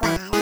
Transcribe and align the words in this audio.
Qua 0.00 0.39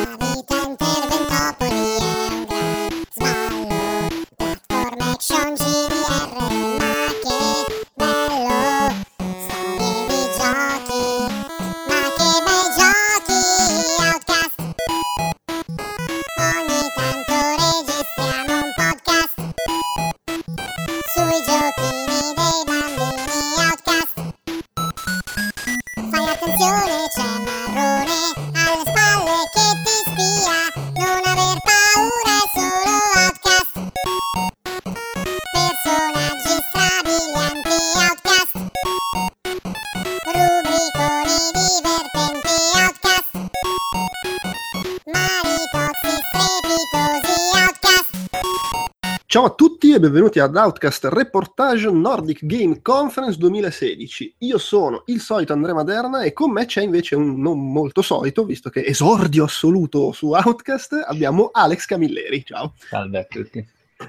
benvenuti 50.08 50.38
ad 50.38 50.56
Outcast 50.56 51.04
Reportage 51.04 51.90
Nordic 51.90 52.44
Game 52.46 52.80
Conference 52.80 53.36
2016. 53.38 54.36
Io 54.38 54.56
sono 54.56 55.02
il 55.06 55.20
solito 55.20 55.52
Andrea 55.52 55.74
Maderna 55.74 56.22
e 56.22 56.32
con 56.32 56.50
me 56.50 56.64
c'è 56.64 56.82
invece 56.82 57.14
un 57.14 57.38
non 57.40 57.70
molto 57.70 58.00
solito, 58.00 58.44
visto 58.46 58.70
che 58.70 58.84
esordio 58.86 59.44
assoluto 59.44 60.12
su 60.12 60.30
Outcast, 60.30 61.04
abbiamo 61.06 61.50
Alex 61.52 61.84
Camilleri. 61.84 62.42
Ciao. 62.42 62.72
Salve 62.78 63.18
a 63.18 63.24
tutti. 63.24 63.66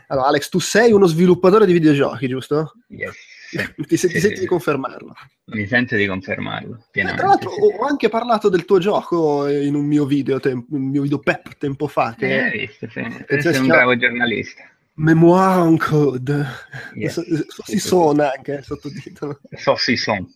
Allora 0.08 0.28
Alex, 0.28 0.48
tu 0.50 0.60
sei 0.60 0.94
uno 0.94 1.06
sviluppatore 1.06 1.66
di 1.66 1.74
videogiochi, 1.74 2.28
giusto? 2.28 2.74
Yes. 2.88 3.16
Ti, 3.76 3.98
se- 3.98 4.08
ti 4.08 4.14
Sì, 4.14 4.20
senti 4.20 4.36
sì. 4.36 4.42
di 4.42 4.46
confermarlo? 4.48 5.14
Mi 5.46 5.66
sento 5.66 5.96
di 5.96 6.06
confermarlo. 6.06 6.86
Eh, 6.92 7.04
tra 7.16 7.28
l'altro 7.28 7.50
sì. 7.50 7.60
ho 7.60 7.84
anche 7.86 8.08
parlato 8.08 8.48
del 8.48 8.64
tuo 8.64 8.78
gioco 8.78 9.48
in 9.48 9.74
un 9.76 9.86
mio 9.86 10.06
video, 10.06 10.40
tem- 10.40 10.64
un 10.70 10.84
mio 10.90 11.02
video 11.02 11.18
pep 11.20 11.58
tempo 11.58 11.88
fa, 11.88 12.14
che 12.16 12.46
Eh, 12.46 12.68
visto, 12.68 12.88
sì. 12.90 13.42
Sei 13.42 13.58
un 13.60 13.68
bravo 13.68 13.98
giornalista. 13.98 14.64
Memoir 15.00 15.66
en 15.66 15.78
Code. 15.78 16.46
Yes. 16.96 17.14
So- 17.14 17.24
so- 17.24 17.64
si 17.64 17.80
suona 17.80 18.34
anche 18.36 18.52
il 18.56 18.64
sottotitolo. 18.66 19.40
So 19.56 19.76
si 19.78 19.96
son. 19.96 20.28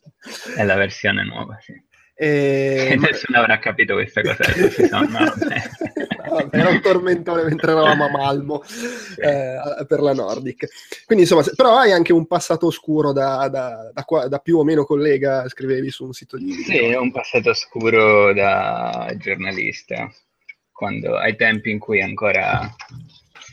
È 0.55 0.63
la 0.63 0.75
versione 0.75 1.23
nuova, 1.25 1.57
sì. 1.59 1.73
E... 2.15 2.95
Nessuno 2.99 3.39
avrà 3.39 3.59
capito 3.59 3.95
questa 3.95 4.21
cosa. 4.21 4.45
No, 4.89 5.33
era 6.51 6.69
un 6.69 6.79
tormentone 6.81 7.43
mentre 7.43 7.71
eravamo 7.71 8.05
a 8.05 8.09
Malmo 8.09 8.63
eh, 9.17 9.85
per 9.85 9.99
la 9.99 10.13
Nordic. 10.13 10.67
Quindi 11.05 11.25
insomma, 11.25 11.43
se- 11.43 11.55
però 11.55 11.75
hai 11.77 11.91
anche 11.91 12.13
un 12.13 12.25
passato 12.25 12.67
oscuro 12.67 13.11
da, 13.11 13.49
da- 13.49 13.91
da 13.93 14.27
da 14.29 14.37
più 14.39 14.59
o 14.59 14.63
meno 14.63 14.85
collega, 14.85 15.45
scrivevi 15.49 15.89
su 15.89 16.05
un 16.05 16.13
sito 16.13 16.37
di... 16.37 16.53
Sì, 16.53 16.77
ho 16.93 17.01
un 17.01 17.11
passato 17.11 17.49
oscuro 17.49 18.33
da 18.33 19.13
giornalista, 19.17 20.09
quando, 20.71 21.17
ai 21.17 21.35
tempi 21.35 21.69
in 21.71 21.79
cui 21.79 22.01
ancora 22.01 22.73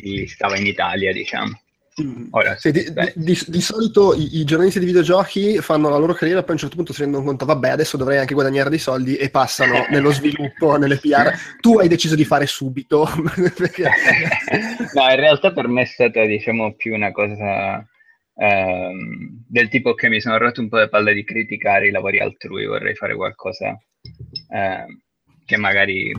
si 0.03 0.27
stava 0.27 0.57
in 0.59 0.67
Italia, 0.67 1.13
diciamo. 1.13 1.61
Mm. 2.03 2.29
Ora, 2.31 2.57
Sì, 2.57 2.71
di, 2.71 2.85
di- 3.15 3.45
di- 3.47 3.61
solito 3.61 4.15
i, 4.15 4.39
i 4.39 4.45
giornalisti 4.45 4.79
di 4.79 4.87
videogiochi 4.87 5.59
fanno 5.59 5.89
la 5.91 5.97
loro 5.99 6.15
carriera 6.15 6.41
poi 6.41 6.51
a 6.51 6.53
un 6.53 6.59
certo 6.59 6.77
punto 6.77 6.93
si 6.93 7.03
rendono 7.03 7.25
conto, 7.25 7.45
vabbè, 7.45 7.69
adesso 7.71 7.97
dovrei 7.97 8.19
anche 8.19 8.33
guadagnare 8.33 8.71
dei 8.71 8.79
soldi 8.79 9.17
e 9.17 9.29
passano 9.29 9.87
nello 9.91 10.13
sviluppo, 10.13 10.77
nelle 10.77 10.99
PR. 10.99 11.33
Tu 11.61 11.79
hai 11.79 11.89
deciso 11.89 12.15
di 12.15 12.25
fare 12.25 12.47
subito. 12.47 13.07
perché- 13.57 13.91
no, 14.95 15.11
in 15.11 15.17
realtà 15.17 15.53
per 15.53 15.67
me 15.69 15.83
è 15.83 15.87
stata, 15.87 16.25
diciamo, 16.25 16.75
più 16.75 16.95
una 16.95 17.11
cosa 17.13 17.85
ehm, 18.37 19.45
del 19.49 19.69
tipo 19.69 19.95
che 19.95 20.09
mi 20.09 20.21
sono 20.21 20.39
rotto 20.39 20.61
un 20.61 20.69
po' 20.69 20.79
le 20.79 20.89
palle 20.89 21.13
di 21.13 21.25
criticare 21.25 21.89
i 21.89 21.91
lavori 21.91 22.21
altrui, 22.21 22.67
vorrei 22.67 22.95
fare 22.95 23.15
qualcosa 23.15 23.79
ehm, 24.49 25.01
che 25.45 25.57
magari 25.57 26.13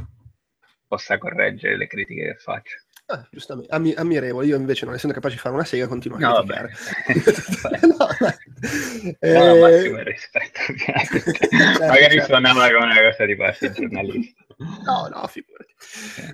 possa 0.87 1.17
correggere 1.17 1.77
le 1.77 1.87
critiche 1.87 2.23
che 2.23 2.35
faccio. 2.35 2.75
Ah, 3.11 3.27
giustamente, 3.29 3.69
Ammi- 3.73 3.93
ammirevole. 3.95 4.45
Io 4.45 4.55
invece, 4.55 4.85
non 4.85 4.93
essendo 4.93 5.13
capace 5.13 5.35
di 5.35 5.41
fare 5.41 5.53
una 5.55 5.65
sega, 5.65 5.87
continuo 5.87 6.17
a 6.17 6.21
No, 6.21 6.35
criticare. 6.43 6.71
vabbè. 7.07 7.79
no. 7.87 7.97
No, 8.21 9.55
Eh, 9.55 9.59
massimo 9.59 9.99
rispetto, 10.01 10.59
ovviamente. 10.69 11.47
certo, 11.49 11.85
magari 11.85 12.13
certo. 12.13 12.25
suonava 12.25 12.67
come 12.71 12.85
una 12.85 13.01
cosa 13.09 13.25
di 13.25 13.35
parte 13.35 13.71
giornalista. 13.71 14.43
No, 14.85 15.07
no, 15.11 15.27
figurati. 15.27 15.73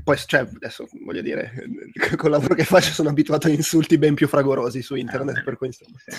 Poi, 0.03 0.17
cioè, 0.17 0.41
adesso 0.41 0.88
voglio 1.05 1.21
dire, 1.21 1.53
col 2.17 2.31
lavoro 2.31 2.55
che 2.55 2.63
faccio 2.63 2.91
sono 2.91 3.09
abituato 3.09 3.47
a 3.47 3.49
insulti 3.51 3.97
ben 3.97 4.13
più 4.15 4.27
fragorosi 4.27 4.81
su 4.81 4.95
internet, 4.95 5.38
Ah, 5.38 5.43
per 5.43 5.57
cui 5.57 5.67
insomma. 5.67 5.97
sì. 6.05 6.11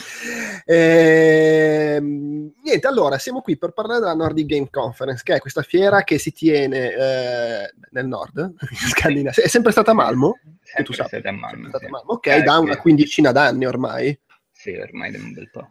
Ehm, 0.64 2.52
niente, 2.62 2.86
allora, 2.86 3.18
siamo 3.18 3.40
qui 3.40 3.56
per 3.58 3.72
parlare 3.72 4.00
della 4.00 4.14
Nordic 4.14 4.46
Game 4.46 4.68
Conference, 4.70 5.22
che 5.22 5.34
è 5.34 5.38
questa 5.40 5.62
fiera 5.62 6.02
che 6.02 6.18
si 6.18 6.32
tiene 6.32 6.92
eh, 6.92 7.72
nel 7.90 8.06
nord, 8.06 8.38
in 8.38 8.76
Scandinavia. 8.88 9.42
È 9.42 9.48
sempre 9.48 9.72
stata 9.72 9.90
a 9.90 9.94
Malmo? 9.94 10.38
Tu 10.84 10.92
Sempre 10.92 10.94
sappia. 10.94 10.94
stata 10.94 11.28
a 11.28 11.32
Sempre 11.32 11.32
Malmo, 11.32 11.68
stata 11.68 11.84
sì. 11.84 11.90
Malmo. 11.90 12.10
Ok, 12.12 12.26
Eh, 12.26 12.42
da 12.42 12.58
una 12.58 12.76
quindicina 12.76 13.32
d'anni 13.32 13.66
ormai. 13.66 14.18
Sì, 14.52 14.70
ormai 14.76 15.10
da 15.10 15.18
un 15.18 15.32
bel 15.32 15.50
po'. 15.50 15.70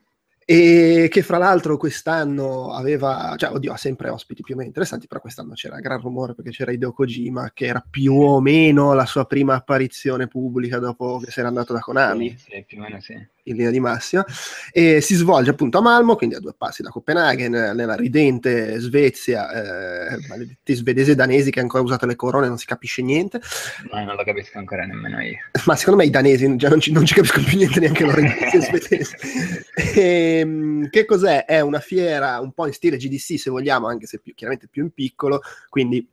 E 0.50 1.10
che 1.12 1.24
fra 1.24 1.38
l'altro 1.38 1.76
quest'anno 1.76 2.72
aveva, 2.72 3.34
cioè, 3.36 3.52
oddio, 3.52 3.74
ha 3.74 3.76
sempre 3.76 4.08
ospiti 4.08 4.44
più 4.44 4.54
o 4.54 4.56
meno 4.56 4.70
interessanti, 4.70 5.06
però 5.06 5.20
quest'anno 5.20 5.52
c'era 5.56 5.78
gran 5.82 6.00
rumore 6.00 6.36
perché 6.36 6.52
c'era 6.52 6.72
Hideo 6.72 6.94
Kojima, 6.94 7.52
che 7.54 7.66
era 7.66 7.86
più 7.88 8.14
o 8.14 8.40
meno 8.40 8.94
la 8.94 9.06
sua 9.06 9.26
prima 9.26 9.56
apparizione 9.56 10.28
pubblica 10.28 10.80
dopo 10.80 11.18
che 11.18 11.32
si 11.32 11.40
era 11.40 11.50
andato 11.50 11.74
da 11.74 11.80
Konami 11.80 12.30
Sì, 12.30 12.46
sì, 12.50 12.64
più 12.66 12.78
o 12.78 12.82
meno 12.84 13.02
sì. 13.02 13.28
In 13.50 13.56
linea 13.56 13.72
di 13.72 13.80
massima, 13.80 14.26
e 14.72 15.02
si 15.02 15.16
svolge 15.16 15.52
appunto 15.52 15.78
a 15.78 15.82
Malmo, 15.82 16.16
quindi 16.16 16.36
a 16.36 16.40
due 16.40 16.54
passi 16.58 16.82
da 16.82 16.90
Copenaghen, 16.90 17.52
nella 17.52 17.96
ridente 17.96 18.80
Svezia, 18.80 19.50
eh, 19.52 20.18
maledetti 20.28 20.74
svedesi 20.74 21.12
e 21.12 21.16
danesi 21.16 21.52
che 21.52 21.60
ancora 21.60 21.84
usate 21.84 22.06
le 22.06 22.16
corone, 22.16 22.48
non 22.48 22.58
si 22.58 22.66
capisce 22.66 23.02
niente, 23.02 23.40
Ma 23.92 24.04
non 24.04 24.16
lo 24.16 24.24
capisco 24.24 24.58
ancora 24.58 24.86
nemmeno 24.86 25.22
io. 25.22 25.38
ma 25.66 25.76
secondo 25.76 26.02
me 26.02 26.08
i 26.08 26.12
danesi 26.12 26.56
già 26.56 26.70
non 26.70 26.80
ci, 26.80 26.92
non 26.92 27.06
ci 27.06 27.14
capiscono 27.14 27.46
più 27.46 27.58
niente 27.58 27.80
neanche 27.80 28.06
loro 28.06 28.22
in 28.22 28.34
svedesi. 28.62 29.16
Ehm, 29.96 30.90
che 30.90 31.06
cos'è? 31.06 31.46
È 31.46 31.60
una 31.60 31.80
fiera 31.80 32.40
un 32.40 32.52
po' 32.54 32.68
in 32.68 32.74
stile 32.74 32.98
GDC 32.98 33.40
se 33.40 33.50
vogliamo, 33.50 33.88
anche 33.88 34.06
se 34.06 34.20
più, 34.20 34.34
chiaramente 34.34 34.68
più 34.70 34.84
in 34.84 34.92
piccolo, 34.92 35.42
quindi 35.70 36.08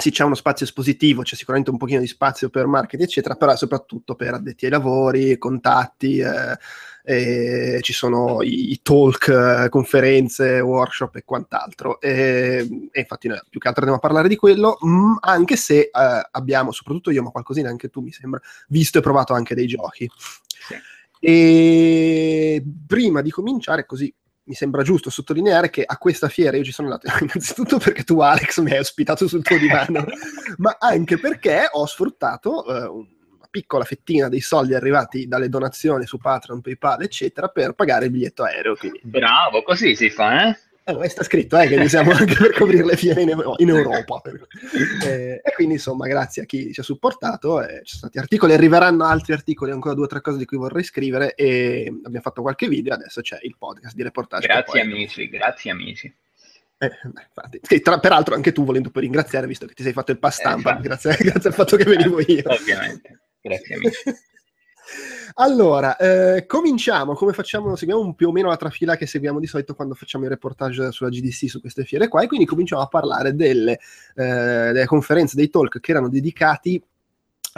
sì, 0.00 0.12
c'è 0.12 0.22
uno 0.22 0.36
spazio 0.36 0.64
espositivo, 0.64 1.22
c'è 1.22 1.34
sicuramente 1.34 1.70
un 1.70 1.76
pochino 1.76 1.98
di 1.98 2.06
spazio 2.06 2.50
per 2.50 2.66
marketing, 2.66 3.08
eccetera, 3.08 3.34
però 3.34 3.50
è 3.50 3.56
soprattutto 3.56 4.14
per 4.14 4.32
addetti 4.32 4.66
ai 4.66 4.70
lavori, 4.70 5.36
contatti, 5.38 6.18
eh, 6.18 6.56
e 7.02 7.80
ci 7.82 7.92
sono 7.92 8.40
i, 8.42 8.70
i 8.70 8.80
talk, 8.80 9.26
eh, 9.26 9.68
conferenze, 9.68 10.60
workshop 10.60 11.16
e 11.16 11.24
quant'altro. 11.24 12.00
E, 12.00 12.88
e 12.92 13.00
infatti 13.00 13.26
noi 13.26 13.40
più 13.50 13.58
che 13.58 13.66
altro 13.66 13.82
andiamo 13.82 13.96
a 13.96 14.06
parlare 14.06 14.28
di 14.28 14.36
quello, 14.36 14.78
mm, 14.86 15.16
anche 15.18 15.56
se 15.56 15.80
eh, 15.80 15.90
abbiamo, 16.30 16.70
soprattutto 16.70 17.10
io, 17.10 17.24
ma 17.24 17.30
qualcosina 17.30 17.68
anche 17.68 17.88
tu 17.88 18.00
mi 18.00 18.12
sembra, 18.12 18.40
visto 18.68 18.98
e 18.98 19.00
provato 19.00 19.32
anche 19.32 19.56
dei 19.56 19.66
giochi. 19.66 20.08
Sì. 20.46 20.76
E 21.18 22.64
prima 22.86 23.20
di 23.20 23.30
cominciare, 23.30 23.84
così 23.84 24.14
mi 24.48 24.54
sembra 24.54 24.82
giusto 24.82 25.10
sottolineare 25.10 25.68
che 25.68 25.84
a 25.84 25.98
questa 25.98 26.28
fiera 26.28 26.56
io 26.56 26.64
ci 26.64 26.72
sono 26.72 26.90
andato 26.90 27.06
innanzitutto 27.22 27.78
perché 27.78 28.02
tu, 28.02 28.20
Alex, 28.20 28.60
mi 28.60 28.72
hai 28.72 28.78
ospitato 28.78 29.28
sul 29.28 29.42
tuo 29.42 29.58
divano, 29.58 30.04
ma 30.58 30.76
anche 30.80 31.18
perché 31.18 31.68
ho 31.70 31.86
sfruttato 31.86 32.64
eh, 32.66 32.86
una 32.88 33.46
piccola 33.50 33.84
fettina 33.84 34.28
dei 34.28 34.40
soldi 34.40 34.74
arrivati 34.74 35.28
dalle 35.28 35.48
donazioni 35.48 36.06
su 36.06 36.18
Patreon, 36.18 36.62
PayPal, 36.62 37.02
eccetera, 37.02 37.48
per 37.48 37.74
pagare 37.74 38.06
il 38.06 38.10
biglietto 38.10 38.42
aereo. 38.42 38.74
Quindi, 38.74 39.00
Bravo, 39.02 39.62
così 39.62 39.94
si 39.94 40.10
fa, 40.10 40.48
eh? 40.48 40.58
Eh, 41.02 41.08
sta 41.08 41.22
scritto 41.22 41.58
eh, 41.58 41.66
che 41.68 41.76
ne 41.76 41.88
siamo 41.88 42.10
anche 42.16 42.34
per 42.34 42.52
coprire 42.52 42.84
le 42.84 42.96
fiere 42.96 43.22
in, 43.22 43.34
in 43.58 43.68
Europa. 43.68 44.20
eh, 45.04 45.40
e 45.44 45.52
quindi, 45.54 45.74
insomma, 45.74 46.06
grazie 46.06 46.42
a 46.42 46.44
chi 46.44 46.72
ci 46.72 46.80
ha 46.80 46.82
supportato. 46.82 47.62
eh, 47.62 47.80
ci 47.84 47.96
sono 47.96 48.10
stati 48.10 48.18
articoli, 48.18 48.52
arriveranno 48.54 49.04
altri 49.04 49.32
articoli, 49.32 49.70
ancora 49.70 49.94
due 49.94 50.04
o 50.04 50.08
tre 50.08 50.20
cose 50.20 50.38
di 50.38 50.44
cui 50.44 50.56
vorrei 50.56 50.82
scrivere. 50.84 51.34
E 51.34 51.86
abbiamo 52.04 52.22
fatto 52.22 52.42
qualche 52.42 52.68
video. 52.68 52.94
Adesso 52.94 53.20
c'è 53.20 53.38
il 53.42 53.56
podcast 53.58 53.94
di 53.94 54.02
reportage. 54.02 54.46
Grazie 54.46 54.64
poi- 54.64 54.80
amici, 54.80 55.28
grazie 55.28 55.70
amici. 55.70 56.14
eh, 56.78 56.90
beh, 57.68 57.80
tra- 57.80 57.98
peraltro, 57.98 58.34
anche 58.34 58.52
tu 58.52 58.64
volendo 58.64 58.90
poi 58.90 59.02
ringraziare, 59.02 59.46
visto 59.46 59.66
che 59.66 59.74
ti 59.74 59.82
sei 59.82 59.92
fatto 59.92 60.12
il 60.12 60.18
pass 60.18 60.36
stampa, 60.38 60.70
infatti. 60.70 60.82
grazie, 60.82 61.16
grazie 61.24 61.48
al 61.48 61.54
fatto 61.54 61.76
che 61.76 61.84
venivo 61.84 62.20
io. 62.20 62.42
Ovviamente, 62.46 63.18
grazie 63.40 63.74
amici. 63.74 64.02
Allora, 65.34 65.96
eh, 65.96 66.46
cominciamo, 66.46 67.14
come 67.14 67.32
facciamo, 67.32 67.76
seguiamo 67.76 68.14
più 68.14 68.28
o 68.28 68.32
meno 68.32 68.48
la 68.48 68.56
trafila 68.56 68.96
che 68.96 69.06
seguiamo 69.06 69.40
di 69.40 69.46
solito 69.46 69.74
quando 69.74 69.94
facciamo 69.94 70.24
i 70.24 70.28
reportage 70.28 70.92
sulla 70.92 71.10
GDC 71.10 71.48
su 71.48 71.60
queste 71.60 71.84
fiere 71.84 72.08
qua 72.08 72.22
e 72.22 72.26
quindi 72.26 72.46
cominciamo 72.46 72.82
a 72.82 72.86
parlare 72.86 73.34
delle, 73.34 73.78
eh, 74.14 74.24
delle 74.72 74.86
conferenze, 74.86 75.36
dei 75.36 75.50
talk 75.50 75.80
che 75.80 75.90
erano 75.90 76.08
dedicati 76.08 76.82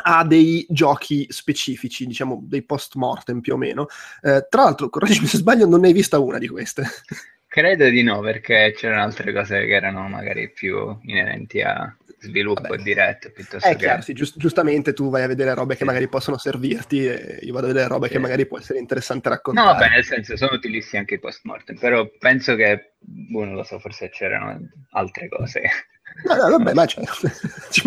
a 0.02 0.25
dei 0.25 0.67
giochi 0.69 1.26
specifici, 1.28 2.06
diciamo 2.06 2.40
dei 2.44 2.62
post 2.62 2.94
mortem 2.94 3.40
più 3.40 3.55
o 3.55 3.56
meno. 3.56 3.87
Eh, 4.23 4.46
tra 4.49 4.62
l'altro, 4.62 4.88
correggimi 4.88 5.26
se 5.26 5.38
sbaglio, 5.38 5.66
non 5.66 5.81
ne 5.81 5.88
hai 5.88 5.93
vista 5.93 6.19
una 6.19 6.38
di 6.38 6.49
queste. 6.49 6.84
Credo 7.52 7.88
di 7.88 8.05
no, 8.05 8.20
perché 8.20 8.73
c'erano 8.76 9.02
altre 9.02 9.32
cose 9.32 9.67
che 9.67 9.73
erano 9.75 10.06
magari 10.06 10.49
più 10.52 10.97
inerenti 11.02 11.61
a 11.61 11.93
sviluppo 12.20 12.61
Vabbè. 12.62 12.76
diretto 12.81 13.32
piuttosto 13.32 13.67
È 13.67 13.73
che... 13.73 13.76
chiaro, 13.79 14.02
sì, 14.02 14.12
giust- 14.12 14.38
giustamente 14.38 14.93
tu 14.93 15.11
vai 15.11 15.25
a 15.25 15.26
vedere 15.26 15.52
robe 15.55 15.73
che 15.73 15.81
Sì. 15.81 15.85
magari 15.85 16.06
possono 16.06 16.38
servirti 16.38 17.06
e 17.08 17.38
io 17.43 17.52
vado 17.52 17.64
a 17.67 17.70
vedere 17.73 17.88
robe 17.88 18.06
Sì. 18.06 18.12
che 18.12 18.19
magari 18.20 18.47
può 18.47 18.56
essere 18.56 18.79
interessante 18.79 19.29
No, 19.29 19.35
raccontare. 19.35 19.67
vabbè, 19.67 19.88
nel 19.88 20.05
senso 20.05 20.37
sono 20.37 20.52
utilisti 20.55 20.97
anche 20.97 21.14
i 21.14 21.19
post 21.19 21.41
mortem, 21.43 21.76
però 21.76 22.08
penso 22.20 22.55
che, 22.55 22.93
boh, 23.00 23.44
non 23.44 23.55
lo 23.55 23.64
so, 23.64 23.81
forse 23.81 24.11
c'erano 24.11 24.56
altre 24.91 25.26
cose. 25.29 25.62
No, 26.25 26.35
no, 26.35 26.49
vabbè, 26.51 26.75
ma 26.75 26.87
ci, 26.87 27.01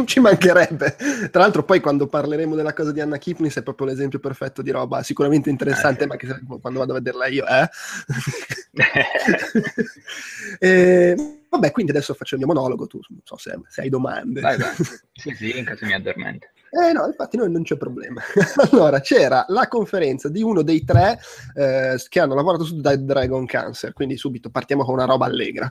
ci 0.05 0.19
mancherebbe. 0.19 0.95
Tra 1.31 1.41
l'altro, 1.41 1.63
poi 1.63 1.79
quando 1.79 2.07
parleremo 2.07 2.55
della 2.55 2.73
cosa 2.73 2.91
di 2.91 2.99
Anna 2.99 3.17
Kipnis 3.17 3.57
è 3.57 3.63
proprio 3.63 3.87
l'esempio 3.87 4.19
perfetto 4.19 4.61
di 4.61 4.71
roba 4.71 5.03
sicuramente 5.03 5.49
interessante, 5.49 6.01
sì. 6.01 6.07
ma 6.07 6.15
che 6.15 6.27
quando 6.59 6.79
vado 6.79 6.91
a 6.91 6.95
vederla 6.95 7.27
io, 7.27 7.45
eh? 7.45 7.69
Eh, 10.59 11.15
vabbè, 11.49 11.71
quindi 11.71 11.91
adesso 11.91 12.13
faccio 12.13 12.35
il 12.35 12.41
mio 12.41 12.53
monologo. 12.53 12.87
Tu 12.87 12.99
non 13.09 13.19
so 13.23 13.37
se, 13.37 13.59
se 13.67 13.81
hai 13.81 13.89
domande. 13.89 14.41
Vai, 14.41 14.57
vai. 14.57 14.73
Sì, 15.13 15.33
sì, 15.35 15.57
in 15.57 15.65
caso 15.65 15.85
mi 15.85 15.93
addormento. 15.93 16.47
Eh 16.75 16.91
no, 16.91 17.05
infatti 17.05 17.37
no, 17.37 17.45
non 17.45 17.61
c'è 17.61 17.77
problema. 17.77 18.19
allora, 18.71 18.99
c'era 18.99 19.45
la 19.49 19.67
conferenza 19.67 20.27
di 20.27 20.41
uno 20.41 20.63
dei 20.63 20.83
tre 20.83 21.19
eh, 21.55 21.95
che 22.09 22.19
hanno 22.19 22.33
lavorato 22.33 22.63
su 22.63 22.81
Dead 22.81 22.99
Dragon 22.99 23.45
Cancer, 23.45 23.93
quindi 23.93 24.17
subito 24.17 24.49
partiamo 24.49 24.83
con 24.83 24.95
una 24.95 25.05
roba 25.05 25.25
allegra. 25.27 25.69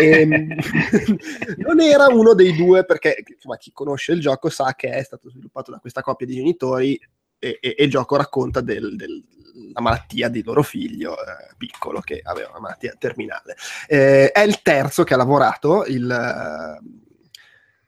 Ehm, 0.00 0.54
non 1.58 1.80
era 1.80 2.06
uno 2.06 2.34
dei 2.34 2.54
due 2.54 2.84
perché 2.84 3.24
insomma, 3.34 3.56
chi 3.56 3.72
conosce 3.72 4.12
il 4.12 4.20
gioco 4.20 4.48
sa 4.48 4.74
che 4.76 4.90
è 4.90 5.02
stato 5.02 5.28
sviluppato 5.28 5.72
da 5.72 5.78
questa 5.78 6.02
coppia 6.02 6.26
di 6.26 6.36
genitori 6.36 6.94
e, 7.40 7.58
e- 7.60 7.74
e 7.76 7.84
il 7.84 7.90
gioco 7.90 8.14
racconta 8.16 8.60
del- 8.60 8.94
del- 8.94 9.24
la 9.72 9.80
malattia 9.80 10.28
di 10.28 10.42
loro 10.44 10.62
figlio 10.62 11.14
eh, 11.14 11.52
piccolo 11.56 11.98
che 11.98 12.20
aveva 12.22 12.50
una 12.50 12.60
malattia 12.60 12.94
terminale. 12.96 13.56
Eh, 13.88 14.30
è 14.30 14.40
il 14.42 14.62
terzo 14.62 15.02
che 15.02 15.14
ha 15.14 15.16
lavorato, 15.16 15.84
il... 15.86 16.78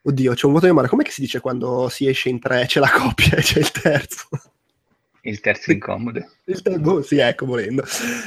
Oddio, 0.02 0.32
c'è 0.32 0.47
un 0.47 0.52
vuoto 0.52 0.67
di 0.67 0.73
memoria. 0.73 0.88
Com'è 0.88 1.05
che 1.05 1.11
si 1.11 1.20
dice 1.20 1.41
quando 1.41 1.88
si 1.88 2.06
esce 2.06 2.31
in 2.31 2.38
tre, 2.38 2.64
c'è 2.67 2.81
la 2.81 2.91
coppia 2.91 3.37
e 3.37 3.43
c'è 3.43 3.58
il 3.58 3.70
terzo? 3.70 4.29
Il 5.23 5.41
terzo 5.41 5.70
incomodo. 5.70 6.25
Il 6.44 6.62
ter- 6.62 6.79
boh, 6.79 7.02
sì, 7.02 7.19
ecco, 7.19 7.44
volendo. 7.44 7.85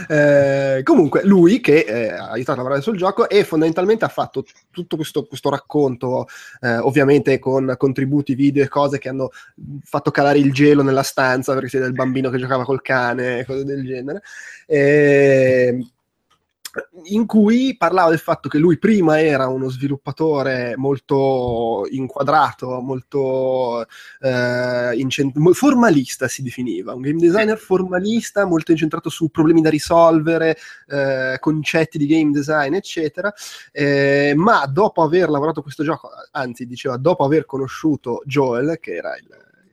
Eh, 0.07 0.81
comunque, 0.83 1.23
lui 1.25 1.59
che 1.59 1.79
eh, 1.79 2.09
ha 2.09 2.29
aiutato 2.29 2.51
a 2.51 2.55
lavorare 2.57 2.81
sul 2.83 2.97
gioco 2.97 3.27
e 3.27 3.43
fondamentalmente 3.43 4.05
ha 4.05 4.09
fatto 4.09 4.45
tutto 4.69 4.95
questo, 4.95 5.25
questo 5.25 5.49
racconto, 5.49 6.27
eh, 6.61 6.77
ovviamente 6.77 7.39
con 7.39 7.73
contributi 7.77 8.35
video 8.35 8.63
e 8.63 8.67
cose 8.67 8.99
che 8.99 9.09
hanno 9.09 9.31
fatto 9.83 10.11
calare 10.11 10.37
il 10.37 10.53
gelo 10.53 10.83
nella 10.83 11.01
stanza 11.01 11.53
perché 11.55 11.69
si 11.69 11.77
vede 11.77 11.89
il 11.89 11.95
bambino 11.95 12.29
che 12.29 12.37
giocava 12.37 12.63
col 12.63 12.83
cane 12.83 13.43
cose 13.45 13.63
del 13.63 13.83
genere. 13.83 14.21
Eh, 14.67 15.79
in 17.05 17.25
cui 17.25 17.75
parlava 17.77 18.09
del 18.09 18.19
fatto 18.19 18.49
che 18.49 18.57
lui 18.57 18.77
prima 18.77 19.21
era 19.21 19.47
uno 19.47 19.69
sviluppatore 19.69 20.75
molto 20.75 21.85
inquadrato, 21.91 22.79
molto 22.81 23.85
eh, 24.19 24.95
incent- 24.95 25.51
formalista 25.53 26.27
si 26.27 26.41
definiva, 26.41 26.93
un 26.93 27.01
game 27.01 27.19
designer 27.19 27.57
formalista, 27.57 28.45
molto 28.45 28.71
incentrato 28.71 29.09
su 29.09 29.29
problemi 29.29 29.61
da 29.61 29.69
risolvere, 29.69 30.57
eh, 30.87 31.37
concetti 31.39 31.97
di 31.97 32.07
game 32.07 32.31
design, 32.31 32.73
eccetera. 32.73 33.33
Eh, 33.71 34.33
ma 34.35 34.65
dopo 34.65 35.03
aver 35.03 35.29
lavorato 35.29 35.61
questo 35.61 35.83
gioco, 35.83 36.09
anzi, 36.31 36.65
diceva 36.65 36.97
dopo 36.97 37.23
aver 37.23 37.45
conosciuto 37.45 38.21
Joel, 38.25 38.77
che 38.79 38.95
era 38.95 39.15
il, 39.17 39.27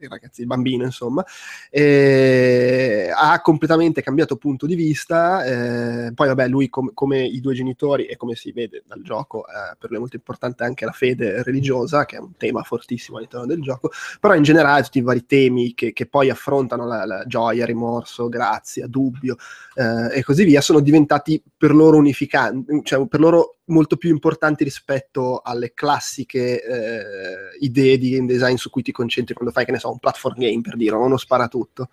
il 0.05 0.11
ragazzo, 0.11 0.41
il 0.41 0.47
bambino, 0.47 0.85
insomma, 0.85 1.25
eh, 1.71 3.11
ha 3.15 3.41
completamente 3.41 4.03
cambiato 4.03 4.37
punto 4.37 4.67
di 4.67 4.75
vista. 4.75 5.45
eh, 5.45 6.13
poi, 6.13 6.29
vabbè, 6.29 6.49
lui, 6.49 6.69
com- 6.69 6.93
come 6.95 7.25
i 7.25 7.41
due 7.41 7.55
genitori, 7.55 8.07
e 8.07 8.17
come 8.17 8.35
si 8.35 8.53
vede 8.53 8.83
dal 8.87 9.03
gioco, 9.03 9.47
eh, 9.47 9.77
per 9.79 9.89
lui 9.89 9.97
è 9.97 10.01
molto 10.01 10.17
importante 10.17 10.65
anche 10.65 10.85
la 10.85 10.93
fede 10.93 11.43
religiosa, 11.43 12.05
che 12.05 12.17
è 12.17 12.21
un 12.21 12.37
tema 12.37 12.63
fortissimo 12.63 13.17
all'interno 13.17 13.47
del 13.47 13.61
gioco 13.61 13.91
però 14.19 14.35
in 14.35 14.43
generale 14.43 14.83
tutti 14.83 14.99
i 14.99 15.03
vari 15.03 15.27
temi 15.27 15.75
che, 15.75 15.93
che 15.93 16.07
poi 16.07 16.31
affrontano 16.31 16.87
la, 16.87 17.05
la 17.05 17.25
gioia, 17.27 17.65
rimorso, 17.65 18.29
grazia, 18.29 18.87
dubbio 18.87 19.37
eh, 19.75 20.19
e 20.19 20.25
così 20.25 20.45
via 20.45 20.61
sono 20.61 20.81
diventati 20.81 21.43
per 21.57 21.75
loro 21.75 21.97
unificanti, 21.97 22.81
cioè 22.83 23.07
per 23.07 23.21
loro 23.21 23.60
molto 23.71 23.97
più 23.97 24.11
importanti 24.11 24.65
rispetto 24.65 25.41
alle 25.43 25.73
classiche 25.73 26.63
eh, 26.63 27.57
idee 27.61 27.99
di 27.99 28.11
game 28.11 28.27
design 28.27 28.57
su 28.57 28.71
cui 28.71 28.83
ti 28.83 28.93
concentri 28.93 29.35
quando 29.35 29.53
fai, 29.53 29.65
che 29.65 29.73
ne 29.73 29.79
so, 29.79 29.91
un 29.91 29.99
platform 29.99 30.39
game 30.39 30.61
per 30.61 30.77
dire, 30.77 30.97
uno 30.97 31.17
sparatutto. 31.17 31.89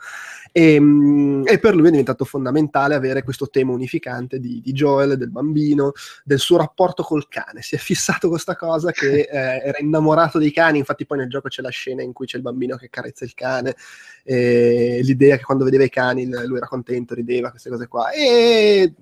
E, 0.51 0.79
mm, 0.79 1.43
e 1.45 1.59
per 1.59 1.75
lui 1.75 1.87
è 1.87 1.91
diventato 1.91 2.25
fondamentale 2.25 2.95
avere 2.95 3.23
questo 3.23 3.49
tema 3.49 3.71
unificante 3.71 4.39
di, 4.39 4.61
di 4.61 4.71
Joel, 4.73 5.17
del 5.17 5.29
bambino, 5.29 5.93
del 6.23 6.39
suo 6.39 6.57
rapporto 6.57 7.03
col 7.03 7.27
cane. 7.27 7.61
Si 7.61 7.75
è 7.75 7.77
fissato 7.77 8.27
questa 8.29 8.55
cosa 8.55 8.91
che 8.91 9.21
eh, 9.29 9.61
era 9.63 9.77
innamorato 9.79 10.37
dei 10.39 10.51
cani, 10.51 10.79
infatti 10.79 11.05
poi 11.05 11.19
nel 11.19 11.29
gioco 11.29 11.47
c'è 11.47 11.61
la 11.61 11.69
scena 11.69 12.01
in 12.01 12.13
cui 12.13 12.25
c'è 12.25 12.37
il 12.37 12.43
bambino 12.43 12.75
che 12.75 12.89
carezza 12.89 13.23
il 13.23 13.33
cane, 13.33 13.75
e 14.23 14.99
l'idea 15.03 15.37
che 15.37 15.43
quando 15.43 15.63
vedeva 15.63 15.83
i 15.83 15.89
cani 15.89 16.25
lui 16.27 16.57
era 16.57 16.67
contento, 16.67 17.13
rideva, 17.13 17.49
queste 17.51 17.69
cose 17.69 17.87
qua. 17.87 18.11
E 18.11 18.93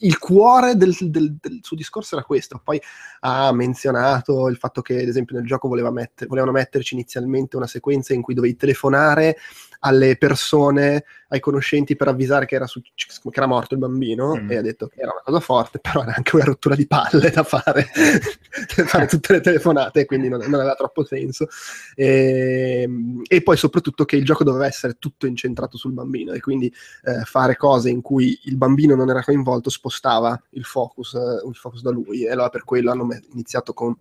il 0.00 0.18
cuore 0.18 0.76
del, 0.76 0.94
del, 1.00 1.36
del, 1.40 1.58
suo 1.62 1.76
discorso 1.76 2.16
era 2.16 2.24
questo. 2.24 2.60
Poi 2.62 2.80
ha 3.20 3.52
menzionato 3.52 4.48
il 4.48 4.56
fatto 4.56 4.82
che, 4.82 5.00
ad 5.00 5.08
esempio, 5.08 5.36
nel 5.36 5.46
gioco 5.46 5.68
voleva 5.68 5.90
metter, 5.90 6.28
volevano 6.28 6.52
metterci 6.52 6.94
inizialmente 6.94 7.56
una 7.56 7.66
sequenza 7.66 8.14
in 8.14 8.22
cui 8.22 8.34
dovevi 8.34 8.56
telefonare 8.56 9.36
alle 9.80 10.16
persone, 10.16 11.04
ai 11.28 11.40
conoscenti 11.40 11.96
per 11.96 12.08
avvisare 12.08 12.46
che 12.46 12.54
era, 12.54 12.66
su, 12.66 12.80
che 12.80 12.92
era 13.32 13.46
morto 13.46 13.74
il 13.74 13.80
bambino 13.80 14.36
mm. 14.36 14.50
e 14.50 14.56
ha 14.56 14.62
detto 14.62 14.86
che 14.86 15.00
era 15.00 15.12
una 15.12 15.22
cosa 15.22 15.40
forte, 15.40 15.78
però 15.78 16.02
era 16.02 16.14
anche 16.14 16.36
una 16.36 16.44
rottura 16.44 16.74
di 16.74 16.86
palle 16.86 17.30
da 17.30 17.42
fare, 17.42 17.86
fare 18.86 19.06
tutte 19.06 19.34
le 19.34 19.40
telefonate, 19.40 20.04
quindi 20.04 20.28
non, 20.28 20.40
non 20.40 20.54
aveva 20.54 20.74
troppo 20.74 21.04
senso. 21.04 21.48
E, 21.94 22.88
e, 23.26 23.42
poi 23.42 23.56
soprattutto 23.56 24.04
che 24.04 24.16
il 24.16 24.24
gioco 24.24 24.44
doveva 24.44 24.66
essere 24.66 24.96
tutto 24.98 25.26
incentrato 25.26 25.76
sul 25.76 25.92
bambino 25.92 26.32
e 26.32 26.40
quindi 26.40 26.72
eh, 27.04 27.22
fare 27.24 27.56
cose 27.56 27.90
in 27.90 28.02
cui 28.02 28.38
il 28.44 28.56
bambino 28.56 28.94
non 28.94 29.10
era 29.10 29.22
coinvolto 29.22 29.70
spostava 29.76 30.40
il 30.50 30.64
focus, 30.64 31.14
eh, 31.14 31.46
il 31.46 31.54
focus 31.54 31.82
da 31.82 31.90
lui 31.90 32.24
e 32.24 32.30
allora 32.30 32.48
per 32.48 32.64
quello 32.64 32.90
hanno 32.90 33.08
iniziato 33.32 33.72
con 33.72 33.96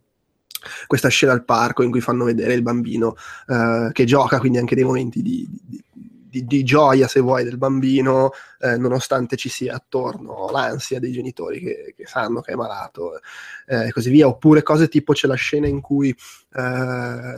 questa 0.88 1.10
scena 1.10 1.34
al 1.34 1.46
parco 1.46 1.84
in 1.84 1.92
cui 1.92 2.02
fanno 2.02 2.24
vedere 2.24 2.54
il 2.54 2.64
bambino 2.64 3.16
eh, 3.48 3.90
che 3.92 4.06
gioca, 4.06 4.40
quindi 4.40 4.58
anche 4.58 4.74
dei 4.74 4.84
momenti 4.84 5.22
di, 5.22 5.48
di, 5.62 5.84
di, 5.92 6.46
di 6.46 6.64
gioia, 6.64 7.08
se 7.08 7.20
vuoi, 7.20 7.44
del 7.44 7.58
bambino, 7.58 8.32
eh, 8.60 8.78
nonostante 8.78 9.36
ci 9.36 9.50
sia 9.50 9.76
attorno 9.76 10.50
l'ansia 10.50 11.00
dei 11.00 11.12
genitori 11.12 11.60
che, 11.60 11.94
che 11.96 12.06
sanno 12.08 12.42
che 12.42 12.54
è 12.54 12.56
malato 12.56 13.20
eh, 13.68 13.88
e 13.88 13.92
così 13.92 14.10
via. 14.10 14.28
Oppure 14.28 14.64
cose 14.64 14.88
tipo 14.88 15.14
c'è 15.14 15.28
la 15.28 15.36
scena 15.36 15.68
in 15.68 15.82
cui 15.82 16.10
eh, 16.10 17.38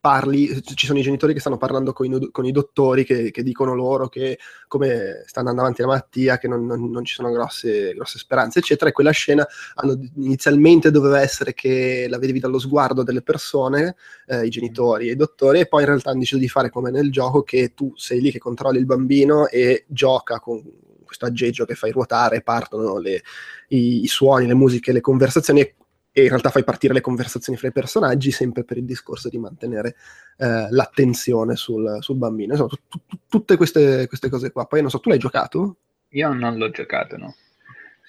parli, 0.00 0.62
ci 0.62 0.86
sono 0.86 0.98
i 0.98 1.02
genitori 1.02 1.34
che 1.34 1.40
stanno 1.40 1.58
parlando 1.58 1.92
con 1.92 2.06
i, 2.06 2.30
con 2.30 2.46
i 2.46 2.52
dottori 2.52 3.04
che, 3.04 3.30
che, 3.30 3.42
dicono 3.42 3.74
loro 3.74 4.08
che 4.08 4.38
come 4.66 5.22
sta 5.26 5.40
andando 5.40 5.60
avanti 5.60 5.82
la 5.82 5.88
malattia, 5.88 6.38
che 6.38 6.48
non, 6.48 6.64
non, 6.64 6.90
non 6.90 7.04
ci 7.04 7.14
sono 7.14 7.30
grosse, 7.30 7.92
grosse, 7.92 8.18
speranze, 8.18 8.60
eccetera. 8.60 8.90
E 8.90 8.92
quella 8.94 9.10
scena 9.10 9.46
hanno, 9.74 9.98
inizialmente 10.16 10.90
doveva 10.90 11.20
essere 11.20 11.52
che 11.52 12.06
la 12.08 12.18
vedevi 12.18 12.40
dallo 12.40 12.58
sguardo 12.58 13.02
delle 13.02 13.22
persone, 13.22 13.96
eh, 14.26 14.46
i 14.46 14.50
genitori 14.50 15.08
e 15.08 15.12
i 15.12 15.16
dottori, 15.16 15.60
e 15.60 15.66
poi 15.66 15.82
in 15.82 15.88
realtà 15.88 16.10
hanno 16.10 16.20
deciso 16.20 16.38
di 16.38 16.48
fare 16.48 16.70
come 16.70 16.90
nel 16.90 17.10
gioco, 17.10 17.42
che 17.42 17.74
tu 17.74 17.92
sei 17.96 18.20
lì 18.20 18.30
che 18.30 18.38
controlli 18.38 18.78
il 18.78 18.86
bambino 18.86 19.48
e 19.48 19.84
gioca 19.86 20.40
con 20.40 20.62
questo 21.04 21.26
aggeggio 21.26 21.64
che 21.64 21.74
fai 21.74 21.90
ruotare, 21.90 22.40
partono 22.40 22.98
le, 22.98 23.22
i, 23.68 24.04
i 24.04 24.06
suoni, 24.06 24.46
le 24.46 24.54
musiche, 24.54 24.92
le 24.92 25.00
conversazioni 25.00 25.60
e 25.60 25.74
e 26.12 26.22
in 26.22 26.28
realtà 26.28 26.50
fai 26.50 26.64
partire 26.64 26.92
le 26.92 27.00
conversazioni 27.00 27.58
fra 27.58 27.68
i 27.68 27.72
personaggi 27.72 28.30
sempre 28.30 28.64
per 28.64 28.76
il 28.76 28.84
discorso 28.84 29.28
di 29.28 29.38
mantenere 29.38 29.96
eh, 30.38 30.66
l'attenzione 30.70 31.56
sul, 31.56 31.98
sul, 32.00 32.16
bambino. 32.16 32.52
Insomma, 32.52 32.70
t- 32.70 32.98
t- 33.06 33.18
tutte 33.28 33.56
queste, 33.56 34.06
queste, 34.08 34.28
cose 34.28 34.50
qua. 34.50 34.66
Poi 34.66 34.80
non 34.80 34.90
so, 34.90 34.98
tu 34.98 35.08
l'hai 35.08 35.18
giocato? 35.18 35.76
Io 36.10 36.32
non 36.32 36.56
l'ho 36.56 36.70
giocato, 36.70 37.16
no. 37.16 37.34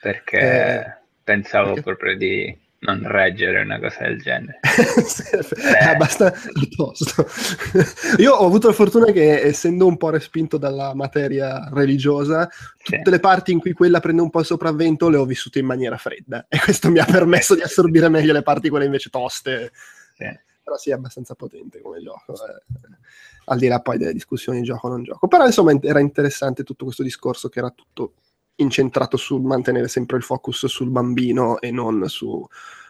Perché 0.02 0.40
eh, 0.40 0.94
pensavo 1.24 1.74
perché... 1.74 1.82
proprio 1.82 2.18
di 2.18 2.58
non 2.82 3.02
reggere 3.04 3.62
una 3.62 3.80
cosa 3.80 4.06
del 4.06 4.22
genere. 4.22 4.60
è 5.80 5.84
abbastanza 5.86 6.50
tosto. 6.76 7.28
Io 8.18 8.34
ho 8.34 8.46
avuto 8.46 8.68
la 8.68 8.74
fortuna 8.74 9.12
che, 9.12 9.42
essendo 9.42 9.86
un 9.86 9.98
po' 9.98 10.10
respinto 10.10 10.58
dalla 10.58 10.96
materia 10.96 11.70
religiosa, 11.72 12.48
tutte 12.82 13.02
sì. 13.04 13.10
le 13.10 13.20
parti 13.20 13.52
in 13.52 13.60
cui 13.60 13.74
quella 13.74 14.00
prende 14.00 14.22
un 14.22 14.32
po' 14.32 14.40
il 14.40 14.46
sopravvento 14.46 15.10
le 15.10 15.18
ho 15.18 15.26
vissute 15.26 15.60
in 15.60 15.66
maniera 15.66 15.98
fredda. 15.98 16.46
E 16.48 16.60
questo 16.60 16.90
mi 16.90 17.00
ha 17.00 17.06
permesso 17.06 17.54
di 17.54 17.62
assorbire 17.62 18.10
meglio 18.10 18.34
le 18.34 18.42
parti 18.42 18.70
quelle 18.70 18.86
invece 18.86 19.10
toste. 19.10 19.72
Sì. 20.16 20.26
Però 20.64 20.78
sì, 20.78 20.90
è 20.90 20.94
abbastanza 20.94 21.36
potente 21.36 21.82
come 21.82 22.02
gioco. 22.02 22.34
Eh. 22.34 22.98
Al 23.46 23.60
di 23.60 23.68
là 23.68 23.80
poi 23.80 23.98
delle 23.98 24.14
discussioni 24.14 24.64
gioco-non 24.64 25.04
gioco. 25.04 25.28
Però 25.28 25.46
insomma 25.46 25.78
era 25.82 26.00
interessante 26.00 26.64
tutto 26.64 26.86
questo 26.86 27.04
discorso 27.04 27.48
che 27.50 27.60
era 27.60 27.70
tutto 27.70 28.14
incentrato 28.56 29.18
sul 29.18 29.42
mantenere 29.42 29.88
sempre 29.88 30.18
il 30.18 30.24
focus 30.24 30.66
sul 30.68 30.90
bambino 30.90 31.60
e 31.60 31.72
non 31.72 32.08
su 32.08 32.46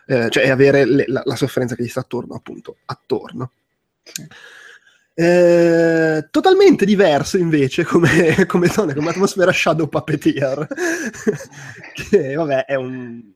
eh, 0.08 0.30
cioè 0.30 0.50
avere 0.50 0.86
le, 0.86 1.06
la, 1.08 1.22
la, 1.24 1.36
sofferenza 1.36 1.76
che 1.76 1.84
gli 1.84 1.88
sta 1.88 2.02
attorno 2.02 2.34
appunto 2.34 2.78
attorno 2.86 3.52
sì. 4.04 4.28
Eh, 5.14 6.28
totalmente 6.32 6.86
diverso 6.86 7.38
invece 7.38 7.84
come, 7.84 8.46
come, 8.48 8.68
zone, 8.68 8.96
come 8.96 9.10
atmosfera 9.10 9.52
Shadow 9.52 9.88
Puppeteer 9.88 10.68
che 11.94 12.34
vabbè 12.34 12.66
è 12.66 12.76
un 12.76 13.31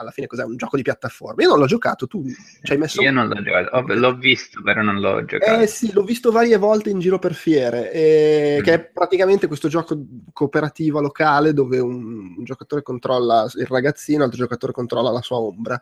alla 0.00 0.10
fine 0.10 0.26
cos'è? 0.26 0.44
Un 0.44 0.56
gioco 0.56 0.76
di 0.76 0.82
piattaforma 0.82 1.42
io 1.42 1.50
non 1.50 1.58
l'ho 1.58 1.66
giocato 1.66 2.06
tu 2.06 2.24
ci 2.62 2.72
hai 2.72 2.78
messo 2.78 3.02
io 3.02 3.12
non 3.12 3.28
l'ho 3.28 3.42
giocato. 3.42 3.94
L'ho 3.94 4.14
visto 4.16 4.62
però 4.62 4.82
non 4.82 5.00
l'ho 5.00 5.24
giocato. 5.24 5.60
Eh 5.60 5.66
sì 5.66 5.92
l'ho 5.92 6.02
visto 6.02 6.30
varie 6.30 6.56
volte 6.56 6.90
in 6.90 6.98
giro 6.98 7.18
per 7.18 7.34
fiere 7.34 7.92
eh, 7.92 8.56
mm. 8.60 8.62
che 8.62 8.72
è 8.72 8.80
praticamente 8.80 9.46
questo 9.46 9.68
gioco 9.68 9.98
cooperativo 10.32 11.00
locale 11.00 11.52
dove 11.52 11.78
un, 11.78 12.34
un 12.36 12.44
giocatore 12.44 12.82
controlla 12.82 13.48
il 13.54 13.66
ragazzino 13.66 14.20
l'altro 14.20 14.38
giocatore 14.38 14.72
controlla 14.72 15.10
la 15.10 15.22
sua 15.22 15.38
ombra. 15.38 15.80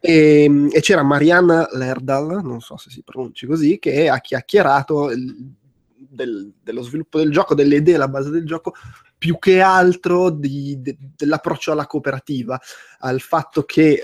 E, 0.00 0.44
ehm, 0.44 0.70
e, 0.72 0.80
c'era 0.80 1.02
Marianne 1.02 1.68
Lerdal, 1.72 2.40
non 2.42 2.60
so 2.60 2.76
se 2.76 2.90
si 2.90 3.02
pronunci 3.02 3.46
così, 3.46 3.78
che 3.78 4.08
ha 4.08 4.18
chiacchierato 4.20 5.10
il, 5.10 5.52
del, 5.94 6.52
dello 6.62 6.82
sviluppo 6.82 7.18
del 7.18 7.30
gioco, 7.30 7.54
delle 7.54 7.76
idee 7.76 7.96
alla 7.96 8.08
base 8.08 8.30
del 8.30 8.44
gioco, 8.44 8.74
più 9.18 9.38
che 9.38 9.60
altro 9.60 10.30
di, 10.30 10.80
de, 10.80 10.96
dell'approccio 10.98 11.72
alla 11.72 11.86
cooperativa, 11.86 12.60
al 12.98 13.20
fatto 13.20 13.64
che 13.64 14.00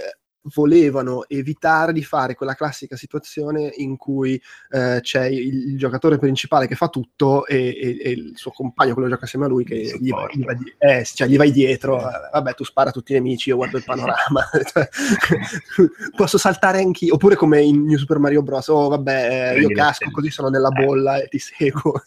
volevano 0.54 1.24
evitare 1.28 1.92
di 1.92 2.02
fare 2.02 2.34
quella 2.34 2.54
classica 2.54 2.96
situazione 2.96 3.72
in 3.76 3.96
cui 3.96 4.40
eh, 4.70 4.98
c'è 5.00 5.26
il, 5.26 5.70
il, 5.70 5.78
giocatore 5.78 6.18
principale 6.18 6.66
che 6.66 6.74
fa 6.74 6.88
tutto 6.88 7.46
e, 7.46 7.68
e, 7.68 8.00
e, 8.02 8.10
il 8.10 8.32
suo 8.34 8.50
compagno, 8.50 8.92
quello 8.92 9.06
che 9.06 9.14
gioca 9.14 9.26
assieme 9.26 9.44
a 9.46 9.48
lui, 9.48 9.64
che 9.64 9.96
gli, 10.00 10.10
va, 10.10 10.26
gli, 10.32 10.44
va 10.44 10.54
di- 10.54 10.74
eh, 10.78 11.04
cioè, 11.04 11.28
gli 11.28 11.36
vai 11.36 11.52
dietro. 11.52 11.98
Eh, 12.00 12.30
vabbè, 12.32 12.54
tu 12.54 12.64
spara 12.64 12.88
a 12.90 12.92
tutti 12.92 13.12
i 13.12 13.14
nemici, 13.14 13.50
io 13.50 13.56
guardo 13.56 13.76
il 13.76 13.84
panorama. 13.84 14.48
Posso 16.16 16.38
saltare 16.38 16.78
anch'io. 16.78 17.14
Oppure 17.14 17.36
come 17.36 17.62
in 17.62 17.84
New 17.84 17.98
Super 17.98 18.18
Mario 18.18 18.42
Bros. 18.42 18.68
Oh, 18.68 18.88
vabbè, 18.88 19.54
eh, 19.54 19.60
io 19.60 19.68
casco 19.68 20.10
così 20.10 20.30
sono 20.30 20.48
nella 20.48 20.70
eh. 20.70 20.84
bolla 20.84 21.22
e 21.22 21.28
ti 21.28 21.38
seguo. 21.38 22.02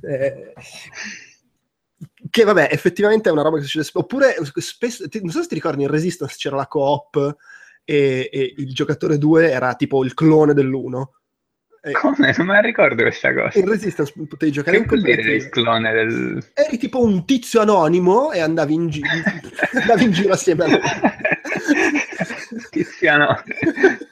Eh, 0.00 0.52
che 2.30 2.44
vabbè, 2.44 2.68
effettivamente 2.70 3.28
è 3.28 3.32
una 3.32 3.42
roba 3.42 3.56
che 3.56 3.62
succede 3.64 3.84
spesso. 3.84 4.04
Oppure, 4.04 4.36
spesso, 4.54 5.04
non 5.20 5.30
so 5.30 5.42
se 5.42 5.48
ti 5.48 5.54
ricordi, 5.54 5.82
in 5.82 5.90
Resistance 5.90 6.36
c'era 6.38 6.56
la 6.56 6.66
co-op 6.66 7.36
e, 7.84 8.28
e 8.32 8.54
il 8.56 8.72
giocatore 8.72 9.18
2 9.18 9.50
era 9.50 9.74
tipo 9.74 10.04
il 10.04 10.14
clone 10.14 10.54
dell'1. 10.54 11.02
E 11.82 11.92
Come? 11.92 12.34
Non 12.36 12.46
me 12.46 12.52
la 12.54 12.60
ricordo 12.60 13.02
questa 13.02 13.32
cosa. 13.32 13.58
In 13.58 13.66
Resistance 13.68 14.12
potevi 14.28 14.52
giocare 14.52 14.76
che 14.76 14.82
in 14.82 14.88
vuol 14.88 15.00
dire 15.00 15.34
il 15.34 15.48
clone 15.48 15.92
del... 15.92 16.50
Eri 16.52 16.76
tipo 16.76 17.02
un 17.02 17.24
tizio 17.24 17.60
anonimo 17.62 18.32
e 18.32 18.40
andavi 18.40 18.74
in, 18.74 18.86
gi- 18.88 19.02
andavi 19.80 20.04
in 20.04 20.12
giro 20.12 20.32
assieme 20.32 20.64
a 20.64 20.68
lui. 20.68 20.80
tizio 22.70 23.10
anonimo. 23.10 23.42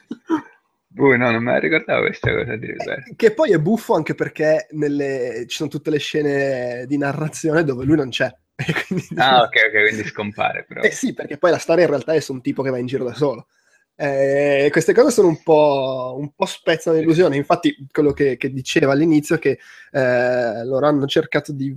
Uh, 0.99 1.15
no, 1.15 1.31
non 1.31 1.41
me 1.41 1.53
la 1.53 1.59
ricordavo 1.59 2.01
questa 2.01 2.33
cosa 2.33 2.57
di 2.57 2.67
eh, 2.67 3.15
Che 3.15 3.31
poi 3.31 3.53
è 3.53 3.57
buffo 3.57 3.93
anche 3.93 4.15
perché 4.15 4.67
nelle... 4.71 5.45
ci 5.47 5.55
sono 5.55 5.69
tutte 5.69 5.89
le 5.89 5.97
scene 5.97 6.85
di 6.87 6.97
narrazione 6.97 7.63
dove 7.63 7.85
lui 7.85 7.95
non 7.95 8.09
c'è. 8.09 8.29
quindi... 8.87 9.07
Ah, 9.15 9.43
ok, 9.43 9.55
ok, 9.67 9.87
quindi 9.87 10.05
scompare. 10.05 10.65
Però. 10.67 10.81
Eh 10.81 10.91
sì, 10.91 11.13
perché 11.13 11.37
poi 11.37 11.51
la 11.51 11.57
storia 11.57 11.85
in 11.85 11.89
realtà 11.89 12.13
è 12.13 12.19
su 12.19 12.33
un 12.33 12.41
tipo 12.41 12.61
che 12.61 12.69
va 12.69 12.77
in 12.77 12.85
giro 12.85 13.05
da 13.05 13.13
solo. 13.13 13.47
Eh, 13.95 14.67
queste 14.71 14.93
cose 14.93 15.11
sono 15.11 15.29
un 15.29 15.41
po', 15.41 16.17
un 16.19 16.33
po' 16.35 16.45
spezzano 16.45 16.97
l'illusione. 16.97 17.37
Infatti, 17.37 17.87
quello 17.89 18.11
che, 18.11 18.35
che 18.35 18.51
diceva 18.51 18.91
all'inizio 18.91 19.35
è 19.35 19.39
che 19.39 19.59
eh, 19.91 20.65
loro 20.65 20.85
hanno 20.85 21.05
cercato 21.05 21.53
di 21.53 21.73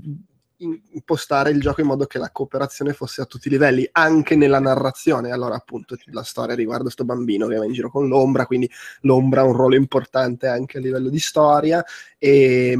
impostare 0.62 1.50
il 1.50 1.60
gioco 1.60 1.80
in 1.80 1.86
modo 1.86 2.06
che 2.06 2.18
la 2.18 2.30
cooperazione 2.30 2.92
fosse 2.92 3.20
a 3.20 3.26
tutti 3.26 3.48
i 3.48 3.50
livelli, 3.50 3.88
anche 3.92 4.36
nella 4.36 4.60
narrazione. 4.60 5.30
Allora, 5.30 5.54
appunto, 5.54 5.96
la 6.06 6.22
storia 6.22 6.54
riguarda 6.54 6.84
questo 6.84 7.04
bambino 7.04 7.46
che 7.46 7.56
va 7.56 7.64
in 7.64 7.72
giro 7.72 7.90
con 7.90 8.08
l'ombra, 8.08 8.46
quindi 8.46 8.70
l'ombra 9.02 9.42
ha 9.42 9.44
un 9.44 9.54
ruolo 9.54 9.74
importante 9.74 10.46
anche 10.46 10.78
a 10.78 10.80
livello 10.80 11.08
di 11.08 11.18
storia. 11.18 11.84
E, 12.18 12.76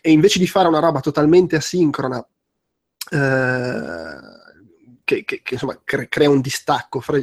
e 0.00 0.10
invece 0.10 0.38
di 0.38 0.46
fare 0.46 0.68
una 0.68 0.80
roba 0.80 1.00
totalmente 1.00 1.56
asincrona, 1.56 2.24
eh, 3.10 4.16
che, 5.04 5.24
che, 5.24 5.40
che, 5.42 5.54
insomma 5.54 5.78
cre- 5.84 6.08
crea 6.08 6.30
un 6.30 6.40
distacco 6.40 7.00
fra, 7.00 7.20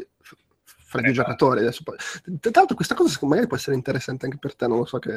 fra 0.89 1.00
i 1.00 1.03
due 1.03 1.12
esatto. 1.12 1.29
giocatori. 1.29 1.60
Adesso. 1.62 1.84
Tra 1.84 2.51
l'altro, 2.53 2.75
questa 2.75 2.96
cosa 2.96 3.17
magari 3.22 3.48
può 3.48 3.55
essere 3.55 3.75
interessante 3.75 4.25
anche 4.25 4.38
per 4.39 4.55
te, 4.55 4.67
non 4.67 4.79
lo 4.79 4.86
so 4.86 4.98
che 4.98 5.12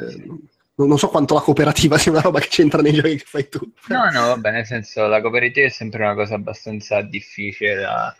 non 0.75 0.97
so 0.97 1.09
quanto 1.09 1.33
la 1.33 1.41
cooperativa 1.41 1.97
sia 1.99 2.11
una 2.11 2.21
roba 2.21 2.39
che 2.39 2.47
c'entra 2.47 2.81
nei 2.81 2.93
giochi 2.93 3.17
che 3.17 3.25
fai 3.25 3.49
tu. 3.49 3.59
No, 3.87 4.09
no, 4.11 4.27
vabbè, 4.27 4.51
nel 4.51 4.65
senso 4.65 5.07
la 5.07 5.21
cooperativa 5.21 5.65
è 5.65 5.69
sempre 5.69 6.03
una 6.03 6.13
cosa 6.13 6.35
abbastanza 6.35 7.01
difficile 7.01 7.75
da, 7.75 8.15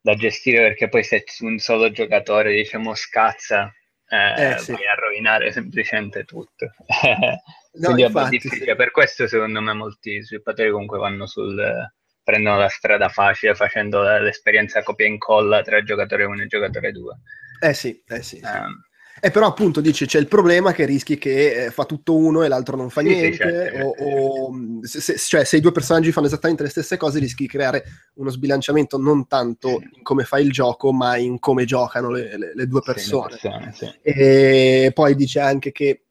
da 0.00 0.14
gestire 0.14 0.60
perché 0.60 0.88
poi 0.88 1.04
se 1.04 1.24
un 1.40 1.58
solo 1.58 1.90
giocatore, 1.90 2.54
diciamo, 2.54 2.94
scazza, 2.94 3.72
eh, 4.08 4.52
eh, 4.52 4.58
sì. 4.58 4.72
vai 4.72 4.86
a 4.86 4.94
rovinare 4.94 5.52
semplicemente 5.52 6.24
tutto. 6.24 6.72
Quindi 7.70 8.02
no, 8.02 8.06
è 8.06 8.06
infatti, 8.06 8.38
difficile. 8.38 8.70
Sì. 8.70 8.76
Per 8.76 8.90
questo 8.90 9.26
secondo 9.26 9.60
me 9.60 9.72
molti 9.74 10.22
sviluppatori 10.22 10.70
comunque 10.70 10.98
vanno 10.98 11.26
sul... 11.26 11.92
prendono 12.30 12.58
la 12.58 12.68
strada 12.68 13.08
facile 13.08 13.54
facendo 13.54 14.02
l'esperienza 14.02 14.82
copia 14.82 15.06
e 15.06 15.08
incolla 15.08 15.62
tra 15.62 15.82
giocatore 15.82 16.24
1 16.24 16.42
e 16.42 16.46
giocatore 16.46 16.92
2. 16.92 17.16
Eh 17.60 17.74
sì, 17.74 18.02
eh 18.06 18.22
sì. 18.22 18.36
sì. 18.36 18.44
Um, 18.44 18.80
e 19.22 19.30
però 19.30 19.46
appunto 19.46 19.82
dice 19.82 20.06
c'è 20.06 20.18
il 20.18 20.28
problema 20.28 20.72
che 20.72 20.86
rischi 20.86 21.18
che 21.18 21.66
eh, 21.66 21.70
fa 21.70 21.84
tutto 21.84 22.16
uno 22.16 22.42
e 22.42 22.48
l'altro 22.48 22.74
non 22.74 22.88
fa 22.88 23.02
sì, 23.02 23.08
niente, 23.08 23.32
sì, 23.32 23.42
certo. 23.42 23.86
o, 23.86 24.46
o 24.46 24.52
se, 24.80 25.00
se, 25.00 25.18
cioè 25.18 25.44
se 25.44 25.58
i 25.58 25.60
due 25.60 25.72
personaggi 25.72 26.10
fanno 26.10 26.26
esattamente 26.26 26.62
le 26.62 26.70
stesse 26.70 26.96
cose 26.96 27.18
rischi 27.18 27.42
di 27.42 27.48
creare 27.48 27.84
uno 28.14 28.30
sbilanciamento 28.30 28.96
non 28.96 29.26
tanto 29.26 29.68
in 29.68 30.02
come 30.02 30.24
fai 30.24 30.44
il 30.44 30.52
gioco 30.52 30.90
ma 30.92 31.18
in 31.18 31.38
come 31.38 31.66
giocano 31.66 32.08
le, 32.08 32.38
le, 32.38 32.52
le 32.54 32.66
due 32.66 32.80
persone. 32.80 33.36
Sì, 33.36 33.48
persone 33.48 33.98
e 34.02 34.90
poi 34.94 35.14
dice 35.14 35.40
anche 35.40 35.70
che 35.70 36.04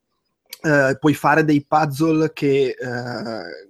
eh, 0.61 0.97
puoi 0.99 1.13
fare 1.15 1.43
dei 1.43 1.65
puzzle 1.67 2.31
che... 2.31 2.75
Eh, 2.79 3.67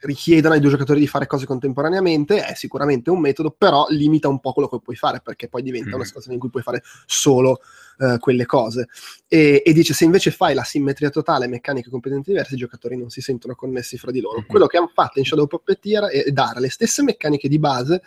richiedono 0.00 0.54
ai 0.54 0.60
due 0.60 0.70
giocatori 0.70 1.00
di 1.00 1.06
fare 1.06 1.26
cose 1.26 1.46
contemporaneamente 1.46 2.44
è 2.44 2.54
sicuramente 2.54 3.10
un 3.10 3.20
metodo, 3.20 3.50
però 3.50 3.86
limita 3.88 4.28
un 4.28 4.40
po' 4.40 4.52
quello 4.52 4.68
che 4.68 4.80
puoi 4.82 4.96
fare 4.96 5.20
perché 5.22 5.48
poi 5.48 5.62
diventa 5.62 5.90
mm. 5.90 5.94
una 5.94 6.04
situazione 6.04 6.34
in 6.34 6.40
cui 6.40 6.50
puoi 6.50 6.62
fare 6.62 6.82
solo 7.06 7.60
uh, 7.98 8.18
quelle 8.18 8.46
cose. 8.46 8.88
E, 9.28 9.62
e, 9.64 9.72
dice: 9.72 9.94
se 9.94 10.04
invece 10.04 10.30
fai 10.30 10.54
la 10.54 10.64
simmetria 10.64 11.10
totale, 11.10 11.46
meccaniche 11.46 11.90
competenti 11.90 12.30
diverse, 12.30 12.54
i 12.54 12.58
giocatori 12.58 12.96
non 12.96 13.10
si 13.10 13.20
sentono 13.20 13.54
connessi 13.54 13.98
fra 13.98 14.10
di 14.10 14.20
loro. 14.20 14.38
Mm-hmm. 14.38 14.48
Quello 14.48 14.66
che 14.66 14.76
hanno 14.76 14.90
fatto 14.92 15.18
in 15.18 15.24
Shadow 15.24 15.46
Puppeteer 15.46 16.04
è 16.04 16.30
dare 16.30 16.60
le 16.60 16.70
stesse 16.70 17.02
meccaniche 17.02 17.48
di 17.48 17.58
base, 17.58 18.02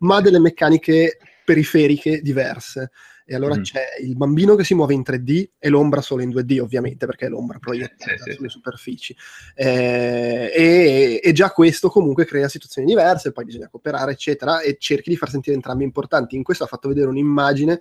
ma 0.00 0.20
delle 0.20 0.38
meccaniche 0.38 1.18
periferiche 1.44 2.20
diverse. 2.20 2.90
E 3.30 3.34
allora 3.34 3.58
mm. 3.58 3.60
c'è 3.60 3.82
il 4.00 4.16
bambino 4.16 4.54
che 4.54 4.64
si 4.64 4.72
muove 4.72 4.94
in 4.94 5.02
3D 5.06 5.50
e 5.58 5.68
l'ombra 5.68 6.00
solo 6.00 6.22
in 6.22 6.30
2D, 6.30 6.60
ovviamente, 6.60 7.04
perché 7.04 7.26
è 7.26 7.28
l'ombra 7.28 7.58
proiettata 7.58 8.16
sì, 8.16 8.30
sì, 8.30 8.32
sulle 8.32 8.48
sì. 8.48 8.54
superfici. 8.54 9.16
Eh, 9.54 10.50
e, 10.56 11.20
e, 11.22 11.32
già 11.32 11.50
questo 11.50 11.90
comunque 11.90 12.24
crea 12.24 12.48
situazioni 12.48 12.88
diverse, 12.88 13.32
poi 13.32 13.44
bisogna 13.44 13.68
cooperare, 13.68 14.12
eccetera, 14.12 14.62
e 14.62 14.78
cerchi 14.78 15.10
di 15.10 15.18
far 15.18 15.28
sentire 15.28 15.54
entrambi 15.54 15.84
importanti. 15.84 16.36
In 16.36 16.42
questo 16.42 16.64
ha 16.64 16.66
fatto 16.68 16.88
vedere 16.88 17.08
un'immagine 17.08 17.78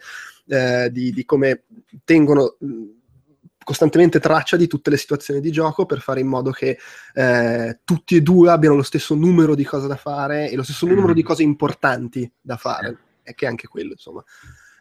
eh, 0.47 0.89
di, 0.91 1.11
di, 1.11 1.23
come 1.23 1.63
tengono 2.03 2.57
costantemente 3.63 4.19
traccia 4.19 4.57
di 4.57 4.67
tutte 4.67 4.89
le 4.89 4.97
situazioni 4.97 5.39
di 5.39 5.51
gioco 5.51 5.85
per 5.85 6.01
fare 6.01 6.19
in 6.19 6.27
modo 6.27 6.51
che 6.51 6.77
eh, 7.13 7.79
tutti 7.85 8.17
e 8.17 8.21
due 8.21 8.49
abbiano 8.49 8.75
lo 8.75 8.83
stesso 8.83 9.15
numero 9.15 9.55
di 9.55 9.63
cose 9.63 9.87
da 9.87 9.95
fare 9.95 10.49
e 10.49 10.57
lo 10.57 10.63
stesso 10.63 10.85
numero 10.85 11.13
di 11.13 11.23
cose 11.23 11.43
importanti 11.43 12.29
da 12.41 12.57
fare. 12.57 12.97
E 13.23 13.33
che 13.33 13.45
è 13.45 13.47
anche 13.47 13.67
quello, 13.67 13.91
insomma. 13.91 14.21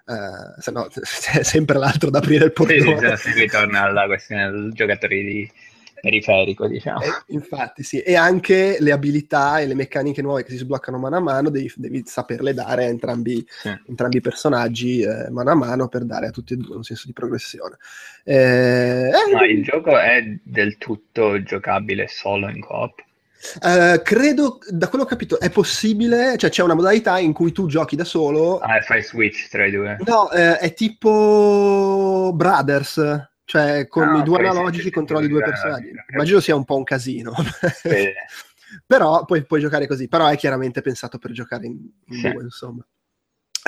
Uh, 0.06 0.60
se 0.60 0.70
no 0.70 0.86
c'è 0.92 1.42
sempre 1.42 1.78
l'altro 1.78 2.10
da 2.10 2.18
aprire 2.18 2.44
il 2.44 2.52
portone. 2.52 3.16
Sì, 3.16 3.32
si 3.32 3.40
ritorna 3.40 3.82
alla 3.82 4.06
questione 4.06 4.50
del 4.50 4.72
giocatore 4.72 5.16
di 5.16 5.50
periferico, 6.00 6.68
diciamo. 6.68 7.02
E, 7.02 7.08
infatti, 7.28 7.82
sì. 7.82 8.00
E 8.00 8.14
anche 8.14 8.76
le 8.78 8.92
abilità 8.92 9.58
e 9.58 9.66
le 9.66 9.74
meccaniche 9.74 10.22
nuove 10.22 10.44
che 10.44 10.50
si 10.50 10.58
sbloccano 10.58 10.98
mano 10.98 11.16
a 11.16 11.20
mano, 11.20 11.50
devi, 11.50 11.72
devi 11.76 12.02
saperle 12.06 12.54
dare 12.54 12.84
a 12.84 12.88
entrambi, 12.88 13.44
sì. 13.48 13.76
entrambi 13.88 14.18
i 14.18 14.20
personaggi 14.20 15.00
eh, 15.00 15.28
mano 15.30 15.50
a 15.50 15.54
mano 15.54 15.88
per 15.88 16.04
dare 16.04 16.28
a 16.28 16.30
tutti 16.30 16.52
e 16.52 16.56
due 16.56 16.76
un 16.76 16.84
senso 16.84 17.06
di 17.06 17.12
progressione. 17.12 17.76
Eh, 18.24 19.10
Ma 19.32 19.42
eh, 19.42 19.50
il 19.50 19.64
gioco 19.64 19.98
è 19.98 20.22
del 20.42 20.78
tutto 20.78 21.42
giocabile 21.42 22.06
solo 22.08 22.48
in 22.48 22.60
coop? 22.60 23.04
Uh, 23.60 24.02
credo, 24.02 24.58
da 24.68 24.88
quello 24.88 25.04
che 25.04 25.14
ho 25.14 25.16
capito, 25.16 25.40
è 25.40 25.50
possibile, 25.50 26.36
cioè 26.36 26.50
c'è 26.50 26.62
una 26.62 26.74
modalità 26.74 27.18
in 27.18 27.32
cui 27.32 27.52
tu 27.52 27.66
giochi 27.66 27.96
da 27.96 28.04
solo. 28.04 28.58
Ah, 28.58 28.80
fai 28.80 29.02
switch 29.02 29.48
tra 29.48 29.66
i 29.66 29.70
due. 29.70 29.96
No, 30.04 30.30
eh, 30.30 30.58
è 30.58 30.74
tipo 30.74 32.32
Brothers, 32.34 33.28
cioè 33.44 33.86
con 33.88 34.08
ah, 34.08 34.18
i 34.18 34.22
due 34.22 34.38
analogici 34.38 34.84
sì, 34.84 34.90
controlli 34.90 35.28
due 35.28 35.42
personaggi. 35.42 35.90
Immagino 36.12 36.40
sia 36.40 36.56
un 36.56 36.64
po' 36.64 36.76
un 36.76 36.84
casino. 36.84 37.32
Però 38.84 39.24
puoi, 39.24 39.44
puoi, 39.44 39.60
giocare 39.60 39.86
così, 39.86 40.08
però 40.08 40.26
è 40.26 40.36
chiaramente 40.36 40.82
pensato 40.82 41.18
per 41.18 41.30
giocare 41.30 41.66
in, 41.66 41.78
in 42.08 42.16
sì. 42.18 42.30
due, 42.30 42.42
insomma. 42.42 42.84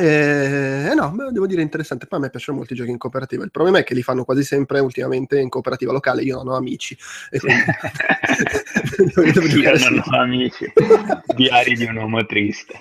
Eh, 0.00 0.92
no, 0.94 1.12
devo 1.32 1.46
dire 1.46 1.62
interessante. 1.62 2.06
Poi 2.06 2.18
a 2.18 2.22
me 2.22 2.30
piacciono 2.30 2.58
molto 2.58 2.72
i 2.72 2.76
giochi 2.76 2.90
in 2.90 2.98
cooperativa. 2.98 3.44
Il 3.44 3.50
problema 3.50 3.78
è 3.78 3.84
che 3.84 3.94
li 3.94 4.02
fanno 4.02 4.24
quasi 4.24 4.44
sempre 4.44 4.78
ultimamente 4.78 5.40
in 5.40 5.48
cooperativa 5.48 5.92
locale. 5.92 6.22
Io 6.22 6.36
non 6.36 6.48
ho 6.48 6.56
amici. 6.56 6.96
E 7.30 7.40
quindi... 7.40 7.62
Io 9.58 9.90
non 9.90 10.02
ho 10.06 10.20
amici. 10.20 10.72
Diari 11.34 11.74
di 11.74 11.84
un 11.84 11.96
uomo 11.96 12.24
triste. 12.26 12.78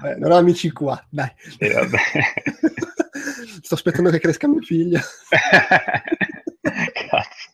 Vabbè, 0.00 0.16
non 0.18 0.32
ho 0.32 0.36
amici 0.36 0.72
qua, 0.72 1.02
dai. 1.08 1.30
Sì, 1.38 1.70
Sto 3.62 3.74
aspettando 3.74 4.10
che 4.10 4.18
cresca 4.18 4.48
mia 4.48 4.60
figlia. 4.60 5.00
Cazzo. 7.08 7.50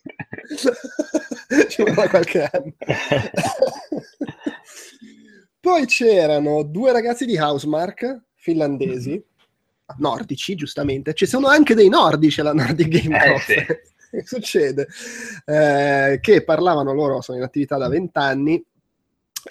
Ci 1.69 1.83
vorrà 1.83 2.09
qualche 2.09 2.49
anno. 2.51 2.73
Poi 5.61 5.85
c'erano 5.85 6.63
due 6.63 6.91
ragazzi 6.91 7.27
di 7.27 7.37
Housemark 7.37 8.23
finlandesi, 8.35 9.23
nordici 9.99 10.55
giustamente, 10.55 11.13
ci 11.13 11.27
sono 11.27 11.49
anche 11.49 11.75
dei 11.75 11.91
nordici 11.91 12.41
alla 12.41 12.55
Nordic 12.55 12.89
Game 12.89 13.23
Eh, 13.23 13.31
Conference. 13.31 13.83
Che 14.11 14.25
succede? 14.27 14.89
Eh, 15.45 16.19
che 16.21 16.43
parlavano 16.43 16.93
loro, 16.93 17.21
sono 17.21 17.39
in 17.39 17.45
attività 17.45 17.77
da 17.77 17.89
vent'anni 17.89 18.61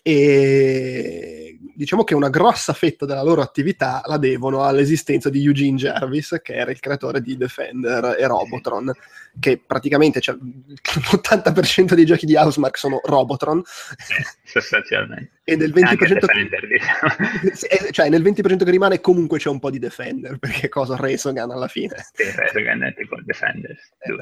e 0.03 1.57
diciamo 1.73 2.03
che 2.03 2.13
una 2.13 2.27
grossa 2.27 2.73
fetta 2.73 3.05
della 3.05 3.23
loro 3.23 3.41
attività 3.41 4.01
la 4.05 4.17
devono 4.17 4.63
all'esistenza 4.63 5.29
di 5.29 5.45
Eugene 5.45 5.77
Jarvis, 5.77 6.39
che 6.43 6.55
era 6.55 6.71
il 6.71 6.79
creatore 6.81 7.21
di 7.21 7.37
Defender 7.37 8.17
e 8.19 8.27
Robotron, 8.27 8.91
che 9.39 9.61
praticamente 9.65 10.19
cioè, 10.21 10.35
l'80% 10.35 11.93
dei 11.93 12.05
giochi 12.05 12.25
di 12.25 12.35
Housemark 12.35 12.77
sono 12.77 12.99
Robotron 13.03 13.61
Sì, 13.63 14.15
sostanzialmente. 14.43 15.41
e 15.43 15.55
nel 15.55 15.73
Anche 15.75 16.05
20%, 16.05 16.13
Defender, 16.13 16.67
diciamo. 16.67 17.53
Sì, 17.53 17.65
eh, 17.65 17.91
cioè 17.91 18.09
nel 18.09 18.23
20% 18.23 18.63
che 18.63 18.71
rimane 18.71 19.01
comunque 19.01 19.37
c'è 19.37 19.49
un 19.49 19.59
po' 19.59 19.69
di 19.69 19.79
Defender, 19.79 20.37
perché 20.39 20.69
cosa 20.69 20.95
Resogun 20.95 21.51
alla 21.51 21.67
fine. 21.67 21.95
Sì, 22.13 22.23
Resogun 22.23 22.83
è 22.83 22.93
tipo 22.95 23.17
Defenders. 23.23 23.91
Eh. 23.99 24.15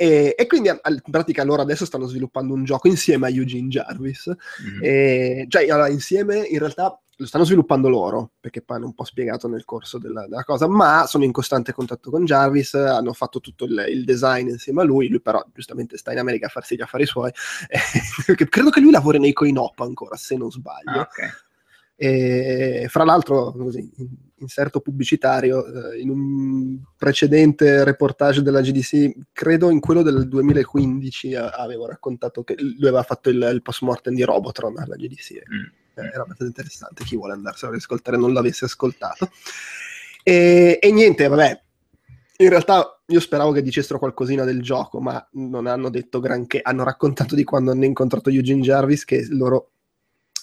E, 0.00 0.34
e 0.34 0.46
quindi 0.46 0.70
in 0.70 1.00
pratica 1.10 1.44
loro 1.44 1.60
adesso 1.60 1.84
stanno 1.84 2.06
sviluppando 2.06 2.54
un 2.54 2.64
gioco 2.64 2.88
insieme 2.88 3.26
a 3.26 3.30
Eugene 3.30 3.68
Jarvis. 3.68 4.28
Mhm. 4.28 4.78
E, 4.82 5.46
cioè, 5.48 5.68
allora, 5.68 5.88
insieme 5.88 6.38
in 6.38 6.58
realtà 6.58 6.98
lo 7.20 7.26
stanno 7.26 7.44
sviluppando 7.44 7.90
loro, 7.90 8.32
perché 8.40 8.62
poi 8.62 8.78
hanno 8.78 8.86
un 8.86 8.94
po' 8.94 9.04
spiegato 9.04 9.46
nel 9.46 9.66
corso 9.66 9.98
della, 9.98 10.22
della 10.22 10.42
cosa, 10.42 10.66
ma 10.66 11.04
sono 11.06 11.24
in 11.24 11.32
costante 11.32 11.72
contatto 11.72 12.10
con 12.10 12.24
Jarvis, 12.24 12.72
hanno 12.74 13.12
fatto 13.12 13.40
tutto 13.40 13.66
il, 13.66 13.84
il 13.90 14.04
design 14.04 14.48
insieme 14.48 14.80
a 14.80 14.84
lui, 14.84 15.08
lui 15.08 15.20
però 15.20 15.44
giustamente 15.52 15.98
sta 15.98 16.12
in 16.12 16.18
America 16.18 16.46
a 16.46 16.50
farsi 16.50 16.76
gli 16.76 16.82
affari 16.82 17.06
suoi. 17.06 17.30
Eh, 17.70 18.48
credo 18.48 18.70
che 18.70 18.80
lui 18.80 18.90
lavori 18.90 19.18
nei 19.18 19.32
coin-op 19.32 19.78
ancora, 19.80 20.16
se 20.16 20.36
non 20.36 20.50
sbaglio. 20.50 20.90
Ah, 20.90 21.00
ok. 21.00 21.48
E 21.96 22.86
fra 22.88 23.04
l'altro, 23.04 23.52
così, 23.52 23.90
in- 23.96 24.08
inserto 24.38 24.80
pubblicitario, 24.80 25.92
eh, 25.92 26.00
in 26.00 26.08
un 26.08 26.78
precedente 26.96 27.84
reportage 27.84 28.42
della 28.42 28.62
GDC, 28.62 29.28
credo 29.32 29.68
in 29.70 29.80
quello 29.80 30.02
del 30.02 30.26
2015, 30.26 31.34
a- 31.34 31.50
avevo 31.50 31.86
raccontato 31.86 32.42
che 32.42 32.54
lui 32.58 32.88
aveva 32.88 33.02
fatto 33.02 33.28
il, 33.28 33.50
il 33.52 33.62
post-mortem 33.62 34.14
di 34.14 34.22
Robotron 34.22 34.78
alla 34.78 34.96
GDC. 34.96 35.32
Mm. 35.34 35.79
Eh, 36.00 36.06
era 36.06 36.22
abbastanza 36.22 36.44
interessante, 36.44 37.04
chi 37.04 37.16
vuole 37.16 37.32
andarselo 37.34 37.72
a 37.72 37.74
riscoltare 37.74 38.16
non 38.16 38.32
l'avesse 38.32 38.64
ascoltato. 38.64 39.30
E, 40.22 40.78
e 40.80 40.92
niente, 40.92 41.28
vabbè, 41.28 41.62
in 42.38 42.48
realtà 42.48 43.02
io 43.06 43.20
speravo 43.20 43.52
che 43.52 43.62
dicessero 43.62 43.98
qualcosina 43.98 44.44
del 44.44 44.62
gioco, 44.62 45.00
ma 45.00 45.26
non 45.32 45.66
hanno 45.66 45.90
detto 45.90 46.20
granché. 46.20 46.60
Hanno 46.62 46.84
raccontato 46.84 47.34
di 47.34 47.44
quando 47.44 47.70
hanno 47.70 47.84
incontrato 47.84 48.30
Eugene 48.30 48.62
Jarvis 48.62 49.04
che 49.04 49.26
loro 49.28 49.72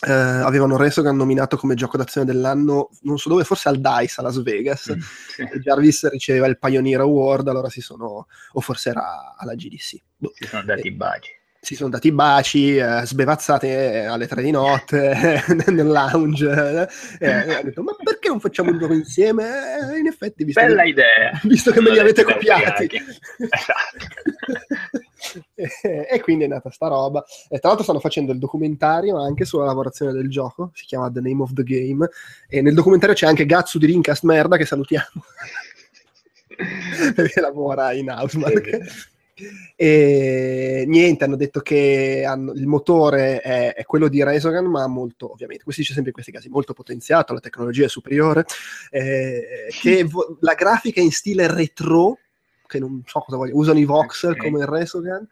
eh, 0.05 0.11
avevano 0.11 0.77
Resogun 0.77 1.15
nominato 1.15 1.57
come 1.57 1.73
gioco 1.73 1.97
d'azione 1.97 2.27
dell'anno, 2.27 2.89
non 3.01 3.17
so 3.17 3.29
dove, 3.29 3.43
forse 3.43 3.69
al 3.69 3.79
DICE 3.79 4.21
a 4.21 4.23
Las 4.23 4.41
Vegas. 4.43 4.93
Mm, 4.93 4.99
sì. 4.99 5.59
Jarvis 5.59 6.09
riceveva 6.09 6.45
il 6.45 6.59
Pioneer 6.59 6.99
Award, 6.99 7.47
allora 7.47 7.69
si 7.69 7.81
sono, 7.81 8.27
o 8.51 8.61
forse 8.61 8.89
era 8.89 9.35
alla 9.35 9.55
GDC. 9.55 9.95
Boh. 10.17 10.31
Si 10.35 10.45
sono 10.45 10.63
dati 10.63 10.87
i 10.87 10.91
baci. 10.91 11.31
Si 11.59 11.75
sono 11.75 11.89
dati 11.89 12.11
baci, 12.11 12.77
eh, 12.77 13.01
sbevazzate 13.03 14.05
alle 14.05 14.27
tre 14.27 14.41
di 14.41 14.51
notte 14.51 15.43
nel 15.67 15.87
lounge. 15.87 16.87
eh, 17.19 17.27
e 17.27 17.53
ha 17.53 17.61
detto: 17.61 17.83
Ma 17.83 17.95
perché 18.01 18.29
non 18.29 18.39
facciamo 18.39 18.71
un 18.71 18.79
gioco 18.79 18.93
insieme? 18.93 19.93
Eh, 19.93 19.99
in 19.99 20.07
effetti, 20.07 20.43
visto 20.43 20.61
Bella 20.61 20.83
che, 20.83 20.89
idea. 20.89 21.41
visto 21.43 21.71
che 21.71 21.81
me 21.81 21.91
li 21.91 21.99
avete 21.99 22.23
copiati. 22.23 22.89
Esatto. 23.49 24.05
e, 25.55 26.07
e 26.09 26.21
quindi 26.21 26.45
è 26.45 26.47
nata 26.47 26.69
sta 26.69 26.87
roba. 26.87 27.23
E 27.49 27.59
tra 27.59 27.69
l'altro 27.69 27.83
stanno 27.83 27.99
facendo 27.99 28.31
il 28.31 28.39
documentario 28.39 29.19
anche 29.21 29.45
sulla 29.45 29.65
lavorazione 29.65 30.11
del 30.11 30.29
gioco, 30.29 30.71
si 30.73 30.85
chiama 30.85 31.11
The 31.11 31.21
Name 31.21 31.41
of 31.41 31.53
the 31.53 31.63
Game, 31.63 32.07
e 32.47 32.61
nel 32.61 32.73
documentario 32.73 33.15
c'è 33.15 33.27
anche 33.27 33.45
Gatsu 33.45 33.77
di 33.77 33.87
Rincast 33.87 34.23
Merda 34.23 34.57
che 34.57 34.65
salutiamo, 34.65 35.23
perché 37.15 37.41
lavora 37.41 37.91
in 37.93 38.09
Housemark. 38.09 39.15
E 39.75 40.83
niente, 40.87 41.23
hanno 41.23 41.35
detto 41.35 41.59
che 41.61 42.23
hanno- 42.25 42.53
il 42.53 42.65
motore 42.67 43.39
è, 43.41 43.73
è 43.75 43.83
quello 43.85 44.07
di 44.07 44.23
Resogun, 44.23 44.65
ma 44.65 44.87
molto, 44.87 45.31
ovviamente, 45.31 45.63
questo 45.63 45.81
dice 45.81 45.93
sempre 45.93 46.09
in 46.09 46.15
questi 46.15 46.31
casi, 46.31 46.49
molto 46.49 46.73
potenziato, 46.73 47.33
la 47.33 47.39
tecnologia 47.39 47.85
è 47.85 47.89
superiore, 47.89 48.45
eh, 48.89 49.67
che 49.79 50.03
vo- 50.05 50.37
la 50.41 50.53
grafica 50.53 50.99
è 50.99 51.03
in 51.03 51.11
stile 51.11 51.47
retro, 51.51 52.17
che 52.65 52.79
non 52.79 53.03
so 53.05 53.19
cosa 53.19 53.37
voglio, 53.37 53.55
usano 53.55 53.79
i 53.79 53.85
voxel 53.85 54.31
Ok. 54.31 54.37
come 54.37 54.59
il 54.59 54.65
Resogun, 54.67 55.27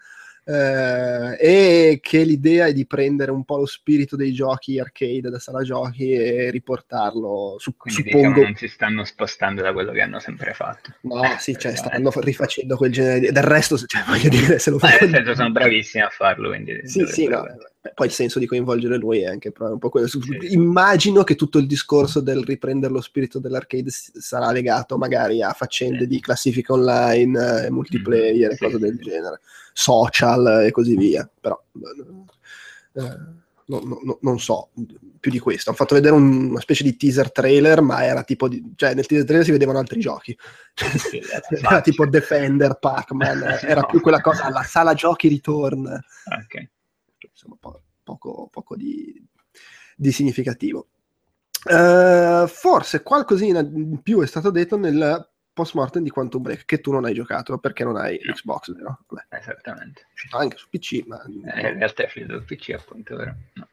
eh, 0.46 1.38
e 1.40 2.00
che 2.02 2.24
l'idea 2.24 2.68
è 2.68 2.74
di 2.74 2.86
prendere 2.86 3.32
un 3.32 3.44
po' 3.44 3.58
lo 3.58 3.66
spirito 3.66 4.16
dei 4.16 4.32
giochi 4.32 4.80
arcade 4.80 5.30
da 5.30 5.40
sala 5.40 5.64
giochi 5.64 6.12
e 6.12 6.50
riportarlo, 6.52 7.56
su- 7.58 7.76
Quindi 7.76 8.04
suppongo, 8.04 8.28
diciamo 8.28 8.44
non 8.44 8.56
si 8.56 8.68
stanno 8.68 9.04
spostando 9.06 9.62
da 9.62 9.74
quello 9.74 9.92
che 9.92 10.02
hanno 10.02 10.20
sempre 10.20 10.54
fatto. 10.54 10.94
no, 11.02 11.36
sì, 11.40 11.58
cioè 11.58 11.72
Eh, 11.72 11.76
stanno 11.76 12.12
rifacendo 12.16 12.78
quel 12.78 12.92
genere 12.92 13.20
di... 13.20 13.32
del 13.32 13.44
resto, 13.44 13.78
cioè, 13.78 14.04
voglio 14.08 14.30
dire, 14.30 14.60
se 14.60 14.70
lo 14.70 14.80
nel 14.82 14.92
fanno... 14.92 15.12
senso 15.12 15.36
sono 15.36 15.52
bravissimi 15.52 16.04
a 16.04 16.10
farlo, 16.10 16.50
quindi 16.50 16.80
Sì, 16.88 17.06
sì, 17.08 17.28
no. 17.28 17.44
Poi 17.94 18.08
il 18.08 18.14
senso 18.14 18.40
di 18.40 18.48
coinvolgere 18.48 18.98
lui 18.98 19.20
è 19.22 19.28
anche 19.28 19.54
un 19.58 19.78
po' 19.78 19.90
quello. 19.90 20.08
Immagino 20.50 21.24
che 21.24 21.36
tutto 21.36 21.60
il 21.60 21.68
discorso 21.68 22.20
del 22.20 22.44
riprendere 22.44 22.92
lo 22.92 23.02
spirito 23.02 23.38
dell'arcade 23.40 23.90
sarà 23.90 24.52
legato 24.52 24.98
magari 24.98 25.42
a 25.44 25.52
faccende 25.54 26.08
di 26.08 26.20
classifica 26.20 26.74
online, 26.74 27.66
eh, 27.66 27.70
multiplayer 27.72 28.52
e 28.52 28.58
cose 28.58 28.80
del 28.80 28.98
genere, 28.98 29.40
social 29.72 30.64
e 30.66 30.72
così 30.72 30.96
via. 30.96 31.30
Però 31.40 31.62
eh, 31.74 33.02
no- 33.68 33.80
no- 33.84 34.00
no- 34.04 34.18
non 34.22 34.40
so 34.40 34.70
più 35.20 35.32
di 35.32 35.40
questo. 35.40 35.70
Hanno 35.70 35.78
fatto 35.78 35.96
vedere 35.96 36.14
un- 36.14 36.50
una 36.50 36.60
specie 36.60 36.84
di 36.84 36.96
teaser 36.98 37.32
trailer, 37.32 37.82
ma 37.82 38.04
era 38.06 38.24
tipo 38.24 38.48
di, 38.48 38.74
cioè 38.76 38.94
nel 38.94 39.06
teaser 39.06 39.26
trailer 39.26 39.46
si 39.46 39.52
vedevano 39.52 39.80
altri 39.80 40.00
giochi. 40.00 40.38
Sì, 40.98 41.18
era 41.20 41.42
era 41.78 41.82
tipo 41.82 42.06
Defender, 42.06 42.78
Pac-Man, 42.80 43.44
era 43.64 43.82
No. 43.82 43.88
più 43.88 44.02
quella 44.02 44.22
cosa, 44.22 44.50
la 44.50 44.64
sala 44.64 44.94
giochi 44.94 45.28
ritorna 45.28 45.94
Ok. 46.26 46.70
Insomma, 47.46 47.58
po- 47.60 47.82
poco, 48.04 48.48
poco 48.52 48.76
di, 48.76 49.24
di 49.96 50.12
significativo. 50.12 50.88
Eh, 51.68 52.46
forse 52.48 53.02
qualcosina 53.02 53.60
in 53.60 54.02
più 54.02 54.22
è 54.22 54.28
stato 54.28 54.52
detto 54.52 54.78
nel 54.78 55.30
post 55.54 55.74
mortem 55.74 56.04
di 56.04 56.10
Quantum 56.10 56.42
Break 56.42 56.66
che 56.66 56.82
tu 56.82 56.92
non 56.92 57.06
hai 57.06 57.14
giocato 57.14 57.58
perché 57.58 57.84
non 57.84 57.96
hai 57.96 58.20
No. 58.24 58.34
Xbox, 58.34 58.74
vero? 58.74 59.00
Vabbè, 59.08 59.26
Esattamente. 59.40 60.08
anche 60.32 60.58
su 60.58 60.68
PC, 60.70 61.04
ma 61.08 61.24
Eh, 61.24 61.70
in 61.72 61.78
realtà 61.78 62.04
è 62.04 62.08
finito 62.08 62.34
il 62.34 62.44
PC, 62.44 62.72
appunto, 62.78 63.16
vero? 63.16 63.36
No. 63.54 63.68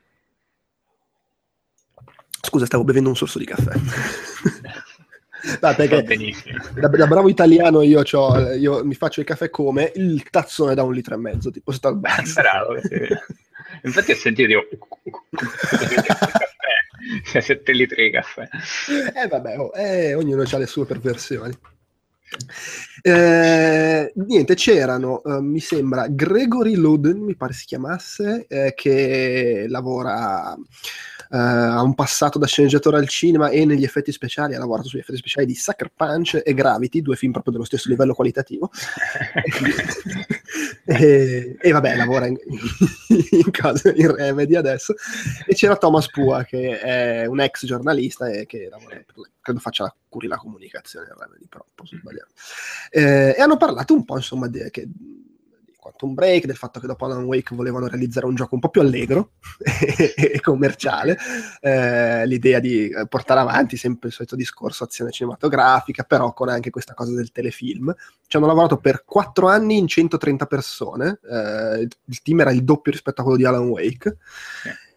scusa, 2.44 2.66
stavo 2.66 2.84
bevendo 2.84 3.08
un 3.08 3.16
sorso 3.16 3.38
di 3.38 3.44
caffè. 3.46 3.72
No, 5.60 5.74
da, 5.74 6.86
da 6.88 7.06
bravo 7.08 7.28
italiano 7.28 7.82
io, 7.82 8.04
io 8.56 8.84
mi 8.84 8.94
faccio 8.94 9.18
il 9.18 9.26
caffè 9.26 9.50
come 9.50 9.90
il 9.96 10.22
tazzone 10.30 10.72
da 10.76 10.84
un 10.84 10.92
litro 10.94 11.14
e 11.16 11.18
mezzo, 11.18 11.50
tipo 11.50 11.72
Starbucks. 11.72 12.34
Bravo. 12.34 12.78
sì. 12.80 12.96
Infatti 13.82 14.12
ho 14.12 14.16
sentito 14.16 14.48
dico, 14.48 15.00
caffè, 16.06 16.46
cioè 17.24 17.40
7 17.40 17.72
litri 17.72 18.04
di 18.04 18.10
caffè. 18.10 18.48
Eh 19.14 19.28
vabbè, 19.28 19.58
oh, 19.58 19.72
eh, 19.74 20.14
ognuno 20.14 20.42
ha 20.42 20.58
le 20.58 20.66
sue 20.66 20.84
perversioni. 20.84 21.56
Eh, 23.02 24.12
niente, 24.14 24.54
c'erano, 24.54 25.22
eh, 25.22 25.40
mi 25.40 25.60
sembra, 25.60 26.06
Gregory 26.08 26.74
Loden, 26.74 27.18
mi 27.18 27.36
pare 27.36 27.52
si 27.52 27.66
chiamasse, 27.66 28.46
eh, 28.48 28.72
che 28.74 29.66
lavora, 29.68 30.56
eh, 31.32 31.38
ha 31.38 31.82
un 31.82 31.94
passato 31.94 32.38
da 32.38 32.46
sceneggiatore 32.46 32.98
al 32.98 33.08
cinema 33.08 33.48
e 33.48 33.64
negli 33.64 33.84
effetti 33.84 34.12
speciali, 34.12 34.54
ha 34.54 34.58
lavorato 34.58 34.88
sugli 34.88 35.00
effetti 35.00 35.18
speciali 35.18 35.46
di 35.46 35.54
Sucker 35.54 35.90
Punch 35.94 36.42
e 36.44 36.52
Gravity, 36.52 37.00
due 37.00 37.16
film 37.16 37.32
proprio 37.32 37.54
dello 37.54 37.64
stesso 37.64 37.88
livello 37.88 38.12
qualitativo. 38.12 38.70
e, 40.84 41.56
e 41.58 41.70
vabbè, 41.70 41.96
lavora 41.96 42.26
in, 42.26 42.36
in, 43.08 43.50
cosa- 43.50 43.94
in 43.94 44.14
Remedy 44.14 44.56
adesso. 44.56 44.94
E 45.46 45.54
c'era 45.54 45.76
Thomas 45.76 46.10
Pua, 46.10 46.44
che 46.44 46.78
è 46.78 47.24
un 47.24 47.40
ex 47.40 47.64
giornalista 47.64 48.28
e 48.28 48.44
che 48.44 48.68
lavora, 48.70 49.02
credo 49.40 49.58
faccia 49.58 49.84
la 49.84 49.96
curi 50.10 50.26
la 50.26 50.36
comunicazione 50.36 51.06
in 51.08 51.18
Remedy, 51.18 51.46
però 51.48 51.64
posso 51.74 51.96
sbagliare. 51.96 52.28
Eh, 52.90 53.34
e 53.38 53.40
hanno 53.40 53.56
parlato 53.56 53.94
un 53.94 54.04
po', 54.04 54.16
insomma, 54.16 54.48
di, 54.48 54.68
che, 54.70 54.86
di 54.86 55.31
Quantum 55.82 56.14
Break, 56.14 56.46
del 56.46 56.54
fatto 56.54 56.78
che 56.78 56.86
dopo 56.86 57.06
Alan 57.06 57.24
Wake 57.24 57.56
volevano 57.56 57.88
realizzare 57.88 58.26
un 58.26 58.36
gioco 58.36 58.54
un 58.54 58.60
po' 58.60 58.68
più 58.68 58.80
allegro 58.80 59.32
e, 60.16 60.40
commerciale, 60.40 61.18
eh, 61.60 62.24
l'idea 62.24 62.60
di 62.60 62.88
eh, 62.88 63.08
portare 63.08 63.40
avanti 63.40 63.76
sempre 63.76 64.06
il 64.06 64.14
solito 64.14 64.36
discorso 64.36 64.84
azione 64.84 65.10
cinematografica, 65.10 66.04
però 66.04 66.32
con 66.34 66.48
anche 66.48 66.70
questa 66.70 66.94
cosa 66.94 67.12
del 67.14 67.32
telefilm. 67.32 67.92
Ci 68.28 68.36
hanno 68.36 68.46
lavorato 68.46 68.76
per 68.76 69.02
quattro 69.04 69.48
anni 69.48 69.76
in 69.76 69.88
130 69.88 70.46
persone, 70.46 71.18
eh, 71.28 71.80
il- 71.80 72.22
team 72.22 72.38
era 72.42 72.52
il 72.52 72.62
doppio 72.62 72.92
rispetto 72.92 73.20
a 73.20 73.24
quello 73.24 73.38
di 73.38 73.44
Alan 73.44 73.66
Wake. 73.66 74.18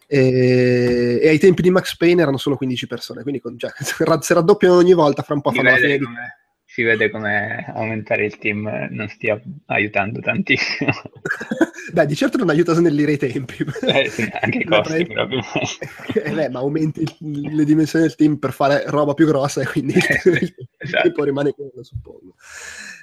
E, 0.05 1.19
e 1.19 1.27
ai 1.29 1.39
tempi 1.39 1.63
di 1.63 1.71
Max 1.71 1.97
Payne 1.97 2.21
erano 2.21 2.37
solo 2.37 2.57
15 2.57 2.85
persone, 2.85 3.23
quindi 3.23 3.41
con- 3.41 3.57
cioè, 3.57 3.71
se 4.21 4.33
raddoppiano 4.35 4.75
ogni 4.75 4.93
volta 4.93 5.23
fra 5.23 5.33
un 5.33 5.41
po' 5.41 5.51
fanno 5.51 5.71
la 5.71 5.77
fine 5.77 5.97
di 5.97 6.03
come 6.03 6.37
si 6.75 6.83
vede 6.83 7.09
come 7.09 7.71
aumentare 7.73 8.25
il 8.25 8.37
team 8.37 8.67
non 8.89 9.07
stia 9.07 9.41
aiutando 9.67 10.19
tantissimo. 10.19 10.91
beh, 11.93 12.05
di 12.05 12.15
certo 12.17 12.35
non 12.35 12.49
aiuta 12.49 12.73
a 12.73 12.75
snellire 12.75 13.13
i 13.13 13.17
tempi. 13.17 13.65
Eh, 13.83 14.09
sì, 14.09 14.29
anche 14.41 14.57
i 14.57 14.65
costi 14.67 15.05
proprio. 15.05 15.39
eh, 16.21 16.31
beh, 16.31 16.49
ma 16.49 16.59
aumenti 16.59 17.05
le 17.21 17.63
dimensioni 17.63 18.07
del 18.07 18.15
team 18.15 18.35
per 18.35 18.51
fare 18.51 18.83
roba 18.87 19.13
più 19.13 19.25
grossa 19.25 19.61
e 19.61 19.67
quindi 19.67 19.93
Eh, 19.93 20.19
sì, 20.19 20.27
il 20.27 20.53
esatto. 20.79 21.03
tempo 21.03 21.23
rimane 21.23 21.53
quello, 21.53 21.81
suppongo. 21.81 22.35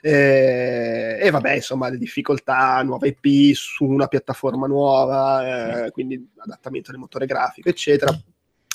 Eh, 0.03 1.17
e 1.23 1.31
vabbè, 1.31 1.55
insomma, 1.55 1.89
le 1.89 1.97
difficoltà, 1.97 2.83
nuova 2.83 3.07
IP 3.07 3.55
su 3.55 3.87
una 3.87 4.07
piattaforma 4.07 4.67
nuova, 4.67 5.87
eh, 5.87 5.91
quindi 5.93 6.31
adattamento 6.37 6.91
del 6.91 7.01
motore 7.01 7.25
grafico, 7.25 7.71
eccetera. 7.71 8.15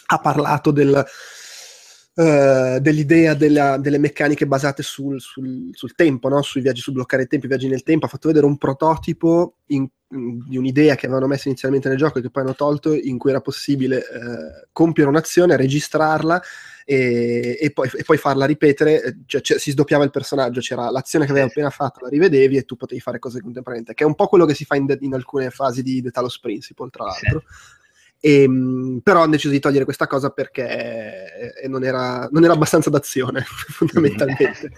Ha 0.10 0.18
parlato 0.18 0.72
del, 0.72 1.06
eh, 2.20 2.80
dell'idea 2.82 3.36
della- 3.36 3.78
delle 3.78 4.00
meccaniche 4.00 4.48
basate 4.48 4.82
sul, 4.82 5.22
sul- 5.22 5.70
sul 5.74 5.94
tempo, 5.94 6.30
no? 6.30 6.42
sui 6.42 6.62
viaggi, 6.62 6.82
sul 6.82 6.94
bloccare 6.94 7.24
il 7.24 7.28
tempo, 7.28 7.46
i 7.46 7.50
viaggi 7.50 7.68
nel 7.68 7.84
tempo. 7.84 8.06
Ha 8.06 8.10
fatto 8.10 8.28
vedere 8.28 8.46
un 8.48 8.58
prototipo 8.58 9.58
in- 9.68 9.88
in- 10.12 10.42
di 10.48 10.58
un'idea 10.58 10.96
che 10.96 11.06
avevano 11.06 11.28
messo 11.28 11.48
inizialmente 11.48 11.90
nel 11.90 11.98
gioco 11.98 12.18
e 12.18 12.22
che 12.24 12.30
poi 12.32 12.42
hanno 12.44 12.56
tolto, 12.56 12.94
in 12.94 13.18
cui 13.20 13.30
era 13.30 13.42
possibile 13.42 13.98
eh, 14.00 14.68
compiere 14.72 15.10
un'azione, 15.10 15.56
registrarla 15.58 16.42
e, 16.86 17.58
e 17.62 17.72
poi, 17.72 17.90
e 17.96 18.04
poi 18.04 18.18
farla 18.18 18.46
ripetere, 18.46 19.04
eh, 19.04 19.16
cioè, 19.26 19.42
cioè, 19.42 19.60
si 19.60 19.72
sdoppiava 19.72 20.04
il 20.06 20.10
personaggio, 20.10 20.60
c'era 20.62 20.90
l'azione 20.90 21.26
che 21.26 21.32
avevi 21.32 21.48
appena 21.48 21.70
fatto, 21.70 22.00
la 22.02 22.10
rivedevi 22.10 22.58
e 22.58 22.64
tu 22.64 22.76
potevi 22.78 23.00
fare 23.02 23.20
cose 23.20 23.42
contemporaneamente, 23.42 23.94
che 23.94 24.04
è 24.06 24.08
un 24.08 24.16
po' 24.16 24.28
quello 24.28 24.46
che 24.46 24.54
si 24.56 24.66
fa 24.66 24.76
in, 24.76 24.86
de- 24.86 24.98
in 25.02 25.14
alcune 25.14 25.50
fasi 25.52 25.84
di 25.84 26.02
The 26.02 26.10
Talos 26.12 26.40
Principle, 26.40 26.90
tra 26.90 27.12
Sì. 27.12 27.26
E, 28.28 28.46
mh, 28.46 29.00
però 29.04 29.22
hanno 29.22 29.32
deciso 29.32 29.54
di 29.54 29.60
togliere 29.62 29.86
questa 29.86 30.06
cosa 30.06 30.32
perché 30.32 31.54
eh, 31.62 31.68
non, 31.70 31.86
era, 31.86 32.28
non 32.30 32.44
era 32.44 32.52
abbastanza 32.52 32.90
d'azione, 32.90 33.42
fondamentalmente. 33.48 34.72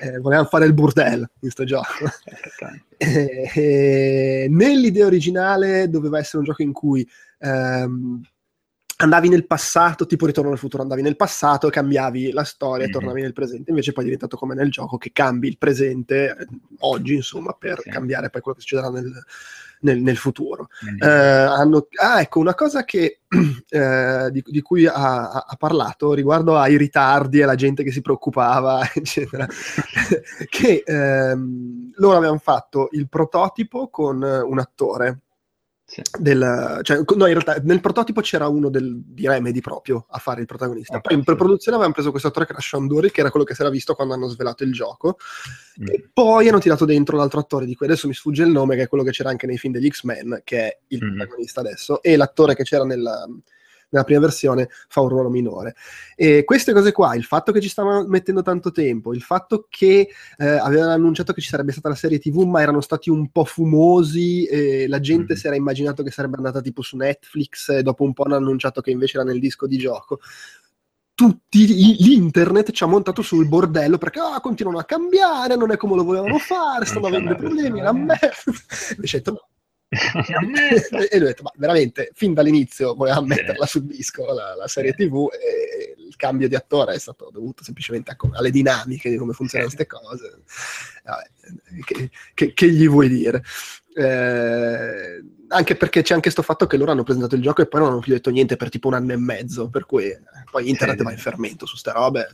Eh, 0.00 0.18
volevano 0.20 0.48
fare 0.48 0.64
il 0.64 0.72
burdel 0.72 1.28
in 1.40 1.50
sto 1.50 1.64
gioco. 1.64 2.04
Esattamente. 2.24 2.82
Eh, 3.04 3.50
eh, 3.54 4.46
nell'idea 4.48 5.04
originale 5.04 5.90
doveva 5.90 6.18
essere 6.18 6.38
un 6.38 6.44
gioco 6.44 6.62
in 6.62 6.72
cui 6.72 7.06
ehm, 7.40 8.22
andavi 8.98 9.28
nel 9.28 9.46
passato, 9.46 10.06
tipo 10.06 10.24
Ritorno 10.26 10.52
al 10.52 10.58
futuro, 10.58 10.82
andavi 10.82 11.02
nel 11.02 11.16
passato, 11.16 11.68
cambiavi 11.68 12.30
la 12.30 12.44
storia 12.44 12.84
e 12.84 12.86
Mhm. 12.86 12.92
tornavi 12.92 13.20
nel 13.20 13.32
presente. 13.32 13.70
Invece 13.70 13.90
poi 13.92 14.04
è 14.04 14.06
diventato 14.06 14.36
come 14.36 14.54
nel 14.54 14.70
gioco 14.70 14.96
che 14.96 15.10
cambi 15.12 15.48
il 15.48 15.58
presente 15.58 16.34
oggi, 16.78 17.14
insomma, 17.14 17.52
per 17.52 17.80
Sì. 17.82 17.90
cambiare 17.90 18.30
poi 18.30 18.40
quello 18.40 18.56
che 18.56 18.62
succederà 18.62 18.88
nel, 18.90 19.12
nel- 19.84 20.00
nel 20.02 20.16
futuro. 20.16 20.68
Eh, 21.00 21.08
hanno- 21.08 21.86
ah, 22.02 22.20
ecco, 22.20 22.40
una 22.40 22.54
cosa 22.54 22.84
che, 22.84 23.20
eh, 23.68 24.28
di, 24.30 24.42
di 24.46 24.60
cui 24.62 24.86
ha, 24.86 25.28
ha- 25.30 25.56
parlato 25.56 26.12
riguardo 26.12 26.58
ai 26.58 26.76
ritardi 26.76 27.40
e 27.40 27.44
la 27.44 27.54
gente 27.54 27.82
che 27.84 27.92
si 27.92 28.00
preoccupava, 28.00 28.80
eccetera, 28.92 29.46
che 30.48 30.82
ehm, 30.84 31.92
loro 31.96 32.16
avevano 32.16 32.38
fatto 32.42 32.88
il 32.92 33.08
prototipo 33.08 33.88
con 33.88 34.22
eh, 34.22 34.40
un 34.40 34.58
attore. 34.58 35.20
Sì. 35.94 36.02
Del, 36.18 36.80
cioè, 36.82 36.96
no, 37.16 37.26
in 37.26 37.32
realtà 37.32 37.56
nel 37.62 37.80
prototipo 37.80 38.20
c'era 38.20 38.48
uno 38.48 38.68
del, 38.68 39.00
di 39.04 39.28
Remedy 39.28 39.60
proprio 39.60 40.06
a 40.10 40.18
fare 40.18 40.40
il 40.40 40.46
protagonista. 40.46 40.96
Ok, 40.96 41.02
Poi 41.02 41.16
in 41.16 41.22
pre-produzione 41.22 41.76
avevano 41.76 41.92
preso 41.94 42.10
questo 42.10 42.28
attore 42.28 42.46
che 42.46 42.52
era 42.52 42.60
Sean 42.60 42.88
Dury, 42.88 43.10
che 43.12 43.20
era 43.20 43.30
quello 43.30 43.46
che 43.46 43.54
si 43.54 43.60
era 43.60 43.70
visto 43.70 43.94
quando 43.94 44.14
hanno 44.14 44.26
svelato 44.26 44.64
il 44.64 44.72
gioco. 44.72 45.18
Mm. 45.80 45.86
E 45.86 46.08
poi 46.12 46.48
hanno 46.48 46.58
tirato 46.58 46.84
dentro 46.84 47.16
l'altro 47.16 47.38
attore 47.38 47.64
di 47.64 47.76
cui 47.76 47.86
adesso 47.86 48.08
mi 48.08 48.14
sfugge 48.14 48.42
il 48.42 48.50
nome, 48.50 48.74
che 48.74 48.82
è 48.82 48.88
quello 48.88 49.04
che 49.04 49.12
c'era 49.12 49.30
anche 49.30 49.46
nei 49.46 49.58
film 49.58 49.72
degli 49.72 49.88
X-Men, 49.88 50.40
che 50.42 50.58
è 50.58 50.78
il 50.88 51.04
Mhm. 51.04 51.16
protagonista 51.16 51.60
adesso, 51.60 52.02
e 52.02 52.16
l'attore 52.16 52.56
che 52.56 52.64
c'era 52.64 52.84
nella, 52.84 53.26
nella 53.94 54.04
prima 54.04 54.20
versione 54.20 54.68
fa 54.88 55.00
un 55.00 55.08
ruolo 55.08 55.30
minore. 55.30 55.74
E 56.16 56.44
queste 56.44 56.72
cose 56.72 56.92
qua, 56.92 57.14
il 57.14 57.24
fatto 57.24 57.52
che 57.52 57.60
ci 57.60 57.68
stavano 57.68 58.06
mettendo 58.06 58.42
tanto 58.42 58.70
tempo, 58.70 59.14
il 59.14 59.22
fatto 59.22 59.66
che 59.70 60.08
eh, 60.36 60.46
avevano 60.46 60.92
annunciato 60.92 61.32
che 61.32 61.40
ci 61.40 61.48
sarebbe 61.48 61.72
stata 61.72 61.88
la 61.88 61.94
serie 61.94 62.18
TV, 62.18 62.42
ma 62.42 62.60
erano 62.60 62.80
stati 62.80 63.08
un 63.08 63.30
po' 63.30 63.44
fumosi, 63.44 64.44
e 64.46 64.86
la 64.88 65.00
gente 65.00 65.32
Mhm. 65.34 65.38
si 65.38 65.46
era 65.46 65.56
immaginato 65.56 66.02
che 66.02 66.10
sarebbe 66.10 66.36
andata 66.36 66.60
tipo 66.60 66.82
su 66.82 66.96
Netflix, 66.96 67.68
e 67.70 67.82
dopo 67.82 68.02
un 68.04 68.12
po' 68.12 68.24
hanno 68.24 68.36
annunciato 68.36 68.80
che 68.80 68.90
invece 68.90 69.18
era 69.18 69.26
nel 69.26 69.40
disco 69.40 69.66
di 69.66 69.78
gioco 69.78 70.18
tutti 71.14 71.96
l'internet 72.02 72.72
ci 72.72 72.82
ha 72.82 72.88
montato 72.88 73.22
sul 73.22 73.46
bordello 73.46 73.98
perché 73.98 74.18
ah, 74.18 74.40
continuano 74.40 74.78
a 74.78 74.84
cambiare, 74.84 75.54
non 75.54 75.70
è 75.70 75.76
come 75.76 75.94
lo 75.94 76.02
volevano 76.02 76.38
fare, 76.42 76.86
stanno 76.86 77.06
avendo 77.06 77.36
problemi, 77.36 77.80
la 77.80 77.90
eh. 77.90 77.92
merda. 77.92 78.28
Invece 78.96 79.22
no. 79.24 79.48
E 79.94 81.18
lui 81.18 81.26
ha 81.26 81.30
detto, 81.30 81.42
ma 81.42 81.52
veramente, 81.56 82.10
fin 82.14 82.34
dall'inizio 82.34 82.94
volevamo 82.94 83.26
Sì. 83.32 83.40
metterla 83.40 83.66
sul 83.66 83.84
disco, 83.84 84.32
la, 84.32 84.54
la 84.54 84.68
serie. 84.68 84.92
TV, 84.94 85.28
e 85.32 85.94
il 85.98 86.16
cambio 86.16 86.48
di 86.48 86.54
attore 86.54 86.94
è 86.94 86.98
stato 86.98 87.30
dovuto 87.32 87.64
semplicemente 87.64 88.10
a 88.10 88.16
alle 88.34 88.50
dinamiche 88.50 89.10
di 89.10 89.16
come 89.16 89.32
funzionano 89.32 89.70
queste 89.70 89.86
cose. 89.92 90.42
Vabbè, 91.04 91.30
che, 91.84 92.10
che- 92.34 92.52
che 92.54 92.70
gli 92.70 92.88
vuoi 92.88 93.08
dire? 93.08 93.42
Eh, 93.96 95.22
anche 95.48 95.76
perché 95.76 96.02
c'è 96.02 96.14
anche 96.14 96.30
sto 96.30 96.42
fatto 96.42 96.66
che 96.66 96.76
loro 96.76 96.90
hanno 96.90 97.04
presentato 97.04 97.36
il 97.36 97.42
gioco 97.42 97.62
e 97.62 97.66
poi 97.66 97.80
non 97.80 97.90
hanno 97.90 98.00
più 98.00 98.12
detto 98.12 98.30
niente 98.30 98.56
per 98.56 98.68
tipo 98.68 98.88
un 98.88 98.94
anno 98.94 99.12
e 99.12 99.16
mezzo, 99.16 99.68
per 99.68 99.86
cui 99.86 100.06
eh, 100.06 100.20
poi 100.50 100.68
internet 100.68 101.02
va 101.02 101.12
in 101.12 101.18
fermento 101.18 101.64
su 101.66 101.76
ste 101.76 101.92
robe. 101.92 102.26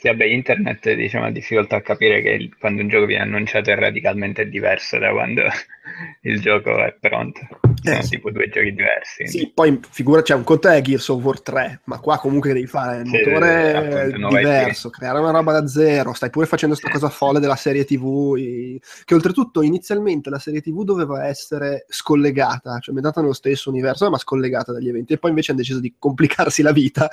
Sì, 0.00 0.08
vabbè, 0.08 0.24
internet 0.24 0.94
diciamo, 0.94 1.26
ha 1.26 1.30
difficoltà 1.30 1.76
a 1.76 1.82
capire 1.82 2.22
che 2.22 2.30
il- 2.30 2.56
quando 2.58 2.80
un 2.80 2.88
gioco 2.88 3.04
viene 3.04 3.24
annunciato 3.24 3.70
è 3.70 3.74
radicalmente 3.74 4.48
diverso 4.48 4.98
da 4.98 5.10
quando 5.10 5.42
il 6.22 6.40
gioco 6.40 6.82
è 6.82 6.96
pronto. 6.98 7.40
Sono 7.82 7.98
Eh, 7.98 8.02
sì. 8.02 8.10
tipo 8.16 8.30
due 8.30 8.48
giochi 8.48 8.72
diversi. 8.72 9.26
Sì, 9.26 9.50
poi 9.52 9.78
figura, 9.90 10.22
c'è 10.22 10.34
un 10.34 10.42
conto 10.44 10.68
è 10.68 10.80
Gears 10.80 11.08
of 11.08 11.22
War 11.22 11.42
3, 11.42 11.80
ma 11.84 11.98
qua 11.98 12.18
comunque 12.18 12.54
devi 12.54 12.66
fare 12.66 13.00
il 13.00 13.06
Sì, 13.06 13.18
motore 13.18 13.74
appunto, 13.74 14.28
diverso, 14.28 14.88
creare 14.88 15.18
una 15.18 15.32
roba 15.32 15.52
da 15.60 15.66
zero, 15.66 16.14
stai 16.14 16.30
pure 16.30 16.46
facendo 16.46 16.74
sta 16.74 16.88
cosa 16.88 17.10
folle 17.10 17.38
della 17.38 17.56
serie 17.56 17.84
TV, 17.84 18.36
i- 18.38 18.80
che 19.04 19.14
oltretutto 19.14 19.60
inizialmente 19.60 20.30
la 20.30 20.38
serie 20.38 20.62
TV 20.62 20.82
doveva 20.82 21.26
essere 21.26 21.84
scollegata, 21.88 22.78
cioè 22.78 22.94
ambientata 22.94 23.20
nello 23.20 23.34
stesso 23.34 23.68
universo, 23.68 24.08
ma 24.08 24.16
scollegata 24.16 24.72
dagli 24.72 24.88
eventi, 24.88 25.12
e 25.12 25.18
poi 25.18 25.28
invece 25.30 25.50
hanno 25.50 25.60
deciso 25.60 25.80
di 25.80 25.94
complicarsi 25.98 26.62
la 26.62 26.72
vita 26.72 27.06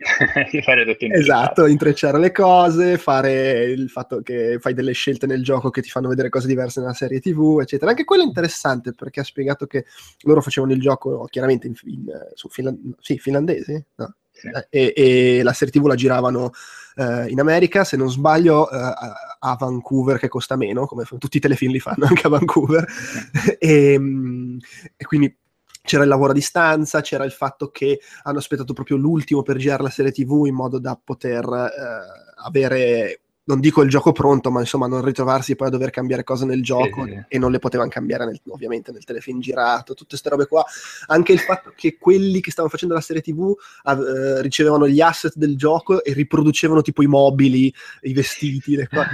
Esatto, 1.12 1.66
intrecciare 1.66 2.18
le 2.18 2.32
cose, 2.32 2.96
fare 2.96 3.64
il 3.64 3.90
fatto 3.90 4.22
che 4.22 4.56
fai 4.58 4.72
delle 4.72 4.92
scelte 4.92 5.26
nel 5.26 5.42
gioco 5.42 5.68
che 5.68 5.82
ti 5.82 5.90
fanno 5.90 6.08
vedere 6.08 6.30
cose 6.30 6.46
diverse 6.46 6.80
nella 6.80 6.94
serie 6.94 7.20
TV, 7.20 7.58
eccetera. 7.60 7.90
Anche 7.90 8.04
quello 8.04 8.22
è 8.22 8.26
interessante 8.26 8.92
perché 8.92 9.20
ha 9.20 9.24
spiegato 9.24 9.66
che 9.66 9.84
loro 10.22 10.40
facevano 10.40 10.72
il 10.72 10.80
gioco 10.80 11.26
chiaramente 11.28 11.66
in, 11.66 11.74
in- 11.84 12.10
su 12.34 12.48
finlan- 12.48 12.94
sì, 13.00 13.18
finlandesi, 13.18 13.84
no? 13.96 14.14
Sì. 14.30 14.48
Eh, 14.70 14.92
e, 14.94 15.38
e 15.38 15.42
la 15.42 15.52
serie 15.52 15.72
TV 15.72 15.86
la 15.86 15.94
giravano 15.94 16.52
eh, 16.96 17.28
in 17.28 17.38
America, 17.40 17.84
se 17.84 17.96
non 17.96 18.10
sbaglio, 18.10 18.70
eh, 18.70 18.76
a, 18.76 19.56
Vancouver 19.58 20.18
che 20.18 20.28
costa 20.28 20.56
meno, 20.56 20.86
come 20.86 21.04
tutti 21.18 21.36
i 21.36 21.40
telefilm 21.40 21.72
li 21.72 21.80
fanno 21.80 22.06
anche 22.08 22.26
a 22.26 22.30
Vancouver. 22.30 22.86
e, 23.58 23.98
mm, 23.98 24.58
e 24.96 25.04
quindi 25.04 25.36
c'era 25.82 26.02
il 26.02 26.08
lavoro 26.08 26.30
a 26.30 26.34
distanza, 26.34 27.00
c'era 27.00 27.24
il 27.24 27.32
fatto 27.32 27.70
che 27.70 28.00
hanno 28.22 28.38
aspettato 28.38 28.72
proprio 28.72 28.96
l'ultimo 28.96 29.42
per 29.42 29.56
girare 29.56 29.82
la 29.82 29.90
serie 29.90 30.12
TV 30.12 30.44
in 30.46 30.54
modo 30.54 30.78
da 30.78 30.98
poter 31.02 31.44
eh, 31.44 32.44
avere, 32.44 33.20
non 33.44 33.60
dico 33.60 33.82
il 33.82 33.88
gioco 33.88 34.12
pronto, 34.12 34.50
ma 34.50 34.60
insomma 34.60 34.86
non 34.86 35.04
ritrovarsi 35.04 35.56
poi 35.56 35.68
a 35.68 35.70
dover 35.70 35.90
cambiare 35.90 36.22
cose 36.22 36.44
nel 36.44 36.62
gioco 36.62 37.04
sì. 37.04 37.18
e 37.26 37.38
non 37.38 37.50
le 37.50 37.58
potevano 37.58 37.88
cambiare 37.88 38.26
nel- 38.26 38.40
ovviamente 38.48 38.92
nel 38.92 39.04
telefilm 39.04 39.40
girato, 39.40 39.94
tutte 39.94 40.10
queste 40.10 40.28
robe 40.28 40.46
qua. 40.46 40.64
Anche 41.06 41.32
il 41.32 41.40
fatto 41.40 41.72
che 41.74 41.96
quelli 41.98 42.40
che 42.40 42.50
stavano 42.50 42.72
facendo 42.72 42.94
la 42.94 43.00
serie 43.00 43.22
TV 43.22 43.52
eh, 43.84 44.42
ricevevano 44.42 44.86
gli 44.86 45.00
asset 45.00 45.34
del 45.34 45.56
gioco 45.56 46.04
e 46.04 46.12
riproducevano 46.12 46.82
tipo 46.82 47.02
i 47.02 47.06
mobili, 47.06 47.74
i 48.02 48.12
vestiti, 48.12 48.76
le 48.76 48.86
cose. 48.86 49.08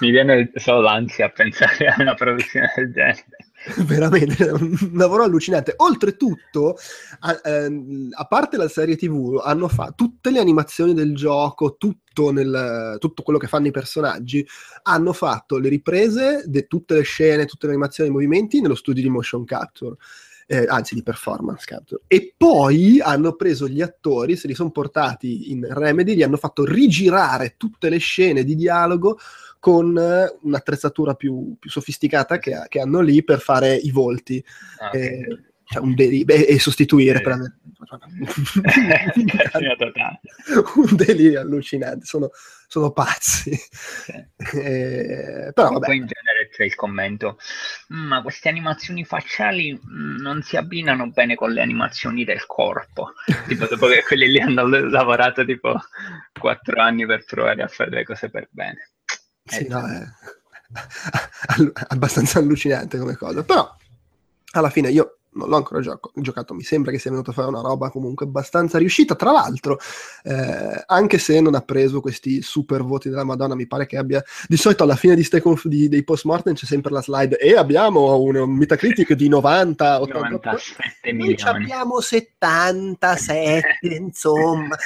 Mi 0.00 0.10
viene 0.10 0.50
solo 0.54 0.80
l'ansia 0.80 1.26
a 1.26 1.30
pensare 1.30 1.86
a 1.86 1.96
una 1.98 2.14
produzione 2.14 2.72
del 2.74 2.92
genere. 2.92 3.26
veramente 3.84 4.46
è 4.46 4.52
un 4.52 4.74
lavoro 4.94 5.22
allucinante. 5.24 5.74
Oltretutto, 5.76 6.76
a, 7.20 7.40
ehm, 7.44 8.08
a 8.12 8.24
parte 8.24 8.56
la 8.56 8.68
serie 8.68 8.96
TV, 8.96 9.40
hanno 9.42 9.68
fatto 9.68 9.94
tutte 9.96 10.30
le 10.30 10.38
animazioni 10.38 10.94
del 10.94 11.14
gioco, 11.14 11.76
tutto, 11.76 12.32
nel, 12.32 12.96
tutto 12.98 13.22
quello 13.22 13.38
che 13.38 13.48
fanno 13.48 13.66
i 13.66 13.72
personaggi, 13.72 14.46
hanno 14.82 15.12
fatto 15.12 15.58
le 15.58 15.68
riprese 15.68 16.44
di 16.46 16.66
tutte 16.66 16.94
le 16.94 17.02
scene, 17.02 17.44
tutte 17.44 17.66
le 17.66 17.72
animazioni 17.72 18.08
e 18.08 18.12
i 18.12 18.14
movimenti 18.14 18.60
nello 18.60 18.74
studio 18.74 19.02
di 19.02 19.10
motion 19.10 19.44
capture. 19.44 19.96
Eh, 20.52 20.64
anzi 20.66 20.96
di 20.96 21.04
performance 21.04 21.64
capture 21.64 22.02
e 22.08 22.34
poi 22.36 23.00
hanno 23.00 23.34
preso 23.34 23.68
gli 23.68 23.80
attori 23.80 24.34
se 24.34 24.48
li 24.48 24.54
sono 24.54 24.72
portati 24.72 25.52
in 25.52 25.64
Remedy 25.70 26.16
li 26.16 26.24
hanno 26.24 26.36
fatto 26.36 26.64
rigirare 26.64 27.54
tutte 27.56 27.88
le 27.88 27.98
scene 27.98 28.42
di 28.42 28.56
dialogo 28.56 29.16
con 29.60 29.96
eh, 29.96 30.36
un'attrezzatura 30.42 31.14
più, 31.14 31.54
più 31.56 31.70
sofisticata 31.70 32.38
che, 32.38 32.64
che 32.68 32.80
hanno 32.80 33.00
lì 33.00 33.22
per 33.22 33.38
fare 33.38 33.76
i 33.76 33.92
volti 33.92 34.44
Ah, 34.78 34.96
eh, 34.96 35.26
cioè 35.64 35.82
un 35.82 35.94
deli- 35.94 36.24
beh, 36.24 36.46
e 36.46 36.58
sostituire 36.58 37.18
Sì. 37.18 37.22
per 37.22 37.36
un 40.74 40.96
delirio 40.96 41.40
allucinante 41.40 42.04
sono, 42.04 42.30
sono 42.70 42.92
pazzi 42.92 43.50
Sì. 43.52 44.12
Eh, 44.58 45.50
però 45.52 45.70
Poi 45.70 45.80
vabbè 45.80 45.92
in 45.92 46.06
genere 46.06 46.48
c'è 46.52 46.62
il 46.64 46.76
commento, 46.76 47.36
"Mm, 47.92 48.06
ma 48.06 48.22
queste 48.22 48.48
animazioni 48.48 49.04
facciali 49.04 49.72
mm, 49.74 50.20
non 50.20 50.42
si 50.42 50.56
abbinano 50.56 51.10
bene 51.10 51.34
con 51.34 51.50
le 51.52 51.62
animazioni 51.62 52.24
del 52.24 52.46
corpo. 52.46 53.12
tipo 53.48 53.66
dopo 53.66 53.88
che 53.88 54.04
quelli 54.06 54.28
lì 54.30 54.38
hanno 54.40 54.66
lavorato 54.68 55.44
tipo 55.44 55.74
quattro 56.38 56.80
anni 56.80 57.04
per 57.06 57.24
provare 57.24 57.62
a 57.62 57.66
fare 57.68 57.90
le 57.90 58.04
cose 58.04 58.30
per 58.30 58.46
bene. 58.52 58.90
Sì, 59.44 59.64
Eh, 59.64 59.68
no, 59.68 59.84
è 59.88 60.02
all- 61.48 61.72
abbastanza 61.88 62.38
allucinante 62.38 62.98
come 62.98 63.16
cosa. 63.16 63.42
Però, 63.42 63.76
alla 64.52 64.70
fine, 64.70 64.90
io 64.90 65.18
non 65.32 65.48
l'ho 65.48 65.56
ancora 65.56 65.80
gioco- 65.80 66.10
giocato, 66.16 66.54
mi 66.54 66.62
sembra 66.62 66.90
che 66.90 66.98
sia 66.98 67.10
venuto 67.10 67.30
a 67.30 67.32
fare 67.32 67.48
una 67.48 67.60
roba 67.60 67.90
comunque 67.90 68.26
abbastanza 68.26 68.78
riuscita. 68.78 69.14
Tra 69.14 69.30
l'altro, 69.30 69.78
eh, 70.24 70.82
anche 70.86 71.18
se 71.18 71.40
non 71.40 71.54
ha 71.54 71.60
preso 71.60 72.00
questi 72.00 72.42
super 72.42 72.82
voti 72.82 73.08
della 73.08 73.24
Madonna, 73.24 73.54
mi 73.54 73.66
pare 73.66 73.86
che 73.86 73.96
abbia... 73.96 74.22
Di 74.48 74.56
solito 74.56 74.82
alla 74.82 74.96
fine 74.96 75.14
di 75.14 75.22
ste 75.22 75.40
conf- 75.40 75.66
di- 75.66 75.88
dei 75.88 76.02
post-mortem 76.04 76.54
c'è 76.54 76.66
sempre 76.66 76.90
la 76.92 77.02
slide 77.02 77.38
e 77.38 77.54
abbiamo 77.56 78.20
un, 78.20 78.36
un 78.36 78.50
Metacritic 78.50 79.12
di 79.12 79.28
90, 79.28 80.00
80... 80.00 80.18
97 80.28 81.12
Noi 81.12 81.36
abbiamo 81.42 82.00
77, 82.00 83.78
insomma. 83.82 84.76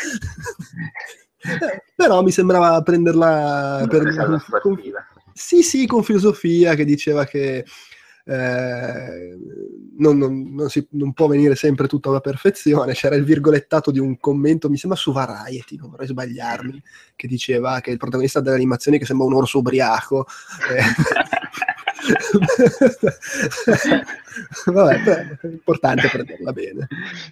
Eh, 1.39 1.83
Però 1.95 2.23
mi 2.23 2.31
sembrava 2.31 2.81
prenderla 2.83 3.87
per 3.89 4.15
con- 4.63 4.83
sì, 5.33 5.63
sì, 5.63 5.87
con 5.87 6.03
filosofia 6.03 6.75
che 6.75 6.85
diceva 6.85 7.25
che 7.25 7.65
eh, 8.27 9.37
non, 9.99 10.17
non- 10.19 10.55
non 10.55 10.69
si- 10.71 10.87
non 10.93 11.13
può 11.13 11.27
venire 11.29 11.55
sempre 11.55 11.87
tutto 11.87 12.09
alla 12.11 12.21
perfezione. 12.21 12.95
C'era 12.95 13.15
il 13.17 13.25
virgolettato 13.25 13.91
di 13.91 13.99
un 13.99 14.19
commento, 14.19 14.69
mi 14.71 14.77
sembra 14.79 14.99
su 14.99 15.13
Variety, 15.13 15.77
non 15.77 15.91
vorrei 15.91 16.07
sbagliarmi, 16.09 16.83
che 17.17 17.29
diceva 17.29 17.81
che 17.81 17.91
il 17.91 17.99
protagonista 17.99 18.41
delle 18.41 18.57
animazioni 18.57 18.99
che 18.99 19.05
sembra 19.07 19.27
un 19.27 19.35
orso 19.35 19.59
ubriaco. 19.59 20.27
Eh, 20.75 20.83
Vabbè, 24.67 25.39
è 25.41 25.47
importante 25.47 26.09
prenderla 26.09 26.53
bene. 26.53 26.87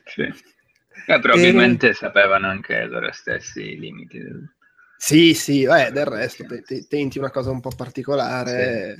Sì. 0.04 0.22
Eh, 0.22 1.18
probabilmente 1.20 1.94
sapevano 1.94 2.46
anche 2.46 2.84
loro 2.84 3.10
stessi 3.12 3.72
i 3.72 3.78
limiti. 3.78 4.18
del- 4.18 4.48
Sì, 4.96 5.34
sì, 5.34 5.64
eh, 5.64 5.90
del 5.90 6.04
resto 6.06 6.44
te- 6.44 6.62
te- 6.62 6.86
tenti 6.88 7.18
una 7.18 7.30
cosa 7.30 7.50
un 7.50 7.60
po' 7.60 7.70
particolare 7.76 8.96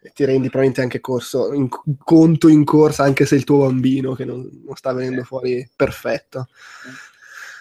e 0.00 0.12
ti 0.14 0.24
rendi 0.24 0.48
probabilmente 0.48 0.80
anche 0.80 1.00
corso, 1.00 1.52
in- 1.52 1.68
conto 1.98 2.48
in 2.48 2.64
corsa 2.64 3.02
anche 3.02 3.26
se 3.26 3.34
il 3.34 3.44
tuo 3.44 3.66
bambino 3.66 4.14
che 4.14 4.24
non, 4.24 4.48
non 4.64 4.76
sta 4.76 4.92
venendo 4.92 5.24
fuori 5.24 5.68
perfetto. 5.74 6.48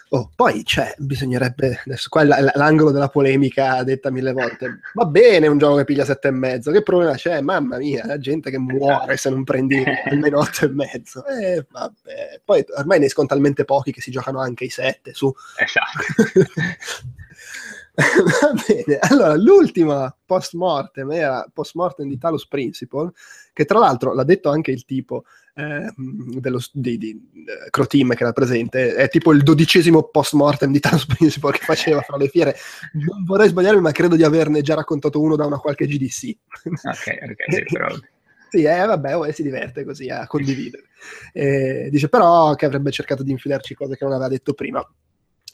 Oh, 0.10 0.32
poi 0.34 0.64
c'è, 0.64 0.96
bisognerebbe, 1.00 1.82
adesso 1.86 2.08
qua 2.08 2.22
è 2.22 2.52
l'angolo 2.56 2.92
della 2.92 3.10
polemica 3.10 3.84
detta 3.84 4.10
mille 4.10 4.32
volte, 4.32 4.80
va 4.94 5.04
bene 5.04 5.48
un 5.48 5.58
gioco 5.58 5.76
che 5.76 5.84
piglia 5.84 6.06
sette 6.06 6.30
e 6.30 6.32
mezzo, 6.32 6.72
che 6.72 6.82
problema 6.82 7.16
c'è? 7.16 7.42
Mamma 7.42 7.78
mia, 7.78 8.06
la 8.06 8.18
gente 8.18 8.50
che 8.50 8.58
muore 8.58 9.18
se 9.18 9.30
non 9.30 9.44
prendi 9.44 9.84
almeno 10.10 10.40
otto 10.40 10.64
e 10.64 10.70
mezzo. 10.70 11.26
Eh, 11.26 11.66
vabbè. 11.70 12.40
Poi 12.46 12.64
ormai 12.78 13.00
ne 13.00 13.08
escono 13.08 13.28
talmente 13.28 13.66
pochi 13.66 13.92
che 13.92 14.00
si 14.00 14.10
giocano 14.10 14.40
anche 14.40 14.64
i 14.64 14.70
sette, 14.70 15.14
su. 15.14 15.34
Esatto. 15.58 16.00
Va 18.42 18.54
bene, 18.68 19.00
allora 19.00 19.36
l'ultima 19.36 20.16
post 20.24 20.54
mortem 20.54 21.12
era 21.12 21.50
post 21.52 21.74
mortem 21.74 22.08
di 22.08 22.20
Talos 22.20 22.48
Principle, 22.48 23.12
che 23.52 23.66
tra 23.66 23.80
l'altro 23.80 24.14
l'ha 24.14 24.24
detto 24.24 24.50
anche 24.50 24.70
il 24.70 24.86
tipo 24.86 25.24
eh, 25.56 25.92
dello, 25.96 26.60
di, 26.74 27.00
di 27.00 27.10
eh, 27.10 27.72
Croteam 27.72 28.14
che 28.14 28.22
era 28.22 28.34
presente, 28.34 28.94
è 28.94 29.10
tipo 29.10 29.34
il 29.34 29.42
dodicesimo 29.42 30.04
post 30.10 30.34
mortem 30.34 30.72
di 30.72 30.80
Talos 30.80 31.08
Principle 31.08 31.54
che 31.54 31.66
faceva 31.66 32.02
fra 32.02 32.18
le 32.18 32.28
fiere. 32.28 32.56
Non 32.94 33.24
vorrei 33.24 33.50
sbagliarmi, 33.50 33.82
ma 33.82 33.92
credo 33.92 34.16
di 34.16 34.24
averne 34.24 34.62
già 34.62 34.76
raccontato 34.76 35.20
uno 35.20 35.36
da 35.36 35.48
una 35.48 35.58
qualche 35.58 35.88
GDC. 35.88 36.38
ok, 36.66 37.18
ok, 37.32 37.72
però 37.72 37.88
Sì, 38.50 38.64
eh, 38.64 38.86
vabbè, 38.86 39.18
oh, 39.18 39.30
si 39.32 39.44
diverte 39.44 39.84
così 39.84 40.08
a 40.10 40.26
condividere. 40.28 40.84
Eh, 41.34 41.90
dice 41.92 42.08
però 42.10 42.54
che 42.54 42.66
avrebbe 42.66 42.92
cercato 42.92 43.24
di 43.24 43.32
infilarci 43.32 43.74
cose 43.74 43.98
che 43.98 44.06
non 44.06 44.14
aveva 44.14 44.30
detto 44.30 44.54
prima. 44.54 44.88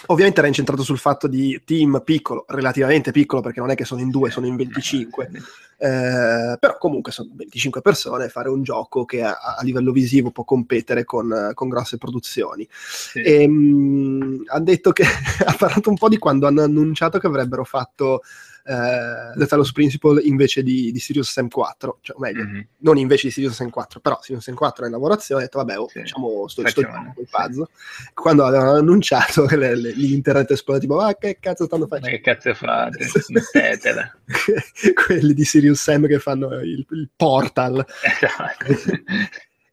Ovviamente 0.08 0.40
era 0.40 0.48
incentrato 0.48 0.84
sul 0.84 0.98
fatto 0.98 1.28
di 1.28 1.62
team 1.66 2.02
piccolo, 2.04 2.46
relativamente 2.48 3.12
piccolo, 3.12 3.42
perché 3.42 3.60
non 3.60 3.70
è 3.70 3.76
che 3.76 3.86
sono 3.86 4.02
in 4.02 4.10
due, 4.10 4.30
sono 4.30 4.48
in 4.48 4.56
25. 4.56 5.30
Eh, 5.84 6.56
però 6.60 6.78
comunque 6.78 7.12
sono 7.12 7.32
25 7.34 7.82
persone, 7.82 8.30
fare 8.30 8.48
un 8.48 8.64
gioco 8.64 9.04
che 9.04 9.22
a, 9.22 9.38
a 9.58 9.62
livello 9.64 9.92
visivo 9.92 10.32
può 10.32 10.46
competere 10.46 11.04
con, 11.04 11.52
con 11.54 11.68
grosse 11.68 11.98
produzioni. 11.98 12.66
Sì. 12.72 13.20
E, 13.20 13.46
mh, 13.46 14.44
ha 14.46 14.62
detto 14.62 14.94
che 14.94 15.04
ha 15.44 15.56
parlato 15.58 15.90
un 15.90 15.98
po' 15.98 16.08
di 16.08 16.18
quando 16.20 16.48
hanno 16.48 16.62
annunciato 16.62 17.20
che 17.20 17.28
avrebbero 17.28 17.66
fatto 17.66 18.22
eh, 18.66 19.38
The 19.38 19.46
Talos 19.48 19.72
Principle 19.72 20.22
invece 20.24 20.64
di, 20.64 20.92
di 20.92 21.00
Sirius 21.00 21.32
Sam 21.32 21.48
4, 21.50 21.98
cioè 22.02 22.16
o 22.16 22.20
meglio, 22.20 22.44
Mhm. 22.44 22.68
non 22.80 22.98
invece 22.98 23.28
di 23.28 23.34
Sirius 23.34 23.56
Sam 23.56 23.70
4, 23.70 24.00
però 24.00 24.18
Sirius 24.22 24.44
Sam 24.44 24.56
4 24.56 24.84
è 24.84 24.88
in 24.88 24.94
lavorazione, 24.94 25.42
ha 25.42 25.46
detto 25.46 25.58
vabbè, 25.60 25.78
oh, 25.80 25.88
Sì. 25.90 26.00
facciamo 26.00 26.48
sto, 26.48 26.68
sto 26.68 26.82
gioco 26.82 27.14
sì. 27.18 27.28
puzzle. 27.30 27.66
Quando 28.14 28.46
avevano 28.46 28.72
annunciato, 28.74 29.46
le- 29.56 29.76
le- 29.76 29.92
l'internet 29.92 30.52
esplode 30.52 30.80
tipo, 30.80 30.96
ma 30.96 31.14
che 31.16 31.38
cazzo 31.40 31.66
stanno 31.66 31.88
Ma 31.90 31.98
facendo? 31.98 32.16
che 32.18 32.22
cazzo 32.22 32.54
fate? 32.54 33.06
Smettetela. 33.20 34.18
Quelli 35.06 35.34
di 35.34 35.44
Sirius 35.46 35.82
Sam 35.82 36.08
che 36.08 36.20
fanno 36.20 36.54
il, 36.62 36.86
il 36.90 37.10
portal. 37.16 37.86
Esatto. 38.02 38.66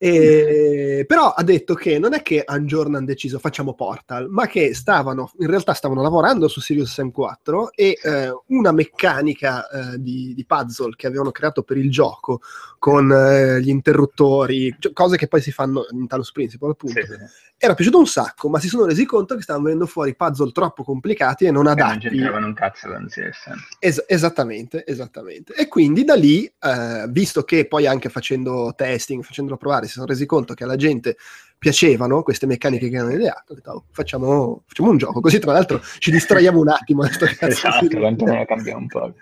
E- 0.03 1.05
però 1.07 1.29
ha 1.29 1.43
detto 1.43 1.75
che 1.75 1.99
non 1.99 2.15
è 2.15 2.23
che 2.23 2.43
un 2.49 2.67
giorno 2.67 2.97
hanno 2.97 3.05
deciso 3.05 3.39
facciamo 3.39 3.75
Portal, 3.75 4.31
ma 4.31 4.47
che 4.47 4.73
stavano, 4.73 5.31
in 5.41 5.47
realtà 5.47 5.75
stavano 5.75 6.01
lavorando 6.01 6.49
su 6.49 6.59
Sirius 6.63 6.91
Sam 6.95 7.11
4 7.11 7.71
e 7.73 7.99
eh, 8.03 8.33
una 8.47 8.73
meccanica 8.73 9.69
eh, 9.69 9.99
di, 10.01 10.33
di 10.35 10.47
puzzle 10.47 10.95
che 10.97 11.07
avevano 11.07 11.33
creato 11.33 11.63
per 11.63 11.77
il 11.77 11.91
gioco 11.91 12.41
con 12.79 13.13
eh, 13.13 13.61
gli 13.61 13.69
interruttori, 13.69 14.75
cioè, 14.79 14.95
cose 14.95 15.19
che 15.19 15.29
poi 15.29 15.43
si 15.43 15.53
fanno 15.53 15.85
in 15.91 16.07
Talos 16.07 16.33
Principle 16.33 16.71
appunto, 16.71 16.99
Sì, 16.99 17.07
sì. 17.07 17.19
Era 17.63 17.75
piaciuto 17.75 17.99
un 17.99 18.07
sacco, 18.07 18.49
ma 18.49 18.59
si 18.59 18.69
sono 18.69 18.87
resi 18.87 19.05
conto 19.05 19.35
che 19.37 19.43
stavano 19.43 19.67
venendo 19.67 19.85
fuori 19.87 20.17
puzzle 20.17 20.51
troppo 20.51 20.83
complicati 20.83 21.45
e 21.45 21.51
non 21.51 21.65
Che 21.65 21.69
non 21.75 21.79
adatti 21.79 22.09
c'entravano 22.09 22.47
un 22.47 22.55
cazzo 22.55 22.89
CSM. 22.89 23.53
Es- 23.79 24.03
esattamente, 24.09 24.87
esattamente. 24.87 25.53
E 25.53 25.69
quindi 25.69 26.05
da 26.05 26.15
lì, 26.15 26.47
eh, 26.47 27.05
visto 27.11 27.43
che 27.43 27.67
poi 27.67 27.87
anche 27.87 28.09
facendo 28.09 28.73
testing, 28.75 29.23
facendolo 29.23 29.59
provare, 29.59 29.87
si 29.89 29.93
sono 29.93 30.07
resi 30.07 30.25
conto 30.25 30.55
che 30.55 30.65
alla 30.65 30.77
gente 30.77 31.19
piacevano 31.59 32.23
queste 32.23 32.47
meccaniche 32.47 32.89
che 32.89 32.97
hanno 32.97 33.13
ideato, 33.13 33.53
ho 33.53 33.55
detto, 33.55 33.71
"Oh, 33.73 33.85
facciamo, 33.91 34.63
facciamo 34.67 34.89
un 34.89 34.97
gioco, 34.97 35.21
così 35.21 35.39
tra 35.39 35.53
l'altro 35.53 35.83
ci 35.99 36.11
distraiamo 36.51 36.59
un 36.59 36.69
attimo 36.71 37.03
da 37.03 37.11
Esatto, 37.47 37.87
gioco." 37.87 37.99
quantomeno 37.99 38.45
cambia 38.47 38.77
un 38.77 38.87
po'. 38.87 39.15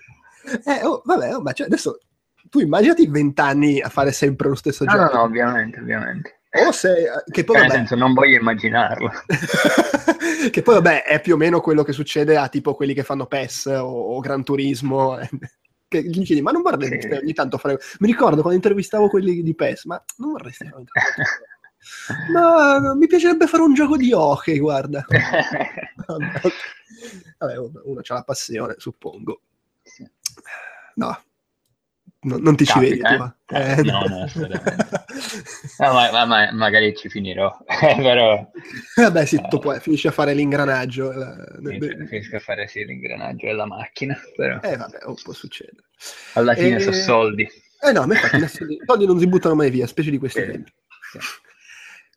Eh, 0.65 0.85
oh, 0.85 1.03
vabbè, 1.05 1.35
oh, 1.35 1.43
ma 1.43 1.53
cioè, 1.53 1.67
adesso 1.67 1.99
tu 2.49 2.61
immaginati 2.61 3.07
vent'anni 3.09 3.81
a 3.83 3.89
fare 3.91 4.13
sempre 4.13 4.49
lo 4.49 4.55
stesso 4.55 4.85
No, 4.85 4.93
no, 4.93 4.99
gioco. 4.99 5.17
no, 5.17 5.23
ovviamente, 5.25 5.81
ovviamente. 5.81 6.38
O 6.51 6.73
se, 6.73 7.07
che 7.31 7.45
poi 7.45 7.57
Cioè, 7.57 7.67
vabbè, 7.67 7.79
senso, 7.79 7.95
non 7.95 8.15
voglio 8.15 8.37
immaginarlo. 8.39 9.11
che 10.51 10.63
poi 10.63 10.75
vabbè 10.77 11.05
è 11.05 11.21
più 11.21 11.35
o 11.35 11.37
meno 11.37 11.61
quello 11.61 11.83
che 11.83 11.93
succede 11.93 12.37
a 12.37 12.49
tipo 12.49 12.75
quelli 12.75 12.95
che 12.95 13.03
fanno 13.03 13.27
PES 13.27 13.67
o, 13.67 13.85
o 14.17 14.21
Gran 14.21 14.43
Turismo 14.45 15.19
eh, 15.19 15.29
che 15.89 16.03
gli 16.03 16.25
chiedi 16.25 16.41
ma 16.41 16.51
non 16.51 16.63
vorresti 16.63 17.01
Sì. 17.03 17.09
ogni 17.13 17.33
tanto 17.35 17.59
fare 17.59 17.79
mi 17.99 18.07
ricordo 18.07 18.37
quando 18.41 18.55
intervistavo 18.55 19.09
quelli 19.09 19.43
di 19.43 19.55
PES 19.55 19.85
ma 19.87 20.03
non 20.19 20.33
vorresti 20.33 20.67
fare- 20.69 20.85
ma 22.33 22.95
mi 22.95 23.07
piacerebbe 23.07 23.47
fare 23.47 23.63
un 23.63 23.75
gioco 23.75 23.97
di 23.97 24.13
hockey 24.13 24.59
guarda 24.59 25.05
vabbè 27.39 27.57
uno, 27.59 27.81
uno 27.85 28.01
ha 28.03 28.15
la 28.15 28.23
passione 28.23 28.75
suppongo 28.79 29.41
Sì. 29.83 30.09
no 30.95 31.21
No, 32.21 32.37
non 32.37 32.57
ti 32.57 32.65
ci 32.65 32.73
Capita, 32.73 33.09
vedi 33.09 33.37
tu, 33.47 33.55
eh? 33.55 33.79
eh? 33.79 33.83
No, 33.85 34.05
no, 34.07 34.23
assolutamente. 34.25 34.89
No, 35.79 35.93
ma, 35.93 36.11
ma- 36.11 36.25
ma- 36.25 36.53
magari 36.53 36.97
ci 36.97 37.09
finirò, 37.09 37.57
però 37.67 38.51
vabbè 38.97 39.25
sì 39.25 39.41
tu 39.49 39.61
puoi 39.61 39.79
finisci 39.79 40.09
a 40.09 40.11
fare 40.11 40.35
l'ingranaggio 40.35 41.13
la- 41.13 41.37
riesco 41.63 42.37
a 42.37 42.41
fare 42.41 42.67
sì 42.67 42.85
l'ingranaggio 42.85 43.47
della 43.47 43.67
macchina, 43.67 44.19
però 44.35 44.59
eh 44.61 44.77
vabbè 44.77 44.99
oh, 45.05 45.15
può 45.23 45.33
succedere 45.33 45.85
alla 46.35 46.55
fine 46.55 46.77
Eh, 46.77 46.81
sono 46.81 46.97
soldi. 46.97 47.49
Eh 47.81 47.93
no, 47.93 48.05
ma 48.07 48.15
infatti 48.15 48.35
adesso 48.35 48.65
i 48.65 48.81
soldi 48.85 49.07
non 49.07 49.21
si 49.21 49.29
buttano 49.29 49.55
mai 49.55 49.71
via, 49.71 49.87
specie 49.87 50.11
di 50.11 50.19
questi 50.19 50.41
Sì. 50.41 50.63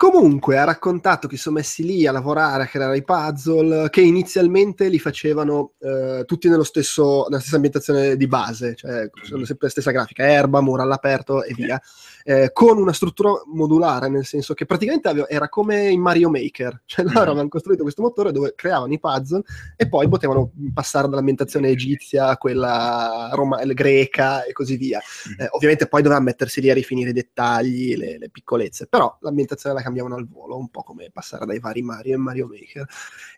Comunque 0.02 0.58
ha 0.58 0.64
raccontato 0.64 1.28
che 1.28 1.36
si 1.36 1.44
sono 1.44 1.58
messi 1.58 1.84
lì 1.84 2.08
a 2.08 2.12
lavorare, 2.12 2.64
a 2.64 2.66
creare 2.66 2.98
i 2.98 3.04
puzzle, 3.04 3.88
che 3.92 4.02
inizialmente 4.02 4.88
li 4.88 4.98
facevano 4.98 5.74
eh, 5.78 6.24
tutti 6.26 6.50
nello 6.50 6.64
stesso, 6.64 7.26
nella 7.30 7.40
stessa 7.40 7.58
ambientazione 7.58 8.18
di 8.18 8.26
base, 8.26 8.74
cioè 8.74 9.12
sono 9.22 9.46
sempre 9.46 9.68
la 9.68 9.70
stessa 9.70 9.92
grafica, 9.92 10.24
erba, 10.24 10.60
muro 10.60 10.82
all'aperto 10.82 11.44
e 11.44 11.54
via, 11.54 11.80
eh, 12.24 12.52
con 12.54 12.78
una 12.78 12.94
struttura 12.94 13.32
modulare, 13.54 14.10
nel 14.10 14.26
senso 14.26 14.54
che 14.54 14.66
praticamente 14.66 15.08
aveva- 15.08 15.28
era 15.30 15.50
come 15.50 15.90
in 15.90 16.02
Mario 16.02 16.30
Maker, 16.30 16.82
cioè 16.86 17.06
loro 17.06 17.20
Mhm. 17.20 17.28
avevano 17.28 17.48
costruito 17.50 17.84
questo 17.84 18.02
motore 18.02 18.32
dove 18.32 18.54
creavano 18.56 18.94
i 18.94 19.00
puzzle 19.00 19.42
e 19.76 19.88
poi 19.88 20.08
potevano 20.08 20.52
passare 20.74 21.08
dall'ambientazione 21.08 21.70
egizia 21.70 22.28
a 22.28 22.38
quella 22.38 23.30
roma- 23.34 23.64
greca 23.64 24.44
e 24.44 24.52
così 24.54 24.78
via. 24.78 25.00
Eh, 25.38 25.48
ovviamente 25.52 25.88
poi 25.88 26.02
doveva 26.02 26.20
mettersi 26.22 26.62
lì 26.62 26.70
a 26.70 26.74
rifinire 26.74 27.10
i 27.12 27.14
dettagli, 27.14 27.96
le, 27.96 28.18
le 28.18 28.30
piccolezze, 28.30 28.88
però 28.88 29.18
l'ambientazione 29.22 29.76
la 29.76 29.82
cambiavano 29.82 30.16
al 30.16 30.28
volo, 30.28 30.58
un 30.58 30.70
po' 30.70 30.84
come 30.84 31.10
passare 31.12 31.46
dai 31.46 31.60
vari 31.60 31.82
Mario 31.82 32.14
e 32.16 32.18
Mario 32.18 32.48
Maker. 32.48 32.86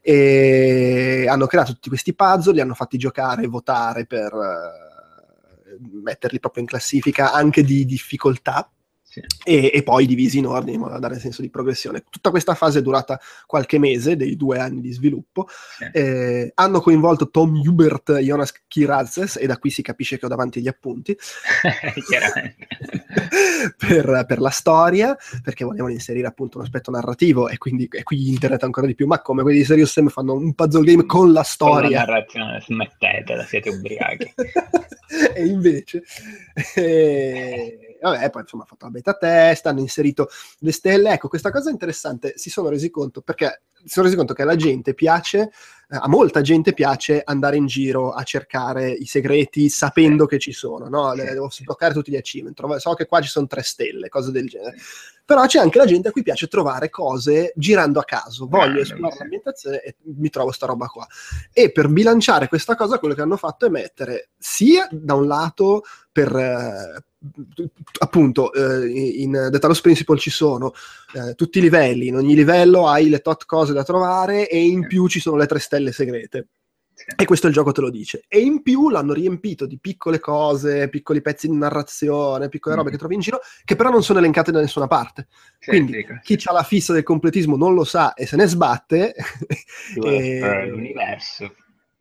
E 0.02 1.26
hanno 1.30 1.48
creato 1.48 1.72
tutti 1.74 1.89
questi 1.89 2.13
puzzle, 2.13 2.54
li 2.54 2.60
hanno 2.62 2.74
fatti 2.74 2.98
giocare 2.98 3.43
e 3.43 3.48
votare 3.48 4.06
per, 4.06 4.34
eh, 4.34 4.92
metterli 5.91 6.39
proprio 6.39 6.63
in 6.63 6.67
classifica 6.69 7.32
anche 7.32 7.63
di 7.63 7.86
difficoltà 7.86 8.69
Sì. 9.13 9.21
e, 9.43 9.69
e 9.71 9.84
poi 9.84 10.08
divisi 10.08 10.39
in 10.39 10.47
ordine 10.47 10.71
in 10.71 10.80
modo 10.80 10.93
da 10.93 10.99
dare 10.99 11.19
senso 11.19 11.43
di 11.43 11.49
progressione. 11.52 12.04
Tutta 12.10 12.32
questa 12.32 12.56
fase 12.56 12.80
è 12.80 12.82
durata 12.82 13.19
qualche 13.45 13.78
mese, 13.78 14.15
dei 14.15 14.36
due 14.36 14.58
anni 14.58 14.82
di 14.82 14.91
sviluppo. 14.91 15.47
Sì. 15.78 15.86
Eh, 15.93 16.52
hanno 16.56 16.82
coinvolto 16.82 17.30
Tom 17.30 17.56
Hubert 17.63 18.10
e 18.10 18.21
Jonas 18.23 18.52
Kirazes, 18.67 19.38
e 19.38 19.45
da 19.45 19.58
qui 19.58 19.69
si 19.69 19.84
capisce 19.84 20.17
che 20.17 20.26
ho 20.26 20.30
davanti 20.30 20.62
gli 20.62 20.67
appunti, 20.67 21.15
Chiaramente. 22.10 22.67
per, 23.78 24.26
per 24.28 24.39
la 24.39 24.49
storia, 24.49 25.15
perché 25.43 25.63
volevano 25.63 25.91
inserire 25.93 26.26
appunto 26.28 26.58
un 26.58 26.63
aspetto 26.63 26.89
narrativo, 26.89 27.49
e 27.49 27.58
quindi 27.60 27.88
e 27.91 28.02
qui 28.02 28.30
internet 28.30 28.63
ancora 28.63 28.88
di 28.88 28.95
più, 28.95 29.06
ma 29.06 29.21
come 29.21 29.43
quelli 29.43 29.60
di 29.60 29.65
Serious 29.65 29.91
Sam 29.91 30.08
fanno 30.08 30.34
un 30.34 30.54
puzzle 30.56 30.84
game 30.84 31.06
con 31.06 31.32
la 31.32 31.34
Con 31.34 31.34
la 31.34 31.43
storia. 31.43 31.99
narrazione, 31.99 32.62
smettetela, 32.65 33.43
siete 33.43 33.69
ubriachi. 33.69 34.34
e 35.36 35.45
invece, 35.45 36.04
eh, 36.76 37.92
vabbè, 38.10 38.30
poi 38.30 38.42
insomma 38.42 38.63
ha 38.63 38.66
fatto 38.66 38.86
la 38.86 38.92
beta 38.92 39.13
test, 39.13 39.66
hanno 39.66 39.80
inserito 39.80 40.30
le 40.60 40.72
stelle. 40.72 41.12
Ecco, 41.13 41.28
questa 41.28 41.52
cosa 41.52 41.70
interessante. 41.70 42.34
Si 42.38 42.50
sono 42.50 42.70
resi 42.70 42.89
conto 42.89 43.22
perché 43.22 43.62
si 43.84 43.89
sono 43.89 44.06
resi 44.06 44.17
conto 44.17 44.34
che 44.34 44.41
alla 44.41 44.56
gente 44.56 44.93
piace, 44.93 45.52
eh, 45.89 45.98
a 46.00 46.08
molta 46.08 46.41
gente 46.41 46.74
piace 46.74 47.22
andare 47.24 47.58
in 47.58 47.65
giro 47.65 48.12
a 48.12 48.24
cercare 48.24 48.89
i 48.89 49.06
segreti 49.06 49.69
sapendo 49.69 50.26
che 50.26 50.39
ci 50.39 50.52
sono, 50.52 50.88
no? 50.88 51.13
Devo 51.13 51.50
sbloccare 51.50 51.93
tutti 51.93 52.12
gli 52.12 52.15
achievement. 52.15 52.56
Trova- 52.56 52.80
so 52.80 52.93
che 52.93 53.06
qua 53.06 53.22
ci 53.22 53.30
sono 53.30 53.48
tre 53.48 53.62
stelle, 53.62 54.10
cose 54.10 54.32
del 54.32 54.48
genere. 54.48 54.76
Però 55.26 55.46
c'è 55.46 55.60
anche 55.60 55.78
la 55.78 55.86
gente 55.86 56.10
a 56.10 56.12
cui 56.12 56.24
piace 56.24 56.48
trovare 56.48 56.89
cose 56.89 57.54
girando 57.56 58.00
a 58.00 58.04
caso. 58.04 58.48
Voglio 58.48 58.82
esplorare 58.82 59.19
l'ambientazione 59.19 59.82
e 59.82 59.96
mi 60.15 60.30
trovo 60.30 60.52
sta 60.52 60.65
roba 60.65 60.88
qua. 60.88 61.08
E 61.52 61.72
per 61.72 61.88
bilanciare 61.88 62.48
questa 62.48 62.76
cosa, 62.76 63.00
quello 63.00 63.13
che 63.13 63.22
hanno 63.22 63.38
fatto 63.38 63.65
è 63.65 63.69
mettere 63.69 64.30
sia 64.38 64.88
da 64.91 65.13
un 65.13 65.28
lato 65.28 65.84
per 66.12 66.36
eh, 66.36 67.04
appunto 68.00 68.52
eh, 68.54 68.88
in 68.88 69.48
The 69.50 69.60
Talos 69.60 69.82
Principle 69.82 70.17
ci 70.17 70.30
sono 70.30 70.74
eh, 71.13 71.36
tutti 71.36 71.60
i 71.60 71.62
livelli, 71.62 72.08
in 72.08 72.17
ogni 72.17 72.36
livello 72.36 72.88
hai 72.88 73.10
le 73.10 73.19
tot 73.19 73.46
cose 73.46 73.72
da 73.73 73.83
trovare 73.83 74.47
e 74.47 74.63
in 74.65 74.88
più 74.88 75.07
ci 75.07 75.19
sono 75.19 75.36
le 75.38 75.45
tre 75.47 75.59
stelle 75.59 75.91
segrete. 75.91 76.47
E 77.17 77.25
questo 77.25 77.47
il 77.47 77.53
gioco 77.53 77.71
te 77.71 77.81
lo 77.81 77.89
dice. 77.89 78.23
E 78.27 78.39
in 78.39 78.62
più 78.62 78.89
l'hanno 78.89 79.13
riempito 79.13 79.65
di 79.65 79.77
piccole 79.79 80.19
cose, 80.19 80.88
piccoli 80.89 81.21
pezzi 81.21 81.47
di 81.49 81.55
narrazione, 81.57 82.47
piccole 82.49 82.75
robe 82.75 82.88
Mhm. 82.88 82.93
che 82.93 82.99
trovi 82.99 83.15
in 83.15 83.19
giro, 83.21 83.39
che 83.65 83.75
però 83.75 83.89
non 83.89 84.03
sono 84.03 84.19
elencate 84.19 84.51
da 84.51 84.59
nessuna 84.62 84.88
parte. 84.88 85.27
Sì, 85.59 85.69
Quindi 85.71 85.91
dico, 85.93 86.19
chi 86.21 86.39
ha 86.45 86.53
la 86.53 86.63
fissa 86.63 86.93
del 86.93 87.03
completismo 87.03 87.57
non 87.57 87.73
lo 87.73 87.83
sa 87.83 88.13
e 88.13 88.25
se 88.27 88.36
ne 88.38 88.45
sbatte. 88.47 89.13
e- 90.01 90.38
per 90.39 90.67
l'universo. 90.69 91.55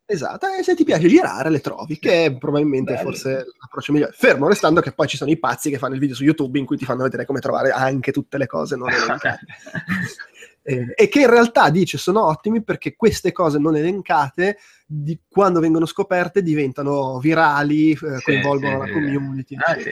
Esatto, 0.05 0.47
e 0.47 0.63
se 0.63 0.75
ti 0.75 0.85
piace 0.85 1.09
girare 1.09 1.49
le 1.49 1.61
trovi, 1.61 1.99
che 1.99 2.27
è 2.27 2.37
probabilmente 2.37 2.93
Bello. 2.93 3.05
forse 3.05 3.47
l'approccio 3.59 3.93
migliore. 3.93 4.13
Fermo 4.15 4.47
restando 4.47 4.83
che 4.83 4.93
poi 4.93 5.09
ci 5.09 5.17
sono 5.17 5.31
i 5.31 5.39
pazzi 5.39 5.71
che 5.71 5.79
fanno 5.79 5.95
il 5.95 6.01
video 6.01 6.15
su 6.15 6.23
YouTube 6.23 6.59
in 6.59 6.67
cui 6.67 6.77
ti 6.77 6.85
fanno 6.85 7.03
vedere 7.05 7.25
come 7.25 7.41
trovare 7.41 7.71
anche 7.71 8.13
tutte 8.13 8.37
le 8.37 8.47
cose 8.47 8.77
non 8.77 8.91
elencate. 8.91 9.47
Eh, 10.65 10.93
e 10.95 11.09
che 11.09 11.21
in 11.23 11.31
realtà 11.31 11.71
dice 11.71 11.99
sono 11.99 12.25
ottimi 12.27 12.63
perché 12.63 12.95
queste 12.95 13.33
cose 13.33 13.59
non 13.59 13.75
elencate 13.77 14.59
di, 14.87 15.19
quando 15.29 15.59
vengono 15.59 15.87
scoperte 15.87 16.41
diventano 16.43 17.19
virali, 17.19 17.91
eh, 17.93 18.21
coinvolgono 18.23 18.85
sì, 18.85 18.87
la 18.89 18.93
community. 18.93 19.57
Ah, 19.57 19.77
sì. 19.79 19.91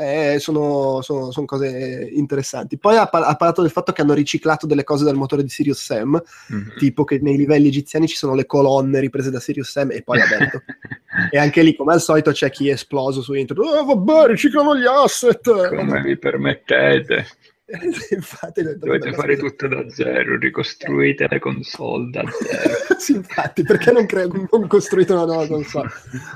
Eh, 0.00 0.36
sono, 0.38 1.00
sono- 1.02 1.32
sono 1.32 1.44
cose 1.44 2.08
interessanti. 2.12 2.78
Poi 2.78 2.96
ha, 2.96 3.06
par- 3.08 3.24
ha 3.24 3.34
parlato 3.34 3.62
del 3.62 3.72
fatto 3.72 3.90
che 3.90 4.00
hanno 4.00 4.12
riciclato 4.14 4.64
delle 4.64 4.84
cose 4.84 5.02
dal 5.04 5.16
motore 5.16 5.42
di 5.42 5.48
Sirius 5.48 5.82
Sam, 5.82 6.22
Mhm. 6.50 6.74
tipo 6.78 7.02
che 7.02 7.18
nei 7.20 7.36
livelli 7.36 7.66
egiziani 7.66 8.06
ci 8.06 8.14
sono 8.14 8.34
le 8.34 8.46
colonne 8.46 9.00
riprese 9.00 9.30
da 9.32 9.40
Sirius 9.40 9.70
Sam 9.72 9.90
e 9.90 10.02
poi 10.02 10.20
ha 10.20 10.26
detto. 10.38 10.62
e 11.32 11.38
anche 11.38 11.62
lì, 11.62 11.74
come 11.74 11.94
al 11.94 12.00
solito, 12.00 12.30
c'è 12.30 12.48
chi 12.48 12.68
è 12.68 12.74
esploso 12.74 13.22
su 13.22 13.34
internet. 13.34 13.66
Oh, 13.66 13.84
vabbè, 13.84 14.28
riciclano 14.28 14.76
gli 14.76 14.86
asset. 14.86 15.74
Come 15.74 16.00
vi 16.02 16.16
permettete? 16.16 17.26
infatti, 18.10 18.62
Dovete 18.62 19.12
fare 19.12 19.36
scusa. 19.36 19.48
tutto 19.48 19.68
da 19.68 19.90
zero, 19.90 20.38
ricostruite 20.38 21.26
le 21.28 21.38
console 21.38 22.10
da 22.10 22.24
zero. 22.30 22.74
sì, 22.98 23.12
infatti, 23.12 23.62
perché 23.62 23.92
non, 23.92 24.06
cre- 24.06 24.26
non 24.26 24.66
costruite 24.66 25.12
una 25.12 25.26
nuova 25.26 25.46
console? 25.46 25.90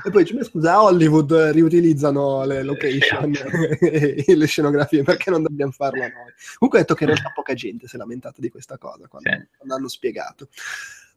E 0.05 0.11
poi 0.11 0.23
dice, 0.23 0.43
scusa, 0.43 0.73
a 0.73 0.83
Hollywood 0.83 1.33
riutilizzano 1.51 2.45
le 2.45 2.61
location 2.61 3.33
e 3.81 4.23
le 4.35 4.45
scenografie, 4.45 5.01
perché 5.03 5.31
non 5.31 5.41
dobbiamo 5.41 5.71
farlo 5.71 6.01
noi? 6.01 6.11
Comunque 6.57 6.79
ha 6.79 6.81
detto 6.81 6.93
che 6.93 7.03
in 7.05 7.09
realtà 7.09 7.31
poca 7.33 7.53
gente 7.55 7.87
si 7.87 7.95
è 7.95 7.97
lamentata 7.97 8.35
di 8.39 8.49
questa 8.49 8.77
cosa 8.77 9.07
quando, 9.07 9.29
Sì. 9.29 9.47
quando 9.57 9.75
hanno 9.75 9.87
spiegato. 9.87 10.47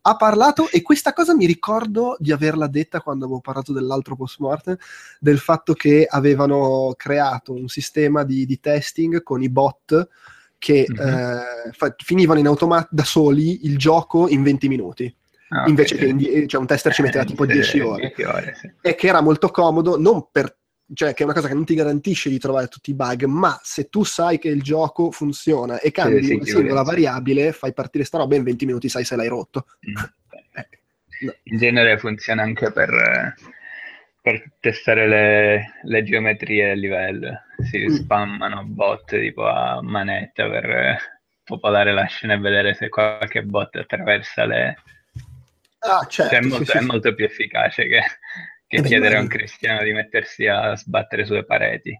Ha 0.08 0.14
parlato, 0.14 0.68
e 0.70 0.82
questa 0.82 1.12
cosa 1.12 1.34
mi 1.34 1.46
ricordo 1.46 2.16
di 2.20 2.30
averla 2.30 2.68
detta 2.68 3.00
quando 3.00 3.24
avevo 3.24 3.40
parlato 3.40 3.72
dell'altro 3.72 4.14
post-mortem, 4.14 4.76
del 5.18 5.38
fatto 5.38 5.72
che 5.72 6.06
avevano 6.08 6.94
creato 6.96 7.52
un 7.52 7.66
sistema 7.66 8.22
di, 8.22 8.46
di 8.46 8.60
testing 8.60 9.24
con 9.24 9.42
i 9.42 9.48
bot 9.48 10.08
che 10.58 10.86
Mhm. 10.88 11.00
eh, 11.00 11.70
fa- 11.72 11.94
finivano 11.98 12.38
in 12.38 12.46
automatico 12.46 12.94
da 12.94 13.04
soli 13.04 13.66
il 13.66 13.76
gioco 13.76 14.28
in 14.28 14.42
20 14.44 14.68
minuti 14.68 15.12
Ah, 15.48 15.68
invece 15.68 15.96
che 15.96 16.06
in 16.06 16.16
die- 16.16 16.46
cioè 16.48 16.60
un 16.60 16.66
tester 16.66 16.92
ci 16.92 17.02
metteva 17.02 17.22
Eh, 17.22 17.26
tipo 17.26 17.44
sì, 17.44 17.52
10 17.52 17.80
ore 17.80 18.12
10 18.16 18.22
ore, 18.24 18.56
sì. 18.60 18.72
e 18.80 18.94
che 18.96 19.06
era 19.08 19.20
molto 19.20 19.48
comodo 19.50 19.96
non 19.98 20.26
per 20.32 20.56
cioè 20.94 21.14
che 21.14 21.22
è 21.22 21.24
una 21.24 21.34
cosa 21.34 21.48
che 21.48 21.54
non 21.54 21.64
ti 21.64 21.74
garantisce 21.74 22.28
di 22.28 22.38
trovare 22.38 22.68
tutti 22.68 22.90
i 22.90 22.94
bug 22.94 23.24
ma 23.24 23.58
se 23.62 23.88
tu 23.88 24.04
sai 24.04 24.38
che 24.38 24.48
il 24.48 24.62
gioco 24.62 25.10
funziona 25.10 25.80
e 25.80 25.90
cambi 25.90 26.22
sì, 26.22 26.34
una 26.34 26.44
singola 26.44 26.82
variabile 26.82 27.52
fai 27.52 27.72
partire 27.72 28.04
sta 28.04 28.18
roba 28.18 28.34
e 28.34 28.38
in 28.38 28.44
20 28.44 28.66
minuti 28.66 28.88
sai 28.88 29.04
se 29.04 29.16
l'hai 29.16 29.28
rotto 29.28 29.66
Mm. 29.88 29.94
Eh, 31.18 31.24
no. 31.26 31.34
In 31.44 31.56
genere 31.58 31.98
funziona 31.98 32.42
anche 32.42 32.70
per, 32.72 32.90
eh, 32.92 33.34
per 34.20 34.52
testare 34.60 35.08
le, 35.08 35.78
le 35.82 36.02
geometrie 36.02 36.68
del 36.68 36.78
livello. 36.78 37.40
Si 37.70 37.78
Mm. 37.78 37.88
spammano 37.88 38.64
bot 38.64 39.08
tipo 39.18 39.46
a 39.46 39.80
manetta 39.82 40.46
per 40.48 40.64
eh, 40.68 40.98
popolare 41.42 41.92
la 41.94 42.04
scena 42.04 42.34
e 42.34 42.38
vedere 42.38 42.74
se 42.74 42.88
qualche 42.90 43.42
bot 43.42 43.76
attraversa 43.76 44.44
le... 44.44 44.76
ah 45.78 46.04
certo 46.06 46.34
Cioè, 46.34 46.42
è, 46.42 46.46
molto, 46.46 46.64
sì, 46.64 46.76
è 46.76 46.80
sì. 46.80 46.84
molto 46.86 47.14
più 47.14 47.24
efficace 47.24 47.86
che, 47.86 48.00
che 48.66 48.76
Eh 48.78 48.82
beh, 48.82 48.88
chiedere 48.88 49.16
a 49.16 49.20
un 49.20 49.28
cristiano 49.28 49.82
di 49.82 49.92
mettersi 49.92 50.46
a 50.46 50.76
sbattere 50.76 51.24
sulle 51.24 51.44
pareti 51.44 51.98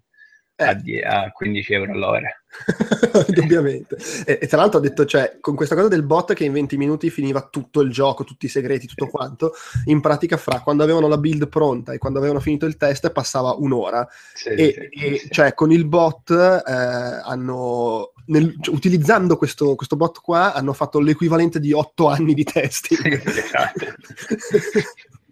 a, 0.56 0.70
Eh. 0.70 0.76
die- 0.76 1.02
a 1.02 1.30
15 1.32 1.72
euro 1.74 1.92
all'ora. 1.92 2.28
Indubbiamente. 3.28 3.96
E, 4.24 4.38
e 4.40 4.46
tra 4.46 4.58
l'altro 4.58 4.78
ha 4.78 4.82
detto, 4.82 5.04
cioè, 5.04 5.36
con 5.40 5.54
questa 5.54 5.74
cosa 5.74 5.88
del 5.88 6.02
bot 6.02 6.32
che 6.32 6.44
in 6.44 6.52
20 6.52 6.76
minuti 6.78 7.10
finiva 7.10 7.46
tutto 7.50 7.82
il 7.82 7.90
gioco, 7.90 8.24
tutti 8.24 8.46
i 8.46 8.48
segreti, 8.48 8.86
tutto 8.86 9.08
quanto, 9.08 9.52
in 9.86 10.00
pratica 10.00 10.36
fra 10.36 10.60
quando 10.60 10.82
avevano 10.82 11.08
la 11.08 11.18
build 11.18 11.48
pronta 11.48 11.92
e 11.92 11.98
quando 11.98 12.18
avevano 12.18 12.40
finito 12.40 12.64
il 12.66 12.76
test 12.78 13.10
passava 13.12 13.52
un'ora. 13.52 14.06
Sì, 14.34 14.48
e, 14.48 14.72
sì, 14.72 15.04
e, 15.04 15.18
sì. 15.18 15.28
cioè 15.30 15.52
con 15.54 15.70
il 15.72 15.86
bot 15.86 16.30
eh, 16.30 16.72
hanno 16.72 18.12
nel- 18.26 18.56
cioè, 18.60 18.74
utilizzando 18.74 19.36
questo, 19.36 19.74
questo 19.74 19.96
bot 19.96 20.20
qua 20.20 20.54
hanno 20.54 20.72
fatto 20.72 20.98
l'equivalente 21.00 21.60
di 21.60 21.72
otto 21.72 22.08
anni 22.08 22.32
di 22.34 22.44
testing 22.44 23.22
esatto. 23.24 23.84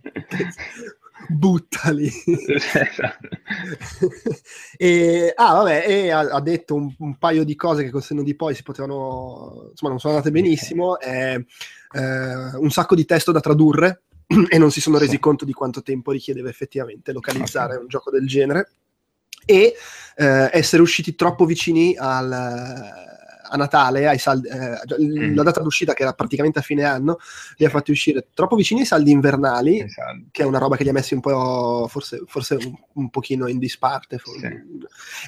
buttali. 1.28 2.10
E, 4.76 5.32
ah 5.34 5.52
vabbè 5.54 5.84
e 5.86 6.10
ha, 6.10 6.18
ha 6.18 6.40
detto 6.40 6.74
un, 6.74 6.92
un 6.98 7.16
paio 7.16 7.44
di 7.44 7.54
cose 7.54 7.84
che 7.84 7.90
col 7.90 8.02
senno 8.02 8.22
di 8.22 8.34
poi 8.34 8.54
si 8.54 8.62
potevano 8.64 9.68
insomma 9.70 9.90
non 9.92 10.00
sono 10.00 10.14
andate 10.14 10.32
benissimo 10.32 10.98
eh, 10.98 11.44
eh, 11.92 12.56
un 12.56 12.70
sacco 12.70 12.96
di 12.96 13.04
testo 13.04 13.30
da 13.30 13.40
tradurre 13.40 14.02
e 14.48 14.58
non 14.58 14.70
si 14.72 14.80
sono 14.80 14.98
resi 14.98 15.12
Sì. 15.12 15.20
conto 15.20 15.44
di 15.44 15.52
quanto 15.52 15.82
tempo 15.82 16.10
richiedeva 16.10 16.48
effettivamente 16.48 17.12
localizzare 17.12 17.76
un 17.76 17.86
gioco 17.86 18.10
del 18.10 18.26
genere 18.26 18.72
e 19.46 19.74
eh, 20.16 20.50
essere 20.52 20.82
usciti 20.82 21.14
troppo 21.14 21.44
vicini 21.44 21.96
al, 21.96 22.30
a 23.54 23.56
Natale, 23.56 24.06
ai 24.08 24.18
saldi, 24.18 24.48
eh, 24.48 24.82
Mm. 25.00 25.34
la 25.36 25.42
data 25.44 25.60
d'uscita 25.60 25.94
che 25.94 26.02
era 26.02 26.12
praticamente 26.12 26.58
a 26.58 26.62
fine 26.62 26.82
anno, 26.84 27.18
li 27.56 27.64
ha 27.64 27.70
fatti 27.70 27.90
uscire 27.92 28.26
troppo 28.34 28.56
vicini 28.56 28.80
ai 28.80 28.86
saldi 28.86 29.10
invernali, 29.12 29.80
Esatto. 29.80 30.24
che 30.30 30.42
è 30.42 30.46
una 30.46 30.58
roba 30.58 30.76
che 30.76 30.82
li 30.82 30.88
ha 30.88 30.92
messi 30.92 31.14
un 31.14 31.20
po', 31.20 31.86
forse, 31.88 32.22
forse 32.26 32.54
un, 32.56 32.74
un 32.94 33.10
pochino 33.10 33.46
in 33.46 33.58
disparte. 33.58 34.20
Sì. 34.22 34.48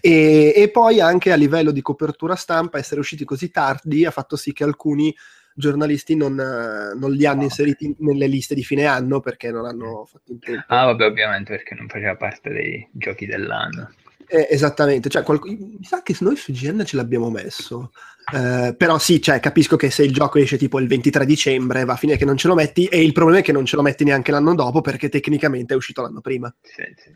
E, 0.00 0.52
e 0.54 0.70
poi 0.70 1.00
anche 1.00 1.32
a 1.32 1.36
livello 1.36 1.70
di 1.70 1.80
copertura 1.82 2.34
stampa, 2.34 2.78
essere 2.78 3.00
usciti 3.00 3.24
così 3.24 3.50
tardi 3.50 4.04
ha 4.04 4.10
fatto 4.10 4.36
sì 4.36 4.52
che 4.52 4.64
alcuni 4.64 5.14
giornalisti 5.54 6.14
non, 6.16 6.34
non 6.34 7.12
li 7.12 7.24
hanno 7.24 7.40
Ah, 7.40 7.44
inseriti 7.44 7.94
nelle 8.00 8.26
liste 8.26 8.54
di 8.54 8.62
fine 8.62 8.84
anno 8.84 9.20
perché 9.20 9.50
non 9.50 9.64
hanno 9.64 10.04
fatto 10.04 10.32
in 10.32 10.38
tempo. 10.38 10.64
Ah, 10.68 10.84
vabbè, 10.86 11.06
ovviamente 11.06 11.54
perché 11.56 11.74
non 11.74 11.88
faceva 11.88 12.14
parte 12.16 12.50
dei 12.50 12.86
giochi 12.92 13.24
dell'anno. 13.24 13.90
Eh, 14.28 14.48
esattamente, 14.50 15.08
cioè, 15.08 15.22
qualc- 15.22 15.46
mi 15.46 15.78
sa 15.84 16.02
che 16.02 16.16
noi 16.20 16.36
su 16.36 16.52
GN 16.52 16.84
ce 16.84 16.96
l'abbiamo 16.96 17.30
messo. 17.30 17.92
Eh, 18.34 18.74
però 18.76 18.98
sì, 18.98 19.22
cioè, 19.22 19.38
capisco 19.38 19.76
che 19.76 19.90
se 19.90 20.02
il 20.02 20.12
gioco 20.12 20.38
esce 20.38 20.56
tipo 20.58 20.80
il 20.80 20.88
23 20.88 21.24
dicembre 21.24 21.84
va 21.84 21.92
a 21.92 21.96
finire 21.96 22.18
che 22.18 22.24
non 22.24 22.36
ce 22.36 22.48
lo 22.48 22.54
metti 22.54 22.86
e 22.86 23.00
il 23.02 23.12
problema 23.12 23.38
è 23.38 23.42
che 23.42 23.52
non 23.52 23.64
ce 23.64 23.76
lo 23.76 23.82
metti 23.82 24.02
neanche 24.02 24.32
l'anno 24.32 24.54
dopo 24.54 24.80
perché 24.80 25.08
tecnicamente 25.08 25.74
è 25.74 25.76
uscito 25.76 26.02
l'anno 26.02 26.20
prima. 26.20 26.52
Sì, 26.60 26.82
sì. 26.96 27.10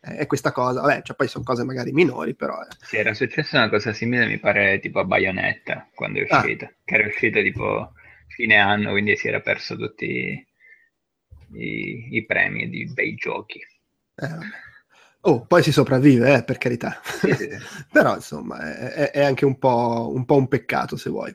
Eh, 0.00 0.16
È 0.18 0.26
questa 0.26 0.52
cosa, 0.52 0.80
vabbè, 0.82 1.02
cioè, 1.02 1.16
poi 1.16 1.26
sono 1.28 1.42
cose 1.44 1.64
magari 1.64 1.90
minori, 1.90 2.34
però... 2.36 2.54
eh. 2.60 2.66
Sì, 2.82 2.96
era 2.98 3.14
successa 3.14 3.56
una 3.58 3.68
cosa 3.70 3.92
simile, 3.92 4.26
mi 4.26 4.38
pare, 4.38 4.78
tipo 4.78 5.00
a 5.00 5.04
Bayonetta, 5.04 5.88
quando 5.94 6.20
è 6.20 6.26
Ah. 6.28 6.38
uscito. 6.40 6.70
Che 6.84 6.94
era 6.94 7.06
uscito 7.08 7.42
tipo 7.42 7.92
fine 8.28 8.56
anno, 8.56 8.90
quindi 8.92 9.16
si 9.16 9.26
era 9.28 9.40
perso 9.40 9.76
tutti 9.76 10.46
i, 11.54 12.08
i 12.16 12.24
premi 12.26 12.68
di 12.68 12.84
bei 12.92 13.14
giochi. 13.14 13.58
Eh, 13.58 14.28
vabbè. 14.28 14.44
Oh, 15.26 15.46
poi 15.46 15.62
si 15.62 15.72
sopravvive, 15.72 16.34
eh, 16.36 16.44
per 16.44 16.58
carità. 16.58 17.00
Però, 17.90 18.14
insomma, 18.14 18.58
è, 18.76 18.92
è- 18.92 19.10
è 19.12 19.24
anche 19.24 19.44
un 19.46 19.58
po', 19.58 20.10
un 20.14 20.24
po' 20.26 20.36
un 20.36 20.48
peccato, 20.48 20.96
se 20.96 21.08
vuoi. 21.10 21.34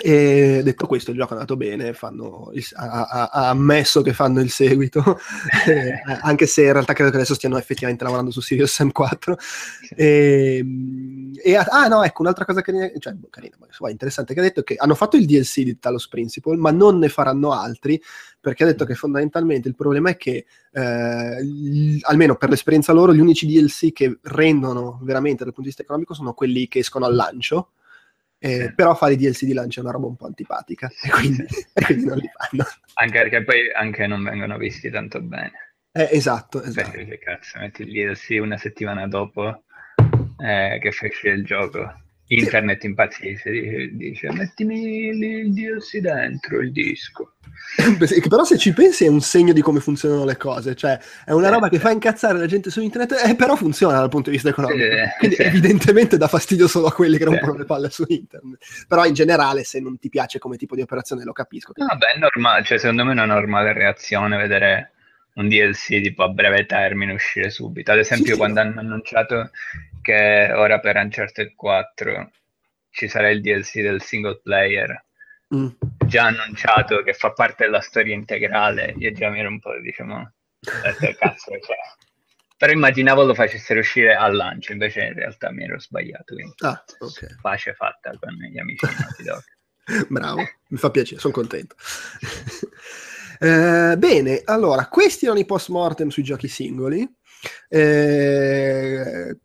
E 0.00 0.60
detto 0.62 0.86
questo, 0.86 1.10
il 1.10 1.16
gioco 1.16 1.30
è 1.30 1.32
andato 1.34 1.56
bene, 1.56 1.92
fanno 1.92 2.50
il- 2.52 2.64
ha, 2.74 3.06
ha- 3.08 3.28
ha 3.32 3.48
ammesso 3.48 4.00
che 4.00 4.12
fanno 4.12 4.40
il 4.40 4.48
seguito, 4.50 5.18
eh, 5.66 6.00
anche 6.22 6.46
se 6.46 6.62
in 6.64 6.72
realtà 6.72 6.92
credo 6.92 7.10
che 7.10 7.16
adesso 7.16 7.34
stiano 7.34 7.58
effettivamente 7.58 8.04
lavorando 8.04 8.30
su 8.30 8.40
Sirius 8.40 8.72
Sam 8.72 8.92
4. 8.92 9.36
E, 9.96 10.64
e- 11.42 11.56
ah 11.56 11.88
no, 11.88 12.04
ecco, 12.04 12.22
un'altra 12.22 12.44
cosa 12.44 12.60
carina, 12.60 12.88
cioè 12.98 13.12
boh, 13.14 13.26
carina, 13.28 13.56
ma 13.80 13.90
interessante 13.90 14.34
che 14.34 14.40
ha 14.40 14.42
detto 14.44 14.60
è 14.60 14.64
che 14.64 14.76
hanno 14.76 14.94
fatto 14.94 15.16
il 15.16 15.26
DLC 15.26 15.62
di 15.62 15.78
Talos 15.80 16.06
Principle, 16.06 16.56
ma 16.56 16.70
non 16.70 16.98
ne 16.98 17.08
faranno 17.08 17.50
altri, 17.52 18.00
perché 18.40 18.62
ha 18.62 18.66
detto 18.66 18.84
che 18.84 18.94
fondamentalmente 18.94 19.66
il 19.66 19.74
problema 19.74 20.10
è 20.10 20.16
che, 20.16 20.46
eh, 20.72 21.98
almeno 22.02 22.36
per 22.36 22.50
l'esperienza 22.50 22.92
loro, 22.92 23.12
gli 23.12 23.18
unici 23.20 23.46
DLC 23.46 23.92
che 23.92 24.18
rendono 24.22 25.00
veramente 25.02 25.38
dal 25.44 25.52
punto 25.52 25.62
di 25.62 25.66
vista 25.68 25.82
economico 25.82 26.14
sono 26.14 26.34
quelli 26.34 26.68
che 26.68 26.78
escono 26.80 27.04
al 27.04 27.14
lancio, 27.16 27.70
eh, 28.38 28.62
Sì. 28.66 28.74
però 28.74 28.94
fare 28.94 29.14
i 29.14 29.16
DLC 29.16 29.44
di 29.44 29.52
lancio 29.52 29.80
è 29.80 29.82
una 29.82 29.92
roba 29.92 30.06
un 30.06 30.16
po' 30.16 30.26
antipatica, 30.26 30.90
e 31.02 31.08
quindi, 31.10 31.44
e 31.72 31.84
quindi 31.84 32.04
non 32.04 32.18
li 32.18 32.30
fanno. 32.32 32.64
Anche 32.94 33.18
perché 33.18 33.44
poi 33.44 33.72
anche 33.72 34.06
non 34.06 34.22
vengono 34.22 34.56
visti 34.56 34.90
tanto 34.90 35.20
bene. 35.20 35.52
Eh, 35.92 36.08
esatto, 36.12 36.62
esatto. 36.62 36.90
Perché 36.90 37.18
cazzo, 37.18 37.58
metti 37.58 37.82
il 37.82 37.90
DLC 37.92 38.38
una 38.40 38.56
settimana 38.56 39.06
dopo 39.08 39.64
eh, 40.38 40.78
che 40.80 40.88
uscire 40.88 41.34
il 41.34 41.44
gioco. 41.44 42.02
Internet 42.30 42.84
impazzisce, 42.84 43.50
dice, 43.92 44.30
mettimi 44.32 45.06
il, 45.06 45.52
DLC 45.52 45.98
dentro, 45.98 46.60
il 46.60 46.72
disco. 46.72 47.32
Però 48.28 48.44
se 48.44 48.58
ci 48.58 48.72
pensi 48.72 49.04
è 49.04 49.08
un 49.08 49.20
segno 49.20 49.52
di 49.52 49.62
come 49.62 49.80
funzionano 49.80 50.24
le 50.24 50.36
cose, 50.36 50.74
cioè 50.74 50.98
è 51.24 51.32
una 51.32 51.48
Sì, 51.48 51.52
roba 51.54 51.68
che 51.70 51.78
fa 51.78 51.90
incazzare 51.90 52.38
la 52.38 52.46
gente 52.46 52.70
su 52.70 52.80
internet, 52.82 53.22
eh, 53.26 53.34
però 53.34 53.56
funziona 53.56 53.98
dal 53.98 54.08
punto 54.10 54.28
di 54.28 54.36
vista 54.36 54.50
economico. 54.50 54.78
Sì, 54.78 55.18
Quindi 55.18 55.36
sì. 55.36 55.42
evidentemente 55.42 56.16
dà 56.18 56.28
fastidio 56.28 56.68
solo 56.68 56.86
a 56.88 56.92
quelli 56.92 57.16
che 57.16 57.24
rompono 57.24 57.54
le 57.56 57.64
palle 57.64 57.90
su 57.90 58.04
internet. 58.06 58.58
Però 58.86 59.04
in 59.06 59.14
generale 59.14 59.64
se 59.64 59.80
non 59.80 59.98
ti 59.98 60.08
piace 60.10 60.38
come 60.38 60.56
tipo 60.56 60.74
di 60.74 60.82
operazione 60.82 61.24
lo 61.24 61.32
capisco. 61.32 61.72
No, 61.76 61.86
Vabbè, 61.86 62.06
è 62.14 62.18
normale, 62.18 62.64
cioè 62.64 62.78
secondo 62.78 63.04
me 63.04 63.10
è 63.10 63.14
una 63.14 63.24
normale 63.24 63.72
reazione 63.72 64.36
vedere 64.36 64.92
un 65.34 65.48
DLC 65.48 66.00
tipo 66.02 66.24
a 66.24 66.28
breve 66.28 66.66
termine 66.66 67.12
uscire 67.12 67.50
subito. 67.50 67.92
Ad 67.92 67.98
esempio, 67.98 68.26
Sì, 68.26 68.32
sì. 68.32 68.36
quando 68.36 68.60
hanno 68.60 68.80
annunciato 68.80 69.50
che 70.02 70.50
ora 70.52 70.78
per 70.80 70.96
Uncharted 70.96 71.54
4 71.54 72.30
ci 72.90 73.08
sarà 73.08 73.30
il 73.30 73.40
DLC 73.40 73.80
del 73.80 74.02
single 74.02 74.40
player, 74.42 75.04
Mm. 75.54 75.68
già 76.06 76.24
annunciato 76.26 77.02
che 77.02 77.14
fa 77.14 77.32
parte 77.32 77.64
della 77.64 77.80
storia 77.80 78.14
integrale, 78.14 78.94
io 78.98 79.12
già 79.12 79.30
mi 79.30 79.40
ero 79.40 79.48
un 79.48 79.58
po', 79.60 79.78
diciamo, 79.80 80.30
detto, 80.60 81.16
cazzo, 81.18 81.52
cioè. 81.52 81.76
Però 82.58 82.70
immaginavo 82.72 83.24
lo 83.24 83.32
facessero 83.34 83.80
uscire 83.80 84.14
al 84.14 84.34
lancio, 84.36 84.72
invece 84.72 85.04
in 85.04 85.14
realtà 85.14 85.50
mi 85.50 85.64
ero 85.64 85.78
sbagliato, 85.80 86.34
quindi 86.34 86.52
Ah, 86.60 86.84
ok. 86.98 87.36
pace 87.40 87.72
fatta 87.72 88.12
con 88.20 88.34
gli 88.34 88.58
amici 88.58 88.84
di 88.86 88.94
Naughty 88.98 89.22
Dog. 89.22 89.42
Bravo, 90.10 90.42
mi 90.68 90.76
fa 90.76 90.90
piacere, 90.90 91.20
sono 91.20 91.32
contento. 91.32 91.76
Eh, 93.40 93.94
bene, 93.96 94.42
allora, 94.46 94.88
questi 94.88 95.24
erano 95.26 95.38
i 95.38 95.44
post 95.44 95.68
mortem 95.68 96.08
sui 96.08 96.24
giochi 96.24 96.48
singoli. 96.48 97.08
Eh, 97.68 99.36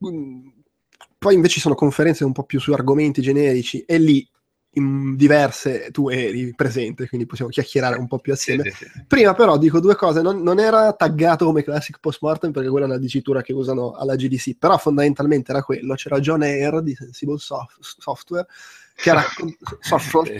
poi 1.17 1.35
invece 1.35 1.53
ci 1.55 1.59
sono 1.59 1.75
conferenze 1.75 2.23
un 2.25 2.31
po' 2.33 2.43
più 2.43 2.59
su 2.59 2.71
argomenti 2.73 3.21
generici 3.21 3.81
e 3.81 3.97
lì 3.97 4.27
in 4.75 5.15
diverse 5.15 5.89
tu 5.91 6.09
eri 6.09 6.53
presente, 6.55 7.07
quindi 7.07 7.27
possiamo 7.27 7.51
chiacchierare 7.51 7.97
un 7.97 8.07
po' 8.07 8.17
più 8.17 8.35
Sì, 8.35 8.51
assieme. 8.53 8.71
sì, 8.71 8.85
sì. 8.91 9.03
Prima 9.07 9.33
però 9.35 9.57
dico 9.57 9.79
due 9.79 9.95
cose, 9.95 10.21
non, 10.21 10.41
non 10.41 10.59
era 10.59 10.91
taggato 10.93 11.45
come 11.45 11.63
classic 11.63 11.99
postmortem 11.99 12.51
perché 12.51 12.69
quella 12.69 12.87
è 12.87 12.89
una 12.89 12.97
dicitura 12.97 13.41
che 13.43 13.53
usano 13.53 13.93
alla 13.93 14.15
GDC, 14.15 14.57
però 14.57 14.77
fondamentalmente 14.77 15.51
era 15.51 15.61
quello, 15.61 15.93
c'era 15.93 16.19
John 16.19 16.41
Ayer 16.41 16.81
di 16.81 16.95
Sensible 16.95 17.37
Soft- 17.37 17.77
Software 17.79 18.47
che 18.95 19.11
software, 19.79 20.33
Eh, 20.33 20.39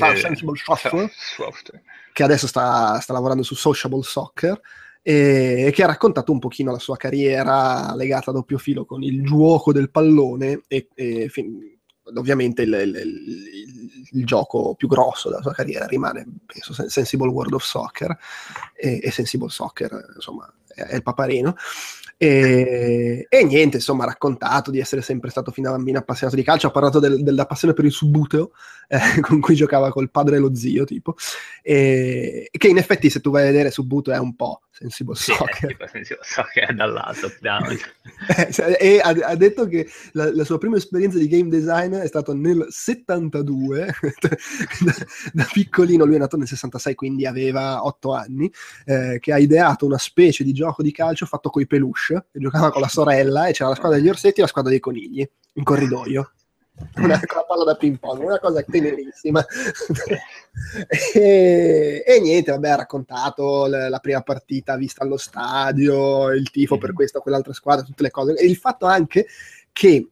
Software, 0.55 1.11
software. 1.13 1.83
che 2.11 2.23
adesso 2.23 2.47
sta, 2.47 2.99
sta 2.99 3.13
lavorando 3.13 3.43
su 3.43 3.53
Sociable 3.55 4.01
Soccer 4.01 4.59
e 5.05 5.69
che 5.73 5.83
ha 5.83 5.87
raccontato 5.87 6.31
un 6.31 6.39
pochino 6.39 6.71
la 6.71 6.79
sua 6.79 6.95
carriera 6.95 7.93
legata 7.95 8.31
a 8.31 8.33
doppio 8.33 8.57
filo 8.57 8.85
con 8.85 9.03
il 9.03 9.23
gioco 9.23 9.73
del 9.73 9.91
pallone 9.91 10.61
e, 10.67 10.87
e 10.95 11.27
fin- 11.29 11.71
ovviamente 12.15 12.61
il, 12.63 12.73
il- 12.73 12.95
il- 12.95 13.91
il 14.15 14.25
gioco 14.25 14.75
più 14.75 14.87
grosso 14.87 15.29
della 15.29 15.41
sua 15.41 15.53
carriera 15.53 15.85
rimane 15.87 16.25
penso 16.45 16.73
Sen- 16.73 16.87
Sensible 16.89 17.29
World 17.29 17.53
of 17.53 17.63
Soccer 17.63 18.15
e, 18.75 18.99
e 19.01 19.11
Sensible 19.11 19.49
Soccer 19.49 20.11
insomma 20.15 20.51
è, 20.73 20.95
il 20.95 21.03
paparino 21.03 21.55
e, 22.17 23.25
e 23.27 23.43
niente 23.43 23.77
insomma 23.77 24.03
ha 24.03 24.07
raccontato 24.07 24.71
di 24.71 24.79
essere 24.79 25.01
sempre 25.01 25.29
stato 25.29 25.51
fin 25.51 25.63
da 25.63 25.71
bambino 25.71 25.99
appassionato 25.99 26.37
di 26.37 26.43
calcio 26.43 26.67
ha 26.67 26.71
parlato 26.71 26.99
del- 26.99 27.23
della 27.23 27.45
passione 27.45 27.73
per 27.73 27.85
il 27.85 27.91
subbuteo 27.91 28.51
eh, 28.87 28.99
con 29.21 29.39
cui 29.39 29.55
giocava 29.55 29.91
col 29.91 30.11
padre 30.11 30.37
e 30.37 30.39
lo 30.39 30.53
zio 30.55 30.85
tipo 30.85 31.15
e 31.61 32.49
che 32.51 32.67
in 32.67 32.77
effetti 32.77 33.09
se 33.09 33.19
tu 33.19 33.31
vai 33.31 33.43
a 33.43 33.51
vedere 33.51 33.71
Subbuteo 33.71 34.13
è 34.13 34.19
un 34.19 34.35
po' 34.35 34.63
Sensible 34.75 35.15
Sì, 35.15 35.33
Soccer 35.33 35.69
tipo, 35.69 35.87
senso, 35.87 36.17
so 36.21 36.43
che 36.51 36.61
è 36.61 36.73
da 36.73 36.85
là, 36.85 37.15
top 37.19 37.37
down. 37.41 37.77
eh, 38.35 38.51
cioè, 38.51 38.75
e 38.79 38.99
ha, 38.99 39.09
ha 39.09 39.35
detto 39.35 39.67
che 39.67 39.87
la, 40.13 40.33
la 40.33 40.43
sua 40.43 40.57
prima 40.57 40.77
esperienza 40.77 41.19
di 41.19 41.27
game 41.27 41.47
design 41.47 41.93
è 41.93 42.07
stata 42.07 42.33
nel 42.33 42.65
72, 42.69 43.85
da, 44.19 44.95
da 45.31 45.47
piccolino, 45.51 46.05
lui 46.05 46.15
è 46.15 46.17
nato 46.17 46.37
nel 46.37 46.47
66, 46.47 46.95
quindi 46.95 47.27
aveva 47.27 47.85
8 47.85 48.13
anni, 48.13 48.51
eh, 48.85 49.19
che 49.21 49.31
ha 49.31 49.37
ideato 49.37 49.85
una 49.85 49.99
specie 49.99 50.43
di 50.43 50.53
gioco 50.53 50.62
di 50.77 50.91
calcio 50.91 51.25
fatto 51.25 51.49
coi 51.49 51.67
peluche, 51.67 52.27
che 52.31 52.39
giocava 52.39 52.71
con 52.71 52.81
la 52.81 52.87
sorella 52.87 53.47
e 53.47 53.51
c'era 53.51 53.69
la 53.69 53.75
squadra 53.75 53.97
degli 53.97 54.09
orsetti 54.09 54.39
e 54.39 54.43
la 54.43 54.47
squadra 54.47 54.71
dei 54.71 54.79
conigli 54.79 55.27
in 55.53 55.63
corridoio. 55.63 56.31
Una, 56.95 57.19
con 57.19 57.37
la 57.37 57.45
palla 57.47 57.63
da 57.65 57.75
ping 57.75 57.99
pong, 57.99 58.23
una 58.23 58.39
cosa 58.39 58.63
tenerissima. 58.63 59.45
e, 61.13 62.03
e 62.05 62.19
niente, 62.19 62.51
vabbè, 62.51 62.69
ha 62.69 62.75
raccontato 62.75 63.67
l- 63.67 63.89
la 63.89 63.99
prima 63.99 64.21
partita 64.21 64.75
vista 64.75 65.03
allo 65.03 65.17
stadio, 65.17 66.31
il 66.31 66.49
tifo 66.49 66.77
per 66.77 66.89
Mhm. 66.89 66.95
questa 66.95 67.19
o 67.19 67.21
quell'altra 67.21 67.53
squadra, 67.53 67.83
tutte 67.85 68.03
le 68.03 68.11
cose. 68.11 68.33
E 68.35 68.45
il 68.45 68.55
fatto 68.55 68.85
anche 68.85 69.27
che 69.71 70.07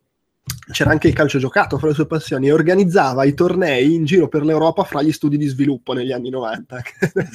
c'era 0.71 0.91
anche 0.91 1.07
il 1.07 1.13
calcio 1.13 1.37
giocato 1.37 1.77
fra 1.77 1.87
le 1.87 1.93
sue 1.93 2.07
passioni 2.07 2.47
e 2.47 2.51
organizzava 2.51 3.23
i 3.25 3.33
tornei 3.33 3.93
in 3.93 4.05
giro 4.05 4.27
per 4.27 4.43
l'Europa 4.43 4.83
fra 4.83 5.01
gli 5.01 5.11
studi 5.11 5.37
di 5.37 5.45
sviluppo 5.47 5.93
negli 5.93 6.11
anni 6.11 6.29
90. 6.29 6.81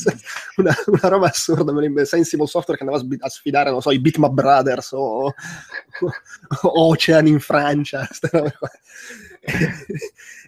una, 0.56 0.74
una 0.86 1.08
roba 1.08 1.28
assurda, 1.28 1.72
me 1.72 2.04
Sensible 2.04 2.46
Software 2.46 2.78
che 2.78 2.84
andava 2.84 3.04
a 3.20 3.28
sfidare, 3.28 3.70
non 3.70 3.82
so, 3.82 3.90
i 3.90 4.00
Bitmap 4.00 4.32
Brothers 4.32 4.92
o, 4.92 5.26
o 5.26 5.34
Ocean 6.62 7.26
in 7.26 7.40
Francia. 7.40 8.08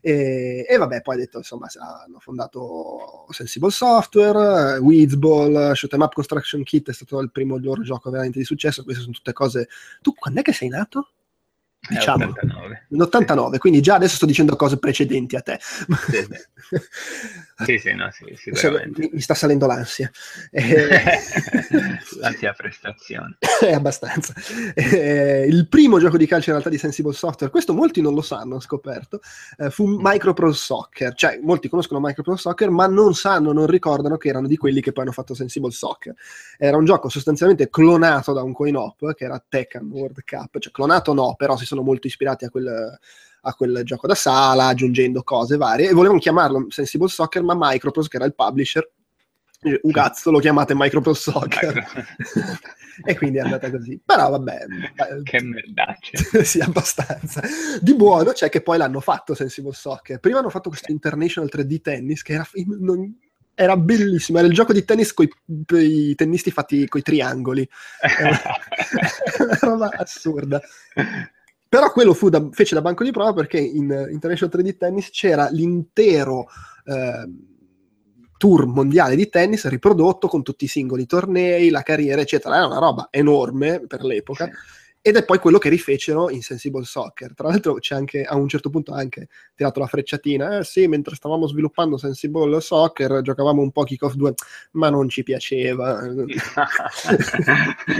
e, 0.01 0.67
e 0.69 0.77
vabbè, 0.77 1.03
poi 1.03 1.15
ha 1.15 1.19
detto, 1.19 1.39
insomma, 1.39 1.67
hanno 1.79 2.19
fondato 2.21 3.27
Sensible 3.31 3.71
Software, 3.71 4.79
Weedsball, 4.79 5.73
Shoot 5.73 5.93
'em 5.93 6.01
Up 6.01 6.15
Construction 6.15 6.63
Kit 6.63 6.91
è 6.91 6.93
stato 6.93 7.21
il 7.21 7.31
primo 7.31 7.59
loro 7.59 7.83
gioco 7.83 8.11
veramente 8.11 8.39
di 8.39 8.45
successo. 8.45 8.83
Queste 8.83 9.03
sono 9.03 9.15
tutte 9.15 9.33
cose. 9.33 9.69
Tu 10.01 10.15
quando 10.15 10.41
è 10.41 10.43
che 10.43 10.53
sei 10.53 10.69
nato? 10.69 11.11
È 11.89 11.95
Diciamo. 11.95 12.27
89. 12.27 12.87
L'89, 12.89 13.59
quindi 13.59 13.81
già 13.81 13.95
adesso 13.95 14.17
sto 14.17 14.27
dicendo 14.27 14.57
cose 14.57 14.79
precedenti 14.79 15.37
a 15.37 15.41
te. 15.41 15.59
Sì, 15.61 16.27
Sì, 17.65 17.79
sì, 17.79 17.93
no, 17.93 18.09
sì, 18.13 18.25
Se- 18.37 18.55
sicuramente. 18.55 19.01
mi, 19.01 19.11
mi 19.15 19.21
sta 19.21 19.35
salendo 19.35 19.67
l'ansia. 19.67 20.11
Eh, 20.51 21.99
L'ansia 22.21 22.53
prestazione. 22.53 23.37
è 23.61 23.73
abbastanza. 23.73 24.33
Eh, 24.75 25.47
il 25.49 25.69
primo 25.69 25.99
gioco 25.99 26.17
di 26.17 26.27
calcio 26.27 26.51
in 26.51 26.57
realtà 26.57 26.71
di 26.71 26.79
Sensible 26.79 27.13
Software, 27.13 27.51
questo 27.53 27.75
molti 27.75 28.01
non 28.01 28.15
lo 28.15 28.23
sanno, 28.23 28.57
ho 28.57 28.61
scoperto, 28.61 29.21
eh, 29.59 29.71
fu 29.71 29.99
Microprose 30.01 30.59
Soccer. 30.59 31.15
Cioè, 31.15 31.41
molti 31.43 31.69
conoscono 31.69 32.01
Microprose 32.03 32.41
Soccer, 32.41 32.71
ma 32.71 32.87
non 32.87 33.15
sanno, 33.15 33.53
non 33.53 33.67
ricordano 33.67 34.17
che 34.17 34.29
erano 34.29 34.47
di 34.47 34.57
quelli 34.57 34.81
che 34.81 34.93
poi 34.93 35.05
hanno 35.05 35.13
fatto 35.13 35.35
Sensible 35.35 35.71
Soccer. 35.71 36.15
Era 36.57 36.77
un 36.77 36.85
gioco 36.85 37.09
sostanzialmente 37.09 37.69
clonato 37.69 38.33
da 38.33 38.43
un 38.43 38.53
coin-op, 38.53 39.15
che 39.15 39.25
era 39.25 39.43
Tekken 39.47 39.89
World 39.91 40.23
Cup. 40.25 40.59
Cioè, 40.59 40.73
clonato 40.73 41.13
no, 41.13 41.35
però 41.37 41.57
si 41.57 41.67
sono 41.67 41.83
molto 41.83 42.07
ispirati 42.07 42.45
a 42.45 42.51
quel 42.51 42.99
a 43.43 43.55
quel 43.55 43.83
gioco 43.85 44.07
da 44.07 44.15
sala, 44.15 44.67
aggiungendo 44.67 45.23
cose 45.23 45.57
varie, 45.57 45.89
e 45.89 45.93
volevano 45.93 46.21
chiamarlo 46.21 46.67
Sensible 46.69 47.09
Soccer, 47.09 47.43
ma 47.43 47.55
Microprose, 47.57 48.09
che 48.09 48.17
era 48.17 48.27
il 48.27 48.35
publisher, 48.35 48.89
eh, 49.61 49.81
un 49.83 49.91
cazzo 49.91 50.31
lo 50.31 50.39
chiamate 50.39 50.75
Microprose 50.75 51.31
Soccer. 51.31 51.85
E 53.05 53.17
quindi 53.17 53.39
è 53.39 53.43
andata 53.43 53.71
così. 53.71 54.01
Però 54.05 54.31
vabbè 54.31 54.59
che 55.23 55.41
merdaccia. 55.41 56.19
sì 56.43 56.59
abbastanza. 56.61 57.43
Di 57.81 57.95
buono 57.95 58.33
c'è 58.33 58.49
che 58.49 58.61
poi 58.61 58.79
l'hanno 58.79 59.01
fatto 59.01 59.35
Sensible 59.35 59.73
Soccer. 59.73 60.19
Prima 60.19 60.39
hanno 60.39 60.51
fatto 60.51 60.69
questo 60.69 60.91
International 60.91 61.49
3D 61.53 61.81
Tennis 61.81 62.23
che 62.23 62.33
era, 62.33 62.49
non- 62.81 63.17
era 63.55 63.77
bellissimo. 63.77 64.39
Era 64.39 64.49
il 64.49 64.53
gioco 64.55 64.73
di 64.73 64.85
tennis 64.85 65.13
con 65.13 65.29
i 65.79 66.15
tennisti 66.15 66.51
fatti 66.51 66.89
con 66.89 67.01
i 67.01 67.05
triangoli. 67.05 67.69
Era 68.01 68.41
una 69.39 69.59
roba 69.61 69.91
assurda 69.97 70.61
però 71.69 71.93
quello 71.93 72.17
da- 72.31 72.49
fece 72.51 72.75
da 72.75 72.81
banco 72.81 73.05
di 73.05 73.11
prova 73.11 73.33
perché 73.33 73.59
in 73.59 74.09
International 74.11 74.55
3D 74.55 74.77
Tennis 74.77 75.11
c'era 75.11 75.49
l'intero 75.51 76.47
eh, 76.85 77.29
tour 78.39 78.67
mondiale 78.67 79.17
di 79.17 79.29
tennis 79.29 79.67
riprodotto 79.67 80.29
con 80.29 80.43
tutti 80.43 80.65
i 80.65 80.69
singoli 80.69 81.05
tornei, 81.05 81.69
la 81.69 81.83
carriera, 81.83 82.23
eccetera. 82.23 82.57
Era 82.57 82.67
una 82.67 82.79
roba 82.79 83.09
enorme 83.11 83.85
per 83.87 84.03
l'epoca. 84.03 84.49
Ed 85.01 85.17
è 85.17 85.25
poi 85.25 85.39
quello 85.39 85.59
che 85.59 85.69
rifecero 85.69 86.29
in 86.31 86.43
Sensible 86.43 86.85
Soccer. 86.85 87.35
Tra 87.35 87.49
l'altro 87.49 87.75
c'è 87.75 87.95
anche, 87.95 88.25
a 88.25 88.37
un 88.37 88.49
certo 88.49 88.69
punto 88.69 88.93
anche 88.93 89.29
tirato 89.55 89.81
la 89.81 89.87
frecciatina, 89.87 90.59
eh 90.59 90.65
sì, 90.65 90.87
mentre 90.87 91.15
stavamo 91.15 91.47
sviluppando 91.47 91.97
Sensible 91.97 92.61
Soccer 92.61 93.21
giocavamo 93.23 93.63
un 93.63 93.71
po' 93.71 93.85
Kick-Off 93.85 94.15
2, 94.15 94.35
ma 94.73 94.91
non 94.91 95.09
ci 95.09 95.23
piaceva. 95.23 96.01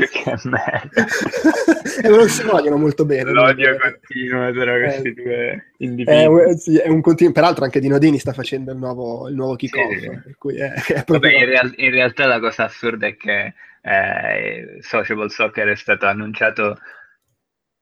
che 0.09 0.39
merda. 0.45 0.89
e 2.03 2.09
non 2.09 2.29
si 2.29 2.43
vogliono 2.43 2.77
molto 2.77 3.05
bene. 3.05 3.31
L'odio 3.31 3.77
continuo 3.79 4.53
tra 4.53 4.79
questi 4.79 5.09
eh, 5.09 5.15
due 5.15 5.73
individui. 5.79 6.53
È, 6.53 6.57
sì, 6.57 6.77
è 6.79 6.89
un 6.89 7.01
continuo, 7.01 7.33
peraltro 7.33 7.65
anche 7.65 7.81
Dino 7.81 7.99
Dini 7.99 8.19
sta 8.19 8.33
facendo 8.33 8.73
il 8.73 8.79
nuovo, 8.79 9.29
il 9.29 9.35
nuovo 9.35 9.55
Kick-Off. 9.57 9.93
Sì, 9.93 10.01
sì. 10.01 10.57
È, 10.57 10.73
è 10.73 11.05
proprio... 11.05 11.21
Vabbè, 11.21 11.33
in, 11.33 11.45
real- 11.47 11.75
in 11.77 11.91
realtà 11.91 12.27
la 12.27 12.41
cosa 12.41 12.65
assurda 12.65 13.07
è 13.07 13.17
che 13.17 13.55
eh, 13.83 14.79
Sociable 14.81 15.29
Soccer 15.29 15.69
è 15.69 15.77
stato 15.77 16.07
annunciato 16.07 16.79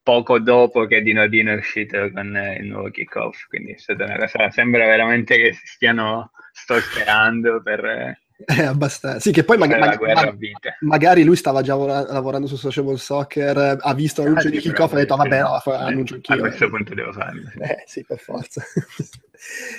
poco 0.02 0.38
dopo 0.38 0.86
che 0.86 1.02
Dino 1.02 1.26
Dino 1.26 1.50
è 1.52 1.56
uscito 1.56 2.10
con 2.12 2.36
eh, 2.36 2.58
il 2.58 2.66
nuovo 2.66 2.90
kickoff, 2.90 3.46
quindi 3.48 3.72
è 3.72 3.76
stata 3.76 4.04
una 4.04 4.16
cosa, 4.16 4.50
sembra 4.50 4.86
veramente 4.86 5.36
che 5.36 5.52
si 5.52 5.66
stiano 5.66 6.30
stalkerando 6.52 7.60
per... 7.60 7.84
Eh, 7.84 8.18
eh, 8.46 8.62
abbastanza. 8.62 9.18
Sì, 9.18 9.32
che 9.32 9.42
poi 9.42 9.56
mag- 9.56 9.76
mag- 9.78 9.98
mag- 10.00 10.76
magari 10.80 11.24
lui 11.24 11.36
stava 11.36 11.62
già 11.62 11.74
vor- 11.74 12.08
lavorando 12.08 12.46
su 12.46 12.56
Sociable 12.56 12.98
Soccer, 12.98 13.78
ha 13.80 13.94
visto 13.94 14.22
l'annuncio 14.22 14.46
ah, 14.46 14.50
di 14.50 14.58
kickoff 14.58 14.92
e 14.92 14.94
ha 14.94 14.98
detto 14.98 15.16
vabbè, 15.16 15.40
no, 15.40 15.60
annuncio 15.72 16.14
anch'io. 16.14 16.34
A 16.36 16.38
questo 16.38 16.68
punto 16.68 16.94
devo 16.94 17.12
farlo. 17.12 17.50
Eh, 17.58 17.82
sì, 17.86 18.04
per 18.04 18.18
forza. 18.18 18.62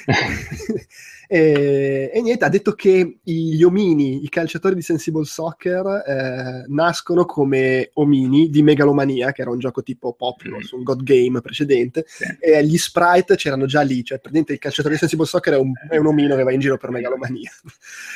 E, 1.29 2.09
e, 2.13 2.21
niente, 2.21 2.45
ha 2.45 2.49
detto 2.49 2.71
che 2.71 3.17
gli 3.21 3.61
omini, 3.61 4.23
i 4.23 4.29
calciatori 4.29 4.75
di 4.75 4.81
Sensible 4.81 5.25
Soccer, 5.25 5.85
eh, 6.07 6.65
nascono 6.67 7.25
come 7.25 7.89
omini 7.95 8.49
di 8.49 8.63
Megalomania, 8.63 9.33
che 9.33 9.41
era 9.41 9.51
un 9.51 9.59
gioco 9.59 9.83
tipo 9.83 10.13
Popular 10.13 10.59
mm. 10.59 10.63
su 10.63 10.77
un 10.77 10.83
God 10.83 11.03
Game 11.03 11.41
precedente, 11.41 12.05
sì. 12.07 12.23
e 12.39 12.65
gli 12.65 12.77
sprite 12.77 13.35
c'erano 13.35 13.65
già 13.65 13.81
lì, 13.81 14.03
cioè 14.05 14.19
praticamente 14.19 14.53
il 14.53 14.59
calciatore 14.59 14.93
di 14.93 14.99
Sensible 14.99 15.25
Soccer 15.25 15.55
è 15.55 15.57
un, 15.57 15.73
è 15.89 15.97
un 15.97 16.05
omino 16.05 16.35
che 16.37 16.43
va 16.43 16.53
in 16.53 16.61
giro 16.61 16.77
per 16.77 16.91
Megalomania. 16.91 17.51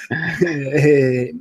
e, 0.42 1.36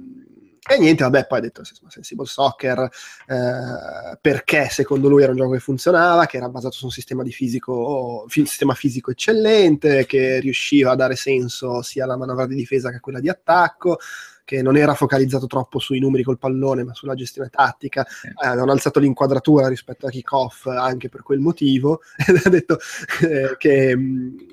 e 0.68 0.78
niente, 0.78 1.04
vabbè, 1.04 1.26
poi 1.26 1.38
ha 1.38 1.42
detto 1.42 1.62
Sensible 1.88 2.26
Soccer 2.26 2.78
eh, 3.26 4.18
perché 4.20 4.68
secondo 4.68 5.08
lui 5.08 5.22
era 5.22 5.32
un 5.32 5.38
gioco 5.38 5.52
che 5.52 5.58
funzionava, 5.58 6.26
che 6.26 6.36
era 6.36 6.48
basato 6.48 6.74
su 6.74 6.84
un 6.84 6.90
sistema, 6.90 7.22
di 7.22 7.32
fisico, 7.32 8.24
un 8.24 8.46
sistema 8.46 8.74
fisico 8.74 9.10
eccellente, 9.10 10.04
che 10.04 10.38
riusciva 10.38 10.92
a 10.92 10.96
dare 10.96 11.16
senso 11.16 11.80
sia 11.82 12.04
alla 12.04 12.16
manovra 12.16 12.46
di 12.46 12.54
difesa 12.54 12.90
che 12.90 12.96
a 12.96 13.00
quella 13.00 13.20
di 13.20 13.30
attacco, 13.30 13.98
che 14.44 14.62
non 14.62 14.76
era 14.76 14.94
focalizzato 14.94 15.46
troppo 15.46 15.78
sui 15.78 15.98
numeri 15.98 16.24
col 16.24 16.38
pallone, 16.38 16.84
ma 16.84 16.92
sulla 16.92 17.14
gestione 17.14 17.48
tattica. 17.48 18.04
Eh, 18.04 18.46
hanno 18.46 18.72
alzato 18.72 19.00
l'inquadratura 19.00 19.68
rispetto 19.68 20.06
a 20.06 20.10
kickoff 20.10 20.66
anche 20.66 21.08
per 21.08 21.22
quel 21.22 21.38
motivo. 21.38 22.00
Ed 22.26 22.40
ha 22.44 22.48
detto 22.48 22.78
eh, 23.22 23.56
che. 23.56 23.96
Mh, 23.96 24.49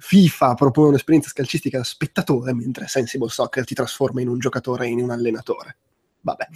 FIFA 0.00 0.54
propone 0.54 0.88
un'esperienza 0.88 1.28
scalcistica 1.28 1.78
da 1.78 1.84
spettatore, 1.84 2.54
mentre 2.54 2.88
Sensible 2.88 3.28
Soccer 3.28 3.64
ti 3.64 3.74
trasforma 3.74 4.22
in 4.22 4.28
un 4.28 4.38
giocatore 4.38 4.86
e 4.86 4.88
in 4.88 5.02
un 5.02 5.10
allenatore. 5.10 5.76
Vabbè, 6.22 6.48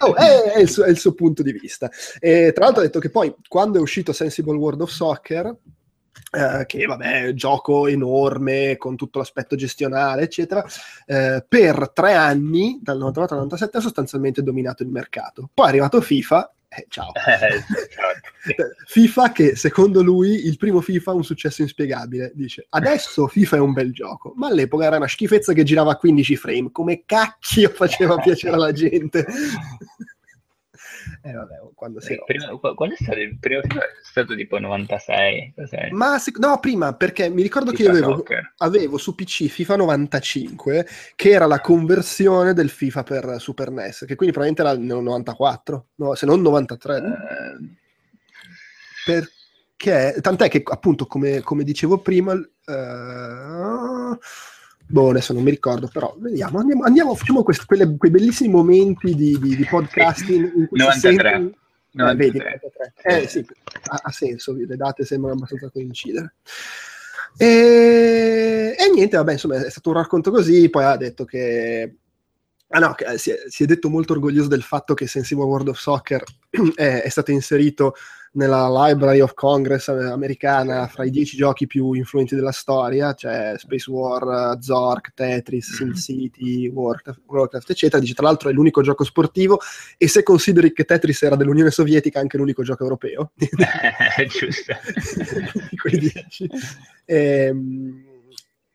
oh, 0.00 0.14
è, 0.14 0.52
è, 0.52 0.60
il 0.60 0.68
suo, 0.68 0.84
è, 0.84 0.90
il 0.90 0.98
suo, 0.98 1.12
punto 1.12 1.42
di 1.42 1.52
vista. 1.52 1.90
E, 2.18 2.52
tra 2.54 2.64
l'altro 2.64 2.82
ha 2.82 2.84
detto 2.84 2.98
che 2.98 3.08
poi 3.08 3.34
quando 3.48 3.78
è 3.78 3.80
uscito 3.80 4.12
Sensible 4.12 4.56
World 4.56 4.82
of 4.82 4.90
Soccer, 4.90 5.56
eh, 6.32 6.64
che 6.66 6.86
vabbè, 6.86 7.34
gioco 7.34 7.86
enorme 7.86 8.76
con 8.76 8.96
tutto 8.96 9.18
l'aspetto 9.18 9.54
gestionale, 9.54 10.22
eccetera, 10.22 10.64
eh, 11.06 11.44
per 11.46 11.90
tre 11.92 12.14
anni, 12.14 12.78
dal 12.82 12.98
99 12.98 13.32
al 13.32 13.40
97, 13.42 13.76
ha 13.76 13.80
sostanzialmente 13.80 14.42
dominato 14.42 14.82
il 14.82 14.88
mercato. 14.88 15.50
Poi 15.52 15.66
è 15.66 15.68
arrivato 15.68 16.00
FIFA 16.00 16.52
eh, 16.74 16.86
ciao. 16.88 17.12
Eh, 18.44 18.54
FIFA 18.86 19.30
che 19.30 19.54
secondo 19.54 20.02
lui 20.02 20.46
il 20.46 20.56
primo 20.56 20.80
FIFA 20.80 21.12
è 21.12 21.14
un 21.14 21.22
successo 21.22 21.62
inspiegabile. 21.62 22.32
Dice, 22.34 22.66
adesso 22.70 23.28
FIFA 23.28 23.56
è 23.56 23.60
un 23.60 23.72
bel 23.72 23.92
gioco, 23.92 24.32
ma 24.34 24.48
all'epoca 24.48 24.84
era 24.86 24.96
una 24.96 25.06
schifezza 25.06 25.52
che 25.52 25.62
girava 25.62 25.92
a 25.92 25.96
15 25.96 26.34
frame. 26.36 26.70
Come 26.72 27.04
cacchio 27.06 27.68
faceva 27.68 28.16
piacere 28.16 28.54
alla 28.54 28.72
gente. 28.72 29.24
Eh, 31.22 31.32
vabbè, 31.32 31.54
quando 31.74 32.00
si 32.00 32.12
eh, 32.12 32.22
prima, 32.24 32.46
qual 32.58 32.90
è 32.90 32.96
stato 32.96 33.18
il 33.18 33.38
primo 33.38 33.60
film? 33.62 33.78
È 33.78 33.84
stato 34.02 34.34
tipo 34.34 34.58
96. 34.58 35.52
Cos'è? 35.54 35.90
Ma 35.90 36.18
se, 36.18 36.32
no, 36.36 36.58
prima 36.60 36.94
perché 36.94 37.28
mi 37.28 37.42
ricordo 37.42 37.70
FIFA 37.70 37.82
che 37.82 37.82
io 37.82 37.90
avevo, 37.90 38.24
avevo, 38.58 38.98
su 38.98 39.14
PC 39.14 39.46
FIFA 39.46 39.76
95, 39.76 40.86
che 41.14 41.30
era 41.30 41.46
la 41.46 41.60
conversione 41.60 42.52
del 42.54 42.70
FIFA 42.70 43.02
per 43.02 43.36
Super 43.38 43.70
NES, 43.70 44.04
che 44.06 44.14
quindi 44.14 44.34
probabilmente 44.34 44.62
era 44.62 44.74
nel 44.74 45.02
94, 45.02 45.86
no, 45.96 46.14
se 46.14 46.26
non 46.26 46.40
93. 46.40 46.96
Uh... 46.96 47.80
Perché, 49.04 50.20
tant'è 50.20 50.48
che 50.48 50.62
appunto, 50.64 51.06
come, 51.06 51.40
come 51.40 51.64
dicevo 51.64 51.98
prima, 51.98 52.32
uh 52.32 54.18
boh, 54.92 55.08
adesso 55.08 55.32
non 55.32 55.42
mi 55.42 55.50
ricordo, 55.50 55.88
però 55.88 56.14
vediamo, 56.18 56.58
andiamo, 56.58 56.84
andiamo 56.84 57.14
facciamo 57.14 57.42
questi, 57.42 57.64
quelle, 57.64 57.96
quei 57.96 58.10
bellissimi 58.10 58.50
momenti 58.50 59.14
di, 59.14 59.38
di, 59.38 59.56
di 59.56 59.64
podcasting 59.64 60.52
in 60.54 60.68
cui 60.68 60.78
93. 60.78 61.30
Si 61.30 61.56
93. 61.94 62.12
Eh, 62.12 62.14
vedi, 62.14 62.38
93. 62.38 62.92
Eh 63.02 63.28
sì, 63.28 63.46
ha, 63.88 64.00
ha, 64.02 64.10
senso, 64.10 64.52
le 64.52 64.76
date 64.76 65.04
sembrano 65.04 65.36
abbastanza 65.36 65.70
coincidere. 65.70 66.34
E, 67.38 68.76
e 68.78 68.90
niente, 68.94 69.16
vabbè, 69.16 69.32
insomma, 69.32 69.64
è 69.64 69.70
stato 69.70 69.88
un 69.88 69.96
racconto 69.96 70.30
così, 70.30 70.68
poi 70.68 70.84
ha 70.84 70.96
detto 70.96 71.24
che 71.24 71.96
Ah 72.74 72.78
no, 72.78 72.94
si 73.16 73.30
è, 73.30 73.42
si 73.48 73.64
è, 73.64 73.66
detto 73.66 73.90
molto 73.90 74.14
orgoglioso 74.14 74.48
del 74.48 74.62
fatto 74.62 74.94
che 74.94 75.06
Sensible 75.06 75.44
World 75.44 75.68
of 75.68 75.78
Soccer 75.78 76.22
è, 76.74 77.02
è 77.02 77.08
stato 77.10 77.30
inserito 77.30 77.94
nella 78.32 78.66
Library 78.70 79.20
of 79.20 79.34
Congress 79.34 79.88
americana 79.88 80.86
fra 80.86 81.04
i 81.04 81.10
dieci 81.10 81.36
giochi 81.36 81.66
più 81.66 81.92
influenti 81.92 82.34
della 82.34 82.50
storia, 82.50 83.12
cioè 83.12 83.56
Space 83.58 83.90
War, 83.90 84.56
Zork, 84.58 85.12
Tetris, 85.12 85.82
mm-hmm. 85.82 85.92
SimCity, 85.92 86.68
Warcraft, 86.68 87.20
Warcraft, 87.26 87.70
eccetera. 87.70 88.00
Dice 88.00 88.14
tra 88.14 88.24
l'altro 88.24 88.48
è 88.48 88.52
l'unico 88.52 88.80
gioco 88.80 89.04
sportivo 89.04 89.60
e 89.98 90.08
se 90.08 90.22
consideri 90.22 90.72
che 90.72 90.84
Tetris 90.84 91.22
era 91.22 91.36
dell'Unione 91.36 91.70
Sovietica 91.70 92.20
anche 92.20 92.38
l'unico 92.38 92.62
gioco 92.62 92.84
europeo. 92.84 93.32
Giusto. 93.36 94.74
di 95.68 95.76
quei 95.76 95.98
dieci. 95.98 96.48
E, 97.04 97.16
ehm, 97.16 98.04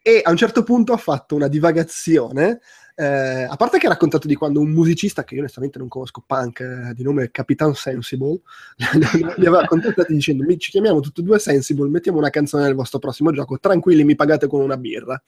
e 0.03 0.21
a 0.23 0.29
un 0.29 0.37
certo 0.37 0.63
punto 0.63 0.93
ha 0.93 0.97
fatto 0.97 1.35
una 1.35 1.49
divagazione 1.49 2.61
eh, 2.99 3.43
a 3.43 3.55
parte 3.57 3.77
che 3.77 3.85
ha 3.85 3.89
raccontato 3.89 4.25
di 4.25 4.33
quando 4.33 4.59
un 4.59 4.71
musicista, 4.71 5.23
che 5.23 5.35
io 5.35 5.41
onestamente 5.41 5.77
non 5.77 5.87
conosco 5.87 6.23
punk, 6.25 6.61
eh, 6.61 6.93
di 6.95 7.03
nome 7.03 7.29
Capitan 7.29 7.75
Sensible, 7.75 8.39
li 9.37 9.45
aveva 9.45 9.65
contattati 9.65 10.13
dicendo 10.13 10.43
ci 10.57 10.71
chiamiamo 10.71 10.99
tutti 10.99 11.21
e 11.21 11.23
due 11.23 11.37
Sensible, 11.37 11.89
mettiamo 11.89 12.17
una 12.17 12.31
canzone 12.31 12.63
nel 12.63 12.73
vostro 12.73 12.97
prossimo 12.97 13.31
gioco, 13.31 13.59
tranquilli 13.59 14.03
mi 14.03 14.15
pagate 14.15 14.47
con 14.47 14.61
una 14.61 14.77
birra. 14.77 15.21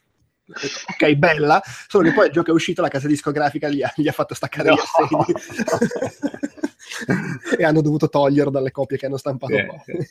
Ok, 0.47 1.13
bella, 1.13 1.61
solo 1.87 2.09
che 2.09 2.15
poi 2.15 2.25
il 2.25 2.31
gioco 2.31 2.49
è 2.49 2.53
uscito, 2.53 2.81
la 2.81 2.87
casa 2.87 3.07
discografica 3.07 3.69
gli 3.69 3.83
ha, 3.83 3.93
gli 3.95 4.07
ha 4.07 4.13
fatto 4.13 4.33
staccare 4.33 4.69
no. 4.69 4.75
gli 4.75 4.79
assegni. 4.79 5.33
e 7.57 7.63
hanno 7.63 7.81
dovuto 7.81 8.09
toglierlo 8.09 8.51
dalle 8.51 8.71
copie 8.71 8.97
che 8.97 9.05
hanno 9.05 9.17
stampato 9.17 9.53
sì, 9.53 9.93
Sì. 9.99 10.09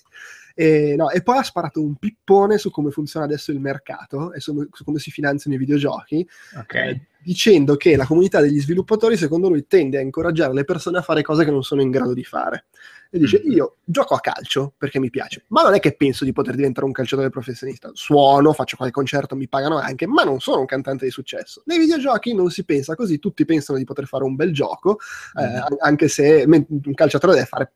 E, 0.54 0.94
no, 0.96 1.09
e, 1.11 1.22
poi 1.22 1.38
ha 1.38 1.42
sparato 1.44 1.80
un 1.80 1.94
pippone 1.94 2.59
su 2.59 2.72
come 2.72 2.90
funziona 2.90 3.26
adesso 3.26 3.52
il 3.52 3.61
mercato 3.61 4.32
e 4.32 4.40
su, 4.40 4.66
su 4.72 4.82
come 4.82 4.98
si 4.98 5.12
finanziano 5.12 5.54
i 5.54 5.59
videogiochi, 5.61 6.28
okay. 6.56 6.90
eh, 6.90 7.00
dicendo 7.29 7.76
che 7.76 7.95
la 7.95 8.07
comunità 8.07 8.41
degli 8.41 8.59
sviluppatori, 8.59 9.14
secondo 9.18 9.51
lui, 9.51 9.66
tende 9.66 9.99
a 9.99 10.01
incoraggiare 10.01 10.55
le 10.55 10.64
persone 10.64 10.97
a 10.97 11.03
fare 11.03 11.20
cose 11.20 11.45
che 11.45 11.51
non 11.51 11.62
sono 11.62 11.83
in 11.83 11.91
grado 11.91 12.14
di 12.14 12.24
fare. 12.24 12.64
E 13.11 13.18
dice: 13.18 13.43
mm-hmm. 13.43 13.53
Io 13.53 13.76
gioco 13.85 14.14
a 14.14 14.20
calcio 14.20 14.72
perché 14.79 14.99
mi 14.99 15.11
piace, 15.11 15.45
ma 15.49 15.62
non 15.62 15.74
è 15.74 15.79
che 15.79 15.95
penso 15.95 16.24
di 16.24 16.33
poter 16.33 16.55
diventare 16.55 16.87
un 16.87 16.93
calciatore 16.93 17.29
professionista. 17.29 17.91
Suono, 17.93 18.55
faccio 18.55 18.76
qualche 18.76 18.95
concerto, 18.95 19.37
mi 19.37 19.47
pagano 19.47 19.76
anche, 19.76 20.07
ma 20.07 20.22
non 20.22 20.41
sono 20.41 20.61
un 20.61 20.66
cantante 20.66 21.05
di 21.05 21.11
successo. 21.11 21.62
Nei 21.66 21.79
videogiochi 21.79 22.33
non 22.33 22.49
si 22.49 22.64
pensa 22.64 22.95
così, 22.95 23.18
tutti 23.18 23.45
pensano 23.45 23.76
di 23.76 23.85
poter 23.85 24.07
fare 24.07 24.24
un 24.24 24.35
bel 24.35 24.55
gioco, 24.55 24.99
mm-hmm. 25.39 25.57
eh, 25.57 25.62
anche 25.81 26.09
se 26.09 26.45
un 26.47 26.95
calciatore 26.95 27.35
deve 27.35 27.45
fare 27.45 27.72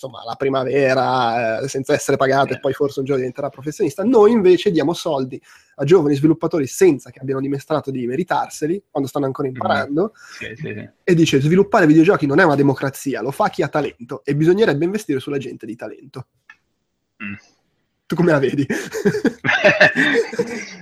insomma, 0.00 0.24
la 0.24 0.34
primavera 0.34 1.60
eh, 1.60 1.68
senza 1.68 1.92
essere 1.92 2.16
pagato 2.16 2.54
e 2.54 2.58
poi 2.58 2.72
forse 2.72 3.00
un 3.00 3.04
giorno 3.04 3.20
diventerà 3.20 3.50
professionista. 3.50 4.02
Noi 4.02 4.32
invece 4.32 4.70
diamo 4.70 4.94
soldi 4.94 5.40
a 5.76 5.84
giovani 5.84 6.14
sviluppatori 6.14 6.66
senza 6.66 7.10
che 7.10 7.18
abbiano 7.20 7.42
dimostrato 7.42 7.90
di 7.90 8.06
meritarseli, 8.06 8.84
quando 8.90 9.08
stanno 9.08 9.26
ancora 9.26 9.48
mm. 9.48 9.50
imparando, 9.52 10.12
sì, 10.14 10.54
sì, 10.56 10.72
sì. 10.74 10.88
e 11.04 11.14
dice 11.14 11.40
sviluppare 11.40 11.86
videogiochi 11.86 12.24
non 12.26 12.38
è 12.38 12.44
una 12.44 12.54
democrazia, 12.54 13.20
lo 13.20 13.30
fa 13.30 13.50
chi 13.50 13.62
ha 13.62 13.68
talento 13.68 14.22
e 14.24 14.34
bisognerebbe 14.34 14.86
investire 14.86 15.20
sulla 15.20 15.38
gente 15.38 15.66
di 15.66 15.76
talento. 15.76 16.26
Mm. 17.22 17.34
Tu 18.06 18.16
come 18.16 18.32
la 18.32 18.40
vedi? 18.40 18.66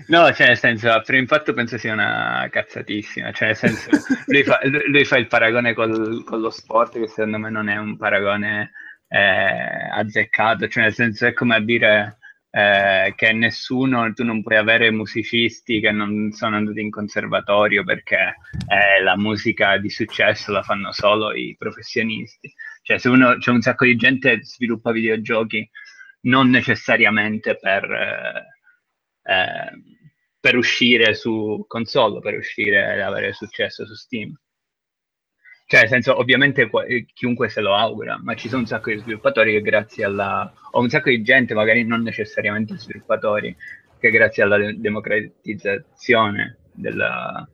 no, 0.09 0.33
cioè 0.33 0.47
nel 0.47 0.57
senso, 0.57 0.91
a 0.91 1.03
primo 1.03 1.21
impatto 1.21 1.53
penso 1.53 1.77
sia 1.77 1.93
una 1.93 2.49
cazzatissima, 2.51 3.33
cioè 3.33 3.49
nel 3.49 3.57
senso, 3.57 3.91
lui 4.27 4.45
fa, 4.45 4.59
lui 4.63 5.05
fa 5.05 5.19
il 5.19 5.27
paragone 5.27 5.75
col, 5.75 6.25
con 6.25 6.41
lo 6.41 6.49
sport 6.49 6.99
che 6.99 7.07
secondo 7.07 7.37
me 7.37 7.51
non 7.51 7.69
è 7.69 7.77
un 7.77 7.99
paragone 7.99 8.71
eh, 9.09 9.89
azzeccato, 9.91 10.69
cioè 10.69 10.85
nel 10.85 10.95
senso 10.95 11.27
è 11.27 11.33
come 11.33 11.57
a 11.57 11.61
dire 11.61 12.19
eh, 12.51 13.13
che 13.17 13.33
nessuno, 13.33 14.13
tu 14.13 14.25
non 14.25 14.43
puoi 14.43 14.57
avere 14.57 14.91
musicisti 14.91 15.81
che 15.81 15.91
non 15.91 16.33
sono 16.33 16.57
andati 16.57 16.81
in 16.81 16.91
conservatorio 16.91 17.85
perché 17.85 18.37
eh, 18.69 19.03
la 19.03 19.17
musica 19.17 19.77
di 19.79 19.91
successo 19.91 20.53
la 20.53 20.63
fanno 20.63 20.93
solo 20.93 21.33
i 21.35 21.55
professionisti. 21.59 22.53
Cioè, 22.83 22.99
se 22.99 23.09
uno 23.09 23.37
c'è 23.39 23.51
un 23.51 23.61
sacco 23.61 23.85
di 23.85 23.97
gente 23.97 24.39
che 24.39 24.45
sviluppa 24.45 24.93
videogiochi 24.93 25.69
non 26.23 26.49
necessariamente 26.51 27.57
per, 27.57 27.85
eh, 27.85 29.33
eh, 29.33 29.83
per 30.41 30.57
uscire 30.57 31.15
su 31.15 31.65
console, 31.69 32.21
per 32.21 32.35
uscire 32.35 32.97
e 32.97 33.01
avere 33.01 33.33
successo 33.33 33.87
su 33.87 33.95
Steam. 33.95 34.35
Cioè, 35.71 35.81
nel 35.81 35.89
senso, 35.91 36.19
ovviamente 36.19 36.71
chiunque 37.13 37.51
se 37.51 37.61
lo 37.61 37.75
augura, 37.75 38.19
ma 38.23 38.35
ci 38.35 38.49
sono 38.49 38.63
un 38.63 38.67
sacco 38.67 38.89
di 38.91 38.97
sviluppatori 38.97 39.53
che 39.53 39.61
grazie 39.61 40.03
alla... 40.03 40.51
o 40.71 40.81
un 40.81 40.89
sacco 40.89 41.11
di 41.11 41.21
gente, 41.21 41.53
magari 41.53 41.85
non 41.85 42.01
necessariamente 42.01 42.79
sviluppatori, 42.79 43.55
che 44.01 44.09
grazie 44.09 44.45
alla 44.45 44.73
democratizzazione 44.73 46.57
della, 46.73 47.47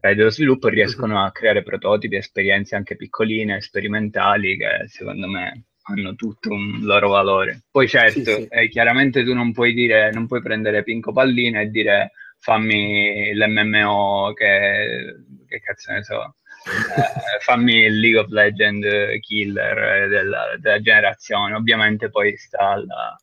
eh, 0.00 0.14
dello 0.14 0.30
sviluppo 0.30 0.68
riescono 0.68 1.20
a 1.24 1.32
creare 1.32 1.64
prototipi, 1.64 2.14
esperienze 2.14 2.76
anche 2.76 2.94
piccoline, 2.94 3.60
sperimentali, 3.60 4.56
che 4.56 4.84
secondo 4.86 5.26
me 5.26 5.64
hanno 5.82 6.14
tutto 6.14 6.50
un 6.50 6.82
loro 6.82 7.08
valore. 7.08 7.64
Poi 7.68 7.88
certo, 7.88 8.20
sì, 8.20 8.24
sì. 8.24 8.46
Eh, 8.48 8.68
chiaramente 8.68 9.24
tu 9.24 9.34
non 9.34 9.50
puoi 9.50 9.74
dire, 9.74 10.12
non 10.12 10.28
puoi 10.28 10.40
prendere 10.40 10.84
Pinco 10.84 11.10
Pallina 11.10 11.62
e 11.62 11.66
dire 11.66 12.12
fammi 12.38 13.34
l'MMO 13.34 14.32
che, 14.34 15.16
che 15.48 15.58
cazzo 15.58 15.92
ne 15.92 16.04
so, 16.04 16.36
eh, 16.64 17.40
fammi 17.40 17.84
il 17.84 17.98
League 17.98 18.20
of 18.20 18.28
Legends 18.28 19.20
killer 19.20 20.08
della, 20.08 20.56
della 20.58 20.80
generazione. 20.80 21.54
Ovviamente 21.54 22.10
poi 22.10 22.36
sta 22.36 22.70
alla, 22.70 23.16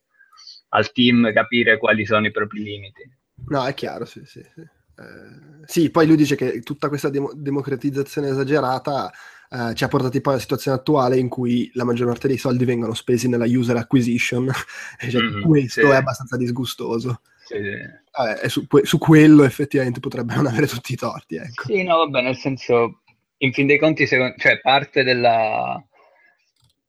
al 0.70 0.92
team 0.92 1.32
capire 1.32 1.78
quali 1.78 2.04
sono 2.04 2.26
i 2.26 2.30
propri 2.30 2.62
limiti. 2.62 3.18
No, 3.46 3.64
è 3.64 3.74
chiaro, 3.74 4.04
sì, 4.04 4.22
sì. 4.24 4.42
Sì, 4.42 4.60
eh, 4.60 5.64
sì 5.64 5.90
poi 5.90 6.06
lui 6.06 6.16
dice 6.16 6.36
che 6.36 6.60
tutta 6.60 6.88
questa 6.88 7.08
dem- 7.08 7.32
democratizzazione 7.34 8.28
esagerata 8.28 9.10
eh, 9.50 9.74
ci 9.74 9.82
ha 9.82 9.88
portati 9.88 10.20
poi 10.20 10.34
alla 10.34 10.42
situazione 10.42 10.76
attuale 10.76 11.16
in 11.16 11.28
cui 11.28 11.70
la 11.74 11.84
maggior 11.84 12.06
parte 12.06 12.28
dei 12.28 12.36
soldi 12.36 12.64
vengono 12.64 12.94
spesi 12.94 13.28
nella 13.28 13.46
user 13.46 13.76
acquisition, 13.76 14.48
cioè, 15.10 15.22
mm, 15.22 15.42
questo 15.42 15.80
sì. 15.80 15.86
è 15.86 15.94
abbastanza 15.94 16.36
disgustoso. 16.36 17.20
Sì, 17.44 17.56
sì. 17.56 17.98
Vabbè, 18.16 18.48
su, 18.48 18.64
su, 18.82 18.98
quello 18.98 19.42
effettivamente 19.42 19.98
potrebbe 19.98 20.34
non 20.36 20.46
avere 20.46 20.68
tutti 20.68 20.92
i 20.92 20.96
torti. 20.96 21.36
Ecco. 21.36 21.64
Sì, 21.64 21.82
no, 21.82 21.96
vabbè, 21.96 22.22
nel 22.22 22.36
senso, 22.36 22.99
in 23.42 23.52
fin 23.52 23.66
dei 23.66 23.78
conti, 23.78 24.06
secondo, 24.06 24.34
cioè, 24.36 24.60
parte 24.60 25.02
della, 25.02 25.82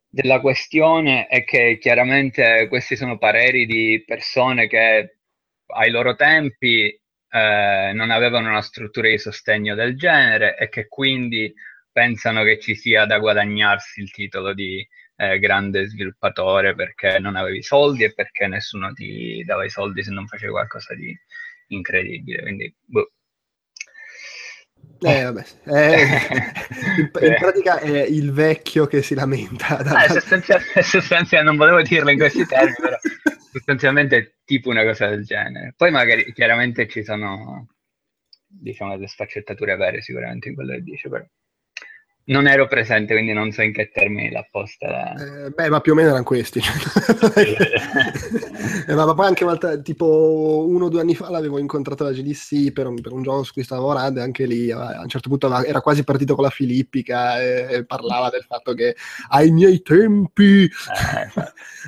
della 0.10 0.39
questione 0.41 1.28
è 1.28 1.43
che 1.43 1.78
chiaramente 1.80 2.68
questi 2.68 2.95
sono 2.95 3.18
pareri 3.18 3.66
di 3.66 4.04
persone 4.06 4.68
che 4.68 5.18
ai 5.68 5.89
loro 5.91 6.16
tempi 6.16 6.88
eh, 6.88 7.91
non 7.93 8.12
avevano 8.12 8.49
una 8.49 8.62
struttura 8.62 9.08
di 9.08 9.18
sostegno 9.18 9.76
del 9.76 9.95
genere 9.95 10.58
e 10.58 10.68
che 10.68 10.88
quindi 10.88 11.54
pensano 11.91 12.43
che 12.43 12.60
ci 12.60 12.76
sia 12.76 13.06
da 13.06 13.20
guadagnarsi 13.20 14.02
il 14.02 14.12
titolo 14.12 14.54
di 14.54 14.86
eh, 15.16 15.39
grande 15.39 15.88
sviluppatore 15.88 16.76
perché 16.76 17.20
non 17.20 17.36
avevi 17.38 17.62
soldi 17.64 18.04
e 18.04 18.14
perché 18.14 18.47
nessuno 18.47 18.91
ti 18.93 19.43
dava 19.45 19.64
i 19.64 19.70
soldi 19.70 20.04
se 20.04 20.12
non 20.12 20.28
facevi 20.28 20.52
qualcosa 20.52 20.93
di 20.95 21.18
incredibile. 21.68 22.41
Quindi, 22.41 22.76
boh, 22.86 23.12
eh, 25.03 25.23
vabbè. 25.23 25.43
Eh, 25.65 26.03
in, 26.97 27.11
in, 27.21 27.36
pratica 27.39 27.79
è 27.79 28.01
il 28.03 28.32
vecchio 28.32 28.86
che 28.86 29.01
si 29.01 29.15
lamenta. 29.15 29.77
Da... 29.82 30.03
Eh, 30.03 30.09
sostanzialmente, 30.09 30.84
sostanzialmente, 30.84 31.41
non 31.43 31.57
volevo 31.57 31.82
dirlo 31.82 32.11
in 32.11 32.17
questi 32.17 32.45
termini, 32.45 32.75
però 32.79 32.97
sostanzialmente 33.51 34.17
è 34.17 34.32
tipo 34.45 34.69
una 34.69 34.84
cosa 34.84 35.07
del 35.07 35.25
genere. 35.25 35.73
Poi 35.75 35.91
magari 35.91 36.32
chiaramente 36.34 36.88
ci 36.88 37.03
sono, 37.03 37.67
diciamo, 38.47 38.95
le 38.95 39.07
sfaccettature 39.07 39.75
vere 39.75 40.01
sicuramente 40.01 40.49
in 40.49 40.55
quello 40.55 40.73
che 40.73 40.82
dice, 40.82 41.09
però 41.09 41.25
non 42.32 42.47
ero 42.47 42.65
presente, 42.67 43.13
quindi 43.13 43.34
non 43.34 43.51
so 43.51 43.61
in 43.61 43.73
che 43.73 43.91
termini 43.93 44.32
l'ha 44.32 44.47
posta. 44.49 45.13
Eh, 45.15 45.49
beh, 45.49 45.69
ma 45.69 45.82
più 45.82 45.91
o 45.91 45.95
meno 45.95 46.07
erano 46.09 46.23
questi. 46.23 46.59
eh, 48.88 48.93
ma 48.93 49.13
poi 49.13 49.27
anche 49.27 49.43
volta, 49.43 49.77
tipo 49.79 50.65
uno 50.67 50.86
o 50.86 50.89
due 50.89 51.01
anni 51.01 51.13
fa 51.13 51.29
l'avevo 51.29 51.59
incontrato 51.59 52.05
alla 52.05 52.13
GDC 52.13 52.71
per 52.71 52.88
un, 52.88 53.01
per 53.01 53.11
un, 53.11 53.21
gioco 53.21 53.43
su 53.43 53.51
cui 53.51 53.63
stavo 53.63 53.82
lavorando 53.82 54.19
e 54.19 54.23
anche 54.23 54.45
lì 54.45 54.71
a 54.71 55.01
un 55.01 55.09
certo 55.09 55.27
punto 55.27 55.53
era 55.63 55.82
quasi 55.82 56.05
partito 56.05 56.34
con 56.34 56.45
la 56.45 56.49
filippica 56.49 57.41
e, 57.41 57.67
e 57.69 57.86
parlava 57.86 58.29
del 58.29 58.45
fatto 58.47 58.73
che 58.73 58.95
ai 59.29 59.51
miei 59.51 59.82
tempi... 59.82 60.63
Eh, 60.63 60.69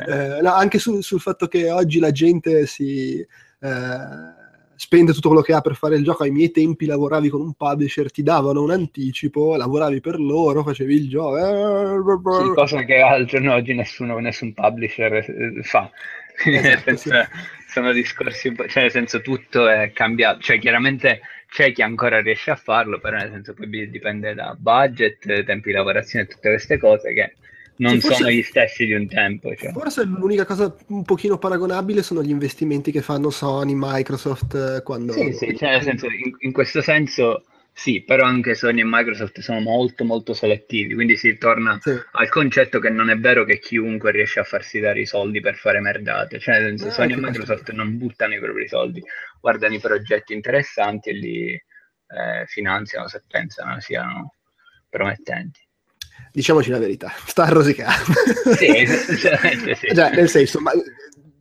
eh, 0.37 0.41
no, 0.41 0.53
anche 0.53 0.77
su, 0.77 0.99
sul 0.99 1.21
fatto 1.21 1.47
che 1.47 1.71
oggi 1.71 1.99
la 1.99 2.11
gente 2.11 2.65
si 2.67 3.17
eh, 3.19 4.41
spende 4.83 5.13
tutto 5.13 5.29
quello 5.29 5.43
che 5.43 5.53
ha 5.53 5.61
per 5.61 5.75
fare 5.75 5.95
il 5.95 6.03
gioco. 6.03 6.23
Ai 6.23 6.31
miei 6.31 6.51
tempi 6.51 6.85
lavoravi 6.85 7.29
con 7.29 7.39
un 7.39 7.53
publisher, 7.53 8.11
ti 8.11 8.21
davano 8.21 8.61
un 8.61 8.71
anticipo, 8.71 9.55
lavoravi 9.55 10.01
per 10.01 10.19
loro, 10.19 10.61
facevi 10.61 10.93
il 10.93 11.09
gioco. 11.09 12.43
Sì, 12.43 12.53
cosa 12.53 12.83
che 12.83 12.99
al 12.99 13.25
giorno 13.25 13.53
oggi 13.53 13.73
nessuno, 13.73 14.19
nessun 14.19 14.53
publisher 14.53 15.13
eh, 15.13 15.63
fa. 15.63 15.89
Esatto, 16.43 16.95
sì. 16.97 17.09
Sono 17.69 17.93
discorsi 17.93 18.53
cioè 18.67 18.83
nel 18.83 18.91
senso 18.91 19.21
tutto 19.21 19.67
è 19.67 19.91
cambiato, 19.93 20.41
cioè 20.41 20.59
chiaramente 20.59 21.21
c'è 21.49 21.71
chi 21.71 21.81
ancora 21.81 22.19
riesce 22.21 22.51
a 22.51 22.55
farlo, 22.55 22.99
però 22.99 23.17
nel 23.17 23.31
senso 23.31 23.53
poi 23.53 23.89
dipende 23.89 24.33
da 24.33 24.53
budget, 24.57 25.43
tempi 25.43 25.69
di 25.69 25.75
lavorazione 25.75 26.25
e 26.25 26.27
tutte 26.27 26.49
queste 26.49 26.77
cose 26.77 27.13
che 27.13 27.33
non 27.77 27.99
sì, 27.99 28.13
sono 28.13 28.29
gli 28.29 28.43
stessi 28.43 28.85
di 28.85 28.93
un 28.93 29.07
tempo. 29.07 29.53
Cioè. 29.55 29.71
Forse 29.71 30.03
l'unica 30.03 30.45
cosa 30.45 30.75
un 30.87 31.03
pochino 31.03 31.37
paragonabile 31.37 32.03
sono 32.03 32.21
gli 32.21 32.29
investimenti 32.29 32.91
che 32.91 33.01
fanno 33.01 33.29
Sony, 33.29 33.73
Microsoft 33.75 34.53
eh, 34.55 34.83
quando... 34.83 35.13
Sì, 35.13 35.33
sì, 35.33 35.55
cioè 35.57 35.81
senso, 35.81 36.05
in, 36.07 36.35
in, 36.39 36.51
questo 36.51 36.81
senso 36.81 37.43
sì, 37.71 38.03
però 38.03 38.25
anche 38.25 38.53
Sony 38.53 38.81
e 38.81 38.85
Microsoft 38.85 39.39
sono 39.39 39.59
molto 39.59 40.05
molto 40.05 40.33
selettivi, 40.33 40.93
quindi 40.93 41.17
si 41.17 41.37
torna 41.37 41.79
sì. 41.81 41.97
al 42.11 42.29
concetto 42.29 42.79
che 42.79 42.89
non 42.89 43.09
è 43.09 43.17
vero 43.17 43.43
che 43.45 43.57
chiunque 43.57 44.11
riesce 44.11 44.39
a 44.39 44.43
farsi 44.43 44.79
dare 44.79 45.01
i 45.01 45.05
soldi 45.07 45.39
per 45.39 45.55
fare 45.55 45.79
merdate, 45.79 46.39
cioè 46.39 46.59
nel 46.59 46.77
senso, 46.77 46.87
eh, 46.87 46.91
Sony 46.91 47.13
e 47.13 47.17
Microsoft 47.17 47.71
non 47.71 47.97
buttano 47.97 48.35
i 48.35 48.39
propri 48.39 48.67
soldi, 48.67 49.01
guardano 49.41 49.73
i 49.73 49.79
progetti 49.79 50.33
interessanti 50.33 51.09
e 51.09 51.13
li 51.13 51.51
eh, 51.51 52.45
finanziano 52.45 53.07
se 53.07 53.23
pensano 53.27 53.79
siano 53.79 54.35
promettenti 54.87 55.62
diciamoci 56.33 56.69
la 56.69 56.79
verità, 56.79 57.13
sta 57.25 57.43
a 57.43 57.49
rosicare. 57.49 58.03
Sì, 58.57 58.85
sì. 58.87 59.95
Cioè, 59.95 60.15
nel 60.15 60.29
senso, 60.29 60.59
ma 60.59 60.71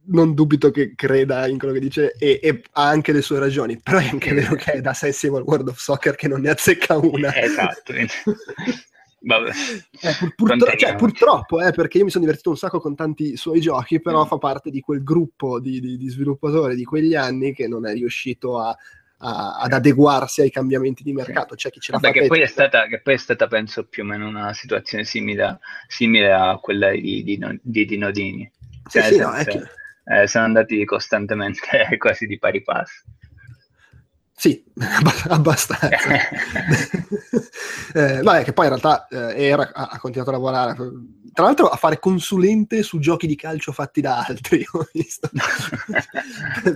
non 0.04 0.34
dubito 0.34 0.70
che 0.70 0.94
creda 0.94 1.46
in 1.46 1.58
quello 1.58 1.74
che 1.74 1.80
dice 1.80 2.14
e, 2.18 2.40
e, 2.42 2.62
ha 2.72 2.88
anche 2.88 3.12
le 3.12 3.22
sue 3.22 3.38
ragioni, 3.38 3.80
però 3.80 3.98
è 3.98 4.08
anche 4.08 4.34
vero 4.34 4.54
che 4.54 4.72
è 4.72 4.80
da 4.80 4.92
Sensible 4.92 5.42
World 5.42 5.68
of 5.68 5.78
Soccer 5.78 6.14
che 6.14 6.28
non 6.28 6.42
ne 6.42 6.50
azzecca 6.50 6.98
una. 6.98 7.34
Esatto. 7.34 7.92
Vabbè. 9.24 9.50
Eh, 9.50 10.14
pur, 10.18 10.34
purtro- 10.34 10.76
cioè, 10.76 10.96
purtroppo, 10.96 11.60
eh, 11.60 11.70
perché 11.70 11.98
io 11.98 12.04
mi 12.04 12.10
sono 12.10 12.24
divertito 12.24 12.50
un 12.50 12.56
sacco 12.56 12.80
con 12.80 12.96
tanti 12.96 13.36
suoi 13.36 13.60
giochi, 13.60 14.00
però 14.00 14.24
mm. 14.24 14.26
fa 14.26 14.38
parte 14.38 14.70
di 14.70 14.80
quel 14.80 15.04
gruppo 15.04 15.60
di, 15.60 15.80
di, 15.80 15.96
di 15.96 16.08
sviluppatori 16.08 16.74
di 16.74 16.84
quegli 16.84 17.14
anni 17.14 17.54
che 17.54 17.68
non 17.68 17.86
è 17.86 17.92
riuscito 17.92 18.58
a 18.58 18.76
a, 19.22 19.58
ad 19.58 19.72
adeguarsi 19.72 20.40
ai 20.40 20.50
cambiamenti 20.50 21.02
di 21.02 21.12
mercato. 21.12 21.54
C'è 21.54 21.70
chi 21.70 21.80
ce 21.80 21.92
l'ha 21.92 21.98
fatta. 21.98 22.12
Che, 22.12 22.26
poi 22.26 22.40
è 22.40 22.46
stata, 22.46 22.86
che 22.86 23.00
poi 23.00 23.14
è 23.14 23.18
stata, 23.18 23.46
penso, 23.46 23.84
più 23.86 24.02
o 24.02 24.06
meno 24.06 24.26
una 24.26 24.52
situazione 24.52 25.04
simile, 25.04 25.60
simile 25.86 26.32
a 26.32 26.58
quella 26.60 26.90
di, 26.90 27.22
di, 27.22 27.38
di 27.62 27.84
Dinodini. 27.84 28.50
Cioè, 28.88 29.02
sì, 29.04 29.14
sì, 29.14 29.20
no, 29.20 29.30
che... 29.32 29.62
eh, 30.04 30.26
sono 30.26 30.44
andati 30.44 30.84
costantemente 30.84 31.60
quasi 31.98 32.26
di 32.26 32.38
pari 32.38 32.62
passo. 32.62 33.02
Sì, 34.34 34.64
abbastanza. 35.28 35.96
eh, 37.94 38.22
vabbè, 38.22 38.42
che 38.42 38.52
poi 38.52 38.66
in 38.66 38.70
realtà 38.76 39.06
eh, 39.06 39.44
era, 39.44 39.70
ha, 39.72 39.98
continuato 40.00 40.30
a 40.30 40.32
lavorare, 40.32 40.74
tra 41.32 41.44
l'altro 41.44 41.68
a 41.68 41.76
fare 41.76 42.00
consulente 42.00 42.82
su 42.82 42.98
giochi 42.98 43.28
di 43.28 43.36
calcio 43.36 43.70
fatti 43.70 44.00
da 44.00 44.24
altri, 44.26 44.66
ho 44.72 44.84
visto. 44.92 45.30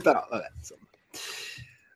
Però, 0.01 0.26
vabbè, 0.30 0.53
insomma. 0.57 0.86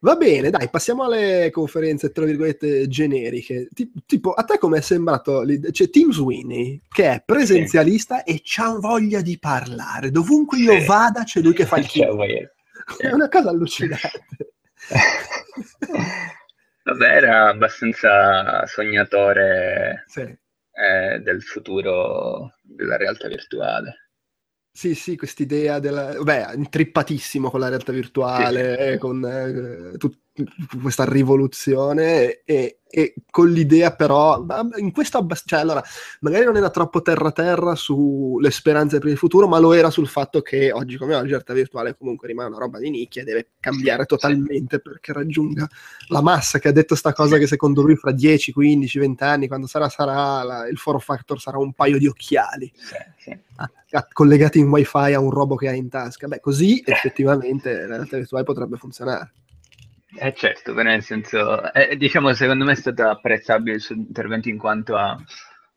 Va 0.02 0.16
bene, 0.16 0.48
dai, 0.48 0.70
passiamo 0.70 1.04
alle 1.04 1.50
conferenze, 1.52 2.10
tra 2.10 2.24
virgolette, 2.24 2.88
generiche. 2.88 3.68
tipo, 4.06 4.32
a 4.32 4.44
te 4.44 4.56
come 4.56 4.78
è 4.78 4.80
sembrato? 4.80 5.44
C'è 5.70 5.90
Tim 5.90 6.10
Sweeney, 6.10 6.80
che 6.88 7.12
è 7.12 7.22
presenzialista 7.24 8.22
sì. 8.24 8.32
e 8.32 8.40
c'ha 8.42 8.78
voglia 8.78 9.20
di 9.20 9.38
parlare. 9.38 10.10
Dovunque 10.10 10.56
sì. 10.56 10.62
io 10.64 10.82
vada 10.86 11.24
c'è 11.24 11.40
lui 11.42 11.52
che 11.52 11.66
fa 11.66 11.76
il 11.76 11.86
chilo. 11.86 12.16
È 12.24 13.12
una 13.12 13.28
cosa 13.28 13.50
allucinante. 13.50 14.54
Vabbè, 16.82 17.06
era 17.06 17.48
abbastanza 17.48 18.64
sognatore 18.66 20.04
sì. 20.06 20.22
eh, 20.22 21.20
del 21.20 21.42
futuro 21.42 22.54
della 22.62 22.96
realtà 22.96 23.28
virtuale. 23.28 24.09
Sì, 24.72 24.94
sì, 24.94 25.16
quest'idea 25.16 25.78
della... 25.78 26.22
Beh, 26.22 26.54
intrippatissimo 26.54 27.50
con 27.50 27.60
la 27.60 27.68
realtà 27.68 27.92
virtuale, 27.92 28.92
sì. 28.92 28.98
con 28.98 29.24
eh, 29.24 29.96
tut- 29.98 30.18
questa 30.80 31.04
rivoluzione 31.04 32.42
e, 32.44 32.78
e 32.88 33.14
con 33.30 33.50
l'idea 33.50 33.94
però, 33.94 34.44
in 34.78 34.90
questo 34.92 35.18
abbast- 35.18 35.46
cioè 35.46 35.60
allora, 35.60 35.82
magari 36.20 36.44
non 36.44 36.56
era 36.56 36.70
troppo 36.70 37.02
terra-terra 37.02 37.74
sulle 37.74 38.50
speranze 38.50 38.98
per 39.00 39.10
il 39.10 39.16
futuro, 39.18 39.46
ma 39.48 39.58
lo 39.58 39.72
era 39.72 39.90
sul 39.90 40.08
fatto 40.08 40.40
che 40.40 40.72
oggi 40.72 40.96
come 40.96 41.14
oggi 41.14 41.24
la 41.24 41.32
realtà 41.32 41.52
virtuale 41.52 41.96
comunque 41.96 42.28
rimane 42.28 42.48
una 42.48 42.58
roba 42.58 42.78
di 42.78 42.90
nicchia 42.90 43.22
e 43.22 43.24
deve 43.24 43.48
cambiare 43.60 44.06
totalmente 44.06 44.78
perché 44.80 45.12
raggiunga 45.12 45.68
la 46.08 46.22
massa 46.22 46.58
che 46.58 46.68
ha 46.68 46.72
detto 46.72 46.94
sta 46.94 47.12
cosa 47.12 47.36
che 47.36 47.46
secondo 47.46 47.82
lui 47.82 47.96
fra 47.96 48.12
10, 48.12 48.52
15, 48.52 48.98
20 48.98 49.22
anni, 49.24 49.48
quando 49.48 49.66
sarà, 49.66 49.88
sarà 49.88 50.42
la, 50.42 50.66
il 50.68 50.78
form 50.78 50.98
factor 51.00 51.40
sarà 51.40 51.58
un 51.58 51.72
paio 51.72 51.98
di 51.98 52.06
occhiali 52.06 52.72
Sì, 52.74 52.94
sì. 53.18 53.38
a- 53.56 53.70
a- 53.92 54.08
collegati 54.12 54.58
in 54.58 54.68
wifi 54.68 55.12
a 55.12 55.20
un 55.20 55.30
robo 55.30 55.56
che 55.56 55.68
ha 55.68 55.72
in 55.74 55.88
tasca. 55.88 56.26
Beh, 56.28 56.40
così 56.40 56.82
effettivamente 56.84 57.72
la 57.86 57.96
realtà 57.96 58.16
virtuale 58.16 58.44
potrebbe 58.44 58.76
funzionare. 58.78 59.32
Eh 60.18 60.34
certo, 60.34 60.74
però 60.74 60.88
nel 60.90 61.02
senso, 61.02 61.72
eh, 61.72 61.96
diciamo, 61.96 62.32
secondo 62.32 62.64
me 62.64 62.72
è 62.72 62.76
stato 62.76 63.08
apprezzabile 63.08 63.76
il 63.76 63.80
suo 63.80 63.94
intervento 63.94 64.48
in 64.48 64.58
quanto 64.58 64.96
a, 64.96 65.16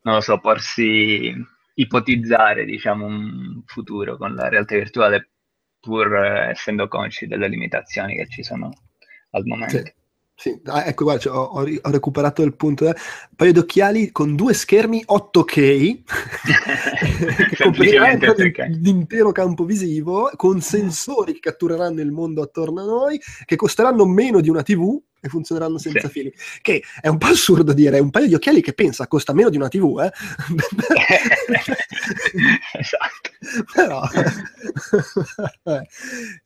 non 0.02 0.14
lo 0.14 0.20
so, 0.20 0.40
porsi, 0.40 1.32
ipotizzare, 1.74 2.64
diciamo, 2.64 3.06
un 3.06 3.62
futuro 3.66 4.16
con 4.16 4.34
la 4.34 4.48
realtà 4.48 4.74
virtuale, 4.76 5.30
pur 5.80 6.14
eh, 6.16 6.50
essendo 6.50 6.88
consci 6.88 7.26
delle 7.26 7.48
limitazioni 7.48 8.16
che 8.16 8.28
ci 8.28 8.42
sono 8.42 8.70
al 9.30 9.44
momento. 9.44 9.78
Sì. 9.78 9.94
Sì, 10.36 10.60
ah, 10.64 10.84
ecco, 10.86 11.04
guarda, 11.04 11.22
cioè, 11.22 11.32
ho, 11.32 11.44
ho 11.52 11.90
recuperato 11.90 12.42
il 12.42 12.54
punto. 12.56 12.86
eh. 12.86 12.88
Un 12.88 13.36
paio 13.36 13.52
di 13.52 13.58
occhiali 13.60 14.10
con 14.10 14.34
due 14.34 14.52
schermi 14.52 15.04
8K 15.06 16.02
che 17.50 17.62
copriranno 17.62 18.34
l'intero 18.80 19.30
campo 19.30 19.64
visivo 19.64 20.30
con 20.36 20.60
sensori 20.60 21.34
che 21.34 21.40
cattureranno 21.40 22.00
il 22.00 22.10
mondo 22.10 22.42
attorno 22.42 22.80
a 22.80 22.84
noi, 22.84 23.20
che 23.44 23.56
costeranno 23.56 24.04
meno 24.06 24.40
di 24.40 24.50
una 24.50 24.62
TV 24.62 25.00
e 25.24 25.28
funzioneranno 25.28 25.78
senza 25.78 26.06
Sì. 26.08 26.12
fili. 26.12 26.34
Che 26.60 26.82
è 27.00 27.08
un 27.08 27.16
po' 27.16 27.28
assurdo 27.28 27.72
dire, 27.72 27.98
un 27.98 28.10
paio 28.10 28.26
di 28.26 28.34
occhiali 28.34 28.60
che 28.60 28.74
pensa 28.74 29.06
costa 29.06 29.32
meno 29.32 29.48
di 29.48 29.56
una 29.56 29.68
TV, 29.68 30.00
eh? 30.00 30.12
esatto. 32.78 33.32
Però, 33.74 34.02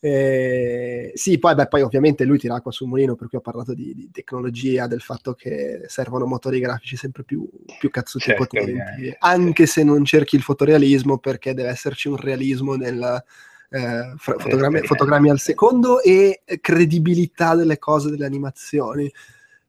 eh, 0.00 1.10
sì, 1.14 1.38
poi, 1.38 1.54
beh, 1.54 1.66
poi 1.66 1.82
ovviamente 1.82 2.24
lui 2.24 2.38
tira 2.38 2.54
acqua 2.54 2.70
sul 2.70 2.88
mulino 2.88 3.16
per 3.16 3.28
cui 3.28 3.38
ho 3.38 3.40
parlato 3.40 3.74
di, 3.74 3.94
di 3.94 4.10
tecnologia, 4.12 4.86
del 4.86 5.00
fatto 5.00 5.34
che 5.34 5.82
servono 5.86 6.26
motori 6.26 6.60
grafici 6.60 6.96
sempre 6.96 7.24
più, 7.24 7.48
più 7.78 7.90
cazzuti 7.90 8.26
Certo, 8.26 8.44
potenti, 8.44 8.70
ovviamente, 8.70 9.16
anche 9.18 9.66
se 9.66 9.82
non 9.82 10.04
cerchi 10.04 10.36
il 10.36 10.42
fotorealismo 10.42 11.18
perché 11.18 11.54
deve 11.54 11.70
esserci 11.70 12.08
un 12.08 12.16
realismo 12.16 12.76
nel 12.76 13.24
eh, 13.70 14.14
fra- 14.16 14.32
fotogrammi, 14.38 14.76
Esperienza, 14.76 14.86
fotogrammi 14.86 15.30
al 15.30 15.38
secondo 15.38 16.00
e 16.02 16.42
credibilità 16.60 17.54
delle 17.54 17.78
cose, 17.78 18.10
delle 18.10 18.26
animazioni. 18.26 19.12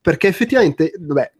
Perché 0.01 0.27
effettivamente, 0.27 0.93
vabbè, 0.97 1.31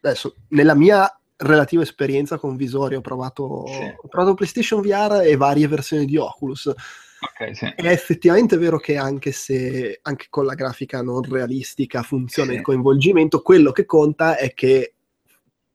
adesso 0.00 0.36
nella 0.48 0.74
mia 0.74 1.14
relativa 1.36 1.82
esperienza 1.82 2.38
con 2.38 2.56
visori 2.56 2.94
ho 2.94 3.00
provato, 3.00 3.66
Sì. 3.66 3.82
ho 3.96 4.08
provato 4.08 4.34
PlayStation 4.34 4.80
VR 4.80 5.22
e 5.24 5.36
varie 5.36 5.68
versioni 5.68 6.04
di 6.06 6.16
Oculus. 6.16 6.66
Ok, 6.66 7.56
sì. 7.56 7.66
È 7.76 7.86
effettivamente 7.88 8.56
vero 8.56 8.78
che 8.78 8.96
anche 8.96 9.30
se 9.32 9.98
anche 10.02 10.26
con 10.30 10.44
la 10.44 10.54
grafica 10.54 11.02
non 11.02 11.22
realistica 11.22 12.02
funziona 12.02 12.50
Sì. 12.50 12.56
il 12.56 12.62
coinvolgimento, 12.62 13.42
quello 13.42 13.70
che 13.72 13.84
conta 13.84 14.36
è 14.36 14.54
che 14.54 14.91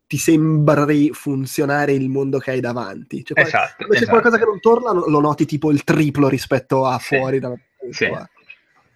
ti 0.08 0.18
sembri 0.18 1.10
funzionare 1.12 1.92
il 1.92 2.08
mondo 2.08 2.40
che 2.40 2.52
hai 2.52 2.62
davanti. 2.62 3.24
Cioè, 3.26 3.42
Esatto, 3.42 3.84
se 3.84 3.88
c'è 3.88 3.96
esatto. 3.96 4.10
qualcosa 4.10 4.38
che 4.38 4.46
non 4.46 4.60
torna, 4.60 4.92
lo 4.94 5.20
noti 5.20 5.46
tipo 5.46 5.70
il 5.70 5.84
triplo 5.84 6.30
rispetto 6.30 6.86
a 6.86 6.98
Sì. 6.98 7.18
fuori 7.18 7.40
dalla 7.40 7.58
Sì. 7.90 8.10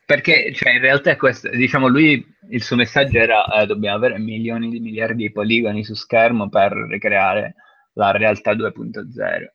Perché 0.06 0.52
cioè, 0.54 0.74
in 0.74 0.82
realtà 0.82 1.12
è 1.12 1.16
questo, 1.16 1.50
diciamo, 1.50 1.88
lui 1.88 2.26
il 2.50 2.64
suo 2.64 2.76
messaggio 2.76 3.18
era 3.18 3.46
eh, 3.46 3.66
dobbiamo 3.66 3.96
avere 3.96 4.20
milioni 4.20 4.70
di 4.70 4.80
miliardi 4.80 5.24
di 5.24 5.32
poligoni 5.32 5.84
su 5.86 5.94
schermo 5.94 6.50
per 6.50 6.74
ricreare 6.74 7.56
la 7.94 8.12
realtà 8.12 8.54
2.0. 8.54 9.54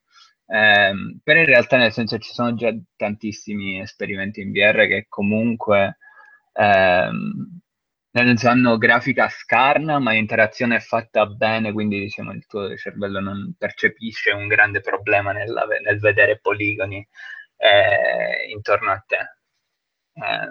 Ehm, 0.48 1.18
però 1.22 1.40
in 1.40 1.46
realtà 1.46 1.76
nel 1.76 1.92
senso 1.92 2.18
ci 2.18 2.32
sono 2.32 2.54
già 2.54 2.72
tantissimi 2.96 3.80
esperimenti 3.80 4.40
in 4.40 4.52
VR 4.52 4.86
che 4.86 5.06
comunque 5.08 5.98
ehm, 6.52 7.55
senso 8.24 8.48
hanno 8.48 8.78
grafica 8.78 9.28
scarna 9.28 9.98
ma 9.98 10.12
l'interazione 10.12 10.76
è 10.76 10.80
fatta 10.80 11.26
bene, 11.26 11.72
quindi 11.72 12.00
diciamo 12.00 12.32
il 12.32 12.46
tuo 12.46 12.76
cervello 12.76 13.20
non 13.20 13.54
percepisce 13.58 14.30
un 14.32 14.46
grande 14.48 14.80
problema 14.80 15.32
nella- 15.32 15.66
nel 15.82 15.98
vedere 15.98 16.38
poligoni 16.40 17.06
eh, 17.58 18.50
intorno 18.50 18.90
a 18.92 19.04
te. 19.06 19.18
Eh, 20.14 20.50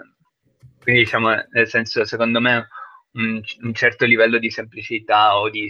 quindi 0.82 1.02
diciamo, 1.02 1.30
nel 1.50 1.68
senso, 1.68 2.04
secondo 2.04 2.40
me 2.40 2.68
un, 3.12 3.40
un 3.62 3.74
certo 3.74 4.04
livello 4.04 4.38
di 4.38 4.50
semplicità 4.50 5.36
o 5.38 5.50
di 5.50 5.68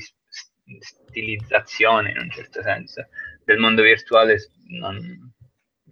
stilizzazione, 0.80 2.10
in 2.10 2.18
un 2.18 2.30
certo 2.30 2.62
senso, 2.62 3.08
del 3.44 3.58
mondo 3.58 3.82
virtuale 3.82 4.38
non, 4.80 5.32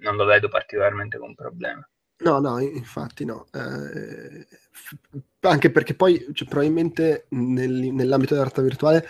non 0.00 0.16
lo 0.16 0.24
vedo 0.24 0.48
particolarmente 0.48 1.18
come 1.18 1.34
problema. 1.34 1.86
No, 2.24 2.38
no, 2.40 2.58
infatti 2.60 3.24
no. 3.24 3.46
Eh, 3.52 4.46
f- 4.70 4.96
anche 5.40 5.70
perché 5.70 5.94
poi 5.94 6.24
cioè, 6.32 6.48
probabilmente 6.48 7.26
nel- 7.30 7.92
nell'ambito 7.92 8.34
dell'arte 8.34 8.62
virtuale 8.62 9.06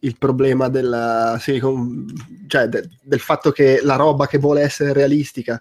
il 0.00 0.18
problema 0.18 0.68
della, 0.68 1.36
sì, 1.40 1.58
con- 1.58 2.06
cioè, 2.48 2.66
de- 2.68 2.88
del 3.02 3.20
fatto 3.20 3.50
che 3.52 3.80
la 3.82 3.96
roba 3.96 4.26
che 4.26 4.38
vuole 4.38 4.62
essere 4.62 4.92
realistica, 4.92 5.60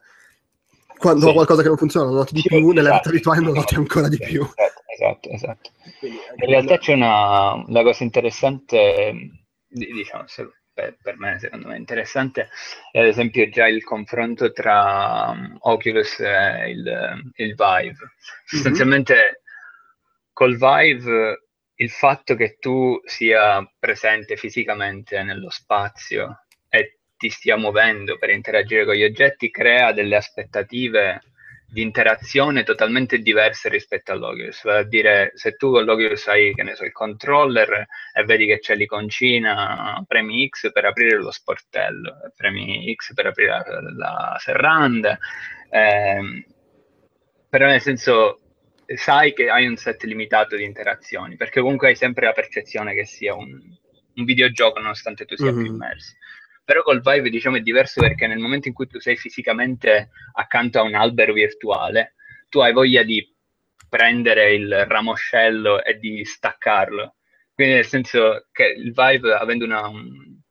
quando 0.97 1.25
Sì. 1.25 1.29
ho 1.29 1.33
qualcosa 1.33 1.61
che 1.61 1.67
non 1.67 1.77
funziona, 1.77 2.07
lo 2.09 2.15
noti 2.15 2.33
di 2.33 2.41
Sì, 2.41 2.47
più, 2.49 2.67
nell'arte 2.71 2.91
esatto. 2.93 3.09
virtuale 3.11 3.41
lo 3.41 3.53
noti 3.53 3.75
ancora 3.75 4.07
di 4.07 4.17
più. 4.17 4.41
Esatto, 4.41 5.29
esatto, 5.29 5.29
esatto. 5.29 5.69
Quindi 5.99 6.17
In 6.37 6.47
realtà 6.47 6.77
quello- 6.77 6.81
c'è 6.81 6.93
una, 6.93 7.65
la 7.67 7.83
cosa 7.83 8.03
interessante, 8.03 9.29
di- 9.67 9.91
diciamo, 9.93 10.23
se- 10.27 10.51
per, 10.75 10.97
per 11.01 11.17
me 11.17 11.39
secondo 11.39 11.69
me 11.69 11.77
interessante, 11.77 12.49
è 12.91 12.99
ad 12.99 13.07
esempio 13.07 13.47
già 13.49 13.65
il 13.65 13.83
confronto 13.83 14.51
tra 14.51 15.29
um, 15.29 15.57
Oculus 15.61 16.19
e 16.19 16.69
il, 16.69 17.31
il 17.37 17.55
Vive. 17.55 18.13
Sostanzialmente 18.45 19.41
col 20.33 20.57
Vive 20.57 21.47
il 21.75 21.89
fatto 21.89 22.35
che 22.35 22.57
tu 22.59 22.99
sia 23.05 23.65
presente 23.79 24.35
fisicamente 24.35 25.23
nello 25.23 25.49
spazio 25.49 26.45
e 26.69 26.99
ti 27.17 27.29
stia 27.29 27.55
muovendo 27.55 28.17
per 28.17 28.29
interagire 28.29 28.85
con 28.85 28.95
gli 28.95 29.03
oggetti 29.03 29.49
crea 29.49 29.93
delle 29.93 30.17
aspettative 30.17 31.21
di 31.75 31.81
interazione 31.81 32.63
totalmente 32.63 33.19
diverse 33.19 33.67
rispetto 33.67 34.13
all'Oculus. 34.13 34.63
Vale 34.63 34.79
a 34.79 34.83
dire, 34.83 35.31
se 35.35 35.57
tu 35.57 35.71
con 35.71 35.83
l'Oculus 35.83 36.25
hai, 36.27 36.53
che 36.55 36.63
ne 36.63 36.73
so, 36.73 36.85
il 36.85 36.93
controller 36.93 37.85
e 38.13 38.23
vedi 38.23 38.45
che 38.45 38.59
c'è 38.59 38.75
l'iconcina, 38.75 40.01
premi 40.07 40.47
X 40.47 40.71
per 40.71 40.85
aprire 40.85 41.17
lo 41.17 41.31
sportello, 41.31 42.31
premi 42.33 42.93
X 42.95 43.13
per 43.13 43.25
aprire 43.25 43.49
la, 43.51 43.81
la 43.93 44.37
serranda, 44.39 45.17
ehm, 45.69 46.45
però 47.49 47.67
nel 47.67 47.81
senso 47.81 48.39
sai 48.95 49.33
che 49.33 49.49
hai 49.49 49.67
un 49.67 49.75
set 49.75 50.03
limitato 50.03 50.55
di 50.55 50.63
interazioni, 50.63 51.35
perché 51.35 51.59
comunque 51.59 51.89
hai 51.89 51.95
sempre 51.97 52.25
la 52.25 52.31
percezione 52.31 52.93
che 52.93 53.05
sia 53.05 53.33
un, 53.33 53.49
un 54.15 54.23
videogioco 54.23 54.79
nonostante 54.79 55.25
tu 55.25 55.35
sia 55.35 55.51
più 55.51 55.65
Mhm. 55.67 55.73
immerso. 55.73 56.13
Però 56.65 56.81
col 56.81 57.01
Vive 57.01 57.29
diciamo 57.29 57.57
è 57.57 57.61
diverso 57.61 58.01
perché 58.01 58.27
nel 58.27 58.39
momento 58.39 58.67
in 58.67 58.73
cui 58.73 58.87
tu 58.87 58.99
sei 58.99 59.15
fisicamente 59.15 60.09
accanto 60.33 60.79
a 60.79 60.83
un 60.83 60.95
albero 60.95 61.31
virtuale, 61.33 62.15
tu 62.49 62.59
hai 62.59 62.73
voglia 62.73 63.03
di 63.03 63.25
prendere 63.87 64.53
il 64.53 64.85
ramoscello 64.85 65.83
e 65.83 65.97
di 65.99 66.25
staccarlo. 66.25 67.15
Quindi 67.53 67.75
nel 67.75 67.85
senso 67.85 68.47
che 68.51 68.65
il 68.65 68.91
Vive 68.93 69.33
avendo 69.33 69.63
una, 69.63 69.87
un- 69.87 70.41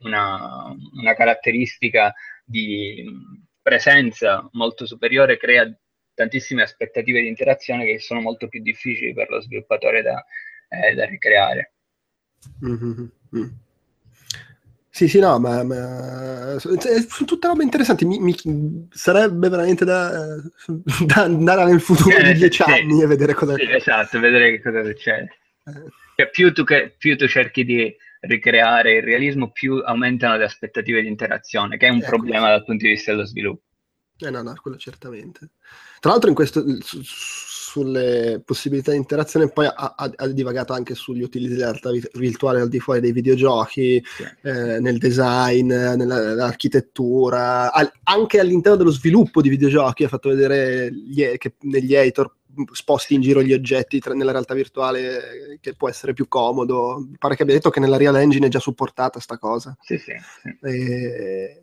una, 0.00 0.74
una 0.94 1.14
caratteristica 1.14 2.14
di 2.44 3.04
presenza 3.60 4.48
molto 4.52 4.86
superiore 4.86 5.36
crea 5.36 5.70
tantissime 6.14 6.62
aspettative 6.62 7.20
di 7.20 7.28
interazione 7.28 7.84
che 7.84 7.98
sono 7.98 8.20
molto 8.20 8.46
più 8.48 8.62
difficili 8.62 9.12
per 9.12 9.28
lo 9.30 9.40
sviluppatore 9.40 10.02
da, 10.02 10.24
eh, 10.68 10.94
da 10.94 11.04
ricreare. 11.06 11.74
Mhm, 12.60 13.10
mm. 13.36 13.48
Sì, 14.96 15.08
sì, 15.08 15.18
no, 15.18 15.40
ma, 15.40 15.64
ma- 15.64 16.56
sono 16.60 16.76
tutte 17.26 17.48
robe 17.48 17.64
interessanti. 17.64 18.04
Mi, 18.04 18.20
mi- 18.20 18.88
sarebbe 18.92 19.48
veramente 19.48 19.84
da, 19.84 20.36
da 21.04 21.22
andare 21.22 21.64
nel 21.64 21.80
futuro 21.80 22.16
di 22.22 22.30
Eh, 22.30 22.34
dieci 22.34 22.62
sì. 22.62 22.70
anni 22.70 23.02
e 23.02 23.06
vedere 23.08 23.34
cosa 23.34 23.56
Sì, 23.56 23.68
esatto, 23.72 24.20
vedere 24.20 24.52
che 24.52 24.62
cosa 24.62 24.84
succede. 24.84 25.28
Eh, 25.64 25.72
Cioè, 26.14 26.30
più, 26.30 26.52
tu, 26.52 26.62
che- 26.62 26.94
più 26.96 27.16
tu 27.16 27.26
cerchi 27.26 27.64
di 27.64 27.92
ricreare 28.20 28.98
il 28.98 29.02
realismo, 29.02 29.50
più 29.50 29.82
aumentano 29.84 30.36
le 30.36 30.44
aspettative 30.44 31.02
di 31.02 31.08
interazione, 31.08 31.76
che 31.76 31.88
è 31.88 31.90
un 31.90 31.96
Ecco. 31.96 32.10
problema 32.10 32.50
dal 32.50 32.64
punto 32.64 32.84
di 32.84 32.90
vista 32.92 33.10
dello 33.10 33.26
sviluppo. 33.26 33.62
Eh 34.20 34.30
no, 34.30 34.42
no, 34.42 34.54
quello 34.62 34.76
certamente. 34.76 35.50
Tra 35.98 36.10
l'altro 36.12 36.28
in 36.28 36.36
questo, 36.36 36.62
sulle 37.74 38.40
possibilità 38.44 38.92
di 38.92 38.98
interazione 38.98 39.48
poi 39.48 39.66
ha, 39.66 39.94
ha- 39.96 40.12
ha 40.14 40.26
divagato 40.28 40.72
anche 40.72 40.94
sugli 40.94 41.22
utilizzi 41.22 41.54
dell'arte 41.56 41.90
vi- 41.90 42.08
virtuale 42.14 42.60
al 42.60 42.68
di 42.68 42.78
fuori 42.78 43.00
dei 43.00 43.10
videogiochi, 43.10 44.00
Sì. 44.04 44.22
eh, 44.42 44.78
nel 44.78 44.98
design, 44.98 45.66
nella- 45.66 45.96
nell'architettura, 46.22 47.72
al- 47.72 47.90
anche 48.04 48.38
all'interno 48.38 48.78
dello 48.78 48.92
sviluppo 48.92 49.40
di 49.42 49.48
videogiochi 49.48 50.04
ha 50.04 50.08
fatto 50.08 50.28
vedere 50.28 50.88
gli- 50.92 51.36
che 51.36 51.54
negli 51.62 51.94
editor 51.94 52.32
sposti 52.70 53.14
in 53.14 53.20
giro 53.22 53.42
gli 53.42 53.52
oggetti 53.52 53.98
tra- 53.98 54.14
nella 54.14 54.30
realtà 54.30 54.54
virtuale 54.54 55.58
che 55.60 55.74
può 55.74 55.88
essere 55.88 56.12
più 56.12 56.28
comodo. 56.28 57.08
Pare 57.18 57.34
che 57.34 57.42
abbia 57.42 57.56
detto 57.56 57.70
che 57.70 57.80
nella 57.80 57.96
Real 57.96 58.14
Engine 58.14 58.46
è 58.46 58.50
già 58.50 58.60
supportata 58.60 59.18
sta 59.18 59.36
cosa. 59.38 59.76
Sì, 59.80 59.98
sì, 59.98 60.12
sì. 60.40 60.56
E, 60.64 61.60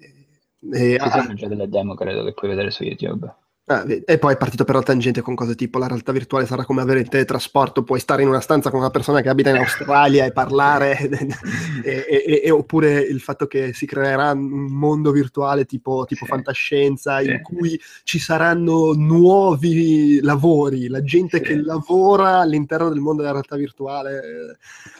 e- 0.73 0.99
Ci 1.01 1.09
sono 1.09 1.33
già 1.35 1.47
delle 1.47 1.69
demo, 1.69 1.95
credo, 1.95 2.25
che 2.25 2.33
puoi 2.33 2.49
vedere 2.49 2.69
su 2.71 2.83
YouTube. 2.83 3.33
Ah, 3.65 3.85
e 4.05 4.17
poi 4.17 4.33
è 4.33 4.37
partito 4.37 4.63
per 4.63 4.75
la 4.75 4.81
tangente 4.81 5.21
con 5.21 5.35
cose 5.35 5.55
tipo 5.55 5.77
la 5.79 5.87
realtà 5.87 6.11
virtuale 6.11 6.45
sarà 6.45 6.65
come 6.65 6.81
avere 6.81 6.99
il 6.99 7.07
teletrasporto, 7.09 7.83
puoi 7.83 7.99
stare 7.99 8.21
in 8.21 8.27
una 8.27 8.39
stanza 8.41 8.69
con 8.69 8.79
una 8.79 8.89
persona 8.89 9.21
che 9.21 9.29
abita 9.29 9.49
in 9.49 9.57
Australia 9.57 10.25
e 10.25 10.31
parlare, 10.31 10.97
e, 11.83 12.05
e- 12.09 12.41
e- 12.43 12.51
oppure 12.51 12.99
il 12.99 13.19
fatto 13.21 13.47
che 13.47 13.73
si 13.73 13.85
creerà 13.85 14.31
un 14.31 14.65
mondo 14.73 15.11
virtuale 15.11 15.65
tipo, 15.65 16.05
tipo 16.05 16.25
Sì. 16.25 16.31
fantascienza 16.31 17.21
in 17.21 17.37
Sì. 17.37 17.41
cui 17.41 17.79
ci 18.03 18.19
saranno 18.19 18.93
nuovi 18.93 20.19
lavori, 20.21 20.87
la 20.87 21.03
gente 21.03 21.37
Sì. 21.37 21.43
che 21.43 21.55
lavora 21.55 22.39
all'interno 22.39 22.89
del 22.89 22.99
mondo 22.99 23.21
della 23.21 23.33
realtà 23.33 23.55
virtuale. 23.55 24.57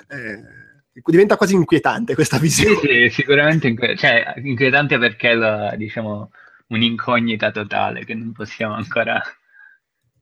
eh, 0.10 0.60
diventa 1.06 1.38
quasi 1.38 1.56
inquietante 1.56 2.16
questa 2.16 2.36
Sì, 2.36 2.42
visione. 2.42 2.80
sì, 2.82 3.10
sicuramente 3.10 3.68
inque- 3.68 3.96
cioè, 3.96 4.34
inquietante 4.44 4.98
perché 4.98 5.34
la- 5.34 5.74
diciamo, 5.78 6.32
un'incognita 6.72 7.52
totale 7.52 8.06
che 8.06 8.14
non 8.16 8.32
possiamo 8.32 8.74
ancora 8.76 9.22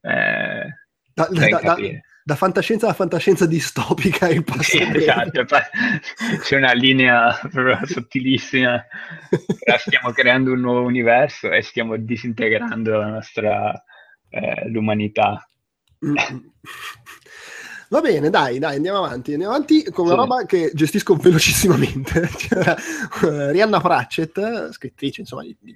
eh, 0.02 0.66
Da, 1.14 1.28
da- 1.30 1.48
da- 1.50 1.60
capire. 1.60 2.04
da 2.24 2.36
fantascienza 2.36 2.88
a 2.90 2.94
fantascienza 2.94 3.46
distopica 3.46 4.28
il 4.30 4.44
passo 4.44 4.62
Sì, 4.78 4.82
esatto, 4.82 5.46
c'è 6.42 6.56
una 6.58 6.74
linea 6.74 7.40
sottilissima, 7.86 8.84
stiamo 9.78 10.12
creando 10.12 10.52
un 10.54 10.60
nuovo 10.60 10.82
universo 10.86 11.52
e 11.52 11.62
stiamo 11.62 11.96
disintegrando 11.98 12.98
la 12.98 13.08
nostra 13.08 13.84
eh, 14.30 14.70
l'umanità. 14.70 15.44
Mm. 16.06 16.16
Va 17.90 18.02
bene, 18.02 18.30
dai, 18.30 18.60
dai, 18.60 18.76
andiamo 18.76 19.00
avanti. 19.04 19.32
Andiamo 19.34 19.54
avanti 19.56 19.84
con 19.86 20.06
una 20.06 20.14
Sì. 20.14 20.20
roba 20.22 20.46
che 20.46 20.72
gestisco 20.74 21.16
velocissimamente. 21.16 22.30
Eh, 23.24 23.52
Rihanna 23.52 23.82
Pratchett, 23.82 24.70
scrittrice, 24.72 25.22
insomma, 25.22 25.42
di, 25.42 25.58
di- 25.60 25.76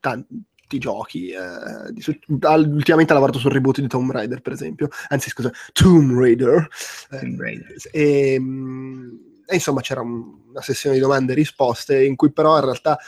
tanti 0.00 0.78
giochi. 0.78 1.30
eh, 1.30 1.92
di- 1.92 2.02
ultimamente 2.26 3.12
ha 3.12 3.14
lavorato 3.14 3.38
sul 3.38 3.50
reboot 3.52 3.80
di 3.80 3.86
Tomb 3.88 4.10
Raider, 4.10 4.40
per 4.40 4.52
esempio. 4.52 4.88
Anzi, 5.08 5.30
scusa, 5.30 5.50
Tomb 5.72 6.18
Raider. 6.18 6.68
Eh, 7.10 7.18
Tomb 7.18 7.40
Raider. 7.40 7.76
e, 7.92 8.36
mm, 8.38 9.10
e 9.46 9.54
insomma, 9.54 9.80
c'era 9.80 10.00
un- 10.00 10.38
una 10.50 10.62
sessione 10.62 10.96
di 10.96 11.00
domande 11.00 11.32
e 11.32 11.36
risposte 11.36 12.04
in 12.04 12.16
cui 12.16 12.32
però 12.32 12.56
in 12.56 12.64
realtà 12.64 12.98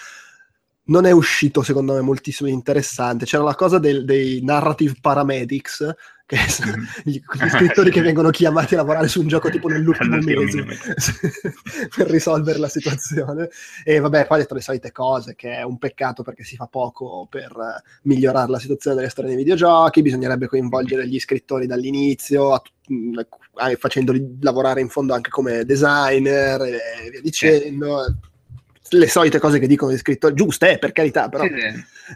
non 0.84 1.06
è 1.06 1.10
uscito 1.10 1.62
secondo 1.62 1.94
me 1.94 2.00
moltissimo 2.00 2.48
di 2.48 2.54
interessante. 2.54 3.24
C'era 3.24 3.42
la 3.42 3.54
cosa 3.54 3.78
del- 3.78 4.04
dei 4.04 4.40
narrative 4.42 4.96
paramedics, 5.00 5.94
che 6.26 6.36
sono 6.48 6.82
gli, 7.04 7.20
gli 7.20 7.48
scrittori 7.48 7.90
che 7.90 8.00
vengono 8.00 8.30
chiamati 8.30 8.74
a 8.74 8.78
lavorare 8.78 9.06
su 9.06 9.20
un 9.20 9.28
gioco 9.28 9.50
tipo 9.50 9.68
nell'ultimo 9.68 10.16
mese 10.16 10.64
per 11.94 12.08
risolvere 12.08 12.58
la 12.58 12.68
situazione. 12.68 13.48
E 13.84 14.00
vabbè, 14.00 14.26
poi 14.26 14.38
ha 14.38 14.40
detto 14.40 14.54
le 14.54 14.60
solite 14.62 14.92
cose, 14.92 15.34
che 15.34 15.56
è 15.56 15.62
un 15.62 15.78
peccato 15.78 16.22
perché 16.22 16.42
si 16.42 16.56
fa 16.56 16.66
poco 16.66 17.26
per 17.30 17.50
eh, 17.50 17.82
migliorare 18.04 18.50
la 18.50 18.58
situazione 18.58 18.96
delle 18.96 19.10
storie 19.10 19.30
nei 19.30 19.42
videogiochi, 19.42 20.02
bisognerebbe 20.02 20.48
coinvolgere 20.48 21.06
gli 21.06 21.18
scrittori 21.20 21.66
dall'inizio, 21.66 22.52
a 22.52 22.62
mh, 22.88 23.20
eh, 23.68 23.76
facendoli 23.76 24.38
lavorare 24.40 24.80
in 24.80 24.88
fondo 24.88 25.14
anche 25.14 25.30
come 25.30 25.64
designer 25.64 26.60
e 26.62 27.10
via 27.10 27.20
dicendo. 27.20 28.16
Le 28.94 29.08
solite 29.08 29.38
cose 29.38 29.58
che 29.58 29.66
dicono 29.66 29.92
gli 29.92 29.96
scrittori, 29.98 30.34
giuste, 30.34 30.72
eh, 30.72 30.78
per 30.78 30.92
carità, 30.92 31.28
però 31.28 31.44
Sì, 31.44 31.50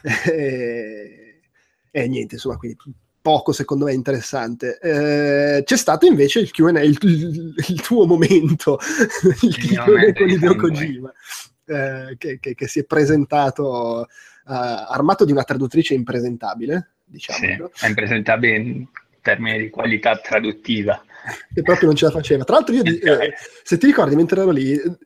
sì. 0.03 0.31
e, 0.31 1.41
e 1.91 2.09
niente, 2.09 2.35
insomma, 2.35 2.57
quindi 2.57 2.77
poco 3.21 3.53
secondo 3.53 3.87
me 3.87 3.93
interessante. 3.93 4.79
Eh, 4.81 5.63
c'è 5.65 5.77
stato 5.77 6.07
invece 6.07 6.41
il 6.41 6.51
Q&A, 6.51 6.81
il, 6.83 6.97
il- 7.01 7.55
il 7.69 7.81
tuo 7.81 8.07
momento, 8.07 8.79
il 9.43 9.57
Q&A 9.57 10.13
con 10.13 10.29
Hideo. 10.29 10.55
Kojima, 10.57 11.13
eh, 11.65 12.15
che, 12.19 12.39
che- 12.39 12.55
che 12.55 12.69
si 12.69 12.81
è 12.81 12.85
presentato 12.85 14.05
eh, 14.07 14.09
armato 14.47 15.25
di 15.25 15.33
una 15.33 15.43
traduttrice 15.45 15.95
impresentabile, 15.95 16.91
diciamo, 17.05 17.39
Sì, 17.39 17.85
è 17.85 17.89
impresentabile 17.89 18.57
in 18.57 18.87
termini 19.23 19.59
di 19.59 19.71
qualità 19.71 20.17
traduttiva. 20.19 21.03
che 21.53 21.63
proprio 21.63 21.89
non 21.89 21.97
ce 21.97 22.05
la 22.05 22.11
faceva. 22.13 22.45
Tra 22.45 22.57
l'altro 22.57 22.75
io, 22.77 22.85
eh, 22.85 23.33
se 23.65 23.77
ti 23.79 23.87
ricordi, 23.87 24.15
mentre 24.15 24.41
ero 24.43 24.51
lì, 24.53 24.71
eh, 24.73 24.97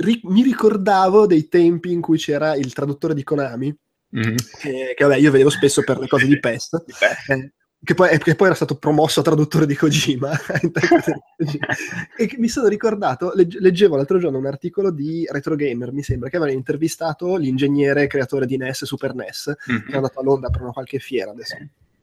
ri- 0.00 0.20
mi 0.24 0.42
ricordavo 0.42 1.26
dei 1.26 1.48
tempi 1.48 1.92
in 1.92 2.00
cui 2.00 2.18
c'era 2.18 2.54
il 2.56 2.72
traduttore 2.72 3.14
di 3.14 3.22
Konami, 3.24 3.74
Mhm. 4.12 4.34
che, 4.58 4.94
che 4.96 5.04
vabbè, 5.04 5.16
io 5.18 5.30
vedevo 5.30 5.50
spesso 5.50 5.82
per 5.82 5.98
le 5.98 6.08
cose 6.08 6.26
di 6.26 6.40
PES, 6.40 6.82
eh, 7.28 7.52
che, 7.82 7.94
poi, 7.94 8.18
che 8.18 8.34
poi 8.34 8.46
era 8.48 8.56
stato 8.56 8.76
promosso 8.76 9.20
a 9.20 9.22
traduttore 9.22 9.66
di 9.66 9.76
Kojima. 9.76 10.32
e 12.16 12.34
mi 12.38 12.48
sono 12.48 12.66
ricordato, 12.68 13.32
legge- 13.34 13.60
leggevo 13.60 13.96
l'altro 13.96 14.18
giorno 14.18 14.38
un 14.38 14.46
articolo 14.46 14.90
di 14.90 15.26
Retro 15.30 15.54
Gamer, 15.54 15.92
mi 15.92 16.02
sembra, 16.02 16.28
che 16.28 16.36
aveva 16.36 16.52
intervistato 16.52 17.36
l'ingegnere 17.36 18.06
creatore 18.06 18.46
di 18.46 18.56
NES 18.56 18.84
Super 18.84 19.14
NES, 19.14 19.54
che 19.64 19.72
è 19.74 19.78
Mhm. 19.88 19.94
andato 19.94 20.18
a 20.20 20.22
Londra 20.22 20.50
per 20.50 20.62
una 20.62 20.72
qualche 20.72 20.98
fiera 20.98 21.30
adesso. 21.30 21.56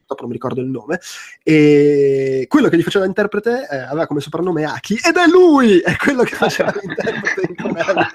Dopo 0.08 0.22
non 0.22 0.30
mi 0.30 0.38
ricordo 0.38 0.62
il 0.62 0.68
nome, 0.68 1.00
e 1.44 2.46
quello 2.48 2.70
che 2.70 2.78
gli 2.78 2.82
faceva 2.82 3.04
l'interprete 3.04 3.68
eh, 3.70 3.76
aveva 3.78 4.08
come 4.08 4.22
soprannome 4.22 4.64
Aki, 4.64 5.02
ed 5.06 5.18
è 5.18 5.28
lui! 5.28 5.80
È 5.80 5.98
quello 5.98 6.24
che 6.24 6.34
faceva 6.34 6.74
l'interprete 6.82 7.42
in 7.50 7.56
Konami. 7.56 8.06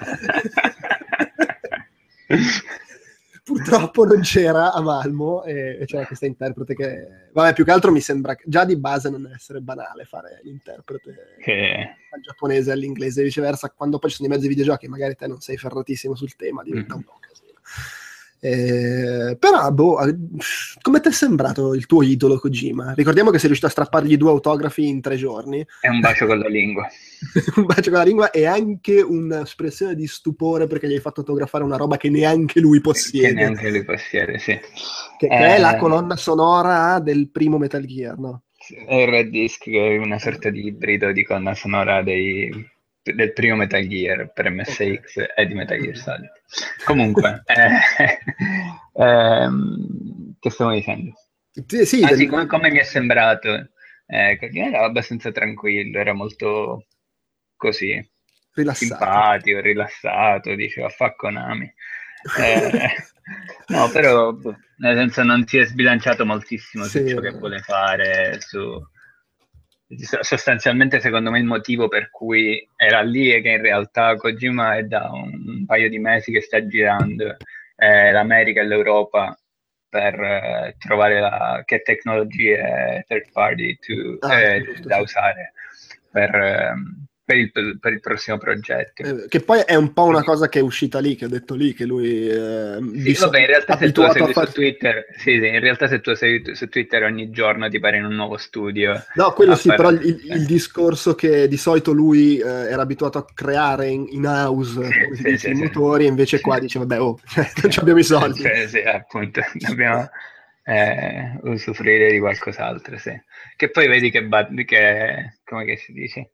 Purtroppo 3.43 4.05
non 4.05 4.21
c'era 4.21 4.71
a 4.71 4.81
Malmo 4.81 5.43
e 5.43 5.77
e 5.81 5.85
c'era 5.85 6.05
questa 6.07 6.25
interprete 6.25 6.73
che, 6.75 7.07
vabbè, 7.33 7.53
più 7.53 7.65
che 7.65 7.71
altro 7.71 7.91
mi 7.91 7.99
sembra 7.99 8.35
già 8.45 8.63
di 8.63 8.77
base 8.77 9.09
non 9.09 9.29
essere 9.35 9.59
banale 9.59 10.05
fare 10.05 10.39
l'interprete 10.43 11.35
Che- 11.41 11.95
dal 12.09 12.21
giapponese 12.21 12.71
all'inglese 12.71 13.19
e 13.21 13.25
viceversa. 13.25 13.69
Quando 13.69 13.99
poi 13.99 14.09
ci 14.09 14.15
sono 14.15 14.29
i 14.29 14.31
mezzi 14.31 14.47
videogiochi, 14.47 14.87
magari 14.87 15.15
te 15.15 15.27
non 15.27 15.41
sei 15.41 15.57
ferratissimo 15.57 16.15
sul 16.15 16.35
tema, 16.37 16.63
diventa 16.63 16.95
Mhm. 16.95 16.99
un 16.99 17.05
po'. 17.05 17.19
Eh, 18.45 19.37
però, 19.39 19.71
boh, 19.71 20.05
eh, 20.05 20.13
come 20.81 20.99
ti 20.99 21.07
è 21.07 21.11
sembrato 21.13 21.73
il 21.73 21.85
tuo 21.85 22.03
idolo 22.03 22.37
Kojima? 22.39 22.91
Ricordiamo 22.93 23.29
che 23.29 23.37
sei 23.37 23.45
riuscito 23.45 23.67
a 23.67 23.71
strappargli 23.71 24.17
due 24.17 24.31
autografi 24.31 24.85
in 24.85 24.99
tre 24.99 25.15
giorni, 25.15 25.65
È 25.79 25.87
un 25.87 26.01
bacio 26.01 26.25
con 26.25 26.39
la 26.39 26.49
lingua. 26.49 26.85
un 27.55 27.65
bacio 27.65 27.89
con 27.89 27.99
la 27.99 28.03
lingua 28.05 28.31
e 28.31 28.45
anche 28.45 28.99
un'espressione 29.01 29.95
di 29.95 30.07
stupore 30.07 30.67
perché 30.67 30.89
gli 30.89 30.93
hai 30.93 30.99
fatto 30.99 31.21
autografare 31.21 31.63
una 31.63 31.77
roba 31.77 31.95
che 31.95 32.09
neanche 32.09 32.59
lui 32.59 32.79
Che 32.79 32.81
possiede, 32.81 33.33
neanche 33.33 33.69
lui 33.69 33.85
possiede, 33.85 34.37
sì. 34.39 34.59
che, 35.17 35.27
che 35.27 35.27
è 35.27 35.53
Eh, 35.55 35.57
la 35.59 35.77
colonna 35.77 36.17
sonora 36.17 36.99
del 36.99 37.29
primo 37.31 37.57
Metal 37.57 37.85
Gear, 37.85 38.17
no? 38.19 38.43
È 38.87 38.93
il 38.95 39.07
Red 39.07 39.29
Disc, 39.29 39.63
che 39.63 39.95
è 39.95 39.97
una 39.97 40.19
sorta 40.19 40.49
di 40.49 40.65
ibrido 40.65 41.11
di 41.13 41.23
colonna 41.23 41.53
sonora 41.53 42.01
dei- 42.03 42.51
del 43.03 43.33
primo 43.33 43.55
Metal 43.55 43.85
Gear 43.87 44.31
per 44.31 44.49
MSX 44.49 45.17
e 45.35 45.45
di 45.45 45.53
Metal 45.53 45.79
Gear 45.79 45.97
Solid. 45.97 46.31
Comunque, 46.85 47.43
eh, 47.45 48.19
ehm, 48.93 50.35
che 50.39 50.49
stiamo 50.49 50.71
dicendo? 50.71 51.13
Sì, 51.67 51.85
sì, 51.85 52.01
Ah, 52.01 52.07
del- 52.07 52.17
sì, 52.17 52.25
come, 52.27 52.45
come 52.47 52.69
mi 52.71 52.79
è 52.79 52.83
sembrato? 52.83 53.69
Eh, 54.05 54.37
era 54.53 54.83
abbastanza 54.83 55.31
tranquillo, 55.31 55.99
era 55.99 56.13
molto 56.13 56.87
così, 57.55 57.95
rilassato. 58.55 58.75
simpatico, 58.77 59.59
rilassato, 59.61 60.55
diceva 60.55 60.89
fa 60.89 61.13
Konami. 61.15 61.71
Eh, 62.33 62.89
no, 63.67 63.89
però 63.89 64.35
nel 64.77 64.97
senso 64.97 65.23
non 65.23 65.45
si 65.47 65.57
è 65.57 65.65
sbilanciato 65.65 66.25
moltissimo 66.25 66.87
su 66.89 66.99
Sì. 66.99 67.05
ciò 67.05 67.19
che 67.21 67.31
vuole 67.31 67.59
fare. 67.59 68.39
Su... 68.41 68.79
Sostanzialmente, 69.97 70.99
secondo 70.99 71.31
me, 71.31 71.39
il 71.39 71.45
motivo 71.45 71.87
per 71.87 72.09
cui 72.09 72.67
era 72.75 73.01
lì 73.01 73.29
è 73.29 73.41
che 73.41 73.49
in 73.49 73.61
realtà 73.61 74.15
Kojima 74.15 74.75
è 74.75 74.83
da 74.83 75.09
un 75.11 75.65
paio 75.65 75.89
di 75.89 75.99
mesi 75.99 76.31
che 76.31 76.41
sta 76.41 76.65
girando 76.65 77.37
eh, 77.75 78.11
l'America 78.11 78.61
e 78.61 78.65
l'Europa 78.65 79.37
per 79.89 80.19
eh, 80.19 80.75
trovare 80.79 81.19
la, 81.19 81.61
che 81.65 81.81
tecnologie 81.81 83.03
third 83.07 83.31
party 83.31 83.77
to- 83.77 84.17
Ah, 84.27 84.39
eh, 84.39 84.63
da 84.81 84.97
usare 84.97 85.53
per, 86.11 86.33
ehm, 86.33 87.05
per 87.25 87.37
il, 87.37 87.51
per 87.79 87.93
il 87.93 87.99
prossimo 88.01 88.37
progetto. 88.37 89.03
Eh, 89.03 89.27
che 89.29 89.39
poi 89.39 89.61
è 89.65 89.75
un 89.75 89.93
po' 89.93 90.03
una 90.03 90.23
cosa 90.23 90.49
che 90.49 90.59
è 90.59 90.61
uscita 90.61 90.99
lì, 90.99 91.15
che 91.15 91.25
ho 91.25 91.29
detto 91.29 91.55
lì, 91.55 91.73
che 91.73 91.85
lui 91.85 92.27
eh, 92.27 92.77
Sì, 93.03 93.13
vabbè, 93.13 93.39
in 93.39 93.45
realtà 93.45 93.77
se 93.77 93.91
tu 93.93 94.01
a 94.01 94.11
segui 94.11 94.33
fare... 94.33 94.47
su 94.47 94.53
Twitter, 94.53 95.05
sì, 95.17 95.39
sì, 95.39 95.47
in 95.47 95.59
realtà 95.59 95.87
se 95.87 96.01
tu 96.01 96.13
segui 96.13 96.55
su 96.55 96.67
Twitter 96.67 97.03
ogni 97.03 97.29
giorno 97.29 97.69
ti 97.69 97.79
pare 97.79 97.97
in 97.97 98.05
un 98.05 98.13
nuovo 98.13 98.35
studio. 98.37 99.01
No, 99.15 99.31
quello 99.31 99.55
sì, 99.55 99.69
fare- 99.69 99.77
però 99.77 99.89
il, 99.91 100.21
il 100.25 100.45
discorso 100.45 101.15
che 101.15 101.47
di 101.47 101.57
solito 101.57 101.93
lui 101.93 102.37
eh, 102.39 102.45
era 102.45 102.81
abituato 102.81 103.17
a 103.19 103.25
creare 103.33 103.87
in, 103.87 104.05
in 104.09 104.25
house 104.25 104.83
Sì, 104.83 105.15
sì, 105.15 105.23
dice, 105.23 105.37
sì, 105.37 105.49
i 105.51 105.55
sì. 105.55 105.61
motori, 105.61 106.05
invece 106.05 106.41
qua 106.41 106.59
dice, 106.59 106.79
vabbè, 106.79 106.99
oh, 106.99 107.17
non 107.61 107.71
abbiamo 107.77 107.99
i 107.99 108.03
soldi. 108.03 108.41
Cioè, 108.41 108.67
sì, 108.67 108.79
appunto, 108.79 109.41
dobbiamo 109.65 110.09
eh, 110.65 111.39
usufruire 111.43 112.11
di 112.11 112.19
qualcos'altro, 112.19 112.97
sì. 112.97 113.11
Che 113.55 113.69
poi 113.69 113.87
vedi 113.87 114.09
che, 114.09 114.27
che 114.65 115.37
come 115.45 115.65
che 115.65 115.77
si 115.77 115.93
dice? 115.93 116.31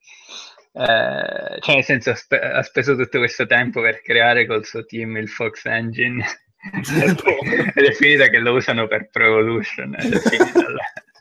Eh, 0.79 1.59
cioè, 1.59 1.75
nel 1.75 1.83
senso, 1.83 2.11
ha, 2.11 2.15
spe- 2.15 2.39
ha 2.39 2.61
speso 2.63 2.95
tutto 2.95 3.17
questo 3.17 3.45
tempo 3.45 3.81
per 3.81 4.01
creare 4.01 4.45
col 4.45 4.65
suo 4.65 4.85
team 4.85 5.17
il 5.17 5.27
Fox 5.27 5.65
Engine 5.65 6.23
ed 7.75 7.85
è 7.85 7.91
finita 7.91 8.29
che 8.29 8.37
lo 8.37 8.53
usano 8.53 8.87
per 8.87 9.09
Pro 9.09 9.25
Evolution. 9.25 9.95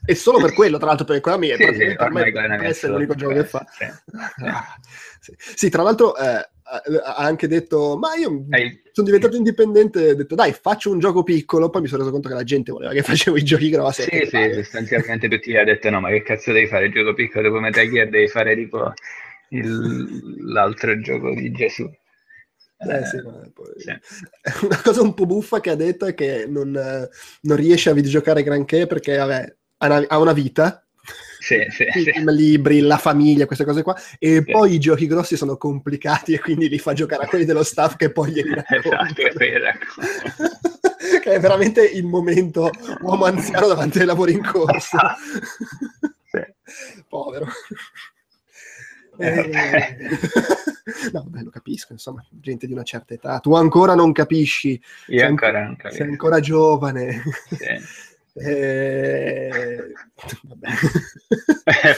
E 0.04 0.14
solo 0.14 0.40
per 0.40 0.52
quello, 0.54 0.78
tra 0.78 0.86
l'altro, 0.86 1.04
perché 1.04 1.20
Konami 1.20 1.48
è 1.48 1.56
Sì, 1.56 1.74
sì, 1.74 1.94
ormai 1.98 2.32
Konami 2.32 2.66
è 2.66 2.86
l'unico 2.86 3.14
per 3.14 3.16
gioco 3.16 3.32
che 3.34 3.38
questo, 3.40 3.58
fa. 3.58 3.66
sì, 3.70 3.84
sì. 3.84 4.44
Ah, 4.44 4.78
sì. 5.20 5.34
Sì, 5.36 5.68
tra 5.70 5.82
l'altro 5.82 6.16
eh, 6.16 6.48
ha 7.04 7.16
anche 7.16 7.48
detto, 7.48 7.96
ma 7.98 8.14
io 8.14 8.44
Ehi. 8.50 8.82
sono 8.92 9.06
diventato 9.06 9.36
indipendente, 9.36 10.10
ho 10.10 10.14
detto 10.14 10.34
dai 10.34 10.52
faccio 10.52 10.90
un 10.92 10.98
gioco 10.98 11.22
piccolo, 11.24 11.68
poi 11.68 11.82
mi 11.82 11.88
sono 11.88 12.00
reso 12.00 12.12
conto 12.12 12.28
che 12.28 12.34
la 12.34 12.44
gente 12.44 12.70
voleva 12.72 12.92
che 12.92 13.02
facevo 13.04 13.36
i 13.36 13.42
giochi 13.42 13.70
grossi. 13.70 14.02
Sì, 14.02 14.24
sì, 14.24 14.52
sostanzialmente 14.54 15.28
tutti 15.28 15.50
gli 15.50 15.56
hanno 15.56 15.64
detto 15.64 15.90
no, 15.90 16.00
ma 16.00 16.10
che 16.10 16.22
cazzo 16.22 16.52
devi 16.52 16.68
fare 16.68 16.86
il 16.86 16.92
gioco 16.92 17.12
piccolo 17.14 17.48
dopo 17.48 17.60
Metal 17.60 17.88
Gear, 17.88 18.08
devi 18.08 18.28
fare 18.28 18.54
tipo 18.54 18.92
il- 19.50 20.50
l'altro 20.52 20.98
gioco 21.00 21.34
di 21.34 21.50
Gesù. 21.52 21.84
Eh, 22.80 23.04
sì, 23.06 23.16
ma 23.24 23.32
poi- 23.52 23.72
sì. 23.76 23.92
Una 24.66 24.80
cosa 24.82 25.02
un 25.02 25.12
po' 25.14 25.26
buffa 25.26 25.60
che 25.60 25.70
ha 25.70 25.74
detto 25.74 26.06
è 26.06 26.14
che 26.14 26.46
non, 26.48 26.76
eh, 26.76 27.08
non 27.42 27.56
riesce 27.56 27.90
a 27.90 27.94
videogiocare 27.94 28.42
granché 28.44 28.86
perché 28.86 29.16
vabbè, 29.16 29.56
ha, 29.78 29.86
una, 29.86 30.04
ha 30.06 30.18
una 30.18 30.32
vita, 30.32 30.84
Sì, 31.40 31.66
sì, 31.70 31.86
sì. 31.90 32.12
libri, 32.26 32.80
la 32.80 32.98
famiglia, 32.98 33.46
queste 33.46 33.64
cose 33.64 33.82
qua, 33.82 33.96
e 34.18 34.42
Sì. 34.44 34.52
poi 34.52 34.74
i 34.74 34.78
giochi 34.78 35.06
grossi 35.08 35.36
sono 35.36 35.56
complicati 35.56 36.34
e 36.34 36.38
quindi 36.40 36.68
li 36.68 36.78
fa 36.78 36.92
giocare 36.92 37.24
a 37.24 37.26
quelli 37.26 37.44
dello 37.44 37.62
staff 37.64 37.96
che 37.96 38.12
poi 38.12 38.30
glieli 38.32 38.52
Esatto, 38.52 39.22
è 39.22 39.32
che 41.20 41.32
è 41.32 41.40
veramente 41.40 41.84
il 41.84 42.04
momento 42.04 42.70
uomo 43.00 43.24
anziano 43.24 43.66
davanti 43.66 43.98
ai 44.00 44.04
lavori 44.06 44.32
in 44.34 44.42
corso. 44.44 44.98
Sì. 46.30 47.02
Povero. 47.08 47.46
Eh, 49.18 49.50
Eh, 49.50 49.96
no, 51.12 51.22
vabbè, 51.28 51.42
lo 51.42 51.50
capisco, 51.50 51.92
insomma, 51.92 52.24
gente 52.30 52.66
di 52.66 52.72
una 52.72 52.82
certa 52.84 53.14
età. 53.14 53.38
Tu 53.40 53.54
ancora 53.54 53.94
non 53.94 54.12
capisci, 54.12 54.80
Io 55.08 55.18
sei 55.18 55.28
ancora 55.28 55.58
anco- 55.58 55.66
non 55.66 55.76
capisco. 55.76 56.02
sei 56.02 56.10
ancora 56.10 56.40
giovane. 56.40 57.22
Sì. 57.50 57.66
Eh, 58.40 59.80
vabbè. 60.42 60.68
Eh, 61.64 61.96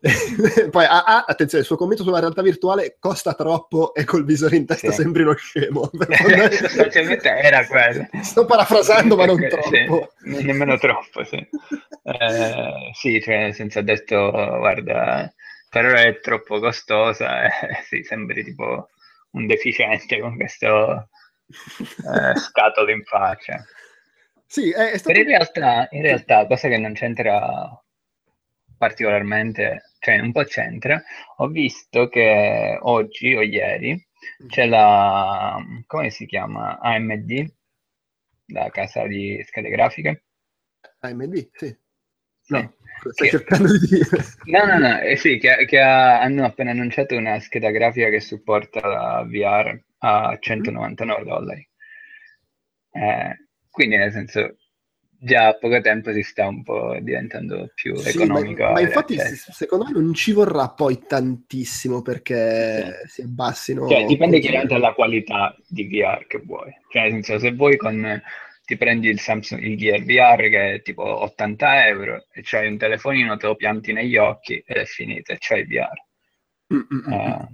Poi, 0.70 0.84
ah, 0.84 1.04
ah, 1.04 1.24
attenzione, 1.26 1.62
il 1.62 1.66
suo 1.68 1.76
commento 1.76 2.02
sulla 2.02 2.18
realtà 2.18 2.42
virtuale 2.42 2.96
costa 2.98 3.34
troppo 3.34 3.94
e 3.94 4.02
col 4.04 4.24
visore 4.24 4.56
in 4.56 4.66
testa 4.66 4.90
Sì. 4.90 5.02
sembri 5.02 5.22
uno 5.22 5.34
scemo. 5.36 5.88
Sostanzialmente 5.92 7.28
era 7.28 7.64
quello. 7.66 8.08
Sto 8.22 8.44
parafrasando, 8.44 9.14
ma 9.14 9.26
non 9.26 9.36
Sì, 9.38 9.46
troppo. 9.48 10.12
ne- 10.22 10.42
nemmeno 10.42 10.76
troppo, 10.78 11.22
sì. 11.24 11.36
Eh, 11.36 12.90
sì, 12.94 13.20
cioè, 13.20 13.54
ha 13.74 13.82
detto, 13.82 14.30
guarda, 14.30 15.32
per 15.68 15.84
ora 15.84 16.02
è 16.02 16.20
troppo 16.20 16.58
costosa, 16.60 17.44
eh, 17.68 17.82
sì, 17.84 18.02
sembri 18.02 18.44
tipo 18.44 18.88
un 19.32 19.46
deficiente 19.46 20.20
con 20.20 20.36
questo 20.36 21.08
eh, 21.48 22.36
scatolo 22.38 22.90
in 22.90 23.04
faccia. 23.04 23.64
Sì, 24.46 24.70
è, 24.70 24.92
è 24.92 24.98
stato... 24.98 25.12
Però 25.12 25.20
in 25.20 25.36
realtà, 25.36 25.88
in 25.90 26.02
realtà, 26.02 26.46
cosa 26.46 26.68
che 26.68 26.78
non 26.78 26.94
c'entra 26.94 27.82
particolarmente, 28.76 29.92
cioè 29.98 30.20
un 30.20 30.32
po' 30.32 30.44
c'entra, 30.44 31.02
ho 31.36 31.48
visto 31.48 32.08
che 32.08 32.78
oggi 32.80 33.34
o 33.34 33.42
ieri 33.42 34.06
c'è 34.46 34.66
la, 34.66 35.58
come 35.86 36.10
si 36.10 36.26
chiama? 36.26 36.78
AMD, 36.78 37.52
la 38.46 38.70
casa 38.70 39.06
di 39.06 39.42
schede 39.44 39.68
grafiche. 39.68 40.24
AMD, 41.00 41.50
sì. 41.52 41.76
Sì. 42.40 42.52
No, 42.52 42.74
cosa 43.00 43.12
stai 43.14 43.28
Che- 43.28 43.36
cercando 43.38 43.78
di 43.78 43.86
dire? 43.86 44.08
No, 44.48 44.64
no, 44.64 44.78
no, 44.78 45.00
eh 45.00 45.16
sì, 45.16 45.38
che, 45.38 45.66
che 45.66 45.78
ha- 45.80 46.20
hanno 46.20 46.44
appena 46.44 46.70
annunciato 46.70 47.14
una 47.16 47.38
scheda 47.40 47.70
grafica 47.70 48.08
che 48.08 48.20
supporta 48.20 48.80
la 48.86 49.24
VR 49.26 49.78
a 49.98 50.36
199 50.40 51.24
dollari. 51.24 51.68
Eh, 52.92 53.36
quindi, 53.70 53.96
nel 53.96 54.10
senso, 54.10 54.56
già 55.20 55.48
a 55.48 55.54
poco 55.54 55.80
tempo 55.80 56.12
si 56.12 56.22
sta 56.22 56.46
un 56.46 56.62
po' 56.62 56.96
diventando 57.00 57.70
più 57.74 57.94
Sì, 57.96 58.16
economico. 58.16 58.64
ma, 58.64 58.72
ma 58.72 58.80
infatti 58.80 59.14
accesso. 59.14 59.52
s- 59.52 59.56
secondo 59.56 59.84
me 59.84 59.92
non 59.92 60.14
ci 60.14 60.32
vorrà 60.32 60.68
poi 60.70 61.02
tantissimo 61.06 62.02
perché 62.02 63.02
si 63.06 63.22
abbassino. 63.22 63.86
Cioè, 63.86 64.06
dipende 64.06 64.38
chiaramente 64.40 64.74
dalla 64.74 64.92
qualità 64.94 65.54
di 65.66 65.84
VR 65.88 66.26
che 66.26 66.38
vuoi. 66.38 66.72
Cioè, 66.90 67.02
nel 67.10 67.24
senso, 67.24 67.38
se 67.38 67.52
vuoi 67.52 67.76
con 67.76 68.20
ti 68.68 68.76
prendi 68.76 69.08
il 69.08 69.18
Samsung 69.18 69.62
il 69.62 69.78
Gear 69.78 70.02
VR 70.02 70.50
che 70.50 70.74
è 70.74 70.82
tipo 70.82 71.02
80 71.02 71.86
euro 71.86 72.26
e 72.30 72.42
c'hai 72.44 72.68
un 72.68 72.76
telefonino, 72.76 73.38
te 73.38 73.46
lo 73.46 73.56
pianti 73.56 73.94
negli 73.94 74.18
occhi 74.18 74.62
ed 74.66 74.76
è 74.76 74.84
finito, 74.84 75.32
e 75.32 75.38
c'hai 75.38 75.60
il 75.60 75.66
VR. 75.68 76.04
Mm, 76.74 76.76
mm, 76.76 77.08
mm. 77.08 77.12
Eh, 77.12 77.48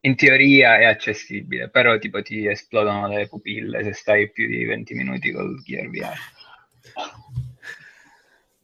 in 0.00 0.16
teoria 0.16 0.76
è 0.76 0.84
accessibile, 0.84 1.70
però 1.70 1.96
tipo 1.96 2.20
ti 2.20 2.46
esplodono 2.46 3.08
le 3.08 3.26
pupille 3.26 3.82
se 3.82 3.94
stai 3.94 4.30
più 4.30 4.46
di 4.48 4.66
20 4.66 4.92
minuti 4.92 5.32
col 5.32 5.62
Gear 5.62 5.88
VR. 5.88 6.18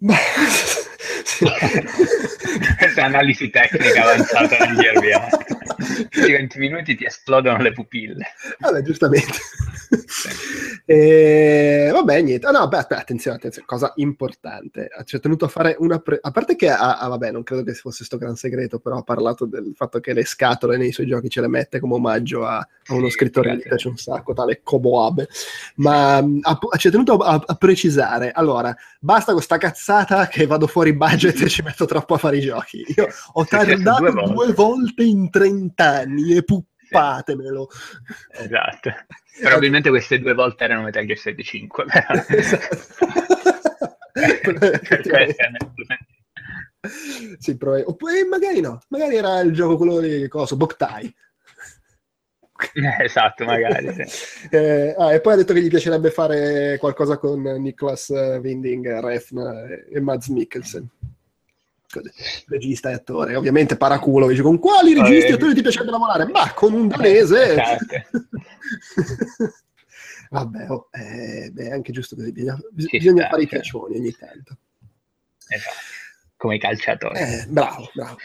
Questa 2.79 3.01
è 3.01 3.05
analisi 3.05 3.51
tecnica 3.51 4.03
avanzata. 4.03 4.57
Più 6.09 6.25
di 6.25 6.33
20 6.33 6.59
minuti 6.59 6.95
ti 6.97 7.05
esplodono 7.05 7.59
le 7.59 7.73
pupille. 7.73 8.25
Vabbè, 8.59 8.83
giustamente. 8.83 9.39
Eh, 10.85 11.91
vabbè, 11.93 12.23
niente. 12.23 12.47
Ah, 12.47 12.53
no, 12.53 12.69
beh, 12.69 12.87
attenzione, 12.89 13.37
attenzione, 13.37 13.67
cosa 13.67 13.93
importante. 13.97 14.89
Ci 15.05 15.17
ha 15.17 15.19
tenuto 15.19 15.45
a 15.45 15.49
fare 15.49 15.75
una... 15.79 15.99
pre- 15.99 16.19
A 16.23 16.31
parte 16.31 16.55
che, 16.55 16.71
ah, 16.71 16.99
ah, 16.99 17.09
vabbè, 17.09 17.33
non 17.33 17.43
credo 17.43 17.65
che 17.65 17.75
fosse 17.75 18.05
sto 18.05 18.17
gran 18.17 18.37
segreto, 18.37 18.79
però 18.79 18.99
ha 18.99 19.03
parlato 19.03 19.47
del 19.47 19.73
fatto 19.75 19.99
che 20.01 20.13
le 20.13 20.25
scatole 20.25 20.77
nei 20.77 20.93
suoi 20.93 21.07
giochi 21.07 21.29
ce 21.29 21.41
le 21.41 21.49
mette 21.49 21.81
come 21.81 21.95
omaggio 21.95 22.47
a, 22.47 22.57
a 22.59 22.95
uno 22.95 23.07
Sì, 23.07 23.13
scrittore 23.13 23.57
che 23.57 23.69
piace 23.69 23.89
un 23.89 23.97
sacco, 23.97 24.33
tale 24.33 24.61
Kobo 24.63 25.05
Abe. 25.05 25.29
Ma 25.77 26.23
mh, 26.23 26.39
ha- 26.43 26.59
ci 26.79 26.87
ha 26.89 26.91
tenuto 26.91 27.17
a, 27.19 27.43
a 27.45 27.55
precisare, 27.57 28.31
allora, 28.33 28.75
basta 29.01 29.33
con 29.33 29.43
sta 29.43 29.59
cazzata 29.59 30.29
che 30.29 30.47
vado 30.47 30.67
fuori 30.67 30.93
budget 30.93 31.16
e 31.45 31.49
ci 31.49 31.63
metto 31.63 31.85
troppo 31.85 32.15
a 32.15 32.19
fare 32.19 32.39
i 32.39 32.41
giochi. 32.41 32.85
Io 32.97 33.09
ho 33.33 33.45
tardato 33.45 34.01
due 34.01 34.13
due 34.13 34.25
volte. 34.25 34.53
volte 34.53 35.05
in 35.05 35.31
30 35.31 35.85
anni 35.85 36.37
e 36.37 36.43
puppatemelo. 36.43 37.69
Esatto. 38.33 38.91
Probabilmente 39.41 39.91
queste 39.91 40.19
due 40.19 40.35
volte 40.35 40.65
erano 40.65 40.83
Metal 40.83 41.05
Gear 41.05 41.19
Solid 41.19 41.43
5. 41.43 41.85
però. 41.85 42.07
È 44.17 45.27
sì, 47.39 47.57
però, 47.57 47.77
oppure 47.85 48.25
magari 48.25 48.61
no, 48.61 48.79
magari 48.89 49.17
era 49.17 49.41
il 49.41 49.53
gioco 49.53 49.77
quello 49.77 50.01
di 50.01 50.29
cosa, 50.29 50.57
Boktai. 50.57 51.15
Eh, 52.75 53.05
Esatto, 53.05 53.45
magari. 53.45 53.93
sì. 53.93 54.49
Eh, 54.57 54.95
ah, 54.97 55.13
e 55.13 55.21
poi 55.21 55.33
ha 55.35 55.37
detto 55.37 55.53
che 55.53 55.61
gli 55.61 55.69
piacerebbe 55.69 56.11
fare 56.11 56.77
qualcosa 56.79 57.19
con 57.19 57.43
Niklas 57.43 58.11
eh, 58.11 58.37
Winding 58.43 59.01
Refn 59.01 59.39
eh, 59.39 59.87
e 59.93 60.01
Mads 60.01 60.29
Mikkelsen. 60.29 60.89
Così, 61.89 62.11
Regista 62.49 62.91
e 62.91 62.95
attore, 62.95 63.37
ovviamente 63.37 63.77
paraculo, 63.77 64.27
dice 64.27 64.43
con 64.43 64.59
quali 64.59 64.93
registi 64.93 65.31
e 65.31 65.35
attori 65.35 65.55
ti 65.55 65.63
piacerebbe 65.63 65.91
lavorare? 65.93 66.27
Ma 66.27 66.53
con 66.53 66.73
un 66.73 66.89
danese. 66.89 67.53
Esatto. 67.53 67.87
Vabbè, 70.31 70.71
oh, 70.71 70.89
eh, 70.91 71.51
beh, 71.53 71.69
è 71.69 71.71
anche 71.73 71.93
giusto 71.93 72.17
così, 72.17 72.33
bisogna, 72.33 72.59
bisogna 72.73 73.27
sta, 73.27 73.31
fare 73.31 73.43
i 73.43 73.63
cioè. 73.63 73.91
ogni 73.97 74.13
tanto. 74.13 74.57
Esatto. 75.49 75.77
Come 76.37 76.57
i 76.57 76.59
calciatori. 76.59 77.19
Eh, 77.19 77.47
bravo, 77.49 77.89
bravo. 77.95 78.17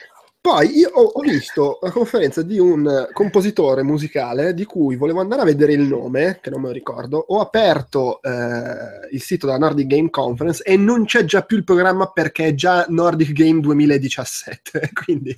Poi 0.42 0.76
io 0.76 0.90
ho, 0.90 1.04
ho 1.04 1.22
visto 1.22 1.78
la 1.84 1.92
conferenza 1.92 2.42
di 2.42 2.58
un 2.58 3.08
compositore 3.14 3.84
musicale 3.84 4.56
di 4.56 4.66
cui 4.66 4.96
volevo 4.96 5.20
andare 5.22 5.42
a 5.42 5.46
vedere 5.46 5.74
il 5.74 5.82
nome, 5.82 6.40
che 6.42 6.50
non 6.50 6.62
me 6.62 6.68
lo 6.70 6.74
ricordo. 6.74 7.24
Ho 7.28 7.42
aperto 7.42 8.20
eh, 8.24 9.08
il 9.12 9.22
sito 9.22 9.46
della 9.46 9.60
Nordic 9.60 9.86
Game 9.86 10.10
Conference 10.10 10.64
e 10.64 10.78
non 10.78 11.06
c'è 11.06 11.26
già 11.26 11.44
più 11.44 11.58
il 11.58 11.64
programma 11.64 12.08
perché 12.08 12.48
è 12.48 12.54
già 12.56 12.88
Nordic 12.90 13.34
Game 13.34 13.60
2017. 13.60 14.90
quindi, 15.06 15.30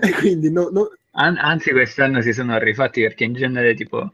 e 0.00 0.12
quindi 0.18 0.50
no- 0.50 0.70
no- 0.72 0.90
An- 1.14 1.36
anzi, 1.36 1.70
quest'anno 1.72 2.22
si 2.22 2.32
sono 2.32 2.56
rifatti 2.58 3.02
perché 3.02 3.24
in 3.24 3.34
genere 3.34 3.74
tipo 3.74 4.12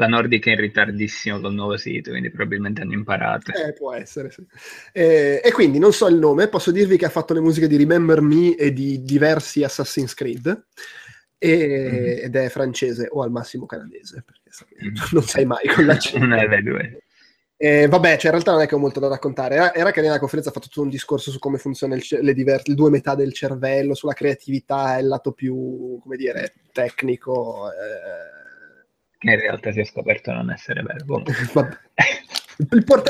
la 0.00 0.06
Nordic 0.06 0.46
è 0.46 0.50
in 0.52 0.56
ritardissimo 0.60 1.40
col 1.40 1.52
nuovo 1.52 1.76
sito, 1.76 2.10
quindi 2.10 2.30
probabilmente 2.30 2.80
hanno 2.80 2.94
imparato. 2.94 3.52
Eh, 3.52 3.74
può 3.74 3.92
essere, 3.92 4.30
sì. 4.30 4.44
Eh, 4.92 5.42
e 5.44 5.52
quindi 5.52 5.78
non 5.78 5.92
so 5.92 6.06
il 6.08 6.16
nome, 6.16 6.48
posso 6.48 6.70
dirvi 6.72 6.96
che 6.96 7.04
ha 7.04 7.10
fatto 7.10 7.34
le 7.34 7.40
musiche 7.40 7.68
di 7.68 7.76
Remember 7.76 8.20
Me 8.22 8.54
e 8.56 8.72
di 8.72 9.02
diversi 9.02 9.62
Assassin's 9.62 10.14
Creed. 10.14 10.64
e- 11.42 12.18
Mhm. 12.20 12.24
ed 12.26 12.36
è 12.36 12.48
francese 12.50 13.08
o 13.10 13.22
al 13.22 13.30
massimo 13.30 13.64
canadese, 13.64 14.22
perché 14.26 14.50
sai, 14.50 14.68
Mhm. 14.78 14.92
non 15.12 15.22
sai 15.22 15.46
mai 15.46 15.66
con 15.74 15.86
l'accento. 15.86 16.26
Una 16.26 16.36
delle 16.46 16.62
due. 16.62 17.02
Eh, 17.56 17.88
vabbè, 17.88 18.16
cioè 18.16 18.26
in 18.26 18.30
realtà 18.32 18.52
non 18.52 18.60
è 18.60 18.66
che 18.66 18.74
ho 18.74 18.78
molto 18.78 19.00
da 19.00 19.08
raccontare. 19.08 19.54
Era, 19.54 19.74
era 19.74 19.90
che 19.90 20.02
nella 20.02 20.18
conferenza 20.18 20.50
ha 20.50 20.52
fatto 20.52 20.68
tutto 20.68 20.82
un 20.82 20.90
discorso 20.90 21.30
su 21.30 21.38
come 21.38 21.56
funziona 21.56 21.94
il, 21.94 22.02
ce- 22.02 22.20
le, 22.20 22.34
diver- 22.34 22.66
le 22.68 22.74
due 22.74 22.90
metà 22.90 23.14
del 23.14 23.32
cervello, 23.32 23.94
sulla 23.94 24.12
creatività 24.12 24.98
il 24.98 25.06
lato 25.08 25.32
più, 25.32 25.98
come 26.02 26.16
dire, 26.16 26.52
tecnico. 26.72 27.70
eh, 27.70 28.39
Che 29.20 29.30
in 29.30 29.38
realtà 29.38 29.70
si 29.70 29.80
è 29.80 29.84
scoperto 29.84 30.32
non 30.32 30.50
essere 30.50 30.82
vero. 30.82 31.22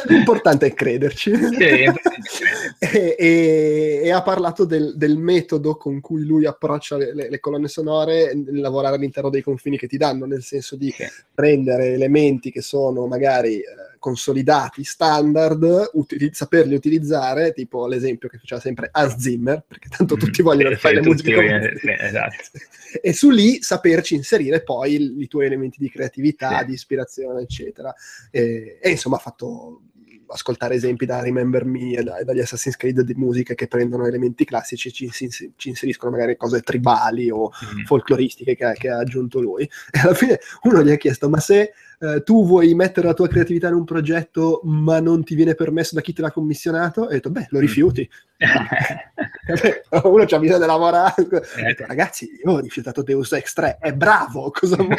L'importante 0.09 0.67
è 0.67 0.75
crederci. 0.75 1.35
Sì, 1.37 1.57
è 1.65 1.93
e, 2.79 3.17
e- 3.17 4.01
e 4.03 4.11
ha 4.11 4.21
parlato 4.23 4.65
del, 4.65 4.95
del 4.97 5.17
metodo 5.17 5.77
con 5.77 6.01
cui 6.01 6.25
lui 6.25 6.47
approccia 6.47 6.97
le, 6.97 7.15
le- 7.15 7.31
le 7.31 7.39
colonne 7.39 7.69
sonore 7.69 8.35
nel 8.35 8.61
lavorare 8.61 8.97
all'interno 8.97 9.31
dei 9.31 9.43
confini 9.43 9.77
che 9.79 9.87
ti 9.87 9.97
danno, 9.97 10.27
nel 10.27 10.43
senso 10.43 10.75
di 10.77 10.91
Sì. 10.91 11.05
prendere 11.33 11.93
elementi 11.93 12.51
che 12.51 12.61
sono 12.61 13.07
magari 13.07 13.59
eh, 13.61 13.65
consolidati, 14.01 14.83
standard, 14.83 15.91
uti- 15.93 16.31
saperli 16.33 16.75
utilizzare, 16.75 17.53
tipo 17.53 17.87
l'esempio 17.87 18.29
che 18.29 18.39
faceva 18.39 18.61
sempre 18.61 18.89
Hans 18.91 19.17
Zimmer, 19.19 19.63
perché 19.69 19.89
tanto 19.89 20.17
tutti 20.17 20.43
vogliono 20.43 20.75
Sì, 20.75 20.81
fare 20.81 20.95
le 20.97 21.03
musiche 21.03 21.35
vogliono- 21.35 21.63
sì, 21.77 21.95
esatto. 21.97 22.37
e 23.01 23.13
su 23.13 23.31
lì 23.31 23.63
saperci 23.63 24.15
inserire 24.17 24.63
poi 24.63 24.95
i, 25.01 25.23
i 25.23 25.29
tuoi 25.29 25.47
elementi 25.47 25.79
di 25.79 25.91
creatività, 25.91 26.61
Sì. 26.61 26.65
di 26.67 26.73
ispirazione, 26.73 27.43
eccetera. 27.43 27.95
E, 28.31 28.79
e, 28.83 28.91
insomma 28.91 29.17
ha 29.17 29.21
fatto 29.21 29.83
ascoltare 30.31 30.75
esempi 30.75 31.07
da 31.07 31.21
Remember 31.21 31.65
Me 31.65 31.93
e 31.93 32.03
da- 32.03 32.23
dagli 32.25 32.41
Assassin's 32.41 32.77
Creed 32.77 33.01
di 33.03 33.15
musiche 33.15 33.55
che 33.55 33.67
prendono 33.67 34.07
elementi 34.07 34.45
classici 34.45 34.89
e 34.89 34.93
ci, 34.93 35.11
ci- 35.11 35.53
inseriscono 35.69 36.11
magari 36.13 36.37
cose 36.37 36.61
tribali 36.61 37.31
o 37.31 37.51
Mm. 37.75 37.85
folcloristiche 37.85 38.55
che, 38.57 38.73
che 38.79 38.89
ha 38.89 38.99
aggiunto 38.99 39.41
lui. 39.41 39.69
E 39.93 39.99
alla 40.01 40.15
fine 40.15 40.39
uno 40.63 40.83
gli 40.83 40.91
ha 40.91 40.97
chiesto: 40.97 41.29
Ma 41.29 41.41
se 41.41 41.73
eh, 41.99 42.23
tu 42.23 42.47
vuoi 42.47 42.75
mettere 42.75 43.07
la 43.09 43.15
tua 43.15 43.29
creatività 43.29 43.69
in 43.69 43.75
un 43.75 43.85
progetto, 43.85 44.61
ma 44.65 45.01
non 45.01 45.23
ti 45.25 45.35
viene 45.35 45.55
permesso 45.55 45.95
da 45.95 46.01
chi 46.01 46.13
te 46.13 46.23
l'ha 46.23 46.31
commissionato? 46.33 47.03
E 47.03 47.07
ho 47.07 47.09
detto: 47.11 47.31
Beh, 47.31 47.47
lo 47.51 47.59
rifiuti. 47.59 48.09
uno 50.05 50.25
c'ha 50.27 50.39
bisogno 50.39 50.59
di 50.61 50.67
lavorare. 50.67 51.15
Ho 51.23 51.27
detto, 51.29 51.85
Ragazzi, 51.87 52.31
io 52.45 52.53
ho 52.53 52.59
rifiutato 52.61 53.03
Deus 53.03 53.33
Ex 53.33 53.53
3, 53.53 53.79
è 53.81 53.93
bravo, 53.93 54.51
cosa 54.51 54.77
vuoi? 54.77 54.97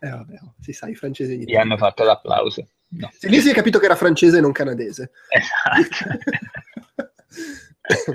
Eh, 0.00 0.08
vabbè, 0.08 0.34
oh, 0.42 0.54
si 0.60 0.72
sa, 0.72 0.88
i 0.88 0.94
francesi 0.94 1.34
ogni 1.34 1.44
Gli 1.44 1.56
hanno 1.56 1.76
fatto 1.76 2.02
l'applauso. 2.04 2.66
No. 2.88 3.10
Sì, 3.16 3.28
lì 3.28 3.40
si 3.40 3.50
è 3.50 3.54
capito 3.54 3.78
che 3.78 3.84
era 3.84 3.94
francese 3.96 4.38
e 4.38 4.40
non 4.40 4.52
canadese. 4.52 5.10
Esatto. 5.28 6.18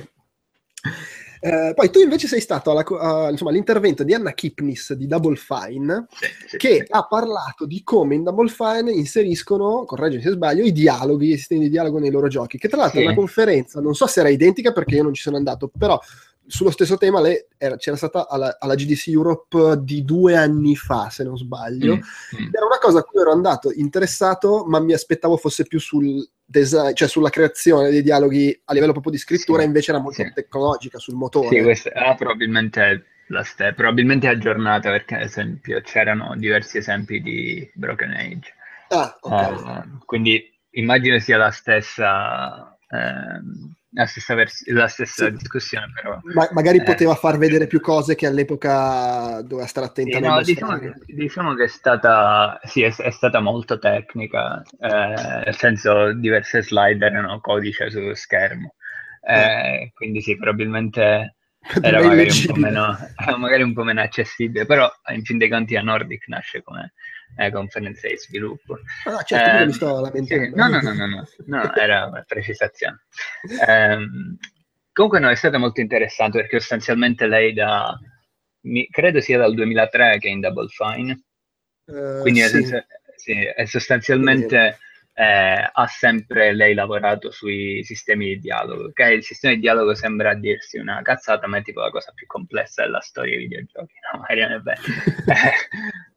Eh, 1.46 1.74
poi 1.76 1.92
tu 1.92 2.00
invece 2.00 2.26
sei 2.28 2.42
stato 2.42 2.72
alla 2.72 2.84
a- 2.84 3.30
insomma, 3.30 3.52
all'intervento 3.52 4.04
di 4.04 4.16
Anna 4.16 4.34
Kipnis 4.34 4.94
di 4.94 5.06
Double 5.06 5.36
Fine 5.36 6.08
Sì, 6.10 6.26
sì, 6.48 6.58
che 6.58 6.74
sì. 6.78 6.86
ha 6.90 7.06
parlato 7.06 7.68
di 7.68 7.84
come 7.84 8.16
in 8.16 8.24
Double 8.24 8.50
Fine 8.50 8.92
inseriscono, 8.92 9.86
correggimi 9.86 10.24
se 10.24 10.32
sbaglio, 10.32 10.64
i 10.64 10.72
dialoghi, 10.72 11.34
i 11.34 11.38
sistemi 11.38 11.66
di 11.66 11.70
dialogo 11.70 12.00
nei 12.00 12.10
loro 12.10 12.30
giochi, 12.30 12.58
che 12.58 12.68
tra 12.68 12.78
l'altro 12.78 13.00
è 13.00 13.04
una 13.06 13.14
conferenza, 13.14 13.80
non 13.80 13.94
so 13.94 14.08
se 14.08 14.22
era 14.22 14.30
identica 14.30 14.72
perché 14.72 14.96
io 14.96 15.04
non 15.04 15.14
ci 15.14 15.22
sono 15.22 15.38
andato, 15.38 15.70
però 15.78 16.00
sullo 16.48 16.70
stesso 16.72 16.98
tema 16.98 17.22
lei 17.22 17.38
era- 17.58 17.76
c'era 17.78 17.96
stata 17.96 18.28
alla, 18.28 18.58
alla 18.60 18.76
GDC 18.76 19.08
Europe 19.08 19.80
di 19.82 20.04
due 20.04 20.36
anni 20.36 20.76
fa, 20.76 21.10
se 21.10 21.24
non 21.24 21.38
sbaglio, 21.38 21.96
Mm, 21.96 22.00
mm. 22.42 22.50
era 22.52 22.66
una 22.66 22.78
cosa 22.80 23.00
a 23.00 23.04
cui 23.04 23.20
ero 23.20 23.32
andato 23.32 23.72
interessato, 23.74 24.66
ma 24.66 24.80
mi 24.80 24.94
aspettavo 24.94 25.38
fosse 25.38 25.66
più 25.66 25.80
sul 25.80 26.28
design, 26.46 26.94
cioè 26.94 27.08
sulla 27.08 27.30
creazione 27.30 27.90
dei 27.90 28.04
dialoghi 28.04 28.60
a 28.66 28.74
livello 28.74 28.92
proprio 28.92 29.12
di 29.12 29.18
scrittura, 29.18 29.62
Sì, 29.62 29.68
invece 29.68 29.92
era 29.92 30.00
molto 30.00 30.22
sì. 30.24 30.32
tecnologica 30.34 31.00
sul 31.00 31.16
motore. 31.16 31.58
Sì, 31.58 31.62
questa 31.64 31.92
ah, 31.94 32.16
probabilmente 32.16 33.06
la 33.30 33.44
ste- 33.44 33.74
probabilmente 33.74 34.28
aggiornata 34.28 34.92
perché 34.92 35.16
ad 35.16 35.22
esempio 35.22 35.82
c'erano 35.82 36.36
diversi 36.38 36.78
esempi 36.78 37.22
di 37.22 37.68
Broken 37.74 38.12
Age. 38.12 38.54
Ah, 38.90 39.18
ok. 39.20 39.32
Eh, 39.32 39.84
quindi 40.06 40.44
immagino 40.72 41.18
sia 41.20 41.38
la 41.38 41.50
stessa, 41.52 42.78
ehm, 42.90 43.74
la 43.96 44.06
stessa, 44.06 44.36
vers- 44.36 44.68
la 44.68 44.88
stessa 44.88 45.30
Sì. 45.30 45.32
discussione, 45.32 45.92
però. 45.94 46.22
Ma- 46.34 46.50
magari 46.54 46.80
eh, 46.80 46.84
poteva 46.84 47.16
far 47.16 47.38
vedere 47.38 47.68
più 47.68 47.80
cose 47.82 48.16
che 48.16 48.26
all'epoca 48.26 49.42
doveva 49.42 49.68
stare 49.68 49.86
attenta 49.88 50.18
Sì, 50.18 50.22
no, 50.22 50.42
diciamo 50.44 50.78
che, 50.80 50.94
diciamo 51.08 51.54
che 51.56 51.64
è 51.64 51.68
stata, 51.68 52.60
sì, 52.64 52.84
è, 52.84 52.96
è 52.96 53.10
stata 53.10 53.40
molto 53.40 53.80
tecnica, 53.80 54.62
eh, 54.80 54.88
nel 55.46 55.56
senso 55.56 56.14
diverse 56.14 56.62
slide 56.62 57.04
erano 57.06 57.40
codice 57.40 57.90
su 57.90 58.14
schermo, 58.14 58.76
Eh, 59.22 59.92
quindi 59.96 60.22
sì, 60.22 60.38
probabilmente 60.38 61.38
era 61.82 62.02
magari 62.02 62.30
un, 62.30 62.60
meno, 62.60 62.96
magari 63.40 63.64
un 63.64 63.74
po' 63.74 63.84
meno 63.84 64.02
accessibile, 64.02 64.66
però 64.68 64.88
in 65.12 65.24
fin 65.24 65.40
dei 65.40 65.50
conti 65.50 65.76
a 65.76 65.82
Nordic 65.82 66.28
nasce 66.28 66.62
come 66.62 66.94
eh, 67.38 67.52
conferenza 67.52 68.08
di 68.08 68.18
sviluppo. 68.18 68.80
Ah, 69.06 69.22
certo, 69.24 69.50
Eh, 69.52 69.66
mi 69.66 69.74
sto 69.74 70.00
sì, 70.00 70.02
lamentando. 70.02 70.56
no, 70.56 70.68
no, 70.68 70.82
no, 70.82 70.94
no, 70.94 71.06
no, 71.08 71.24
no, 71.46 71.74
era 71.76 72.06
una 72.08 72.24
precisazione. 72.24 73.06
Ehm, 73.68 74.38
comunque 74.92 75.20
no, 75.20 75.30
è 75.30 75.36
stato 75.36 75.60
molto 75.60 75.82
interessante 75.82 76.40
perché 76.40 76.60
sostanzialmente 76.60 77.28
lei 77.28 77.54
da, 77.54 77.98
mi- 78.62 78.88
credo 78.90 79.20
sia 79.22 79.38
dal 79.38 79.54
2003 79.54 80.18
che 80.20 80.28
è 80.28 80.32
in 80.32 80.40
Double 80.40 80.68
Fine, 80.70 81.24
Eh, 81.88 82.20
quindi 82.22 82.42
sì. 82.42 82.50
senso- 82.50 82.86
sì, 83.16 83.34
e 83.34 83.66
sostanzialmente 83.66 84.78
eh, 85.18 85.70
ha 85.72 85.88
sempre 85.88 86.54
lei 86.54 86.74
lavorato 86.74 87.32
sui 87.32 87.84
sistemi 87.84 88.26
di 88.28 88.40
dialogo, 88.40 88.92
che 88.92 89.04
il 89.14 89.24
sistema 89.24 89.54
di 89.54 89.62
dialogo 89.62 89.96
sembra 89.96 90.34
dirsi 90.36 90.78
una 90.78 91.02
cazzata, 91.02 91.48
ma 91.48 91.58
è 91.58 91.62
tipo 91.64 91.80
la 91.82 91.90
cosa 91.90 92.12
più 92.14 92.28
complessa 92.28 92.84
della 92.84 93.00
storia 93.00 93.38
dei 93.38 93.48
videogiochi, 93.48 93.94
no? 94.14 94.20
Magari 94.20 94.54
è 94.54 94.60
vero. 94.60 94.82
Eh, 95.28 95.52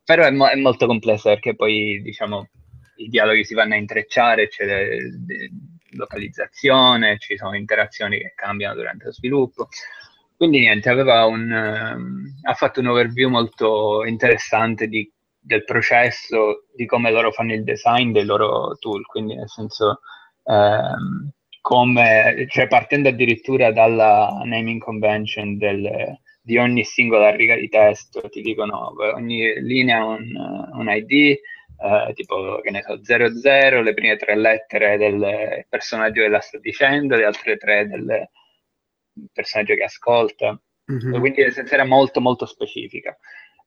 però 0.05 0.25
è, 0.25 0.31
mo- 0.31 0.49
è 0.49 0.57
molto 0.57 0.87
complessa 0.87 1.31
perché 1.31 1.55
poi 1.55 2.01
diciamo 2.03 2.49
i 2.97 3.09
dialoghi 3.09 3.45
si 3.45 3.55
vanno 3.55 3.75
a 3.75 3.77
intrecciare, 3.77 4.49
c'è 4.49 4.67
de- 4.67 5.11
de- 5.25 5.51
localizzazione, 5.93 7.19
ci 7.19 7.37
sono 7.37 7.57
interazioni 7.57 8.19
che 8.19 8.33
cambiano 8.35 8.75
durante 8.75 9.05
lo 9.07 9.13
sviluppo. 9.13 9.69
Quindi 10.37 10.61
niente, 10.61 10.91
un, 10.91 11.51
ehm, 11.53 12.41
ha 12.43 12.55
fatto 12.55 12.81
un 12.81 12.87
overview 12.87 13.29
molto 13.29 14.05
interessante 14.05 14.87
di- 14.89 15.11
del 15.49 15.65
processo, 15.65 16.67
di 16.75 16.85
come 16.87 17.11
loro 17.11 17.33
fanno 17.33 17.55
il 17.55 17.65
design 17.65 18.13
dei 18.13 18.25
loro 18.25 18.77
tool, 18.79 19.05
quindi 19.07 19.35
nel 19.35 19.49
senso 19.49 20.01
ehm, 20.45 21.31
come, 21.61 22.47
cioè 22.49 22.67
partendo 22.69 23.09
addirittura 23.09 23.73
dalla 23.73 24.41
naming 24.45 24.81
convention 24.81 25.57
del- 25.59 26.19
di 26.41 26.57
ogni 26.59 26.85
singola 26.85 27.35
riga 27.35 27.57
di 27.57 27.69
testo, 27.69 28.29
ti 28.29 28.41
dicono 28.41 28.95
ogni 29.15 29.61
linea 29.63 29.99
ha 30.01 30.05
un, 30.07 30.35
un 30.73 30.89
ID, 30.89 31.13
eh, 31.81 32.13
tipo 32.15 32.61
che 32.63 32.71
ne 32.71 32.83
so, 32.83 33.03
00, 33.03 33.83
le 33.83 33.95
prime 33.95 34.17
tre 34.17 34.37
lettere 34.37 34.97
del 34.97 35.67
personaggio 35.69 36.23
che 36.23 36.29
la 36.29 36.41
sta 36.41 36.59
dicendo, 36.59 37.17
le 37.17 37.25
altre 37.25 37.57
tre 37.59 37.87
del 37.87 38.29
personaggio 39.33 39.75
che 39.75 39.85
ascolta. 39.85 40.61
Mhm. 40.87 41.19
Quindi 41.21 41.43
era 41.43 41.85
molto 41.85 42.21
molto 42.21 42.47
specifica. 42.47 43.17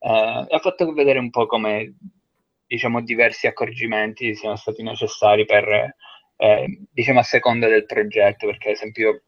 Eh, 0.04 0.46
ha 0.48 0.58
fatto 0.58 0.92
vedere 0.92 1.18
un 1.18 1.30
po' 1.30 1.46
come 1.46 1.94
diciamo 2.66 3.02
diversi 3.02 3.46
accorgimenti 3.46 4.34
siano 4.34 4.56
stati 4.56 4.82
necessari 4.82 5.44
per 5.44 5.94
eh, 6.36 6.78
diciamo 6.90 7.20
a 7.20 7.22
seconda 7.22 7.68
del 7.68 7.86
progetto, 7.86 8.46
perché 8.46 8.68
ad 8.68 8.74
esempio 8.74 9.22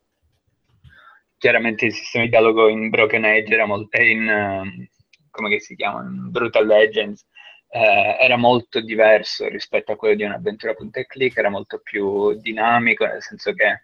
chiaramente 1.39 1.87
il 1.87 1.93
sistema 1.93 2.25
di 2.25 2.31
dialogo 2.31 2.69
in 2.69 2.89
Broken 2.89 3.25
Age 3.25 3.53
era 3.53 3.67
molto 3.67 4.01
in 4.01 4.29
ehm, 4.29 4.89
come 5.31 5.59
si 5.59 5.75
chiama 5.77 6.03
in 6.03 6.31
Brutal 6.31 6.67
Legends 6.67 7.27
eh, 7.75 8.17
era 8.21 8.37
molto 8.37 8.81
diverso 8.81 9.49
rispetto 9.49 9.91
a 9.93 9.97
quello 9.97 10.15
di 10.15 10.23
un'avventura 10.23 10.75
punta 10.75 11.01
e 11.01 11.07
click, 11.07 11.37
era 11.37 11.49
molto 11.51 11.81
più 11.81 12.33
dinamico, 12.41 13.05
nel 13.05 13.21
senso 13.21 13.53
che 13.53 13.81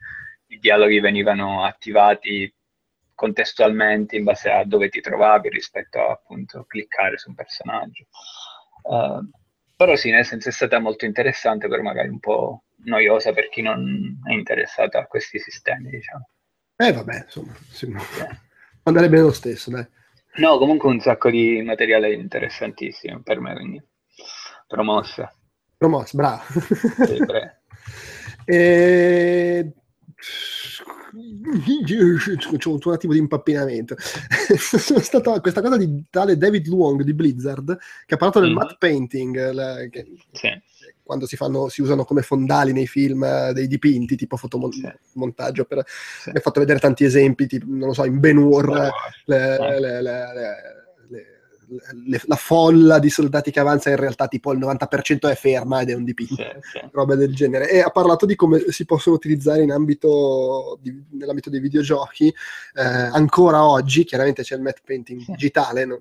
i 0.46 0.58
dialoghi 0.60 1.00
venivano 1.00 1.64
attivati 1.64 2.52
contestualmente 3.20 4.16
in 4.16 4.24
base 4.24 4.48
a 4.48 4.64
dove 4.64 4.88
ti 4.88 5.02
trovavi 5.02 5.50
rispetto 5.50 6.00
a 6.00 6.12
appunto 6.12 6.64
cliccare 6.64 7.18
su 7.18 7.28
un 7.28 7.34
personaggio. 7.34 8.06
Uh, 8.84 9.28
però 9.76 9.94
sì, 9.94 10.10
nel 10.10 10.24
senso 10.24 10.48
è 10.48 10.52
stata 10.52 10.78
molto 10.78 11.04
interessante, 11.04 11.68
però 11.68 11.82
magari 11.82 12.08
un 12.08 12.18
po' 12.18 12.62
noiosa 12.84 13.34
per 13.34 13.50
chi 13.50 13.60
non 13.60 14.22
è 14.24 14.32
interessato 14.32 14.96
a 14.96 15.04
questi 15.04 15.38
sistemi, 15.38 15.90
diciamo. 15.90 16.30
Eh 16.76 16.92
vabbè, 16.92 17.24
insomma, 17.24 17.52
sì, 17.68 17.94
andare 18.84 19.10
bene 19.10 19.24
lo 19.24 19.32
stesso, 19.32 19.70
dai. 19.70 19.86
No, 20.36 20.56
comunque 20.56 20.88
un 20.88 21.00
sacco 21.00 21.28
di 21.28 21.60
materiale 21.60 22.14
interessantissimo 22.14 23.20
per 23.20 23.38
me, 23.38 23.52
quindi 23.52 23.82
promossa. 24.66 25.30
Promossa, 25.76 26.16
bravo. 26.16 26.42
Sì, 27.04 27.18
e... 28.50 29.72
C'è 32.56 32.68
un 32.68 32.92
attimo 32.94 33.12
di 33.12 33.18
impappinamento. 33.18 33.96
Sono 34.56 35.00
stato 35.00 35.40
questa 35.40 35.60
cosa 35.60 35.76
di 35.76 36.04
tale 36.10 36.36
David 36.36 36.66
Luong 36.68 37.02
di 37.02 37.14
Blizzard 37.14 37.76
che 38.06 38.14
ha 38.14 38.16
parlato 38.16 38.40
del 38.40 38.50
Mhm. 38.50 38.56
matte 38.56 38.76
painting, 38.78 39.50
la- 39.52 39.86
che- 39.90 40.06
sì. 40.32 40.48
quando 41.02 41.26
si, 41.26 41.34
fanno, 41.36 41.68
si 41.68 41.82
usano 41.82 42.04
come 42.04 42.22
fondali 42.22 42.72
nei 42.72 42.86
film 42.86 43.24
eh, 43.24 43.52
dei 43.52 43.66
dipinti, 43.66 44.14
tipo 44.14 44.36
fotomontaggio. 44.36 45.64
Per, 45.64 45.84
Mi 46.26 46.36
ha 46.36 46.40
fatto 46.40 46.60
vedere 46.60 46.78
tanti 46.78 47.02
esempi, 47.04 47.46
tipo, 47.48 47.64
non 47.68 47.88
lo 47.88 47.92
so, 47.94 48.04
in 48.04 48.20
Ben 48.20 48.38
Eh. 48.38 48.90
le- 49.24 49.58
le- 49.80 50.02
le- 50.02 50.32
le- 52.06 52.20
la 52.24 52.36
folla 52.36 52.98
di 52.98 53.08
soldati 53.10 53.50
che 53.50 53.60
avanza 53.60 53.90
in 53.90 53.96
realtà 53.96 54.26
tipo 54.28 54.52
il 54.52 54.58
90% 54.58 55.28
è 55.28 55.34
ferma 55.36 55.80
ed 55.80 55.90
è 55.90 55.94
un 55.94 56.04
dipinto 56.04 56.34
Sì, 56.34 56.42
sì. 56.72 56.80
roba 56.92 57.14
del 57.14 57.34
genere 57.34 57.70
e 57.70 57.80
ha 57.80 57.90
parlato 57.90 58.26
di 58.26 58.34
come 58.34 58.64
si 58.68 58.84
possono 58.84 59.14
utilizzare 59.16 59.62
in 59.62 59.70
ambito 59.70 60.78
di- 60.82 61.04
nell'ambito 61.12 61.50
dei 61.50 61.60
videogiochi 61.60 62.26
eh, 62.28 62.82
ancora 62.82 63.64
oggi 63.64 64.04
chiaramente 64.04 64.42
c'è 64.42 64.56
il 64.56 64.62
matte 64.62 64.80
painting 64.84 65.20
Sì. 65.20 65.30
digitale 65.32 65.84
non 65.84 66.00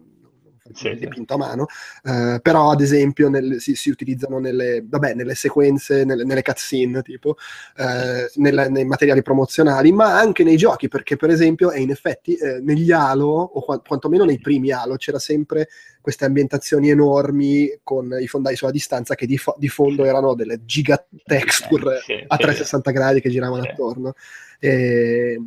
Sì, 0.74 0.96
dipinto 0.96 1.34
a 1.34 1.38
mano, 1.38 1.66
eh, 2.04 2.40
però 2.42 2.72
ad 2.72 2.82
esempio 2.82 3.30
nel, 3.30 3.60
si, 3.60 3.76
si, 3.76 3.90
utilizzano 3.90 4.40
nelle, 4.40 4.84
vabbè, 4.86 5.14
nelle 5.14 5.36
sequenze, 5.36 6.06
nelle, 6.06 6.24
nelle 6.24 6.42
cutscene, 6.42 7.02
tipo, 7.02 7.36
eh, 7.78 8.30
nel, 8.36 8.68
nei 8.70 8.86
materiali 8.86 9.22
promozionali, 9.22 9.92
ma 9.92 10.18
anche 10.18 10.44
nei 10.44 10.58
giochi, 10.58 10.88
perché 10.88 11.16
per 11.16 11.30
esempio, 11.30 11.72
e 11.72 11.82
in 11.82 11.90
effetti 11.90 12.36
eh, 12.36 12.60
negli 12.62 12.92
Halo, 12.92 13.28
o 13.28 13.62
qu- 13.62 13.86
quantomeno 13.86 14.26
nei 14.26 14.40
primi 14.40 14.72
Halo, 14.72 14.96
c'era 14.96 15.20
sempre 15.20 15.68
queste 16.02 16.26
ambientazioni 16.26 16.90
enormi 16.90 17.80
con 17.84 18.16
i 18.20 18.28
fondali 18.28 18.56
sulla 18.56 18.72
distanza 18.72 19.16
che 19.16 19.26
di, 19.26 19.38
fo- 19.38 19.56
di 19.58 19.68
fondo 19.68 20.06
erano 20.06 20.34
delle 20.34 20.64
giga 20.66 21.04
texture 21.24 22.00
Sì, 22.06 22.14
a 22.14 22.36
sì. 22.36 22.42
360 22.42 22.92
gradi 22.92 23.22
che 23.22 23.30
giravano 23.30 23.64
attorno. 23.64 24.14
E, 24.60 25.40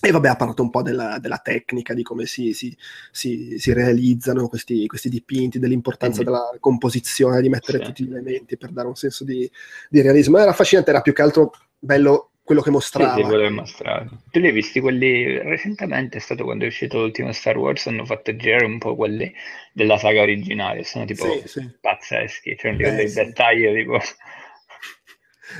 e 0.00 0.10
vabbè, 0.12 0.28
ha 0.28 0.36
parlato 0.36 0.62
un 0.62 0.70
po' 0.70 0.82
della, 0.82 1.18
della 1.18 1.38
tecnica, 1.38 1.92
di 1.94 2.02
come 2.02 2.26
si, 2.26 2.52
si- 2.52 2.76
si- 3.10 3.58
si 3.58 3.72
realizzano 3.72 4.48
questi, 4.48 4.86
questi 4.86 5.08
dipinti, 5.08 5.58
dell'importanza 5.58 6.22
Mhm. 6.22 6.24
della 6.24 6.56
composizione, 6.60 7.40
di 7.40 7.48
mettere 7.48 7.78
Sì. 7.78 7.82
tutti 7.82 8.04
gli 8.04 8.10
elementi 8.10 8.56
per 8.56 8.70
dare 8.70 8.86
un 8.88 8.94
senso 8.96 9.24
di, 9.24 9.50
di 9.90 10.00
realismo. 10.00 10.38
Era 10.38 10.50
affascinante, 10.50 10.90
era 10.90 11.00
più 11.00 11.12
che 11.12 11.22
altro 11.22 11.52
bello 11.78 12.30
quello 12.42 12.62
che 12.62 12.70
mostrava. 12.70 13.10
sì, 13.12 13.22
volevo 13.22 13.54
mostrare. 13.54 14.08
Tu 14.30 14.40
li 14.40 14.46
hai 14.48 14.52
visti 14.52 14.80
quelli 14.80 15.38
recentemente? 15.38 16.18
È 16.18 16.20
stato 16.20 16.44
quando 16.44 16.64
è 16.64 16.66
uscito 16.68 16.98
l'ultimo 16.98 17.32
Star 17.32 17.56
Wars, 17.56 17.86
hanno 17.86 18.04
fatto 18.04 18.34
girare 18.36 18.64
un 18.64 18.78
po' 18.78 18.94
quelli 18.96 19.32
della 19.72 19.98
saga 19.98 20.22
originale, 20.22 20.84
sono 20.84 21.04
tipo 21.04 21.42
Sì, 21.42 21.48
sì. 21.48 21.60
pazzeschi, 21.80 22.54
c'è 22.56 22.70
un 22.70 22.76
livello 22.76 23.02
Eh, 23.02 23.06
di 23.06 23.12
dettaglio 23.12 23.72
tipo... 23.74 23.98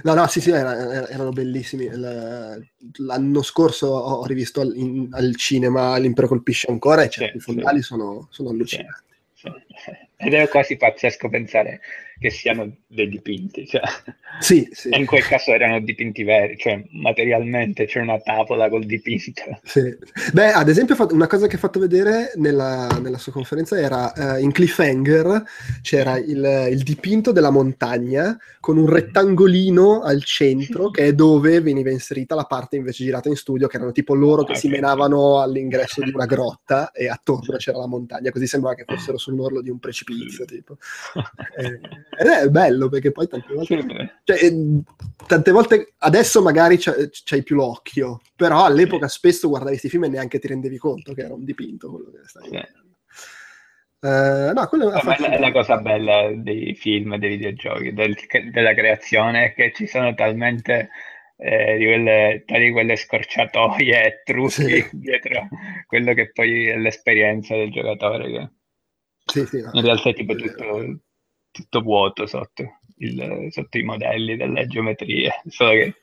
No, 0.03 0.15
no, 0.15 0.27
sì, 0.27 0.41
sì, 0.41 0.51
era- 0.51 0.77
era- 0.77 1.09
erano 1.09 1.31
bellissimi. 1.31 1.89
L'anno 1.93 3.43
scorso 3.43 3.87
ho 3.89 4.25
rivisto 4.27 4.61
al, 4.61 4.75
in- 4.77 5.09
al 5.13 5.35
cinema 5.37 5.97
L'Impero 5.99 6.29
colpisce 6.29 6.71
ancora 6.71 7.03
e 7.03 7.09
certi 7.11 7.39
Sì, 7.39 7.45
fondali 7.45 7.79
sì. 7.79 7.85
sono, 7.85 8.29
sono 8.31 8.51
allucinanti. 8.51 9.07
Sì. 9.35 9.51
Ed 10.17 10.35
è 10.35 10.49
quasi 10.49 10.77
pazzesco 10.77 11.29
pensare 11.29 11.81
che 12.19 12.31
siano 12.31 12.77
dei 12.87 13.09
dipinti, 13.09 13.67
cioè, 13.67 13.81
Sì, 14.41 14.69
sì. 14.73 14.89
in 14.93 15.07
quel 15.07 15.23
caso 15.25 15.53
erano 15.53 15.81
dipinti 15.81 16.23
veri, 16.25 16.57
cioè 16.57 16.83
materialmente 16.91 17.87
c'è 17.87 18.01
una 18.01 18.19
tavola 18.21 18.69
col 18.69 18.85
dipinto. 18.85 19.43
Sì. 19.63 19.97
Beh, 20.33 20.53
ad 20.53 20.69
esempio, 20.69 20.97
una 21.11 21.27
cosa 21.27 21.47
che 21.47 21.57
ha 21.57 21.59
fatto 21.59 21.79
vedere 21.81 22.33
nella, 22.37 22.87
nella 23.01 23.19
sua 23.19 23.33
conferenza 23.33 23.79
era 23.79 24.13
eh, 24.37 24.43
in 24.43 24.53
Cliffhanger 24.53 25.43
c'era 25.83 26.19
il, 26.19 26.69
il 26.71 26.83
dipinto 26.83 27.33
della 27.33 27.51
montagna 27.51 28.37
con 28.61 28.77
un 28.79 28.89
rettangolino 28.89 30.03
al 30.03 30.23
centro 30.25 30.91
che 30.93 31.07
è 31.07 31.13
dove 31.15 31.61
veniva 31.61 31.91
inserita 31.91 32.35
la 32.35 32.45
parte 32.45 32.77
invece 32.77 33.05
girata 33.05 33.29
in 33.29 33.37
studio, 33.37 33.67
che 33.67 33.77
erano 33.77 33.93
tipo 33.93 34.15
loro 34.15 34.45
che 34.45 34.53
Ah, 34.53 34.57
si 34.57 34.69
menavano 34.69 35.41
all'ingresso 35.41 36.03
di 36.03 36.11
una 36.13 36.27
grotta 36.27 36.91
e 36.91 37.09
attorno 37.09 37.57
c'era 37.57 37.79
la 37.79 37.87
montagna, 37.87 38.31
così 38.31 38.47
sembrava 38.47 38.75
che 38.75 38.85
fossero 38.87 39.19
sull'orlo 39.19 39.63
di 39.63 39.71
un 39.71 39.79
precipizio. 39.79 40.45
Tipo. 40.45 40.77
Eh, 41.59 41.81
ed 42.17 42.27
è 42.27 42.49
bello 42.49 42.89
perché 42.89 43.11
poi 43.13 43.29
tante 43.29 43.53
volte 43.55 44.21
cioè, 44.25 44.37
eh, 44.45 44.83
tante 45.27 45.51
volte 45.51 45.95
adesso 45.99 46.43
magari 46.43 46.77
c'hai, 46.79 47.09
c'hai 47.11 47.43
più 47.43 47.57
l'occhio, 47.57 48.21
però 48.37 48.65
all'epoca 48.65 49.09
spesso 49.09 49.49
guardavi 49.49 49.73
questi 49.73 49.89
film 49.89 50.05
e 50.05 50.09
neanche 50.09 50.39
ti 50.39 50.47
rendevi 50.49 50.77
conto 50.79 51.13
che 51.15 51.23
era 51.23 51.35
un 51.35 51.45
dipinto 51.45 51.91
quello 51.91 52.11
che 52.11 52.19
stavi 52.27 52.47
Sì. 52.49 52.53
vedendo. 52.55 52.87
Eh, 54.01 54.53
no, 54.55 54.67
quello 54.69 54.93
è 54.93 54.95
Eh, 54.97 55.01
è 55.01 55.05
la- 55.05 55.15
è 55.17 55.19
la 55.19 55.49
affascinante. 55.49 55.53
cosa 55.53 55.77
bella 55.79 56.31
dei 56.35 56.75
film, 56.75 57.17
dei 57.17 57.31
videogiochi, 57.31 57.93
del- 57.93 58.17
della 58.53 58.73
creazione, 58.75 59.53
che 59.55 59.73
ci 59.75 59.87
sono 59.87 60.15
talmente 60.15 60.91
eh, 61.41 61.77
di 61.79 61.85
quelle, 61.85 62.43
tali 62.47 62.73
quelle 62.73 62.97
scorciatoie 62.97 64.05
e 64.05 64.23
trucchi 64.25 64.51
Sì. 64.83 64.89
dietro 64.93 65.49
quello 65.87 66.13
che 66.13 66.33
poi 66.33 66.67
è 66.67 66.77
l'esperienza 66.77 67.55
del 67.55 67.71
giocatore, 67.71 68.29
che 68.31 68.49
Sì, 69.27 69.47
sì, 69.47 69.61
no. 69.61 69.71
in 69.73 69.83
realtà 69.83 70.09
è 70.11 70.15
tipo 70.15 70.35
tutto, 70.35 71.01
tutto 71.59 71.81
vuoto 71.81 72.27
sotto, 72.27 72.79
il- 72.99 73.49
sotto 73.51 73.79
i 73.79 73.83
modelli 73.83 74.37
delle 74.37 74.67
geometrie, 74.69 75.43
solo 75.49 75.71
che 75.73 75.95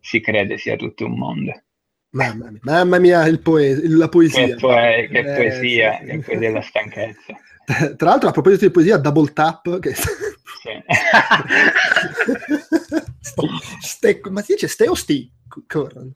si 0.00 0.20
crede 0.20 0.58
sia 0.58 0.74
tutto 0.76 1.06
un 1.06 1.16
mondo. 1.16 1.62
Mamma 2.10 2.50
mia, 2.50 2.60
mamma 2.62 2.98
mia, 2.98 3.26
il 3.26 3.40
poe- 3.40 3.80
la 3.88 4.08
poesia. 4.08 4.46
Che, 4.46 4.54
poe- 4.56 5.08
che 5.08 5.18
Eh, 5.18 5.22
poesia, 5.34 5.98
sì, 5.98 6.04
che 6.06 6.18
poesia 6.18 6.38
della 6.38 6.60
stanchezza. 6.60 7.36
Tra 7.96 8.08
l'altro, 8.10 8.28
a 8.28 8.32
proposito 8.32 8.66
di 8.66 8.70
poesia, 8.72 8.96
Double 8.98 9.32
Tap, 9.32 9.78
che... 9.78 9.94
Sì. 10.62 10.70
Ste- 13.80 14.20
ma 14.30 14.42
si 14.42 14.52
dice 14.52 14.68
ste 14.68 14.88
o 14.88 14.94
sti? 14.94 15.32
Corran. 15.66 16.12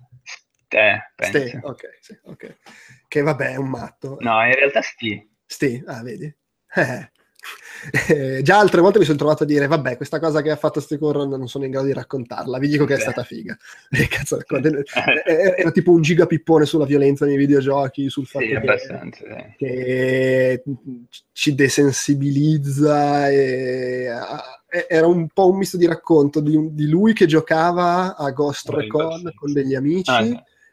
Te, 0.69 1.13
penso. 1.17 1.39
Ste, 1.39 1.61
ok, 1.63 1.99
sì, 2.01 2.19
ok. 2.25 2.57
Che 3.09 3.21
vabbè, 3.23 3.53
è 3.53 3.57
un 3.57 3.69
matto. 3.69 4.17
No, 4.21 4.45
in 4.45 4.55
realtà 4.55 4.83
sì. 4.83 5.21
Sti, 5.45 5.83
ah, 5.87 6.03
vedi? 6.03 6.33
Eh. 6.75 7.11
Eh, 8.09 8.41
già 8.43 8.59
altre 8.59 8.81
volte 8.81 8.99
mi 8.99 9.05
sono 9.05 9.17
trovato 9.19 9.43
a 9.43 9.47
dire, 9.47 9.67
vabbè, 9.67 9.97
questa 9.97 10.19
cosa 10.19 10.43
che 10.43 10.51
ha 10.51 10.57
fatto 10.57 10.81
Ste 10.81 10.99
Corran 10.99 11.29
non 11.29 11.49
sono 11.49 11.65
in 11.65 11.71
grado 11.71 11.87
di 11.87 11.93
raccontarla, 11.93 12.59
vi 12.59 12.69
dico 12.69 12.85
che 12.85 12.95
è 12.95 12.99
stata 13.01 13.23
figa. 13.23 13.57
E 13.91 14.09
cazzo, 14.09 14.37
racconta- 14.37 14.69
eh, 15.25 15.55
era 15.59 15.71
tipo 15.71 15.93
un 15.93 16.03
gigapippone 16.03 16.65
sulla 16.67 16.85
violenza 16.85 17.25
nei 17.27 17.37
videogiochi, 17.37 18.09
sul 18.11 18.27
fatto 18.27 18.45
Sì, 18.45 18.51
che, 18.51 18.79
sì. 18.79 19.55
che 19.57 20.63
ci 21.33 21.55
desensibilizza 21.55 23.29
e 23.31 24.09
e- 24.69 24.87
era 24.89 25.07
un 25.07 25.29
po' 25.29 25.49
un 25.49 25.59
misto 25.59 25.77
di 25.77 25.87
racconto 25.87 26.41
di, 26.41 26.55
un- 26.57 26.75
di 26.75 26.89
lui 26.89 27.13
che 27.13 27.27
giocava 27.27 28.17
a 28.17 28.31
Ghost 28.31 28.69
Oh, 28.69 28.77
Recon 28.77 29.33
con 29.35 29.53
degli 29.53 29.75
amici 29.75 30.11
Ah, 30.11 30.25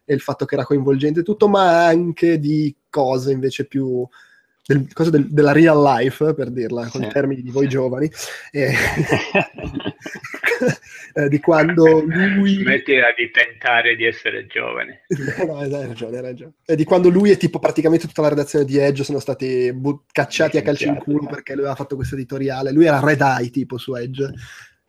e 0.05 0.13
il 0.13 0.19
fatto 0.19 0.45
che 0.45 0.55
era 0.55 0.65
coinvolgente 0.65 1.21
tutto, 1.23 1.47
ma 1.47 1.85
anche 1.85 2.39
di 2.39 2.75
cose 2.89 3.31
invece 3.31 3.65
più 3.65 4.05
del- 4.65 4.87
cose 4.93 5.09
del- 5.11 5.29
della 5.29 5.51
real 5.51 5.81
life, 5.81 6.33
per 6.33 6.49
dirla 6.49 6.87
con 6.87 7.03
i 7.03 7.09
termini 7.09 7.41
di 7.41 7.51
voi 7.51 7.67
giovani, 7.67 8.09
e- 8.51 8.73
eh, 11.13 11.29
di 11.29 11.39
quando 11.39 12.01
lui... 12.01 12.55
Smettila 12.55 13.07
di 13.15 13.29
tentare 13.31 13.95
di 13.95 14.05
essere 14.05 14.45
giovane. 14.47 15.01
No, 15.45 15.57
hai 15.57 15.69
ragione, 15.69 16.17
hai 16.17 16.23
ragione. 16.23 16.53
E 16.65 16.75
di 16.75 16.83
quando 16.83 17.09
lui 17.09 17.31
e 17.31 17.37
tipo 17.37 17.59
praticamente 17.59 18.07
tutta 18.07 18.21
la 18.21 18.29
redazione 18.29 18.65
di 18.65 18.77
Edge 18.77 19.03
sono 19.03 19.19
stati 19.19 19.71
bu- 19.73 20.03
cacciati 20.11 20.57
a 20.57 20.61
calci 20.61 20.87
in 20.87 20.95
culo 20.97 21.27
perché 21.27 21.53
lui 21.53 21.61
aveva 21.61 21.75
fatto 21.75 21.95
questo 21.95 22.15
editoriale. 22.15 22.71
Lui 22.71 22.85
era 22.85 22.99
Red 22.99 23.21
Eye 23.21 23.49
tipo 23.49 23.77
su 23.77 23.95
Edge. 23.95 24.23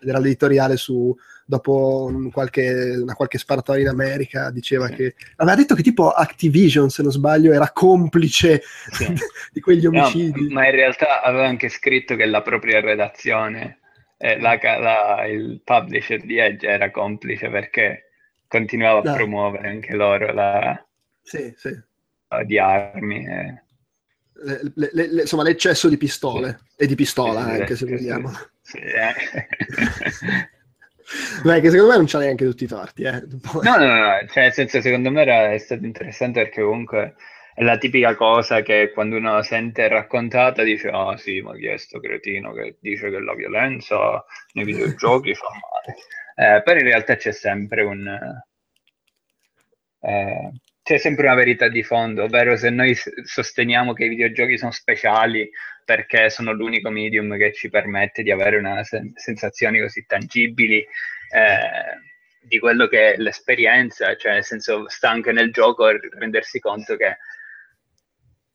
Ed 0.01 0.09
era 0.09 0.19
l'editoriale 0.19 0.77
su 0.77 1.15
dopo 1.47 2.07
un 2.11 2.31
qualche, 2.31 2.97
una 3.01 3.15
qualche 3.15 3.39
sparatoria 3.39 3.83
in 3.83 3.89
America 3.89 4.51
diceva 4.51 4.87
Sì. 4.89 4.95
che 4.95 5.15
aveva 5.37 5.57
detto 5.57 5.75
che 5.75 5.83
tipo 5.83 6.11
Activision 6.11 6.89
se 6.91 7.03
non 7.03 7.12
sbaglio 7.12 7.53
era 7.53 7.71
complice 7.73 8.62
Sì. 8.93 9.12
di 9.53 9.61
quegli 9.61 9.87
No, 9.87 10.05
omicidi 10.07 10.49
ma 10.49 10.65
in 10.66 10.73
realtà 10.73 11.23
aveva 11.23 11.47
anche 11.47 11.69
scritto 11.69 12.16
che 12.16 12.25
la 12.27 12.43
propria 12.43 12.81
redazione, 12.81 13.79
eh, 14.19 14.39
la 14.41 14.59
la- 14.62 15.27
il 15.27 15.61
publisher 15.62 16.21
di 16.25 16.39
Edge 16.39 16.66
era 16.66 16.91
complice 16.91 17.49
perché 17.51 18.11
continuava 18.49 19.01
a 19.01 19.03
Dai. 19.03 19.16
promuovere 19.16 19.69
anche 19.69 19.95
loro 19.95 20.33
la, 20.33 20.83
sì, 21.23 21.53
sì. 21.57 21.71
la- 22.29 22.45
di 22.45 22.59
armi. 22.59 23.27
eh. 23.27 23.62
Le- 24.37 24.61
le- 24.75 24.91
le- 25.12 25.21
insomma 25.23 25.45
l'eccesso 25.45 25.89
di 25.89 25.97
pistole 25.97 26.61
e 26.77 26.87
di 26.87 26.97
pistola 26.97 27.41
anche 27.41 27.77
se 27.77 27.87
sì, 27.87 27.93
vogliamo 27.93 28.33
sì, 28.62 28.79
eh. 28.79 29.15
Beh, 31.43 31.61
che 31.61 31.71
secondo 31.71 31.93
me 31.93 31.97
non 31.99 32.07
c'ha 32.07 32.19
neanche 32.19 32.45
tutti 32.45 32.65
i 32.65 32.67
torti 32.67 33.03
eh. 33.03 33.23
No, 33.63 33.77
no, 33.77 33.87
no, 33.87 34.27
cioè, 34.31 34.51
senso, 34.51 34.81
secondo 34.81 35.11
me 35.11 35.23
era, 35.23 35.53
è 35.53 35.59
stato 35.59 35.85
interessante 35.85 36.43
perché 36.43 36.63
comunque 36.63 37.15
è 37.55 37.63
la 37.63 37.79
tipica 37.79 38.17
cosa 38.17 38.63
che 38.63 38.91
quando 38.93 39.17
uno 39.17 39.41
sente 39.43 39.87
raccontata 39.87 40.63
dice, 40.63 40.89
ah 40.89 41.17
sì, 41.17 41.41
ma 41.41 41.55
chi 41.55 41.67
è 41.67 41.77
sto 41.77 42.01
cretino 42.01 42.53
che 42.53 42.79
dice 42.81 43.11
che 43.11 43.21
la 43.21 43.35
violenza 43.35 44.25
nei 44.55 44.65
videogiochi 44.65 45.35
fa 45.35 45.49
male. 45.51 46.57
Eh, 46.57 46.63
però 46.63 46.81
in 46.81 46.87
realtà 46.87 47.17
c'è 47.17 47.33
sempre 47.33 47.83
un... 47.83 48.09
eh, 50.01 50.51
c'è 50.83 50.99
sempre 50.99 51.27
una 51.27 51.37
verità 51.37 51.69
di 51.69 51.83
fondo, 51.83 52.25
ovvero 52.25 52.57
se 52.57 52.71
noi 52.71 52.95
sosteniamo 52.95 53.93
che 53.93 54.05
i 54.05 54.09
videogiochi 54.09 54.59
sono 54.59 54.73
speciali 54.73 55.49
perché 55.85 56.31
sono 56.31 56.52
l'unico 56.52 56.90
medium 56.90 57.36
che 57.36 57.52
ci 57.52 57.69
permette 57.69 58.23
di 58.23 58.31
avere 58.31 58.56
una 58.56 58.82
sen- 58.85 59.12
sensazioni 59.15 59.81
così 59.81 60.05
tangibili 60.06 60.78
eh, 60.78 61.98
di 62.40 62.59
quello 62.59 62.86
che 62.86 63.15
è 63.15 63.16
l'esperienza, 63.16 64.15
cioè 64.16 64.32
nel 64.32 64.44
senso 64.44 64.89
sta 64.89 65.11
anche 65.11 65.32
nel 65.32 65.52
gioco 65.52 65.89
rendersi 66.19 66.59
conto 66.59 66.97
che 66.97 67.16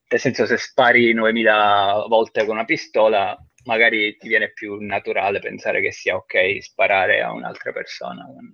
nel 0.09 0.19
senso 0.19 0.45
se 0.45 0.57
spari 0.57 1.13
9000 1.13 2.05
volte 2.07 2.45
con 2.45 2.55
una 2.55 2.65
pistola 2.65 3.37
magari 3.65 4.17
ti 4.17 4.27
viene 4.27 4.51
più 4.51 4.77
naturale 4.79 5.39
pensare 5.39 5.81
che 5.81 5.91
sia 5.91 6.15
ok 6.15 6.61
sparare 6.63 7.21
a 7.21 7.31
un'altra 7.31 7.71
persona. 7.71 8.25
con- 8.25 8.53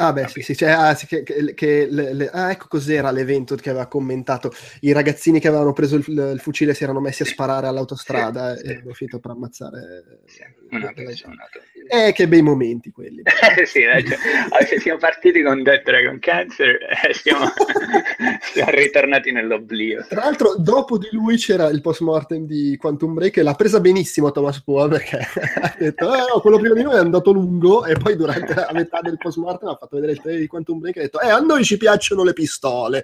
Ah, 0.00 0.12
beh, 0.12 0.28
sì, 0.28 0.42
sì, 0.42 0.54
cioè, 0.56 0.70
ah, 0.70 0.94
sì, 0.94 1.06
che, 1.06 1.22
che- 1.24 1.54
che 1.54 1.88
le- 1.90 2.12
le- 2.12 2.30
ah, 2.30 2.50
ecco 2.52 2.66
cos'era 2.68 3.10
l'evento 3.10 3.56
che 3.56 3.70
aveva 3.70 3.88
commentato. 3.88 4.52
I 4.82 4.92
ragazzini 4.92 5.40
che 5.40 5.48
avevano 5.48 5.72
preso 5.72 5.96
il, 5.96 6.04
il 6.06 6.38
fucile 6.40 6.72
si 6.72 6.84
erano 6.84 7.00
messi 7.00 7.22
a 7.22 7.24
Sì. 7.24 7.32
sparare 7.32 7.66
all'autostrada 7.66 8.54
Sì, 8.56 8.62
e 8.64 8.68
sì. 8.68 8.74
hanno 8.80 8.92
finito 8.94 9.18
per 9.18 9.30
ammazzare 9.32 10.20
Sì. 10.68 10.74
una 10.76 10.92
persona. 10.92 11.48
Eh, 11.90 12.12
che 12.12 12.28
bei 12.28 12.42
momenti 12.42 12.90
quelli. 12.90 13.22
sì, 13.64 13.80
eh, 13.80 14.04
cioè, 14.04 14.78
siamo 14.78 14.98
partiti 14.98 15.42
con 15.42 15.62
Dead 15.62 15.82
Dragon 15.82 16.18
Cancer 16.18 16.78
e 17.06 17.14
siamo, 17.14 17.46
siamo, 18.52 18.70
ritornati 18.70 19.32
nell'oblio. 19.32 20.04
Tra 20.06 20.24
l'altro, 20.24 20.54
dopo 20.56 20.98
di 20.98 21.08
lui 21.12 21.38
c'era 21.38 21.68
il 21.68 21.80
post 21.80 22.02
mortem 22.02 22.44
di 22.44 22.76
Quantum 22.76 23.14
Break 23.14 23.38
e 23.38 23.42
l'ha 23.42 23.54
presa 23.54 23.80
benissimo 23.80 24.30
Thomas 24.30 24.62
Poa 24.62 24.86
perché 24.88 25.16
ha 25.60 25.74
detto, 25.78 26.14
eh, 26.14 26.18
no, 26.32 26.40
quello 26.40 26.58
prima 26.58 26.74
di 26.74 26.82
noi 26.82 26.96
è 26.96 26.98
andato 26.98 27.32
lungo 27.32 27.86
e 27.86 27.94
poi 27.94 28.16
durante 28.16 28.52
la 28.52 28.70
metà 28.72 29.00
del 29.00 29.16
post 29.16 29.38
mortem 29.38 29.70
ha 29.70 29.76
fatto 29.76 29.96
vedere 29.96 30.12
il 30.12 30.20
trailer 30.20 30.42
di 30.42 30.46
Quantum 30.46 30.78
Break 30.80 30.96
e 30.96 31.00
ha 31.00 31.02
detto, 31.04 31.20
eh, 31.20 31.30
a 31.30 31.38
noi 31.38 31.64
ci 31.64 31.78
piacciono 31.78 32.22
le 32.22 32.34
pistole. 32.34 33.02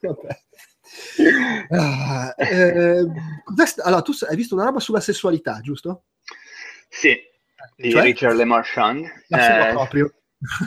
Vabbè. 0.00 0.38
Ah, 1.70 2.34
eh, 2.36 3.06
allora, 3.84 4.02
tu 4.02 4.12
hai 4.28 4.36
visto 4.36 4.54
una 4.54 4.64
roba 4.64 4.80
sulla 4.80 5.00
sessualità, 5.00 5.60
giusto? 5.60 6.04
Sì, 6.88 7.16
di 7.76 7.90
cioè? 7.90 8.02
Richard 8.02 8.36
Le 8.36 8.44
Marchand. 8.44 9.06
La 9.28 9.68
eh, 9.68 9.72
proprio. 9.72 10.12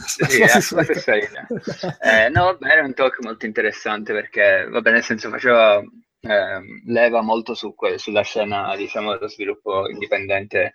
Sì, 0.05 0.39
la 0.39 0.47
sessualità. 0.47 1.47
eh, 1.99 2.29
no, 2.29 2.43
vabbè, 2.45 2.67
era 2.67 2.83
un 2.83 2.93
talk 2.93 3.21
molto 3.21 3.45
interessante 3.45 4.13
perché, 4.13 4.67
vabbè, 4.69 4.91
nel 4.91 5.03
senso 5.03 5.29
faceva 5.29 5.83
eh, 6.25 6.61
leva 6.85 7.21
molto 7.21 7.53
su 7.53 7.75
que- 7.75 7.97
sulla 7.97 8.21
scena, 8.21 8.75
diciamo, 8.75 9.11
dello 9.11 9.27
sviluppo 9.27 9.89
indipendente 9.89 10.73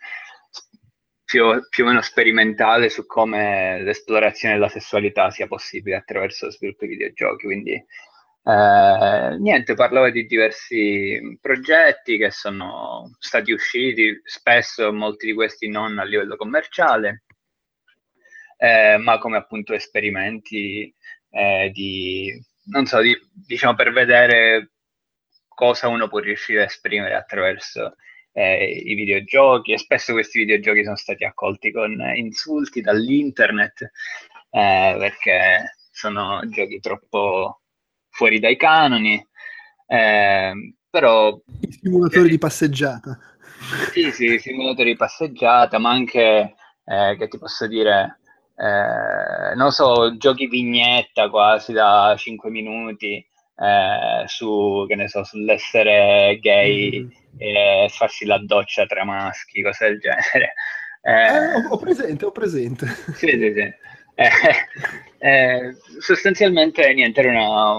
più, 1.25 1.45
più, 1.69 1.85
o 1.85 1.89
meno 1.89 2.03
sperimentale 2.03 2.89
su 2.89 3.07
come 3.07 3.81
l'esplorazione 3.83 4.55
della 4.55 4.69
sessualità 4.69 5.31
sia 5.31 5.47
possibile 5.47 5.97
attraverso 5.97 6.47
lo 6.47 6.53
sviluppo 6.53 6.85
di 6.85 6.93
videogiochi, 6.93 7.47
quindi 7.47 7.85
eh, 8.45 9.37
niente, 9.39 9.75
parlava 9.75 10.11
di 10.11 10.27
diversi 10.27 11.39
progetti 11.41 12.17
che 12.17 12.31
sono 12.31 13.11
stati 13.19 13.53
usciti, 13.53 14.21
spesso 14.25 14.93
molti 14.93 15.27
di 15.27 15.35
questi 15.35 15.69
non 15.69 15.99
a 15.99 16.05
livello 16.05 16.37
commerciale, 16.37 17.25
eh, 18.57 18.97
ma 18.99 19.19
come 19.19 19.37
appunto 19.37 19.75
esperimenti 19.75 20.93
eh, 21.31 21.71
di, 21.73 22.33
non 22.67 22.87
so, 22.87 23.01
di, 23.01 23.17
diciamo 23.33 23.75
per 23.75 23.93
vedere 23.93 24.73
cosa 25.49 25.89
uno 25.89 26.09
può 26.09 26.21
riuscire 26.21 26.63
a 26.63 26.65
esprimere 26.67 27.15
attraverso 27.15 27.97
eh, 28.33 28.65
i 28.65 28.95
videogiochi. 28.95 29.73
E 29.73 29.79
spesso 29.79 30.13
questi 30.13 30.39
videogiochi 30.39 30.85
sono 30.85 30.97
stati 30.97 31.25
accolti 31.25 31.73
con 31.73 32.01
insulti 32.15 32.81
dall'internet 32.81 33.83
eh, 34.51 34.97
perché 34.99 35.77
sono 35.91 36.41
giochi 36.49 36.81
troppo 36.81 37.63
fuori 38.19 38.41
dai 38.41 38.57
canoni, 38.57 39.25
eh, 39.87 40.75
però... 40.91 41.39
Simulatori 41.69 42.27
eh, 42.27 42.31
di 42.31 42.39
passeggiata. 42.39 43.17
Sì, 43.93 44.11
sì, 44.11 44.39
simulatori 44.41 44.91
di 44.91 44.97
passeggiata, 44.97 45.79
ma 45.79 45.91
anche, 45.91 46.55
eh, 46.85 47.17
che 47.17 47.29
ti 47.29 47.39
posso 47.39 47.69
dire, 47.69 48.19
eh, 48.57 49.55
non 49.55 49.71
so, 49.71 50.17
giochi 50.17 50.49
vignetta 50.49 51.31
quasi 51.31 51.73
da 51.73 52.13
5 52.19 52.51
minuti 52.51 53.25
eh, 53.57 54.25
su, 54.27 54.85
che 54.89 54.97
ne 54.97 55.09
so, 55.09 55.23
sull'essere 55.23 56.39
gay 56.41 57.05
mm. 57.05 57.09
e 57.37 57.89
farsi 57.89 58.27
la 58.27 58.43
doccia 58.45 58.85
tra 58.87 59.05
maschi, 59.05 59.63
cose 59.63 59.91
del 59.91 60.01
genere. 60.01 60.55
Eh, 61.03 61.55
ho, 61.55 61.69
ho, 61.69 61.79
presente, 61.79 62.25
ho 62.25 62.33
presente. 62.33 62.87
Sì, 63.15 63.29
sì, 63.29 63.53
sì. 63.55 63.73
Eh, 64.21 64.31
eh, 65.21 65.77
sostanzialmente 66.01 66.93
niente, 66.93 67.21
era 67.21 67.31
una, 67.31 67.79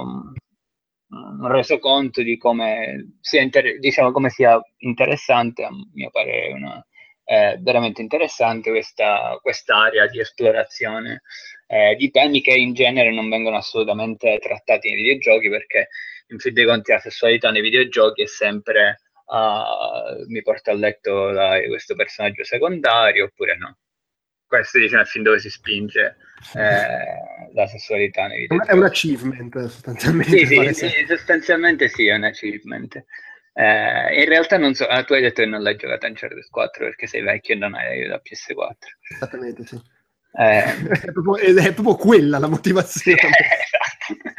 un 1.10 1.48
resoconto 1.52 2.22
di 2.22 2.38
come 2.38 3.18
sia, 3.20 3.42
inter- 3.42 3.78
diciamo, 3.80 4.12
come 4.12 4.30
sia 4.30 4.58
interessante, 4.78 5.64
a 5.64 5.70
mio 5.94 6.10
parere, 6.12 6.54
una, 6.54 6.86
eh, 7.26 7.58
veramente 7.60 8.02
interessante 8.02 8.70
questa 8.72 9.38
quest'area 9.42 10.08
di 10.08 10.20
esplorazione 10.20 11.22
eh, 11.68 11.96
di 11.96 12.10
temi 12.10 12.42
che 12.42 12.54
in 12.54 12.74
genere 12.74 13.12
non 13.12 13.30
vengono 13.30 13.58
assolutamente 13.58 14.40
trattati 14.40 14.88
nei 14.90 14.98
videogiochi 15.04 15.50
perché 15.50 15.90
in 16.30 16.40
fin 16.40 16.54
dei 16.54 16.66
conti 16.66 16.92
la 16.92 17.00
sessualità 17.00 17.52
nei 17.52 17.62
videogiochi 17.62 18.24
è 18.24 18.28
sempre 18.28 19.02
uh, 19.26 20.26
mi 20.28 20.42
porta 20.42 20.72
a 20.72 20.74
letto 20.76 21.32
da 21.32 21.60
questo 21.68 21.96
personaggio 21.96 22.44
secondario 22.44 23.26
oppure 23.26 23.58
no 23.58 23.78
questo 24.50 24.80
diciamo, 24.80 25.04
è 25.04 25.06
film 25.06 25.24
dove 25.24 25.40
si 25.40 25.50
spinge 25.50 26.18
eh, 26.56 27.54
la 27.54 27.68
sessualità 27.68 28.26
nei 28.26 28.42
videogiochi. 28.42 28.72
È 28.72 28.74
un 28.74 28.84
achievement 28.84 29.60
sostanzialmente. 29.60 30.38
Sì, 30.38 30.46
sì, 30.46 30.74
sì 30.74 31.06
sostanzialmente 31.08 31.88
sì, 31.88 32.08
è 32.08 32.16
un 32.16 32.24
achievement. 32.24 33.06
Eh, 33.54 34.24
in 34.24 34.28
realtà 34.28 34.58
non 34.58 34.74
so, 34.74 34.88
ah, 34.88 35.04
tu 35.04 35.14
hai 35.14 35.22
detto 35.22 35.44
che 35.44 35.48
non 35.48 35.62
l'hai 35.62 35.76
giocato 35.76 36.08
in 36.08 36.14
Uncharted 36.14 36.50
4 36.50 36.86
perché 36.86 37.08
sei 37.08 37.22
vecchio 37.22 37.54
e 37.54 37.58
non 37.58 37.76
hai 37.76 38.08
la 38.08 38.20
PS4. 38.24 38.76
Esattamente, 39.14 39.66
sì. 39.66 39.80
Eh, 40.34 40.64
è, 41.06 41.12
proprio, 41.12 41.36
è, 41.38 41.74
proprio, 41.74 41.96
quella 41.96 42.40
la 42.40 42.48
motivazione. 42.48 43.20
esatto. 43.22 44.30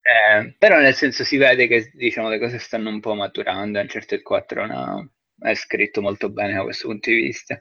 eh, 0.00 0.54
però 0.56 0.78
nel 0.78 0.94
senso 0.94 1.22
si 1.22 1.36
vede 1.36 1.66
che 1.66 1.90
diciamo, 1.92 2.30
le 2.30 2.38
cose 2.38 2.58
stanno 2.58 2.88
un 2.88 3.00
po' 3.00 3.14
maturando, 3.14 3.78
Uncharted 3.78 4.22
4 4.22 4.66
no, 4.66 5.10
è 5.40 5.54
scritto 5.54 6.00
molto 6.00 6.30
bene 6.30 6.54
da 6.54 6.62
questo 6.62 6.88
punto 6.88 7.10
di 7.10 7.16
vista. 7.16 7.60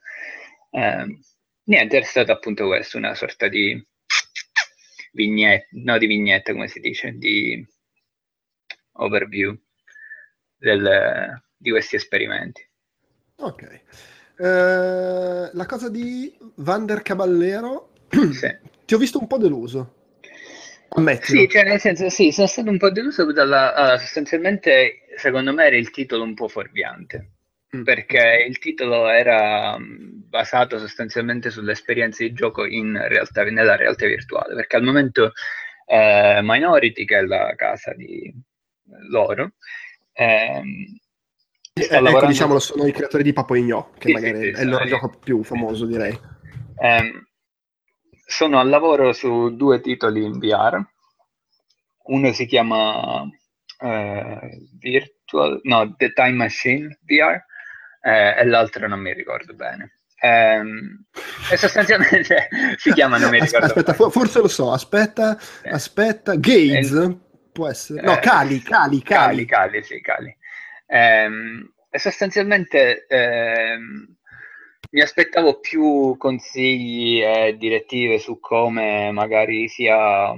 Eh, 0.71 1.19
niente, 1.65 1.99
è 1.99 2.03
stata 2.03 2.33
appunto 2.33 2.67
questo, 2.67 2.97
una 2.97 3.15
sorta 3.15 3.47
di 3.47 3.81
vignetta, 5.13 5.67
no 5.71 5.97
di 5.97 6.07
vignetta 6.07 6.51
come 6.51 6.67
si 6.67 6.79
dice, 6.79 7.11
di 7.17 7.65
overview 8.93 9.57
del, 10.57 11.41
di 11.57 11.69
questi 11.69 11.95
esperimenti. 11.95 12.67
Ok. 13.37 13.81
Uh, 14.35 15.49
la 15.53 15.65
cosa 15.67 15.89
di 15.89 16.35
Vander 16.55 17.01
Caballero, 17.01 17.91
sì. 18.09 18.57
ti 18.85 18.93
ho 18.93 18.97
visto 18.97 19.19
un 19.19 19.27
po' 19.27 19.37
deluso. 19.37 20.01
Ammettilo. 20.95 21.41
Sì, 21.41 21.49
cioè 21.49 21.63
nel 21.63 21.79
senso, 21.79 22.09
sì, 22.09 22.31
sono 22.31 22.47
stato 22.47 22.69
un 22.69 22.77
po' 22.77 22.91
deluso 22.91 23.31
dalla... 23.31 23.73
Allora, 23.73 23.97
sostanzialmente, 23.97 25.05
secondo 25.17 25.51
me 25.53 25.65
era 25.65 25.75
il 25.75 25.89
titolo 25.89 26.23
un 26.23 26.35
po' 26.35 26.47
fuorviante 26.47 27.31
Mm. 27.75 27.81
perché 27.83 28.45
il 28.47 28.59
titolo 28.59 29.07
era 29.07 29.77
mm, 29.79 30.29
basato 30.29 30.77
sostanzialmente 30.77 31.49
sull'esperienza 31.49 32.23
di 32.23 32.33
gioco 32.33 32.65
realtà, 32.65 33.43
nella 33.45 33.75
realtà 33.75 34.05
virtuale, 34.05 34.53
perché 34.53 34.75
al 34.75 34.83
momento 34.83 35.31
eh, 35.87 36.39
Minority, 36.43 37.05
che 37.05 37.17
è 37.17 37.21
la 37.21 37.53
casa 37.55 37.93
di 37.93 38.31
loro, 39.09 39.53
ehm, 40.13 40.99
eh, 41.73 41.83
ecco, 41.83 41.93
lavorando... 41.93 42.27
diciamolo, 42.27 42.59
sono 42.59 42.85
i 42.85 42.91
creatori 42.91 43.23
di 43.23 43.33
Papo 43.33 43.55
Ignò, 43.55 43.89
che 43.97 44.09
sì, 44.09 44.13
magari 44.13 44.37
sì, 44.37 44.53
sì, 44.53 44.61
è 44.61 44.63
il 44.63 44.69
loro 44.69 44.85
gioco 44.85 45.09
più 45.09 45.43
famoso, 45.43 45.85
direi. 45.87 46.17
Eh, 46.77 47.11
sono 48.27 48.59
al 48.59 48.69
lavoro 48.69 49.11
su 49.13 49.55
due 49.55 49.81
titoli 49.81 50.23
in 50.23 50.37
VR. 50.37 50.79
Uno 52.05 52.31
si 52.33 52.45
chiama 52.45 53.27
eh, 53.79 54.67
Virtual, 54.77 55.59
no, 55.63 55.95
The 55.95 56.13
Time 56.13 56.33
Machine 56.33 56.99
VR, 57.01 57.43
eh, 58.03 58.35
e 58.37 58.45
l'altro 58.45 58.87
non 58.87 58.99
mi 58.99 59.13
ricordo 59.13 59.53
bene. 59.53 59.99
Ehm, 60.19 61.05
e 61.51 61.57
sostanzialmente 61.57 62.47
si 62.77 62.91
chiama, 62.93 63.17
non 63.17 63.29
mi 63.29 63.39
ricordo 63.39 63.65
aspetta, 63.65 63.91
aspetta 63.91 64.09
forse 64.09 64.39
lo 64.39 64.47
so, 64.47 64.71
aspetta, 64.71 65.37
eh. 65.63 65.69
aspetta, 65.69 66.35
Gates, 66.35 66.91
eh, 66.91 67.17
può 67.51 67.67
essere, 67.67 68.01
no, 68.01 68.17
Cali, 68.19 68.61
Cali, 68.61 69.01
Cali. 69.01 69.01
Cali, 69.03 69.45
Cali, 69.45 69.83
sì, 69.83 70.01
Cali. 70.01 70.35
Ehm, 70.87 71.73
e 71.89 71.99
sostanzialmente 71.99 73.05
ehm, 73.07 74.15
mi 74.91 75.01
aspettavo 75.01 75.59
più 75.59 76.15
consigli 76.17 77.21
e 77.21 77.55
direttive 77.57 78.19
su 78.19 78.39
come 78.39 79.11
magari 79.11 79.67
sia, 79.67 80.33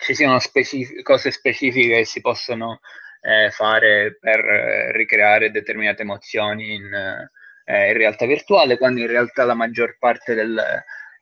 ci 0.00 0.14
siano 0.14 0.38
specif- 0.38 1.02
cose 1.02 1.30
specifiche 1.30 1.96
che 1.96 2.04
si 2.04 2.20
possono 2.20 2.80
eh, 3.20 3.50
fare 3.50 4.16
per 4.18 4.38
eh, 4.40 4.92
ricreare 4.92 5.50
determinate 5.50 6.02
emozioni 6.02 6.74
in, 6.74 6.92
eh, 7.64 7.90
in, 7.90 7.96
realtà 7.96 8.26
virtuale, 8.26 8.78
quando 8.78 9.00
in 9.00 9.06
realtà 9.06 9.44
la 9.44 9.54
maggior 9.54 9.96
parte 9.98 10.34
del, 10.34 10.60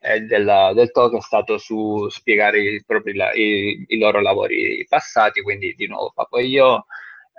eh, 0.01 0.21
della, 0.21 0.73
del 0.73 0.91
talk 0.91 1.15
è 1.15 1.21
stato 1.21 1.57
su 1.57 2.07
spiegare 2.09 2.59
i, 2.59 2.83
propri, 2.85 3.13
i, 3.35 3.85
i 3.87 3.97
loro 3.97 4.21
lavori 4.21 4.85
passati, 4.87 5.41
quindi 5.41 5.73
di 5.75 5.87
nuovo 5.87 6.11
Papo 6.13 6.37
e 6.37 6.45
io. 6.45 6.85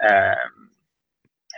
Ehm, 0.01 0.67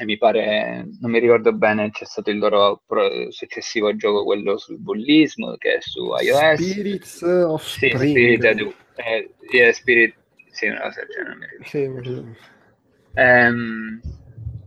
e 0.00 0.04
mi 0.06 0.16
pare, 0.16 0.88
non 1.00 1.10
mi 1.10 1.18
ricordo 1.18 1.52
bene, 1.52 1.90
c'è 1.90 2.06
stato 2.06 2.30
il 2.30 2.38
loro 2.38 2.82
pro- 2.86 3.30
successivo 3.30 3.94
gioco, 3.96 4.24
quello 4.24 4.56
sul 4.56 4.78
bullismo, 4.78 5.56
che 5.58 5.74
è 5.74 5.80
su 5.80 6.14
iOS. 6.18 6.54
Spirits 6.54 7.22
of 7.22 7.62
sì, 7.62 7.90
Spirit, 7.90 8.44
eh, 8.94 9.34
yeah, 9.50 9.72
Spirit, 9.72 10.14
sì, 10.50 10.68
del 10.68 10.78
genere, 10.78 11.28
non 11.28 11.38
mi 11.38 11.46
ricordo. 11.50 12.34
Sì, 12.34 12.58
Um, 13.14 14.00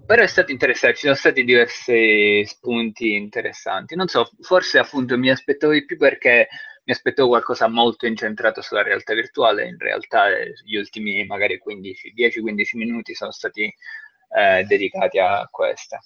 però 0.06 0.22
è 0.22 0.28
stato 0.28 0.52
interessante, 0.52 0.95
ci 0.98 1.03
sono 1.03 1.15
stati 1.15 1.44
diversi 1.44 2.44
spunti 2.45 3.15
interessanti. 3.15 3.95
Non 3.95 4.07
so, 4.07 4.30
forse 4.41 4.78
appunto 4.80 5.18
mi 5.18 5.30
aspettavo 5.30 5.74
di 5.74 5.86
più 5.86 5.98
perché 5.98 6.49
mi 6.86 6.91
aspettavo 6.94 7.30
qualcosa 7.30 7.68
molto 7.68 8.06
incentrato 8.06 8.61
sulla 8.61 8.84
realtà 8.84 9.14
virtuale, 9.14 9.68
in 9.68 9.78
realtà 9.78 10.28
eh, 10.30 10.53
gli 10.65 10.76
ultimi 10.76 11.26
magari 11.26 11.60
10-15 11.65 12.78
minuti 12.78 13.15
sono 13.15 13.32
stati 13.32 13.74
eh, 14.36 14.64
dedicati 14.65 15.20
a 15.20 15.48
questa. 15.49 15.99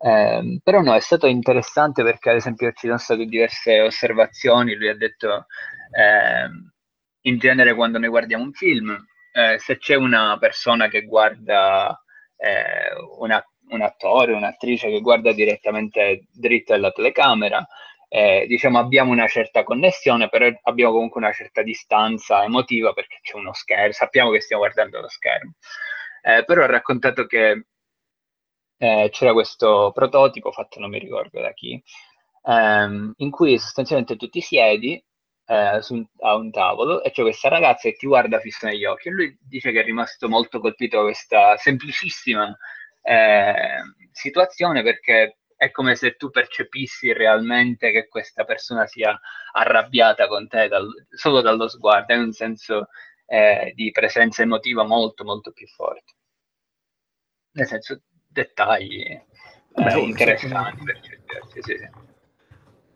Eh, 0.00 0.60
però 0.62 0.80
no, 0.80 0.94
è 0.94 1.00
stato 1.00 1.26
interessante 1.26 2.04
perché 2.04 2.30
ad 2.30 2.36
esempio 2.36 2.70
ci 2.72 2.86
sono 2.86 2.98
state 2.98 3.24
diverse 3.24 3.80
osservazioni, 3.80 4.76
lui 4.76 4.88
ha 4.88 4.96
detto 4.96 5.46
eh, 5.90 6.48
in 7.22 7.38
genere 7.38 7.74
quando 7.74 7.98
noi 7.98 8.08
guardiamo 8.08 8.44
un 8.44 8.52
film, 8.52 8.96
eh, 9.38 9.58
se 9.58 9.78
c'è 9.78 9.94
una 9.94 10.36
persona 10.38 10.88
che 10.88 11.02
guarda 11.04 12.02
eh, 12.36 12.92
una, 13.18 13.44
un 13.70 13.80
attore, 13.82 14.32
un'attrice 14.32 14.88
che 14.88 15.00
guarda 15.00 15.32
direttamente 15.32 16.26
dritto 16.32 16.72
alla 16.74 16.90
telecamera, 16.90 17.64
eh, 18.08 18.46
diciamo 18.48 18.78
abbiamo 18.78 19.12
una 19.12 19.28
certa 19.28 19.62
connessione, 19.62 20.28
però 20.28 20.48
abbiamo 20.62 20.92
comunque 20.92 21.20
una 21.20 21.32
certa 21.32 21.62
distanza 21.62 22.42
emotiva 22.42 22.92
perché 22.92 23.18
c'è 23.22 23.36
uno 23.36 23.52
schermo, 23.52 23.92
sappiamo 23.92 24.30
che 24.30 24.40
stiamo 24.40 24.62
guardando 24.62 25.00
lo 25.00 25.08
schermo. 25.08 25.52
Eh, 26.22 26.44
però 26.44 26.64
ha 26.64 26.66
raccontato 26.66 27.26
che 27.26 27.64
eh, 28.78 29.08
c'era 29.12 29.32
questo 29.32 29.90
prototipo 29.94 30.52
fatto 30.52 30.78
non 30.80 30.90
mi 30.90 30.98
ricordo 30.98 31.40
da 31.40 31.52
chi, 31.52 31.80
ehm, 32.44 33.14
in 33.16 33.30
cui 33.30 33.58
sostanzialmente 33.58 34.16
tu 34.16 34.28
ti 34.28 34.40
siedi 34.40 35.02
eh, 35.48 35.80
su, 35.80 36.06
a 36.20 36.34
un 36.36 36.50
tavolo 36.50 37.02
e 37.02 37.10
c'è 37.10 37.22
questa 37.22 37.48
ragazza 37.48 37.88
che 37.88 37.96
ti 37.96 38.06
guarda 38.06 38.38
fisso 38.38 38.66
negli 38.66 38.84
occhi 38.84 39.08
e 39.08 39.12
lui 39.12 39.38
dice 39.40 39.72
che 39.72 39.80
è 39.80 39.84
rimasto 39.84 40.28
molto 40.28 40.60
colpito 40.60 40.98
da 40.98 41.04
questa 41.04 41.56
semplicissima 41.56 42.54
eh, 43.02 43.80
situazione 44.12 44.82
perché 44.82 45.38
è 45.56 45.70
come 45.70 45.96
se 45.96 46.16
tu 46.16 46.30
percepissi 46.30 47.12
realmente 47.12 47.90
che 47.90 48.08
questa 48.08 48.44
persona 48.44 48.86
sia 48.86 49.18
arrabbiata 49.52 50.28
con 50.28 50.46
te 50.46 50.68
dal, 50.68 50.86
solo 51.08 51.40
dallo 51.40 51.66
sguardo, 51.66 52.12
è 52.12 52.16
un 52.16 52.32
senso 52.32 52.88
eh, 53.26 53.72
di 53.74 53.90
presenza 53.90 54.42
emotiva 54.42 54.84
molto 54.84 55.24
molto 55.24 55.50
più 55.50 55.66
forte. 55.66 56.12
Nel 57.52 57.66
senso, 57.66 58.02
dettagli 58.28 59.20
Beh, 59.74 59.92
eh, 59.94 59.98
interessanti 59.98 60.84
per 60.84 61.00
certi 61.00 61.34
versi, 61.34 61.62
sì, 61.62 62.07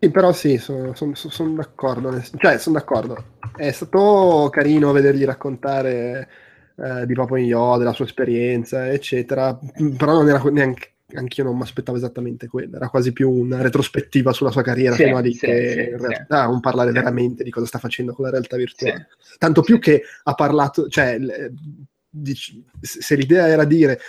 sì. 0.05 0.11
Però 0.11 0.31
sì, 0.31 0.57
sono, 0.57 0.93
sono, 0.93 1.13
sono 1.15 1.53
d'accordo. 1.53 2.21
Cioè, 2.37 2.57
sono 2.57 2.77
d'accordo. 2.77 3.25
È 3.55 3.71
stato 3.71 4.49
carino 4.51 4.91
vedergli 4.91 5.25
raccontare 5.25 6.29
eh, 6.75 7.05
di 7.05 7.13
Papa 7.13 7.37
Io, 7.39 7.77
della 7.77 7.93
sua 7.93 8.05
esperienza, 8.05 8.89
eccetera. 8.89 9.57
Però 9.97 10.13
non 10.13 10.29
era 10.29 10.41
neanche 10.51 10.93
anch'io 11.15 11.43
non 11.43 11.55
mi 11.55 11.61
aspettavo 11.61 11.97
esattamente 11.97 12.47
quello, 12.47 12.75
era 12.75 12.89
quasi 12.89 13.13
più 13.13 13.29
una 13.29 13.61
retrospettiva 13.61 14.33
sulla 14.33 14.51
sua 14.51 14.61
carriera 14.61 14.95
sì, 14.95 15.03
fino 15.03 15.17
a 15.17 15.19
lì 15.19 15.33
sì, 15.33 15.45
che 15.45 15.71
sì, 15.71 15.79
in 15.91 16.07
realtà 16.07 16.45
non 16.45 16.59
parlare 16.59 16.91
veramente 16.91 17.43
di 17.43 17.49
cosa 17.49 17.65
sta 17.65 17.77
facendo 17.77 18.13
con 18.13 18.25
la 18.25 18.31
realtà 18.31 18.57
virtuale. 18.57 19.09
Tanto 19.37 19.61
più 19.61 19.79
che 19.79 20.01
ha 20.23 20.33
parlato, 20.33 20.87
cioè, 20.87 21.19
se 22.79 23.15
l'idea 23.15 23.47
era 23.47 23.63
dire 23.63 23.99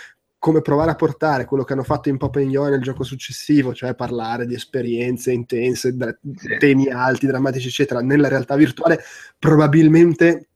come 0.45 0.61
provare 0.61 0.91
a 0.91 0.95
portare 0.95 1.45
quello 1.45 1.63
che 1.63 1.73
hanno 1.73 1.81
fatto 1.81 2.09
in 2.09 2.17
Pop 2.17 2.35
Yo 2.35 2.67
nel 2.67 2.79
gioco 2.79 3.03
successivo, 3.03 3.73
cioè 3.73 3.95
parlare 3.95 4.45
di 4.45 4.53
esperienze 4.53 5.31
intense, 5.31 5.95
dra- 5.95 6.15
temi 6.59 6.87
alti, 6.87 7.25
drammatici, 7.25 7.69
eccetera, 7.69 7.99
nella 8.01 8.27
realtà 8.27 8.55
virtuale, 8.55 9.03
probabilmente 9.39 10.49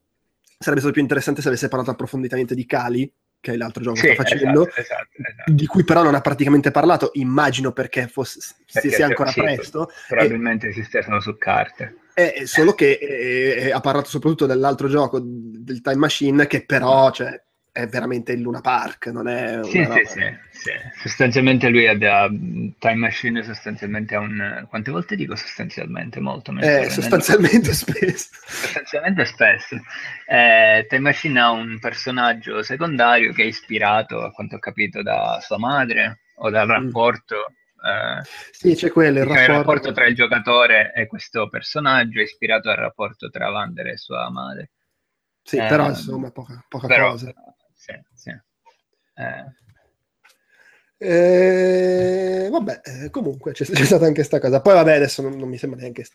sarebbe 0.56 0.78
stato 0.78 0.92
più 0.92 1.02
interessante 1.02 1.42
se 1.42 1.48
avesse 1.48 1.66
parlato 1.66 1.90
approfonditamente 1.90 2.54
di 2.54 2.66
Kali, 2.66 3.12
che 3.40 3.54
è 3.54 3.56
l'altro 3.56 3.82
gioco 3.82 3.96
sì, 3.96 4.06
che 4.06 4.14
sta 4.14 4.22
facendo, 4.22 4.68
esatto, 4.68 4.80
esatto, 4.80 5.08
esatto. 5.28 5.52
di 5.54 5.66
cui 5.66 5.82
però 5.82 6.04
non 6.04 6.14
ha 6.14 6.20
praticamente 6.20 6.70
parlato, 6.70 7.10
immagino 7.14 7.72
perché, 7.72 8.06
fosse, 8.06 8.38
perché 8.72 8.90
sia 8.90 9.06
ancora 9.06 9.32
sì, 9.32 9.40
presto. 9.40 9.90
Probabilmente 10.06 10.66
e, 10.66 10.70
esiste 10.70 11.02
solo 11.02 11.18
su 11.18 11.36
carte. 11.36 11.96
È, 12.14 12.42
solo 12.44 12.74
che 12.74 12.92
eh, 12.92 13.72
ha 13.72 13.80
parlato 13.80 14.08
soprattutto 14.08 14.46
dell'altro 14.46 14.86
gioco, 14.86 15.18
del 15.20 15.80
Time 15.80 15.96
Machine, 15.96 16.46
che 16.46 16.64
però 16.64 17.10
cioè, 17.10 17.42
è 17.72 17.86
veramente 17.86 18.32
il 18.32 18.40
Luna 18.40 18.60
Park, 18.60 19.06
non 19.06 19.28
è 19.28 19.60
sì, 19.62 19.84
sì, 19.84 20.04
sì, 20.04 20.36
sì, 20.50 20.70
Sostanzialmente 21.00 21.68
lui 21.68 21.86
ha 21.86 22.26
Time 22.28 22.94
Machine 22.94 23.42
sostanzialmente 23.42 24.14
ha 24.16 24.20
un... 24.20 24.66
Quante 24.68 24.90
volte 24.90 25.14
dico 25.14 25.36
sostanzialmente? 25.36 26.18
Molto. 26.20 26.52
Eh, 26.58 26.90
sostanzialmente 26.90 27.72
spesso. 27.72 28.28
Sostanzialmente 28.44 29.24
spesso. 29.24 29.76
Eh, 30.26 30.86
Time 30.88 31.02
Machine 31.02 31.40
ha 31.40 31.50
un 31.50 31.78
personaggio 31.78 32.62
secondario 32.62 33.32
che 33.32 33.42
è 33.42 33.46
ispirato, 33.46 34.22
a 34.22 34.32
quanto 34.32 34.56
ho 34.56 34.58
capito, 34.58 35.02
da 35.02 35.38
sua 35.40 35.58
madre 35.58 36.20
o 36.36 36.50
dal 36.50 36.66
mm. 36.66 36.70
rapporto... 36.70 37.36
Eh, 37.82 38.26
sì, 38.50 38.74
c'è 38.74 38.90
quello, 38.90 39.20
il 39.20 39.26
rapporto... 39.26 39.50
il 39.50 39.56
rapporto 39.56 39.92
tra 39.92 40.06
il 40.06 40.14
giocatore 40.14 40.92
e 40.92 41.06
questo 41.06 41.48
personaggio 41.48 42.20
ispirato 42.20 42.68
al 42.68 42.76
rapporto 42.76 43.30
tra 43.30 43.48
Vander 43.48 43.86
e 43.86 43.96
sua 43.96 44.28
madre. 44.28 44.70
Sì, 45.42 45.56
però 45.56 45.84
ehm, 45.84 45.90
insomma, 45.90 46.30
poca, 46.30 46.62
poca 46.68 46.86
però, 46.86 47.12
cosa 47.12 47.32
sì, 48.14 48.22
sì. 48.22 48.30
Eh. 49.14 49.58
Eh, 51.02 52.48
vabbè, 52.50 52.80
eh, 52.84 53.10
comunque 53.10 53.52
c'è, 53.52 53.64
c'è, 53.64 53.84
stata 53.84 54.02
anche 54.04 54.16
questa 54.16 54.38
cosa. 54.38 54.60
Poi, 54.60 54.74
vabbè, 54.74 54.96
adesso 54.96 55.22
non, 55.22 55.34
non 55.38 55.48
mi 55.48 55.56
sembra 55.56 55.80
neanche. 55.80 56.06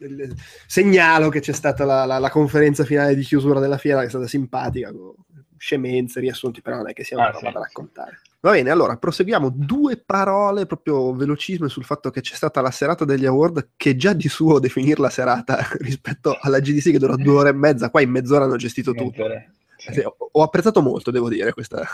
Segnalo 0.68 1.30
che 1.30 1.40
c'è 1.40 1.54
stata 1.54 1.86
la, 1.86 2.06
la, 2.06 2.20
la, 2.20 2.30
conferenza 2.30 2.86
finale 2.86 3.16
di 3.16 3.24
chiusura 3.24 3.60
della 3.60 3.80
fiera, 3.80 4.02
che 4.02 4.06
è 4.06 4.10
stata 4.10 4.28
simpatica, 4.28 4.92
con 4.92 5.16
scemenze, 5.58 6.20
riassunti, 6.20 6.62
però 6.62 6.76
non 6.76 6.90
è 6.90 6.94
che 6.94 7.04
sia 7.04 7.18
una 7.18 7.30
ah, 7.30 7.32
roba 7.32 7.48
sì, 7.48 7.54
da 7.54 7.60
raccontare. 7.60 8.22
Va 8.42 8.52
bene, 8.52 8.70
allora 8.70 8.96
proseguiamo. 8.96 9.52
Due 9.56 9.98
parole 9.98 10.68
proprio 10.68 11.16
velocissime 11.16 11.68
sul 11.68 11.84
fatto 11.84 12.12
che 12.12 12.22
c'è 12.22 12.36
stata 12.36 12.62
la 12.62 12.70
serata 12.70 13.06
degli 13.06 13.26
award, 13.26 13.70
che 13.76 13.96
già 13.96 14.14
di 14.14 14.28
suo 14.28 14.60
definirla 14.60 15.10
serata 15.10 15.68
rispetto 15.82 16.38
alla 16.40 16.60
GDC 16.60 16.92
che 16.92 17.00
durò 17.00 17.16
due 17.16 17.38
ore 17.38 17.50
e 17.50 17.54
mezza, 17.54 17.90
qua 17.90 18.02
in 18.02 18.12
mezz'ora 18.12 18.46
hanno 18.46 18.58
gestito 18.58 18.94
tutto. 18.94 19.24
Sì. 19.28 19.64
Sì, 19.78 20.02
ho, 20.04 20.44
apprezzato 20.44 20.82
molto, 20.82 21.12
devo 21.12 21.30
dire, 21.30 21.54
questa... 21.54 21.86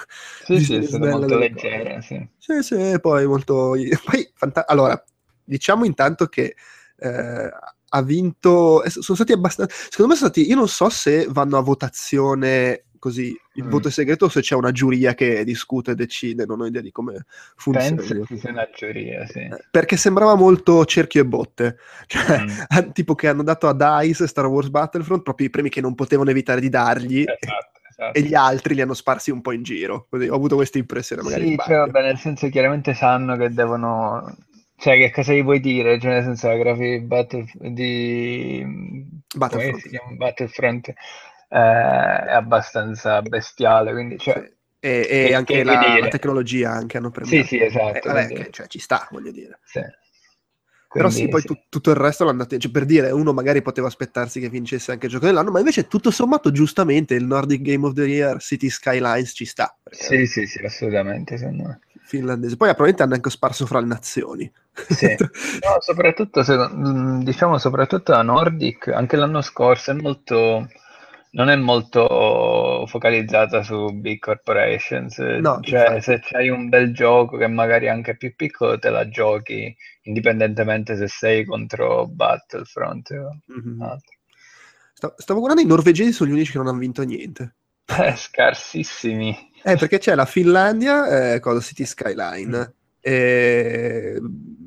Sì, 0.46 0.60
sì, 0.60 0.76
è 0.76 0.82
stata 0.84 1.10
molto 1.10 1.38
leggera, 1.38 2.02
sì. 2.02 2.28
Sì, 2.38 2.62
sì, 2.62 3.00
poi 3.00 3.26
molto... 3.26 3.76
Poi, 4.04 4.32
fanta... 4.34 4.66
Allora, 4.68 5.02
diciamo 5.44 5.86
intanto 5.86 6.28
che 6.28 6.56
eh, 6.98 7.50
ha 7.90 8.02
vinto... 8.02 8.84
Sono 8.88 9.18
stati 9.18 9.32
abbastanza... 9.32 9.74
Secondo 9.90 10.14
me 10.14 10.18
sono 10.18 10.32
stati... 10.32 10.48
Io 10.48 10.56
non 10.56 10.68
so 10.68 10.90
se 10.90 11.28
vanno 11.30 11.58
a 11.58 11.62
votazione 11.62 12.86
così 13.02 13.36
il 13.56 13.66
mm. 13.66 13.70
voto 13.70 13.88
è 13.88 13.92
segreto 13.92 14.26
o 14.26 14.30
se 14.30 14.42
c'è 14.42 14.54
una 14.54 14.72
giuria 14.72 15.16
che 15.16 15.44
discute 15.44 15.92
e 15.92 15.96
decide, 15.96 16.46
non 16.46 16.62
ho 16.62 16.68
idea 16.68 16.84
di 16.84 16.92
come 16.92 17.26
funziona. 17.56 17.96
Penso 17.96 18.22
che 18.22 18.38
sia 18.38 18.52
una 18.52 18.70
giuria, 18.74 19.26
sì. 19.26 19.40
Eh, 19.40 19.66
perché 19.72 19.98
sembrava 19.98 20.36
molto 20.36 20.86
cerchio 20.86 21.22
e 21.22 21.26
botte, 21.26 21.78
cioè, 22.06 22.44
mm. 22.44 22.92
tipo 22.94 23.16
che 23.16 23.28
hanno 23.28 23.42
dato 23.42 23.68
a 23.68 23.74
DICE 23.74 24.28
Star 24.28 24.46
Wars 24.46 24.70
Battlefront 24.70 25.24
proprio 25.24 25.48
i 25.48 25.50
premi 25.50 25.70
che 25.70 25.82
non 25.82 25.96
potevano 25.96 26.30
evitare 26.30 26.62
di 26.62 26.70
dargli. 26.70 27.24
Esatto 27.26 27.71
esatto. 28.02 28.18
e 28.18 28.22
gli 28.22 28.34
altri 28.34 28.76
li 28.76 28.82
hanno 28.82 28.94
sparsi 28.94 29.32
un 29.32 29.42
po' 29.42 29.52
in 29.52 29.64
giro. 29.64 30.08
Così 30.10 30.28
ho 30.28 30.36
avuto 30.36 30.56
questa 30.56 30.78
impressione. 30.78 31.22
Magari 31.22 31.50
sì, 31.50 31.58
cioè, 31.58 31.78
vabbè, 31.78 32.02
nel 32.02 32.18
senso 32.18 32.50
chiaramente 32.50 32.94
sanno 32.94 33.36
che 33.38 33.50
devono. 33.50 34.36
Cioè, 34.78 34.98
che 34.98 35.12
cosa 35.12 35.34
gli 35.34 35.44
vuoi 35.44 35.60
dire? 35.60 36.00
Cioè, 36.00 36.12
nel 36.12 36.24
senso, 36.24 36.48
la 36.48 36.58
grafica 36.58 36.98
di, 36.98 37.00
Battle... 37.02 37.46
di... 37.54 38.66
Battlefront, 39.36 40.16
Battlefront 40.16 40.88
eh, 40.88 40.94
è 41.50 42.34
abbastanza 42.34 43.22
bestiale. 43.22 43.92
Quindi, 43.92 44.18
cioè, 44.18 44.40
sì. 44.40 44.60
E, 44.84 45.08
e 45.08 45.34
anche 45.36 45.64
la, 45.64 46.00
la, 46.00 46.08
tecnologia 46.08 46.72
anche 46.72 46.98
hanno 46.98 47.12
preso. 47.12 47.30
Sì, 47.30 47.44
sì, 47.44 47.62
esatto. 47.62 47.98
Eh, 47.98 48.02
vabbè, 48.12 48.28
che, 48.30 48.48
cioè, 48.50 48.66
ci 48.66 48.80
sta, 48.80 49.08
voglio 49.12 49.30
dire. 49.30 49.60
Sì. 49.64 49.82
Però 50.94 51.10
sì, 51.10 51.30
poi 51.30 51.42
tu, 51.42 51.58
tutto 51.70 51.90
il 51.92 51.96
resto 51.96 52.26
l'hanno 52.26 52.40
dato, 52.40 52.58
cioè 52.58 52.70
per 52.70 52.84
dire, 52.86 53.12
uno 53.12 53.32
magari 53.32 53.62
poteva 53.62 53.88
aspettarsi 53.88 54.42
che 54.42 54.50
vincesse 54.50 54.92
anche 54.92 55.06
il 55.06 55.12
gioco 55.14 55.26
dell'anno, 55.26 55.50
ma 55.50 55.60
invece 55.60 55.88
tutto 55.88 56.12
sommato 56.12 56.52
giustamente 56.52 57.16
il 57.16 57.24
Nordic 57.24 57.62
Game 57.62 57.86
of 57.86 57.94
the 57.94 58.04
Year 58.04 58.42
City 58.42 58.70
Skylines 58.70 59.32
ci 59.34 59.46
sta. 59.46 59.74
Sì, 59.90 60.26
sì, 60.26 60.46
sì, 60.46 60.60
assolutamente, 60.60 61.38
secondo 61.38 61.64
me. 61.64 61.80
Finlandese. 62.04 62.58
Poi 62.58 62.68
probabilmente 62.68 63.04
hanno 63.04 63.14
anche 63.14 63.30
sparso 63.30 63.66
fra 63.66 63.80
le 63.80 63.86
nazioni. 63.86 64.52
Sì. 64.90 65.16
no, 65.18 65.78
soprattutto, 65.80 66.44
mm, 66.44 67.22
diciamo, 67.22 67.58
soprattutto 67.58 68.12
la 68.12 68.22
Nordic, 68.22 68.90
anche 68.90 69.16
l'anno 69.16 69.42
scorso 69.42 69.92
è 69.92 69.94
molto 69.94 70.68
non 71.32 71.50
è 71.50 71.56
molto 71.56 72.86
focalizzata 72.88 73.64
su 73.64 73.92
big 73.94 74.20
corporations. 74.20 75.18
No, 75.18 75.60
cioè, 75.62 75.96
infatti. 75.96 76.02
se 76.02 76.20
c'hai 76.20 76.50
un 76.50 76.70
bel 76.70 76.94
gioco 76.94 77.38
che 77.38 77.48
magari 77.48 77.86
è 77.86 77.90
anche 77.90 78.18
più 78.18 78.36
piccolo, 78.36 78.78
te 78.80 78.90
la 78.90 79.08
giochi 79.08 79.76
indipendentemente 80.04 80.96
se 80.96 81.08
sei 81.08 81.46
contro 81.46 82.08
Battlefront 82.08 83.12
o 83.12 83.40
mm-hmm. 83.52 83.82
altro. 83.82 84.18
Stavo 85.16 85.40
guardando 85.40 85.68
i 85.68 85.72
norvegesi 85.72 86.12
sono 86.12 86.30
gli 86.30 86.34
unici 86.34 86.52
che 86.52 86.58
non 86.58 86.68
hanno 86.68 86.80
vinto 86.80 87.04
niente. 87.04 87.56
Eh, 87.86 88.14
scarsissimi. 88.16 89.52
Eh, 89.64 89.78
perché 89.78 90.00
c'è 90.00 90.16
la 90.16 90.26
Finlandia, 90.26 91.34
eh, 91.34 91.40
cosa, 91.40 91.60
City 91.60 91.86
Skyline. 91.86 92.74
Mm 93.08 93.12
e... 93.14 94.22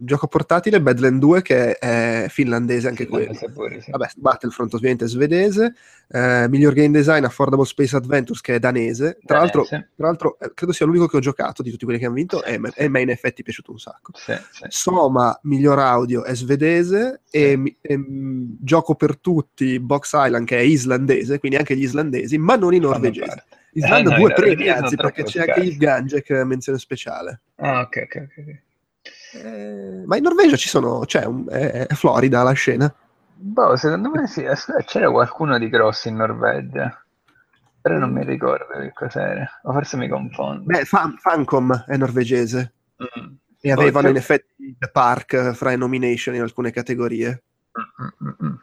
Gioco 0.05 0.27
portatile 0.27 0.82
Badland 0.82 1.19
2 1.19 1.40
che 1.40 1.78
è 1.78 2.27
finlandese 2.28 2.89
anche 2.89 3.06
quello. 3.06 3.32
Pure, 3.55 3.81
sì. 3.81 3.90
Vabbè, 3.90 4.11
Battlefront 4.16 4.74
ovviamente 4.74 5.06
è 5.06 5.09
svedese. 5.09 5.74
Eh, 6.09 6.47
miglior 6.51 6.74
game 6.74 6.90
design 6.90 7.24
Affordable 7.24 7.65
Space 7.65 7.97
Adventures 7.97 8.43
che 8.43 8.56
è 8.56 8.59
danese. 8.59 9.16
Tra 9.24 9.39
danese. 9.39 9.56
l'altro, 9.56 9.65
tra 9.65 10.06
l'altro 10.06 10.39
eh, 10.39 10.52
credo 10.52 10.73
sia 10.73 10.85
l'unico 10.85 11.06
che 11.06 11.16
ho 11.16 11.20
giocato 11.20 11.62
di 11.62 11.70
tutti 11.70 11.85
quelli 11.85 11.98
che 11.98 12.05
hanno 12.05 12.16
vinto 12.16 12.43
sì. 12.44 12.51
e, 12.51 12.61
e 12.74 12.89
me 12.89 13.01
in 13.01 13.09
effetti 13.09 13.40
è 13.40 13.44
piaciuto 13.44 13.70
un 13.70 13.78
sacco. 13.78 14.12
Sì, 14.15 14.35
Soma 14.69 15.39
miglior 15.44 15.78
audio 15.78 16.23
è 16.24 16.35
svedese 16.35 17.23
e, 17.31 17.78
e 17.81 17.97
m, 17.97 18.59
gioco 18.61 18.97
per 18.97 19.16
tutti 19.16 19.81
Box 19.81 20.11
Island 20.12 20.47
che 20.47 20.59
è 20.59 20.62
islandese, 20.62 21.39
quindi 21.39 21.56
anche 21.56 21.74
gli 21.74 21.82
islandesi, 21.85 22.36
ma 22.36 22.56
non 22.56 22.74
i 22.74 22.78
norvegesi. 22.78 23.40
Islanda 23.74 24.16
eh, 24.16 24.20
no, 24.20 24.32
premi, 24.34 24.68
anzi, 24.68 24.96
perché 24.96 25.24
c'è 25.24 25.40
anche 25.40 25.60
il 25.60 25.76
Ganjek 25.76 26.30
menzione 26.44 26.78
speciale. 26.78 27.40
Ah, 27.56 27.80
ok, 27.80 28.02
ok, 28.05 28.24
ok. 28.38 28.62
Eh, 29.44 30.02
ma 30.06 30.16
in 30.16 30.22
Norvegia 30.22 30.56
ci 30.56 30.68
sono, 30.68 31.01
c'è 31.01 31.24
un, 31.24 31.46
è, 31.48 31.86
è 31.88 31.94
Florida 31.94 32.42
la 32.42 32.52
scena. 32.52 32.92
Boh, 33.36 33.76
secondo 33.76 34.10
me 34.10 34.26
sì, 34.26 34.44
c'era 34.86 35.10
qualcuno 35.10 35.59
di 35.59 35.68
grosso 35.68 36.09
in 36.09 36.16
Norvegia. 36.16 36.98
Però 37.80 37.98
non 37.98 38.12
mi 38.12 38.24
ricordo 38.24 38.78
che 38.80 38.92
cos'era, 38.94 39.46
o 39.64 39.72
forse 39.72 39.96
mi 39.98 40.09
confondo. 40.09 40.64
Beh, 40.64 40.84
Fan- 40.86 41.16
Fancom 41.18 41.84
è 41.86 41.96
norvegese 41.96 42.72
Mm. 43.02 43.34
e 43.60 43.72
avevano 43.72 44.05
c'è- 44.05 44.10
in 44.12 44.16
effetti 44.16 44.76
The 44.78 44.88
Park 44.88 45.51
fra 45.52 45.72
i 45.72 45.76
nomination 45.76 46.34
in 46.34 46.40
alcune 46.42 46.70
categorie. 46.70 47.42
Mm, 47.76 48.05
mm, 48.05 48.28
mm, 48.28 48.46
mm. 48.48 48.55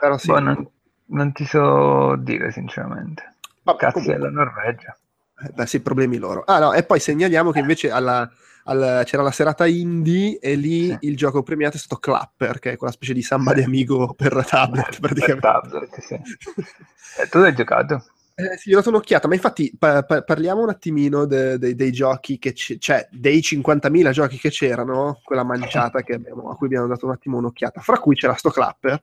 Però 0.00 0.18
sì. 0.18 0.26
Boh, 0.26 0.40
non, 0.40 0.68
non 1.06 1.32
ti 1.32 1.46
so 1.46 2.16
dire 2.16 2.50
sinceramente. 2.50 3.36
Vabbè, 3.72 3.78
Cazzo 3.80 3.92
comunque, 4.00 4.16
della 4.16 4.30
Norvegia. 4.30 4.96
eh, 5.44 5.50
beh, 5.54 5.66
sì, 5.66 5.80
problemi 5.80 6.16
loro. 6.18 6.42
Ah 6.46 6.58
no, 6.58 6.72
e 6.72 6.82
poi 6.84 7.00
segnaliamo 7.00 7.50
che 7.50 7.58
invece 7.58 7.90
alla- 7.90 8.28
al- 8.64 9.02
c'era 9.04 9.22
la 9.22 9.30
serata 9.30 9.66
indie 9.66 10.38
e 10.38 10.54
lì 10.54 10.88
Sì. 10.88 10.96
il 11.02 11.16
gioco 11.16 11.42
premiato 11.42 11.76
è 11.76 11.78
stato 11.78 11.96
Clapper, 12.00 12.58
che 12.58 12.72
è 12.72 12.76
quella 12.76 12.92
specie 12.92 13.12
di 13.14 13.22
samba 13.22 13.52
di 13.52 13.62
amigo 13.62 14.14
per 14.14 14.44
tablet 14.46 14.88
Per 15.00 15.00
praticamente. 15.00 15.40
tablet, 15.40 16.00
sì. 16.00 16.14
Eh, 16.14 17.28
tu 17.30 17.38
l'hai 17.38 17.54
giocato? 17.54 18.04
Eh, 18.34 18.56
sì, 18.56 18.70
gli 18.70 18.74
ho 18.74 18.76
dato 18.76 18.90
un'occhiata, 18.90 19.26
ma 19.26 19.34
infatti 19.34 19.74
pa- 19.76 20.02
pa- 20.04 20.22
parliamo 20.22 20.62
un 20.62 20.68
attimino 20.68 21.24
de- 21.24 21.58
de- 21.58 21.74
dei 21.74 21.90
giochi 21.90 22.38
che 22.38 22.52
c- 22.52 22.78
cioè 22.78 23.08
dei 23.10 23.40
50.000 23.42 24.12
giochi 24.12 24.38
che 24.38 24.50
c'erano, 24.50 25.20
quella 25.24 25.42
manciata 25.42 26.02
che 26.02 26.14
abbiamo- 26.14 26.48
a 26.50 26.56
cui 26.56 26.66
abbiamo 26.66 26.86
dato 26.86 27.04
un 27.06 27.12
attimo 27.12 27.36
un'occhiata, 27.38 27.80
fra 27.80 27.98
cui 27.98 28.14
c'era 28.14 28.34
sto 28.34 28.50
Clapper. 28.50 29.02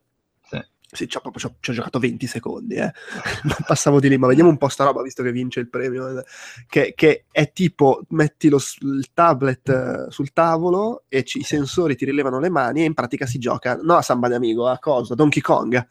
Sì. 0.96 1.08
Ci 1.08 1.18
ho, 1.18 1.22
proprio- 1.22 1.56
ci 1.60 1.70
ho- 1.72 1.74
giocato 1.74 2.00
20 2.00 2.26
secondi, 2.28 2.76
eh. 2.76 2.92
Passavo 3.68 4.00
di 4.00 4.10
lì, 4.10 4.18
ma 4.18 4.28
vediamo 4.28 4.50
un 4.50 4.58
po' 4.58 4.68
sta 4.70 4.84
roba, 4.86 5.02
visto 5.02 5.22
che 5.24 5.32
vince 5.32 5.60
il 5.60 5.70
premio, 5.70 6.20
eh, 6.20 6.24
che, 6.68 6.94
che 6.96 7.26
è 7.32 7.52
tipo, 7.52 8.02
metti 8.10 8.50
lo 8.50 8.60
il 8.82 9.10
tablet 9.14 9.70
eh, 9.70 10.12
sul 10.12 10.32
tavolo 10.34 11.04
e 11.08 11.24
ci- 11.24 11.40
i 11.40 11.44
sensori 11.44 11.96
ti 11.96 12.06
rilevano 12.06 12.40
le 12.40 12.50
mani 12.50 12.82
e 12.82 12.86
in 12.86 12.94
pratica 12.94 13.26
si 13.26 13.38
gioca, 13.38 13.78
no 13.82 13.96
a 13.96 14.02
Samba 14.02 14.28
di 14.30 14.34
Amigo, 14.36 14.68
a 14.68 14.80
cosa? 14.80 15.14
Donkey 15.16 15.42
Kong. 15.42 15.86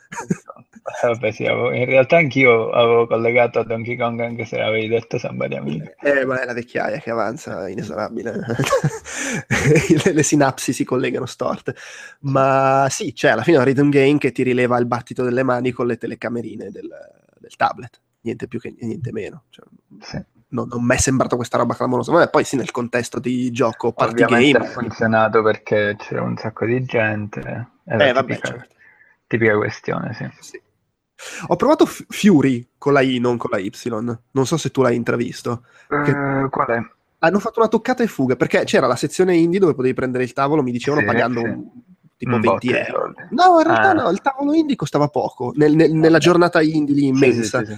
Eh, 0.87 1.07
Vabbè, 1.07 1.31
sì, 1.33 1.47
avevo- 1.47 1.73
in 1.73 1.87
realtà 1.87 2.19
anch'io 2.19 2.71
avevo 2.71 3.07
collegato 3.07 3.59
a 3.61 3.65
Donkey 3.65 3.97
Kong 3.97 4.21
anche 4.21 4.45
se 4.45 4.61
avevi 4.61 4.87
detto 4.89 5.17
Samba 5.19 5.47
di 5.49 5.55
Amigo. 5.57 5.91
Eh, 6.03 6.27
ma 6.27 6.41
è 6.43 6.45
la 6.45 6.53
vecchiaia 6.53 6.99
che 6.99 7.11
avanza 7.11 7.69
inesorabile. 7.69 8.33
le, 10.05 10.13
le 10.13 10.23
sinapsi 10.23 10.73
si 10.75 10.85
collegano 10.85 11.27
storte. 11.27 11.75
Ma 12.21 12.87
sì, 12.91 13.13
c'è 13.15 13.31
alla 13.31 13.43
fine 13.43 13.57
un 13.59 13.65
rhythm 13.65 13.89
game 13.89 14.19
che 14.19 14.33
ti 14.33 14.43
rileva 14.43 14.77
il 14.79 14.87
battito 14.87 15.23
delle 15.25 15.43
mani 15.43 15.71
con 15.73 15.87
le 15.87 15.97
telecamerine 15.97 16.71
del, 16.71 16.89
del 17.39 17.57
tablet. 17.57 18.01
Niente 18.21 18.47
più 18.47 18.61
che 18.61 18.75
niente 18.79 19.11
meno. 19.13 19.45
Cioè, 19.51 19.65
Sì. 20.01 20.23
non, 20.49 20.69
non 20.69 20.85
mi 20.85 20.95
è 20.95 20.99
sembrato 20.99 21.37
questa 21.37 21.57
roba 21.57 21.75
clamorosa. 21.75 22.13
Ma 22.13 22.27
poi 22.29 22.45
sì, 22.45 22.57
nel 22.57 22.71
contesto 22.71 23.19
di 23.21 23.51
gioco 23.53 23.93
party 23.93 24.23
Ovviamente 24.23 24.59
game. 24.59 24.67
ha 24.67 24.71
funzionato 24.71 25.43
perché 25.43 25.97
c'era 25.99 26.23
un 26.23 26.37
sacco 26.37 26.67
di 26.67 26.85
gente. 26.85 27.41
Era 27.87 28.07
Eh, 28.09 28.13
vabbè, 28.13 28.35
tipica, 28.35 28.49
certo. 28.49 28.75
tipica 29.27 29.57
questione, 29.57 30.13
sì. 30.15 30.29
Sì. 30.41 30.63
Ho 31.49 31.57
provato 31.57 31.87
F- 31.87 32.05
Fury 32.09 32.67
con 32.79 32.93
la 32.93 33.01
I, 33.01 33.19
non 33.19 33.37
con 33.37 33.51
la 33.51 33.59
Y. 33.59 33.71
Non 34.33 34.47
so 34.47 34.57
se 34.57 34.71
tu 34.71 34.83
l'hai 34.83 34.97
intravisto. 34.97 35.65
Eh, 35.91 36.49
qual 36.51 36.67
è? 36.69 36.81
Hanno 37.21 37.39
fatto 37.39 37.61
una 37.61 37.69
toccata 37.69 38.03
e 38.03 38.07
fuga 38.07 38.37
perché 38.37 38.65
c'era 38.65 38.87
la 38.87 38.97
sezione 38.97 39.35
indie 39.37 39.59
dove 39.59 39.75
potevi 39.75 39.95
prendere 39.95 40.25
il 40.25 40.33
tavolo, 40.33 40.63
mi 40.63 40.73
dicevano 40.73 41.01
Sì, 41.03 41.07
pagando 41.07 41.41
sì. 41.41 41.47
un- 41.47 41.65
tipo 42.17 42.35
Un 42.35 42.41
20 42.41 42.47
botto 42.47 42.67
di 42.67 42.73
euro. 42.91 43.13
No, 43.31 43.59
in 43.61 43.67
realtà 43.67 43.91
Ah. 43.91 43.93
no, 43.95 44.11
il 44.11 44.21
tavolo 44.21 44.53
indie 44.55 44.77
costava 44.77 45.09
poco 45.09 45.53
nel- 45.57 45.75
nel- 45.75 45.93
nella 45.93 46.19
giornata 46.19 46.61
indie 46.63 46.95
lì 46.95 47.07
immensa. 47.09 47.65
sì. 47.65 47.75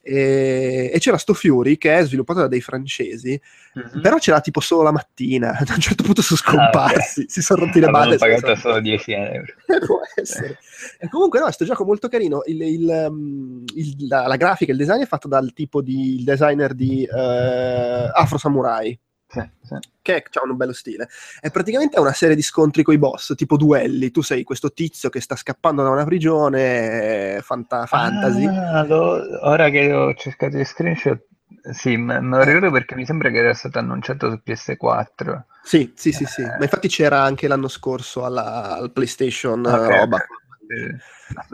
E, 0.00 0.90
e 0.94 0.98
c'era 1.00 1.18
sto 1.18 1.34
Fury 1.34 1.76
che 1.76 1.98
è 1.98 2.04
sviluppato 2.04 2.40
da 2.40 2.48
dei 2.48 2.60
francesi, 2.62 3.38
Mhm. 3.74 4.00
però 4.00 4.16
c'era 4.16 4.40
tipo 4.40 4.60
solo 4.60 4.82
la 4.82 4.90
mattina. 4.92 5.50
A 5.58 5.74
un 5.74 5.80
certo 5.80 6.02
punto 6.02 6.22
sono 6.22 6.38
scomparsi, 6.38 7.26
si 7.28 7.42
sono 7.42 7.64
rotti 7.66 7.80
le 7.80 7.90
balle. 7.90 8.16
pagato 8.16 8.46
senza- 8.46 8.60
solo 8.60 8.80
10 8.80 9.12
euro. 9.12 9.52
Può 9.86 10.00
essere. 10.14 10.58
E 10.98 11.08
comunque, 11.08 11.40
no, 11.40 11.50
sto 11.50 11.64
gioco 11.64 11.84
molto 11.84 12.08
carino. 12.08 12.42
Il- 12.46 12.62
il, 12.62 13.06
um, 13.10 13.64
il- 13.74 14.06
la, 14.08 14.26
la 14.26 14.36
grafica, 14.36 14.72
il 14.72 14.78
design 14.78 15.02
è 15.02 15.06
fatto 15.06 15.28
dal 15.28 15.52
tipo 15.52 15.82
di 15.82 16.14
il 16.16 16.24
designer 16.24 16.72
di 16.74 17.04
eh, 17.04 18.10
Afro 18.14 18.38
Samurai, 18.38 18.98
Sì, 19.30 19.40
sì. 19.62 19.76
che 20.00 20.24
ha 20.32 20.42
un 20.42 20.56
bello 20.56 20.72
stile. 20.72 21.06
È 21.38 21.50
praticamente 21.50 22.00
una 22.00 22.14
serie 22.14 22.34
di 22.34 22.40
scontri 22.40 22.82
con 22.82 22.94
i 22.94 22.98
boss, 22.98 23.34
tipo 23.34 23.58
duelli. 23.58 24.10
Tu 24.10 24.22
sei 24.22 24.42
questo 24.42 24.72
tizio 24.72 25.10
che 25.10 25.20
sta 25.20 25.36
scappando 25.36 25.82
da 25.82 25.90
una 25.90 26.04
prigione, 26.04 27.36
eh, 27.36 27.42
fanta- 27.42 27.84
fantasy. 27.84 28.46
Ah, 28.46 28.84
lo- 28.84 29.22
ora 29.42 29.68
che 29.68 29.92
ho 29.92 30.14
cercato 30.14 30.56
gli 30.56 30.64
screenshot, 30.64 31.22
sì, 31.72 31.96
me, 31.98 32.20
lo 32.20 32.42
ricordo 32.42 32.70
perché 32.70 32.94
mi 32.94 33.04
sembra 33.04 33.28
che 33.30 33.36
era 33.38 33.52
stato 33.52 33.78
annunciato 33.78 34.30
su 34.30 34.40
PS4. 34.42 35.44
Sì, 35.62 35.92
sì, 35.94 36.12
sì, 36.12 36.24
sì. 36.24 36.40
Eh. 36.40 36.46
Ma 36.46 36.62
infatti 36.62 36.88
c'era 36.88 37.22
anche 37.22 37.46
l'anno 37.46 37.68
scorso 37.68 38.24
alla, 38.24 38.76
al 38.76 38.90
PlayStation 38.90 39.64
eh, 39.66 39.72
Ok, 39.72 39.88
roba. 39.88 40.16
Sì, 40.66 40.96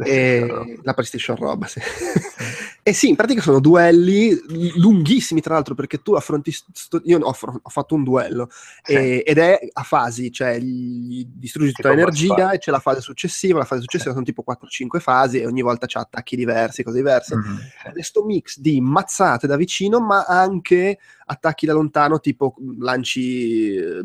E- 0.05 0.45
PlayStation. 0.47 0.81
la 0.83 0.95
PlayStation 0.95 1.37
roba, 1.37 1.67
sì. 1.67 1.81
e 2.83 2.93
sì, 2.93 3.09
in 3.09 3.17
pratica 3.17 3.41
sono 3.41 3.59
duelli 3.61 4.37
lunghissimi, 4.77 5.41
tra 5.41 5.55
l'altro, 5.55 5.75
perché 5.75 6.01
tu 6.03 6.13
affronti. 6.15 6.53
sto- 6.53 7.01
io 7.05 7.19
ho, 7.19 7.37
ho 7.63 7.69
fatto 7.69 7.95
un 7.95 8.05
duello 8.05 8.49
Sì. 8.83 8.93
e- 8.93 9.23
ed 9.27 9.39
è 9.39 9.59
a 9.73 9.83
fasi, 9.83 10.31
cioè 10.31 10.59
gli 10.59 11.27
distruggi 11.29 11.73
tutta 11.73 11.89
l'energia 11.91 12.53
e 12.53 12.59
c'è 12.59 12.71
la 12.71 12.79
fase 12.79 13.01
successiva. 13.01 13.59
La 13.59 13.65
fase 13.65 13.81
successiva 13.83 14.13
sono 14.13 14.25
tipo 14.25 14.43
4-5 14.47 15.01
fasi 15.01 15.41
e 15.41 15.47
ogni 15.47 15.63
volta 15.63 15.87
c'ha 15.87 16.01
attacchi 16.01 16.37
diversi, 16.37 16.83
cose 16.83 16.97
diverse. 16.99 17.35
Mhm, 17.37 17.57
sì. 17.59 17.89
Ed 17.89 17.97
è 17.97 18.03
sto 18.03 18.25
mix 18.25 18.59
di 18.59 18.81
mazzate 18.81 19.47
da 19.47 19.57
vicino, 19.57 20.01
ma 20.01 20.25
anche 20.25 20.99
attacchi 21.27 21.67
da 21.67 21.73
lontano, 21.73 22.21
tipo 22.21 22.55
lanci 22.79 23.75
eh, 23.75 24.05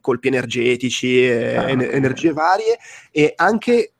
colpi 0.00 0.28
energetici, 0.28 1.22
eh, 1.26 1.54
Ah, 1.56 1.68
en- 1.68 1.80
energie 1.82 2.32
varie, 2.32 2.78
e 3.10 3.34
anche 3.36 3.92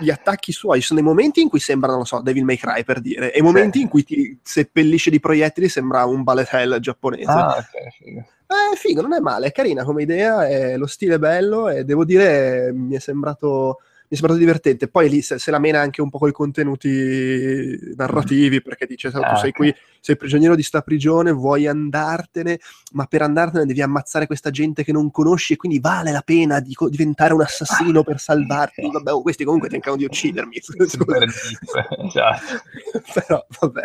gli 0.00 0.10
attacchi 0.10 0.52
suoi. 0.52 0.80
Ci 0.80 0.86
sono 0.88 1.00
dei 1.00 1.08
momenti 1.08 1.40
in 1.40 1.48
cui 1.48 1.60
sembrano, 1.60 1.96
non 1.96 2.06
so, 2.06 2.20
Devil 2.20 2.44
May 2.44 2.56
Cry 2.56 2.84
per 2.84 3.00
dire, 3.00 3.32
e 3.32 3.42
momenti 3.42 3.80
in 3.80 3.88
cui 3.88 4.04
ti 4.04 4.38
seppellisce 4.42 5.10
di 5.10 5.20
proiettili, 5.20 5.68
sembra 5.68 6.04
un 6.04 6.22
bullet 6.22 6.48
hell 6.52 6.78
giapponese. 6.80 7.30
Ah, 7.30 7.56
ok, 7.56 7.92
figo. 7.98 8.18
Eh, 8.20 8.76
figo, 8.76 9.00
non 9.00 9.12
è 9.14 9.20
male, 9.20 9.46
è 9.46 9.52
carina 9.52 9.84
come 9.84 10.02
idea, 10.02 10.46
è- 10.46 10.76
lo 10.76 10.86
stile 10.86 11.14
è 11.14 11.18
bello 11.18 11.68
e 11.68 11.84
devo 11.84 12.04
dire 12.04 12.72
mi 12.74 12.96
è 12.96 12.98
sembrato, 12.98 13.78
è 14.10 14.14
sembrato 14.16 14.40
divertente. 14.40 14.88
Poi 14.88 15.08
lì 15.08 15.22
se, 15.22 15.38
se 15.38 15.52
la 15.52 15.60
mena 15.60 15.80
anche 15.80 16.02
un 16.02 16.10
po' 16.10 16.18
con 16.18 16.28
i 16.28 16.32
contenuti 16.32 17.78
narrativi, 17.94 18.60
perché 18.60 18.86
dice, 18.86 19.08
"Sai, 19.10 19.22
tu 19.22 19.28
Ah, 19.28 19.36
sei 19.36 19.50
ok. 19.50 19.56
qui, 19.56 19.74
sei 20.00 20.16
prigioniero 20.16 20.56
di 20.56 20.64
sta 20.64 20.80
prigione, 20.82 21.30
vuoi 21.30 21.68
andartene, 21.68 22.58
ma 22.94 23.06
per 23.06 23.22
andartene 23.22 23.66
devi 23.66 23.82
ammazzare 23.82 24.26
questa 24.26 24.50
gente 24.50 24.82
che 24.82 24.90
non 24.90 25.12
conosci 25.12 25.52
e 25.52 25.56
quindi 25.56 25.78
vale 25.78 26.10
la 26.10 26.22
pena 26.22 26.58
di 26.58 26.74
co- 26.74 26.88
diventare 26.88 27.34
un 27.34 27.42
assassino 27.42 28.02
per 28.02 28.18
salvarti. 28.18 28.90
Vabbè, 28.90 29.12
oh, 29.12 29.22
questi 29.22 29.44
comunque 29.44 29.68
cercano 29.68 29.96
di 29.96 30.04
uccidermi. 30.04 30.56
Esatto. 30.56 32.00
Però, 33.14 33.46
vabbè. 33.60 33.82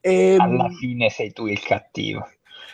Ehm, 0.00 0.40
Alla 0.40 0.68
fine 0.70 1.10
sei 1.10 1.32
tu 1.32 1.46
il 1.46 1.60
cattivo. 1.60 2.26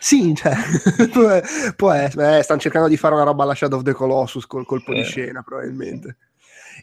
Sì, 0.05 0.35
cioè, 0.35 0.53
può, 1.77 1.91
essere. 1.91 2.39
Eh, 2.39 2.43
stanno 2.43 2.61
cercando 2.61 2.89
di 2.89 2.99
fare 2.99 3.15
una 3.15 3.25
roba 3.25 3.45
alla 3.45 3.55
Shadow 3.55 3.79
of 3.79 3.85
the 3.87 3.95
Colossus 3.95 4.47
col 4.47 4.67
colpo 4.67 4.93
di 4.93 5.03
Sì. 5.03 5.13
scena, 5.13 5.43
probabilmente. 5.43 6.19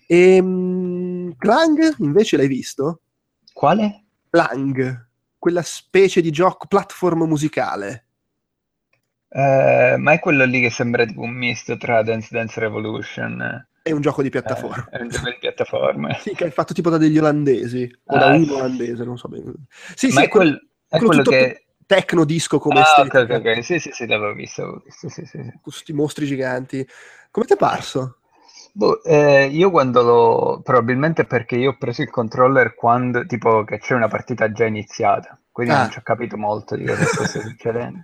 Ehm, 0.08 1.36
Clang, 1.38 1.98
invece, 2.00 2.36
l'hai 2.38 2.48
visto? 2.48 3.02
Quale? 3.54 4.06
Clang, 4.28 5.10
quella 5.38 5.62
specie 5.62 6.20
di 6.20 6.32
gioco 6.32 6.66
platform 6.66 7.26
musicale. 7.26 8.06
Eh, 9.30 9.98
ma 10.00 10.14
è 10.14 10.20
quello 10.20 10.44
lì 10.44 10.60
che 10.60 10.72
sembra 10.72 11.06
tipo 11.06 11.22
un 11.22 11.32
misto 11.34 11.78
tra 11.78 12.02
Dance 12.02 12.30
Dance 12.32 12.60
Revolution 12.60 13.68
È 13.84 13.92
un 13.92 14.02
gioco 14.02 14.24
di 14.24 14.30
eh, 14.30 14.32
piattaforma. 14.32 14.90
è 14.90 15.00
un 15.00 15.10
gioco 15.10 15.30
di 15.30 15.38
piattaforme. 15.40 16.18
Sì, 16.26 16.34
che 16.34 16.46
è 16.46 16.50
fatto 16.50 16.74
tipo 16.74 16.90
da 16.90 16.98
degli 16.98 17.20
olandesi, 17.20 17.88
o 18.06 18.18
da 18.18 18.30
Ah, 18.30 18.34
un 18.34 18.46
sì. 18.46 18.52
olandese, 18.52 19.04
non 19.04 19.20
so 19.20 19.28
bene. 19.28 19.54
Sì, 19.94 20.08
Ma 20.08 20.22
sì, 20.22 20.24
è, 20.24 20.28
quel- 20.28 20.60
è 20.88 20.98
quello 20.98 21.06
quello 21.06 21.22
tutto 21.22 21.38
che... 21.38 21.66
tecno 21.96 22.24
disco 22.26 22.60
come 22.60 22.82
Ah, 22.82 22.82
estetica, 22.82 23.24
ok, 23.24 23.30
ok. 23.40 23.64
Sì, 23.64 23.78
sì, 23.80 23.92
sì, 23.92 24.08
l'avevo 24.08 24.34
visto, 24.34 24.84
sì, 24.88 25.10
sì, 25.10 25.26
sì. 25.26 25.40
questi 25.62 25.94
mostri 25.94 26.26
giganti. 26.26 26.86
Come 27.32 27.46
ti 27.46 27.54
è 27.54 27.58
parso? 27.58 28.20
Boh, 28.74 29.04
eh, 29.04 29.48
io 29.48 29.70
quando 29.72 30.02
l'ho... 30.02 30.62
Probabilmente 30.64 31.26
perché 31.26 31.56
io 31.58 31.72
ho 31.72 31.78
preso 31.78 32.02
il 32.02 32.10
controller 32.10 32.74
quando, 32.76 33.26
tipo, 33.26 33.64
che 33.64 33.80
c'è 33.80 33.94
una 33.96 34.08
partita 34.08 34.52
già 34.52 34.66
iniziata, 34.66 35.40
quindi 35.52 35.74
Ah. 35.74 35.78
non 35.78 35.90
ci 35.90 35.98
ho 36.00 36.02
capito 36.04 36.38
molto 36.38 36.76
di 36.76 36.86
cosa 36.86 37.06
stesse 37.06 37.42
succedendo. 37.42 38.04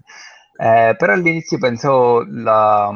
Eh, 0.60 0.96
però 0.98 1.14
all'inizio 1.14 1.58
pensavo 1.60 2.24
la, 2.28 2.92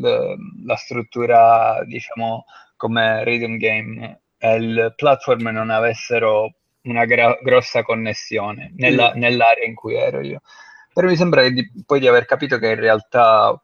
la- 0.00 0.34
la 0.64 0.76
struttura, 0.76 1.82
diciamo, 1.86 2.44
come 2.76 3.24
rhythm 3.24 3.56
game 3.56 4.22
e 4.38 4.54
il 4.56 4.92
platform 4.96 5.48
non 5.48 5.70
avessero 5.70 6.54
una 6.82 7.04
gra- 7.04 7.38
grossa 7.42 7.82
connessione 7.82 8.72
nella- 8.76 9.12
Mm. 9.14 9.18
nell'area 9.18 9.64
in 9.66 9.74
cui 9.74 9.94
ero 9.96 10.20
io. 10.20 10.40
Però 10.92 11.06
mi 11.06 11.16
sembra 11.16 11.48
di- 11.48 11.70
poi 11.86 12.00
di 12.00 12.08
aver 12.08 12.24
capito 12.24 12.58
che 12.58 12.68
in 12.70 12.80
realtà, 12.80 13.60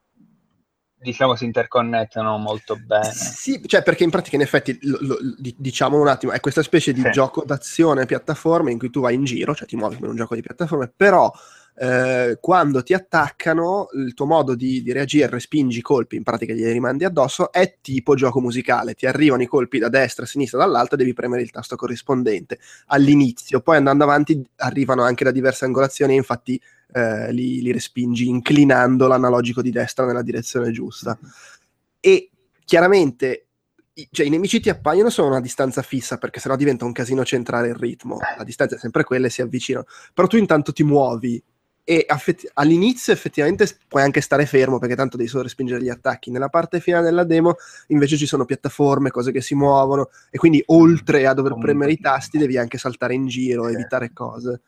diciamo, 0.99 1.35
si 1.35 1.45
interconnettono 1.45 2.37
molto 2.39 2.77
bene. 2.77 3.11
Sì, 3.13 3.61
cioè 3.67 3.83
perché 3.83 4.05
in 4.05 4.11
pratica 4.11 4.37
in 4.37 4.43
effetti, 4.43 4.79
lo- 4.83 4.99
lo- 5.01 5.19
di- 5.39 5.55
diciamolo 5.59 6.03
un 6.03 6.09
attimo, 6.09 6.33
è 6.33 6.41
questa 6.41 6.63
specie 6.63 6.93
di 6.93 7.01
Sì. 7.01 7.11
gioco 7.11 7.45
d'azione 7.45 8.07
piattaforma 8.07 8.71
in 8.71 8.79
cui 8.79 8.91
tu 8.91 9.01
vai 9.01 9.15
in 9.15 9.25
giro, 9.25 9.55
cioè 9.55 9.67
ti 9.67 9.77
muovi 9.77 9.97
come 9.97 10.09
un 10.09 10.17
gioco 10.17 10.35
di 10.35 10.43
piattaforme, 10.43 10.93
però 10.95 11.31
eh, 11.79 12.39
quando 12.41 12.83
ti 12.83 12.95
attaccano 12.95 13.89
il 13.95 14.15
tuo 14.15 14.25
modo 14.25 14.55
di, 14.55 14.83
di 14.83 14.93
reagire, 14.93 15.29
respingi 15.29 15.79
i 15.79 15.83
colpi, 15.83 16.17
in 16.17 16.23
pratica 16.23 16.55
glieli 16.55 16.73
rimandi 16.73 17.05
addosso, 17.05 17.53
è 17.53 17.77
tipo 17.83 18.15
gioco 18.15 18.41
musicale, 18.41 18.95
ti 18.95 19.07
arrivano 19.07 19.43
i 19.43 19.47
colpi 19.47 19.79
da 19.79 19.89
destra, 19.89 20.25
a 20.25 20.29
sinistra, 20.29 20.59
dall'alto 20.59 20.97
devi 20.97 21.13
premere 21.13 21.43
il 21.43 21.51
tasto 21.51 21.77
corrispondente 21.77 22.59
all'inizio, 22.87 23.61
poi 23.61 23.77
andando 23.77 24.05
avanti 24.05 24.43
arrivano 24.57 25.03
anche 25.03 25.25
da 25.25 25.31
diverse 25.31 25.67
angolazioni 25.67 26.15
e 26.15 26.17
infatti 26.17 26.61
eh, 26.93 27.33
li, 27.33 27.61
li 27.61 27.73
respingi 27.73 28.29
inclinando 28.29 29.07
l'analogico 29.07 29.61
di 29.61 29.71
destra 29.71 30.07
nella 30.07 30.23
direzione 30.23 30.71
giusta. 30.71 31.19
E 32.01 32.31
chiaramente 32.65 33.47
i, 33.95 34.09
cioè, 34.11 34.27
i 34.27 34.31
nemici 34.31 34.61
ti 34.61 34.69
appaiono 34.69 35.11
solo 35.11 35.29
a 35.29 35.31
una 35.33 35.41
distanza 35.41 35.83
fissa 35.83 36.19
perché 36.19 36.41
sennò 36.41 36.57
diventa 36.57 36.85
un 36.85 36.93
casino 36.93 37.25
centrare 37.25 37.69
il 37.69 37.75
ritmo. 37.75 38.19
La 38.37 38.45
distanza 38.45 38.77
è 38.77 38.79
sempre 38.79 39.05
quella 39.05 39.27
e 39.27 39.31
si 39.31 39.43
avvicinano. 39.43 39.87
Però 40.13 40.27
tu 40.27 40.37
intanto 40.37 40.73
ti 40.73 40.83
muovi 40.83 41.43
e 41.89 42.05
affetti- 42.09 42.49
all'inizio 42.55 43.13
effettivamente 43.13 43.65
puoi 43.87 44.03
anche 44.03 44.21
stare 44.21 44.45
fermo 44.45 44.81
perché 44.81 44.97
tanto 44.97 45.17
devi 45.17 45.29
solo 45.29 45.45
respingere 45.45 45.81
gli 45.81 45.89
attacchi. 45.89 46.33
Nella 46.33 46.49
parte 46.49 46.81
finale 46.81 47.05
della 47.05 47.23
demo 47.23 47.55
invece 47.89 48.17
ci 48.17 48.27
sono 48.27 48.45
piattaforme, 48.45 49.11
cose 49.13 49.31
che 49.31 49.41
si 49.41 49.55
muovono 49.55 50.09
e 50.29 50.37
quindi 50.37 50.61
oltre 50.67 51.29
a 51.29 51.33
dover 51.33 51.53
Comunque. 51.53 51.75
premere 51.75 51.93
i 51.93 52.01
tasti 52.01 52.39
devi 52.39 52.59
anche 52.59 52.77
saltare 52.77 53.15
in 53.15 53.29
giro, 53.29 53.69
evitare 53.69 54.13
cose. 54.13 54.61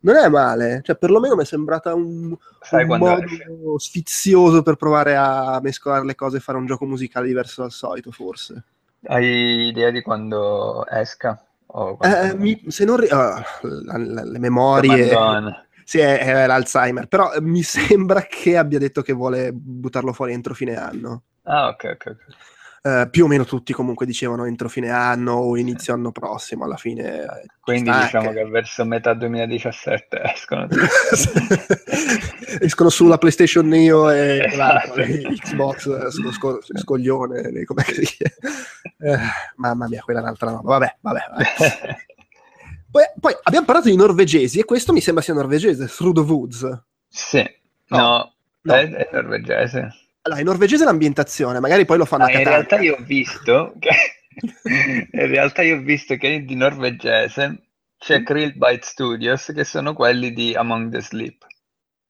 Non 0.00 0.16
è 0.16 0.28
male, 0.28 0.80
cioè 0.84 0.96
perlomeno 0.96 1.36
mi 1.36 1.42
è 1.42 1.46
sembrata 1.46 1.94
un, 1.94 2.36
Sai 2.60 2.82
un 2.84 2.98
modo 2.98 3.22
esce? 3.24 3.44
sfizioso 3.78 4.60
per 4.62 4.76
provare 4.76 5.16
a 5.16 5.58
mescolare 5.62 6.04
le 6.04 6.14
cose 6.14 6.36
e 6.36 6.40
fare 6.40 6.58
un 6.58 6.66
gioco 6.66 6.84
musicale 6.84 7.26
diverso 7.28 7.62
dal 7.62 7.72
solito, 7.72 8.10
forse. 8.12 8.62
Hai 9.06 9.68
idea 9.68 9.90
di 9.90 10.02
quando 10.02 10.86
esca? 10.86 11.42
Eh, 11.66 11.96
quando- 11.96 12.36
mi- 12.36 12.62
se 12.68 12.84
non 12.84 12.96
ri- 12.98 13.08
la- 13.08 13.42
le 13.62 14.38
memorie, 14.38 15.12
Madonna. 15.14 15.66
Sì, 15.88 16.00
è, 16.00 16.18
è 16.18 16.46
l'Alzheimer, 16.46 17.06
però 17.08 17.32
eh, 17.32 17.40
mi 17.40 17.62
sembra 17.64 18.20
che 18.20 18.58
abbia 18.58 18.78
detto 18.78 19.00
che 19.00 19.14
vuole 19.14 19.52
buttarlo 19.54 20.12
fuori 20.12 20.34
entro 20.34 20.52
fine 20.52 20.76
anno. 20.76 21.22
Ah, 21.44 21.68
ok, 21.68 21.84
ok, 21.94 22.06
ok. 22.06 22.36
Eh, 22.80 23.08
più 23.10 23.24
o 23.24 23.26
meno 23.26 23.44
tutti 23.46 23.72
comunque 23.72 24.04
dicevano 24.04 24.44
entro 24.44 24.68
fine 24.68 24.90
anno 24.90 25.32
o 25.32 25.56
inizio 25.56 25.94
anno 25.94 26.12
prossimo, 26.12 26.64
alla 26.64 26.76
fine. 26.76 27.22
eh, 27.22 27.46
Quindi 27.58 27.90
diciamo 27.90 28.32
che 28.32 28.44
verso 28.44 28.84
metà 28.84 29.14
2017 29.14 30.20
escono. 30.34 30.68
Escono 32.60 32.90
sulla 32.90 33.16
PlayStation 33.16 33.66
Neo 33.66 34.10
e 34.10 34.44
Esatto. 34.44 34.92
Xbox 35.00 36.08
sco- 36.08 36.32
sco- 36.32 36.58
scoglione, 36.62 37.64
com'è 37.64 37.82
che 37.82 37.94
si 37.94 38.04
chiama? 38.98 39.22
Mamma 39.56 39.88
mia, 39.88 40.02
quella 40.02 40.20
è 40.20 40.22
un'altra 40.22 40.50
roba. 40.50 40.78
Vabbè, 40.78 40.96
vabbè. 41.00 41.20
vabbè. 41.30 41.96
Poi, 42.90 43.02
poi 43.20 43.34
abbiamo 43.42 43.66
parlato 43.66 43.88
di 43.88 43.96
norvegesi 43.96 44.58
e 44.58 44.64
questo 44.64 44.92
mi 44.92 45.00
sembra 45.00 45.22
sia 45.22 45.34
norvegese, 45.34 45.86
Through 45.86 46.14
the 46.14 46.32
Woods. 46.32 46.82
Sì, 47.08 47.44
No, 47.88 47.98
no, 47.98 48.34
no. 48.62 48.74
È, 48.74 48.88
è 48.90 49.08
norvegese. 49.12 49.94
Allora, 50.22 50.40
in 50.40 50.46
norvegese 50.46 50.84
l'ambientazione, 50.84 51.60
magari 51.60 51.84
poi 51.84 51.98
lo 51.98 52.04
fanno 52.04 52.24
Ma 52.24 52.28
a 52.30 52.32
in 52.32 52.44
Catania. 52.44 52.58
realtà 52.58 52.80
io 52.80 52.94
ho 52.96 53.04
visto 53.04 53.74
che 53.78 53.90
in 55.12 55.26
realtà 55.26 55.62
io 55.62 55.76
ho 55.76 55.80
visto 55.80 56.16
che 56.16 56.44
di 56.44 56.54
norvegese 56.54 57.62
c'è 57.98 58.20
Mm. 58.20 58.24
Krillbite 58.24 58.80
Studios 58.82 59.52
che 59.54 59.64
sono 59.64 59.92
quelli 59.94 60.32
di 60.32 60.54
Among 60.54 60.90
the 60.92 61.00
Sleep. 61.00 61.46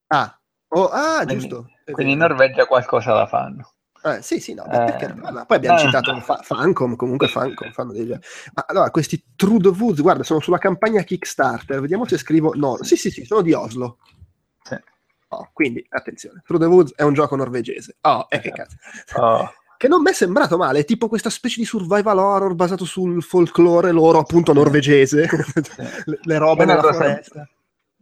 Ah, 0.09 0.39
oh, 0.69 0.89
ah, 0.89 1.23
Quindi- 1.25 1.49
giusto. 1.49 1.71
è 1.85 1.91
Quindi 1.93 2.13
in. 2.13 2.19
Norvegia 2.19 2.67
qualcosa 2.67 3.13
la 3.15 3.27
fanno. 3.27 3.73
Eh, 4.05 4.23
sì, 4.23 4.39
sì, 4.41 4.55
no, 4.55 4.65
Eh, 4.65 4.69
perché? 4.69 5.13
Ma 5.15 5.45
poi 5.45 5.57
abbiamo 5.57 5.79
eh. 5.79 5.81
citato 5.81 6.19
Fa- 6.21 6.41
Fancom, 6.43 6.95
comunque 6.97 7.27
Fancom 7.29 7.73
fanno 7.73 7.93
dei... 7.93 8.07
Ma 8.07 8.65
allora, 8.67 8.91
questi 8.91 9.23
True 9.35 9.59
the 9.59 9.69
Woods, 9.69 10.01
guarda, 10.01 10.23
sono 10.23 10.41
sulla 10.41 10.59
campagna 10.59 11.03
Kickstarter, 11.03 11.81
vediamo 11.81 12.07
se 12.07 12.17
scrivo... 12.17 12.53
No, 12.55 12.79
sì, 12.83 12.97
sì, 12.97 13.11
sì, 13.11 13.25
sono 13.25 13.43
di 13.43 13.53
Oslo. 13.53 13.99
Sì. 14.63 14.77
Oh, 15.29 15.51
quindi, 15.53 15.85
attenzione, 15.89 16.43
True 16.45 16.59
the 16.59 16.65
Woods 16.67 16.95
è 16.95 17.03
un 17.03 17.13
gioco 17.13 17.37
norvegese. 17.37 17.97
Oh, 18.03 18.27
e 18.31 18.39
che 18.41 18.51
cazzo. 18.51 18.77
Oh, 19.17 19.53
Che 19.77 19.89
non 19.89 20.03
mi 20.03 20.11
è 20.11 20.15
sembrato 20.15 20.57
male, 20.57 20.81
è 20.81 20.85
tipo 20.85 21.09
questa 21.09 21.31
specie 21.31 21.61
di 21.61 21.67
survival 21.67 22.19
horror 22.19 22.55
basato 22.55 22.85
sul 22.85 23.23
folklore 23.23 23.91
loro, 23.91 24.19
appunto, 24.19 24.53
norvegese. 24.53 25.29
le, 26.07 26.19
le 26.23 26.39
robe 26.39 26.65
nella 26.65 26.93
foresta. 26.93 27.49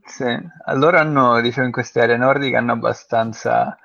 Sì, 0.05 0.25
allora 0.67 1.01
hanno, 1.01 1.41
diciamo, 1.41 1.67
in 1.67 1.73
queste 1.73 2.01
aree 2.01 2.17
nordiche 2.17 2.57
hanno 2.57 2.73
abbastanza 2.73 3.77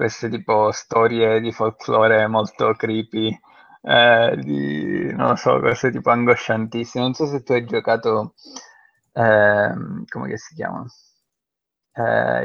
queste 0.00 0.30
tipo 0.30 0.70
storie 0.72 1.40
di 1.40 1.52
folklore 1.52 2.26
molto 2.26 2.72
creepy, 2.72 3.38
eh, 3.82 4.34
di, 4.40 5.12
non 5.14 5.28
lo 5.28 5.36
so, 5.36 5.60
cose 5.60 5.90
tipo 5.90 6.08
angosciantissime. 6.08 7.04
Non 7.04 7.12
so 7.12 7.26
se 7.26 7.42
tu 7.42 7.52
hai 7.52 7.66
giocato, 7.66 8.32
ehm, 9.12 10.04
come 10.08 10.28
che 10.28 10.38
si 10.38 10.54
chiama? 10.54 10.86
Eh, 11.92 12.44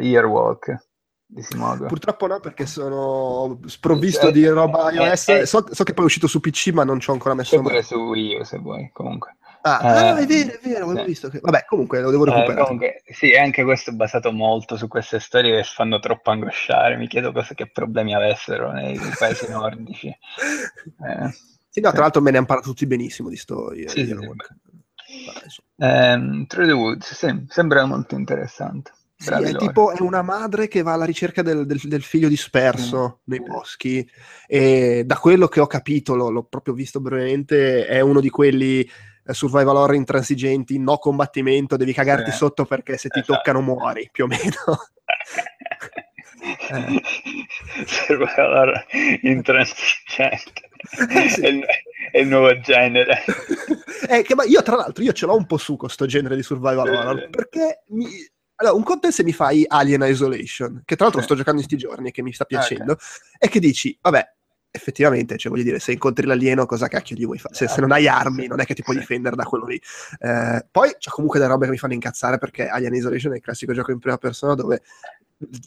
Simogo. 1.37 1.85
Purtroppo 1.85 2.27
no, 2.27 2.41
perché 2.41 2.65
sono 2.65 3.57
sprovvisto 3.67 4.27
Eh, 4.27 4.31
di 4.33 4.45
roba 4.47 4.89
eh, 4.89 4.95
iOS. 4.95 5.29
eh. 5.29 5.45
So, 5.45 5.65
so 5.71 5.83
che 5.85 5.93
poi 5.93 6.03
è 6.03 6.07
uscito 6.07 6.27
su 6.27 6.41
PC, 6.41 6.71
ma 6.73 6.83
non 6.83 6.99
ci 6.99 7.09
ho 7.09 7.13
ancora 7.13 7.35
messo 7.35 7.61
pure 7.61 7.81
su 7.83 7.95
Wii 7.95 8.39
U 8.39 8.43
se 8.43 8.57
vuoi, 8.57 8.89
comunque. 8.91 9.37
Ah, 9.67 9.79
Eh, 9.81 9.87
ah, 9.87 10.17
è 10.19 10.25
vero, 10.27 10.51
è 10.51 10.59
vero, 10.61 10.85
avevo 10.85 10.99
sì. 10.99 11.05
visto 11.05 11.27
che... 11.29 11.39
Vabbè, 11.41 11.65
comunque 11.65 11.99
lo 11.99 12.11
devo 12.11 12.25
Eh, 12.27 12.29
recuperare. 12.29 12.63
comunque, 12.63 13.01
sì, 13.11 13.31
e 13.31 13.39
anche 13.39 13.63
questo 13.63 13.89
è 13.89 13.93
basato 13.93 14.31
molto 14.31 14.77
su 14.77 14.87
queste 14.87 15.19
storie 15.19 15.55
che 15.57 15.63
fanno 15.63 15.97
troppo 15.99 16.29
angosciare. 16.29 16.97
Mi 16.97 17.07
chiedo 17.07 17.31
cosa, 17.31 17.55
che 17.55 17.71
problemi 17.71 18.13
avessero 18.13 18.71
nei, 18.71 18.99
paesi 19.17 19.47
nordici. 19.49 20.07
Eh, 20.85 21.29
Sì, 21.67 21.81
no, 21.81 21.91
tra 21.91 22.01
l'altro 22.01 22.21
me 22.21 22.29
ne 22.31 22.37
hanno 22.37 22.45
parlato 22.45 22.69
tutti 22.69 22.85
benissimo 22.85 23.27
di 23.27 23.35
sto 23.35 23.73
Sì, 23.73 24.05
sì, 24.05 24.05
sì. 24.05 24.15
Ehm, 25.77 26.45
Through 26.45 26.67
the 26.67 26.73
Woods, 26.73 27.13
sì, 27.13 27.45
sembra 27.47 27.85
molto 27.85 28.15
interessante. 28.15 28.91
Sì, 29.17 29.31
è 29.31 29.55
tipo 29.55 29.91
è 29.91 30.01
una 30.01 30.21
madre 30.21 30.67
che 30.67 30.83
va 30.83 30.93
alla 30.93 31.05
ricerca 31.05 31.41
del, 31.41 31.65
del- 31.65 31.79
del 31.83 32.03
figlio 32.03 32.27
disperso 32.27 33.21
nei 33.25 33.41
boschi 33.41 34.07
e 34.45 35.03
da 35.05 35.17
quello 35.17 35.47
che 35.47 35.59
ho 35.59 35.67
capito, 35.67 36.15
l'ho, 36.15 36.29
l'ho 36.29 36.43
proprio 36.43 36.73
visto 36.73 36.99
brevemente, 36.99 37.87
è 37.87 37.99
uno 38.01 38.19
di 38.19 38.29
quelli 38.29 38.81
eh, 38.81 38.89
survival 39.33 39.75
horror 39.77 39.95
intransigenti, 39.95 40.77
no 40.79 40.97
combattimento, 40.97 41.77
devi 41.77 41.93
cagarti 41.93 42.31
Sì. 42.31 42.37
sotto 42.37 42.65
perché 42.65 42.97
se 42.97 43.09
ti 43.09 43.19
Esatto. 43.19 43.35
toccano 43.37 43.61
muori, 43.61 44.09
più 44.11 44.25
o 44.25 44.27
meno. 44.27 44.41
Eh. 46.69 47.01
Allora 48.37 48.85
intransigente. 49.21 50.69
Eh, 51.09 51.29
sì. 51.29 51.41
È, 51.41 51.47
il, 51.47 51.65
è 52.11 52.19
il 52.19 52.27
nuovo 52.27 52.59
genere. 52.59 53.23
Eh, 54.07 54.21
che, 54.21 54.35
ma 54.35 54.43
io 54.43 54.61
tra 54.61 54.75
l'altro 54.75 55.03
io 55.03 55.13
ce 55.13 55.25
l'ho 55.25 55.35
un 55.35 55.47
po' 55.47 55.57
su 55.57 55.77
questo 55.77 56.05
genere 56.05 56.35
di 56.35 56.43
survival 56.43 56.87
horror 56.89 57.29
perché 57.31 57.81
mi... 57.87 58.05
allora, 58.57 58.75
un 58.75 58.83
conto 58.83 59.07
è 59.07 59.11
se 59.11 59.23
mi 59.23 59.33
fai 59.33 59.63
Alien 59.67 60.03
Isolation 60.03 60.83
che 60.85 60.95
tra 60.95 61.05
l'altro 61.05 61.23
sto 61.23 61.33
giocando 61.33 61.61
in 61.61 61.65
sti 61.65 61.75
giorni 61.77 62.09
e 62.09 62.11
che 62.11 62.21
mi 62.21 62.31
sta 62.31 62.43
Ah, 62.43 62.47
piacendo 62.47 62.97
e 63.39 63.47
che 63.49 63.59
dici 63.59 63.97
vabbè 63.99 64.34
effettivamente 64.75 65.37
cioè 65.37 65.51
voglio 65.51 65.63
dire 65.63 65.79
se 65.79 65.91
incontri 65.93 66.25
l'alieno 66.25 66.65
cosa 66.65 66.87
cacchio 66.87 67.15
gli 67.15 67.25
vuoi 67.25 67.39
fare 67.39 67.55
se, 67.55 67.67
se 67.67 67.81
non 67.81 67.91
hai 67.91 68.07
armi 68.07 68.47
non 68.47 68.59
è 68.59 68.65
che 68.65 68.73
ti 68.75 68.83
puoi 68.83 68.95
Sì. 68.95 69.01
difendere 69.01 69.35
da 69.35 69.43
quello 69.45 69.65
lì 69.65 69.81
Eh, 70.19 70.65
poi 70.69 70.95
c'è 70.99 71.09
comunque 71.09 71.39
delle 71.39 71.51
robe 71.51 71.65
che 71.65 71.71
mi 71.71 71.77
fanno 71.77 71.93
incazzare 71.93 72.37
perché 72.37 72.67
Alien 72.67 72.93
Isolation 72.93 73.33
è 73.33 73.37
il 73.37 73.41
classico 73.41 73.73
gioco 73.73 73.91
in 73.91 73.99
prima 73.99 74.17
persona 74.17 74.53
dove 74.55 74.81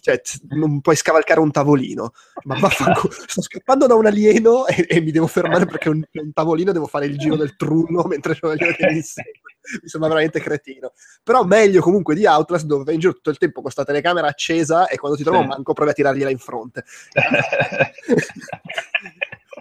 cioè, 0.00 0.20
non 0.50 0.80
puoi 0.80 0.96
scavalcare 0.96 1.40
un 1.40 1.50
tavolino. 1.50 2.12
Ma 2.44 2.58
vaffanculo, 2.58 3.12
sto 3.26 3.42
scappando 3.42 3.86
da 3.86 3.94
un 3.94 4.06
alieno 4.06 4.66
e, 4.66 4.86
e 4.88 5.00
mi 5.00 5.10
devo 5.10 5.26
fermare 5.26 5.66
perché 5.66 5.88
un, 5.88 6.02
un 6.10 6.32
tavolino 6.32 6.72
devo 6.72 6.86
fare 6.86 7.06
il 7.06 7.18
giro 7.18 7.36
del 7.36 7.56
trullo 7.56 8.04
mentre 8.04 8.34
c'è 8.34 8.46
un 8.46 8.52
alieno 8.52 8.72
che 8.72 8.86
mi 8.86 8.96
insegue 8.96 9.32
mi 9.82 9.88
sembra 9.88 10.08
veramente 10.08 10.40
cretino. 10.40 10.92
Però 11.22 11.44
meglio 11.44 11.82
comunque 11.82 12.14
di 12.14 12.26
Outlast 12.26 12.64
dove 12.64 12.84
vai 12.84 12.94
in 12.94 13.00
giro 13.00 13.12
tutto 13.12 13.30
il 13.30 13.38
tempo 13.38 13.54
con 13.54 13.64
questa 13.64 13.84
telecamera 13.84 14.26
accesa 14.26 14.88
e 14.88 14.96
quando 14.96 15.16
ti 15.16 15.24
trovo 15.24 15.40
Sì. 15.42 15.46
manco 15.46 15.72
provi 15.74 15.90
a 15.90 15.94
tirargliela 15.94 16.30
in 16.30 16.38
fronte 16.38 16.84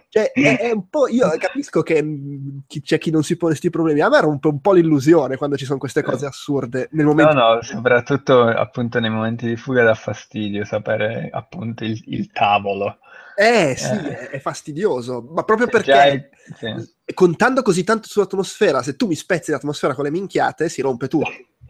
cioè, 0.10 0.32
è, 0.34 0.58
è 0.60 0.72
un 0.72 0.88
po'. 0.90 1.08
Io 1.08 1.30
capisco 1.38 1.82
che 1.82 2.02
mh, 2.02 2.64
chi- 2.68 2.82
c'è 2.82 2.98
chi 2.98 3.12
non 3.12 3.24
si 3.24 3.36
pone 3.36 3.52
questi 3.52 3.70
problemi. 3.70 4.02
A 4.02 4.10
me 4.10 4.22
rompe 4.22 4.48
un 4.48 4.62
po' 4.62 4.74
l'illusione 4.74 5.38
quando 5.38 5.58
ci 5.58 5.66
sono 5.66 5.78
queste 5.80 6.02
cose 6.04 6.26
assurde. 6.26 6.90
Nel 6.92 7.06
No, 7.06 7.12
momento 7.14 7.34
no, 7.34 7.62
soprattutto 7.62 8.44
appunto 8.44 9.00
nei 9.00 9.10
momenti 9.10 9.48
di 9.48 9.56
fuga 9.58 9.84
dà 9.84 9.94
fastidio 9.94 10.64
sapere 10.66 11.30
appunto 11.32 11.84
il, 11.84 12.02
il 12.08 12.32
tavolo. 12.32 13.00
Eh 13.40 13.76
sì, 13.78 13.92
Eh. 13.94 14.30
è, 14.30 14.40
fastidioso. 14.40 15.22
Ma 15.30 15.44
proprio 15.44 15.68
già 15.68 15.72
perché 15.78 15.94
è- 15.94 16.30
sì. 16.56 17.14
contando 17.14 17.62
così 17.62 17.84
tanto 17.84 18.08
sull'atmosfera, 18.08 18.82
se 18.82 18.96
tu 18.96 19.06
mi 19.08 19.14
spezzi 19.16 19.52
l'atmosfera 19.52 19.94
con 19.94 20.06
le 20.06 20.12
minchiate, 20.12 20.70
si 20.70 20.82
rompe 20.82 21.08
tutto. 21.08 21.30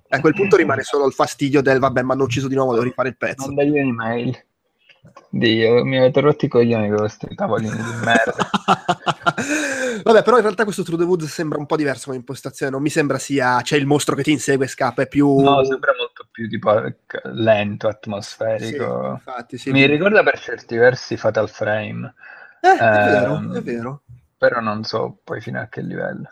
A 0.09 0.22
quel 0.22 0.34
punto 0.34 0.55
rimane 0.55 0.84
solo 0.84 1.05
il 1.05 1.11
fastidio 1.11 1.61
del 1.61 1.80
vabbè, 1.80 2.01
mi 2.03 2.11
hanno 2.14 2.23
ucciso 2.23 2.47
di 2.47 2.55
nuovo, 2.55 2.72
devo 2.72 2.85
rifare 2.85 3.09
il 3.09 3.18
pezzo. 3.18 3.47
Mandagli 3.47 3.72
un'email. 3.77 4.45
Dio, 5.29 5.84
mi 5.84 5.97
avete 5.97 6.19
rotto 6.21 6.45
i 6.45 6.47
coglioni 6.47 6.88
con 6.89 6.97
questi 6.99 7.34
tavolini 7.35 7.75
di 7.75 8.05
merda. 8.05 8.49
Vabbè, 10.03 10.23
però 10.23 10.38
in 10.38 10.41
realtà 10.43 10.63
questo 10.63 10.84
True 10.84 10.97
the 10.97 11.03
Woods 11.03 11.25
sembra 11.25 11.57
un 11.59 11.65
po' 11.65 11.75
diverso 11.75 12.05
come 12.05 12.17
impostazione. 12.17 12.71
Non 12.71 12.81
mi 12.81 12.89
sembra 12.89 13.17
sia 13.17 13.61
c'è 13.61 13.77
il 13.77 13.85
mostro 13.85 14.15
che 14.15 14.23
ti 14.23 14.31
insegue 14.31 14.65
e 14.65 14.69
scappa, 14.69 15.03
è 15.03 15.07
più. 15.07 15.38
No, 15.39 15.63
sembra 15.63 15.93
molto 15.97 16.27
più 16.31 16.47
tipo 16.47 16.71
lento, 17.23 17.89
Sì, 17.89 17.95
atmosferico. 17.95 19.11
infatti, 19.13 19.57
sì. 19.57 19.71
Mi 19.71 19.85
ricorda 19.85 20.23
per 20.23 20.39
certi 20.39 20.75
versi 20.77 21.17
Fatal 21.17 21.49
Frame, 21.49 22.13
Eh, 22.61 22.77
è 22.77 23.03
vero, 23.03 23.35
Ehm, 23.35 23.55
è 23.55 23.61
vero. 23.61 24.03
però 24.38 24.59
non 24.59 24.84
so 24.84 25.19
poi 25.23 25.41
fino 25.41 25.59
a 25.59 25.67
che 25.67 25.81
livello. 25.81 26.31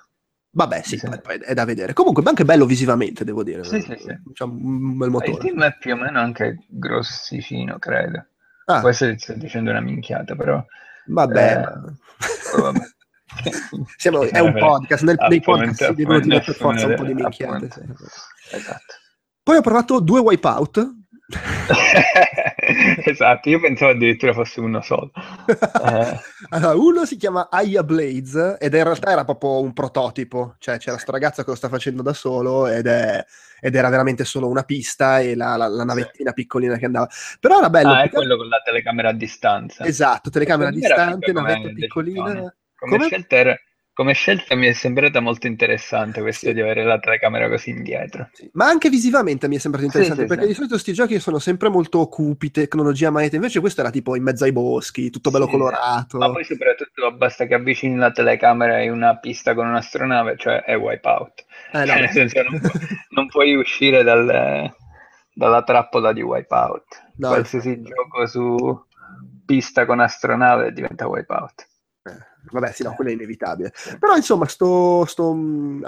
Vabbè, 0.51 0.81
sì, 0.83 0.97
Sì. 0.97 1.05
è 1.43 1.53
da 1.53 1.65
vedere. 1.65 1.91
Comunque, 1.91 2.23
è 2.23 2.27
anche 2.27 2.45
bello 2.45 2.65
visivamente, 2.65 3.25
devo 3.25 3.43
dire. 3.43 3.63
Sì, 3.65 3.81
sì, 3.81 3.95
sì. 3.97 4.17
C'ha 4.33 4.45
un 4.45 4.97
bel 4.97 5.07
Il 5.07 5.11
motore. 5.11 5.37
team 5.37 5.63
è 5.63 5.75
più 5.77 5.93
o 5.93 5.97
meno 5.97 6.19
anche 6.19 6.59
grossicino, 6.69 7.77
credo. 7.77 8.25
Ah, 8.65 8.79
Può 8.79 8.89
essere 8.89 9.13
che 9.13 9.19
sto 9.19 9.33
dicendo 9.33 9.69
una 9.71 9.79
minchiata, 9.79 10.35
però... 10.35 10.63
vabbè. 11.07 11.51
eh, 11.61 12.57
oh, 12.57 12.61
vabbè. 12.61 12.79
Siamo- 13.97 14.21
è 14.23 14.39
un 14.39 14.53
podcast, 14.53 15.03
nel- 15.03 15.17
nei 15.29 15.41
podcast 15.41 15.87
si 15.89 15.93
devono 15.95 16.19
dire 16.19 16.41
per 16.41 16.55
forza 16.55 16.87
un 16.87 16.95
po' 16.95 17.03
di 17.03 17.13
minchiate. 17.13 17.69
sì. 17.71 17.81
Esatto. 18.55 18.93
Poi 19.43 19.57
ho 19.57 19.61
provato 19.61 19.99
due 19.99 20.19
wipeout. 20.21 20.89
esatto, 23.05 23.49
io 23.49 23.59
pensavo 23.59 23.91
addirittura 23.91 24.33
fosse 24.33 24.59
uno 24.59 24.81
solo. 24.81 25.11
Eh, 25.47 26.19
Allora, 26.49 26.75
uno 26.75 27.05
si 27.05 27.17
chiama 27.17 27.47
Aya 27.49 27.83
Blades 27.83 28.57
ed 28.59 28.73
in 28.73 28.83
realtà 28.83 29.11
era 29.11 29.23
proprio 29.23 29.59
un 29.61 29.73
prototipo, 29.73 30.55
cioè 30.59 30.77
c'era 30.77 30.97
sto 30.97 31.11
ragazzo 31.11 31.43
che 31.43 31.49
lo 31.49 31.55
sta 31.55 31.69
facendo 31.69 32.01
da 32.01 32.13
solo 32.13 32.67
ed, 32.67 32.87
è- 32.87 33.23
ed 33.59 33.73
era 33.75 33.89
veramente 33.89 34.25
solo 34.25 34.47
una 34.47 34.63
pista 34.63 35.19
e 35.19 35.35
la, 35.35 35.55
la- 35.55 35.67
la 35.67 35.83
navettina 35.83 36.33
piccolina 36.33 36.77
che 36.77 36.85
andava. 36.85 37.07
Però 37.39 37.57
era 37.57 37.69
bello. 37.69 37.91
ah, 37.93 38.03
è 38.03 38.09
quello 38.09 38.37
con 38.37 38.47
la 38.47 38.61
telecamera 38.63 39.09
a 39.09 39.13
distanza. 39.13 39.83
Esatto, 39.85 40.29
telecamera 40.29 40.69
era 40.69 40.77
distante, 40.77 41.31
navetta 41.31 41.69
piccolina. 41.73 42.21
Come, 42.23 42.55
Come? 42.75 43.05
Scelta 43.07 43.35
era- 43.35 43.59
come 43.95 44.11
scelta 44.13 44.55
mi 44.55 44.67
è 44.67 44.73
sembrata 44.73 45.21
molto 45.21 45.47
interessante 45.47 46.19
questa 46.19 46.47
Sì. 46.47 46.53
di 46.53 46.59
avere 46.59 46.83
la 46.83 46.99
telecamera 46.99 47.47
così 47.47 47.69
indietro. 47.69 48.29
Sì, 48.33 48.49
Ma 48.53 48.67
anche 48.67 48.89
visivamente 48.89 49.47
mi 49.47 49.55
è 49.55 49.59
sembrato 49.59 49.85
interessante 49.85 50.23
sì, 50.23 50.27
perché 50.27 50.43
sì. 50.43 50.49
di 50.49 50.53
solito 50.53 50.73
questi 50.73 50.93
giochi 50.93 51.17
sono 51.19 51.39
sempre 51.39 51.69
molto 51.69 52.05
cupi, 52.07 52.51
tecnologia 52.51 53.09
maeta, 53.09 53.37
invece 53.37 53.61
questo 53.61 53.79
era 53.79 53.89
tipo 53.89 54.17
in 54.17 54.23
mezzo 54.23 54.43
ai 54.43 54.51
boschi, 54.51 55.09
tutto 55.09 55.31
bello 55.31 55.47
colorato. 55.47 56.17
Ma 56.17 56.29
poi 56.29 56.43
soprattutto 56.43 57.11
basta 57.13 57.45
che 57.45 57.53
avvicini 57.53 57.95
la 57.95 58.11
telecamera 58.11 58.81
in 58.81 58.91
una 58.91 59.17
pista 59.17 59.53
con 59.55 59.65
un'astronave, 59.65 60.35
cioè 60.37 60.61
è 60.63 60.75
wipeout. 60.77 61.45
Eh, 61.71 61.79
no, 61.79 61.85
Cioè, 61.85 61.99
nel 62.01 62.09
senso 62.09 62.41
non, 62.43 62.59
pu- 62.59 62.71
non 63.11 63.27
puoi 63.27 63.55
uscire 63.55 64.03
dal- 64.03 64.75
dalla 65.33 65.63
trappola 65.63 66.11
di 66.11 66.21
wipeout. 66.21 67.11
No, 67.17 67.29
Qualsiasi 67.29 67.81
gioco 67.81 68.27
su 68.27 68.83
pista 69.45 69.85
con 69.85 70.01
astronave 70.01 70.73
diventa 70.73 71.07
wipeout. 71.07 71.67
Eh, 72.45 72.49
Vabbè, 72.51 72.71
sì, 72.71 72.83
no, 72.83 72.93
quello 72.95 73.09
è 73.11 73.13
inevitabile. 73.13 73.73
Però 73.99 74.15
insomma, 74.15 74.47
sto, 74.47 75.05
sto 75.05 75.33
mm, 75.33 75.83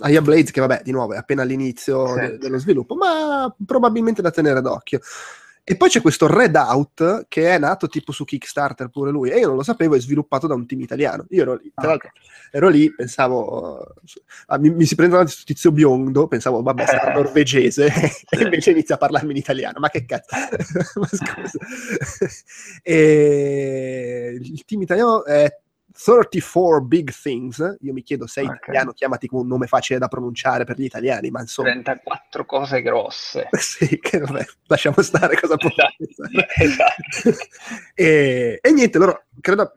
Aya- 0.00 0.22
Blades, 0.22 0.50
che 0.50 0.60
vabbè, 0.60 0.82
di 0.84 0.92
nuovo 0.92 1.14
è 1.14 1.16
appena 1.16 1.42
all'inizio 1.42 2.06
Sì. 2.08 2.20
de- 2.20 2.38
dello 2.38 2.58
sviluppo, 2.58 2.94
ma 2.94 3.54
probabilmente 3.64 4.22
da 4.22 4.30
tenere 4.30 4.60
d'occhio. 4.60 5.00
E 5.68 5.76
poi 5.76 5.88
c'è 5.88 6.00
questo 6.00 6.28
Redout 6.28 7.24
che 7.26 7.48
è 7.52 7.58
nato 7.58 7.88
tipo 7.88 8.12
su 8.12 8.24
Kickstarter 8.24 8.88
pure 8.88 9.10
lui, 9.10 9.30
e 9.30 9.38
io 9.40 9.48
non 9.48 9.56
lo 9.56 9.64
sapevo, 9.64 9.96
è 9.96 10.00
sviluppato 10.00 10.46
da 10.46 10.54
un 10.54 10.64
team 10.64 10.80
italiano. 10.82 11.26
Io 11.30 11.42
ero 11.42 11.54
lì, 11.60 11.72
tra 11.74 11.86
Ah, 11.86 11.88
l'altro, 11.88 12.10
ero 12.52 12.68
lì, 12.68 12.94
pensavo, 12.94 13.84
ah, 14.46 14.58
mi, 14.58 14.70
mi 14.70 14.84
si 14.84 14.94
prende 14.94 15.14
davanti 15.14 15.32
questo 15.34 15.52
tizio 15.52 15.72
biondo, 15.72 16.28
pensavo, 16.28 16.62
vabbè, 16.62 16.86
sarà 16.86 17.12
norvegese, 17.18 17.86
e 18.30 18.42
invece 18.42 18.70
inizia 18.70 18.94
a 18.94 18.98
parlarmi 18.98 19.32
in 19.32 19.38
italiano. 19.38 19.80
Ma 19.80 19.88
che 19.88 20.04
cazzo? 20.04 20.36
Ma 21.00 21.08
scusa. 21.08 21.58
e 22.82 24.38
il 24.40 24.64
team 24.64 24.82
italiano 24.82 25.24
è 25.24 25.52
34 26.02 26.80
Big 26.82 27.12
Things. 27.12 27.76
Io 27.80 27.92
mi 27.92 28.02
chiedo 28.02 28.26
se 28.26 28.42
è 28.42 28.44
Ok. 28.44 28.56
italiano, 28.62 28.92
chiamati 28.92 29.26
con 29.26 29.40
un 29.40 29.46
nome 29.46 29.66
facile 29.66 29.98
da 29.98 30.08
pronunciare 30.08 30.64
per 30.64 30.78
gli 30.78 30.84
italiani, 30.84 31.30
ma 31.30 31.40
insomma, 31.40 31.70
34 31.70 32.44
cose 32.44 32.82
grosse. 32.82 33.48
sì, 33.58 33.98
che 33.98 34.18
vabbè, 34.18 34.44
lasciamo 34.66 35.00
stare 35.02 35.38
cosa 35.38 35.56
può 35.56 35.68
Esatto. 35.68 36.44
esatto. 36.62 37.44
e, 37.94 38.58
e 38.60 38.72
niente, 38.72 38.98
loro 38.98 39.24
credo. 39.40 39.72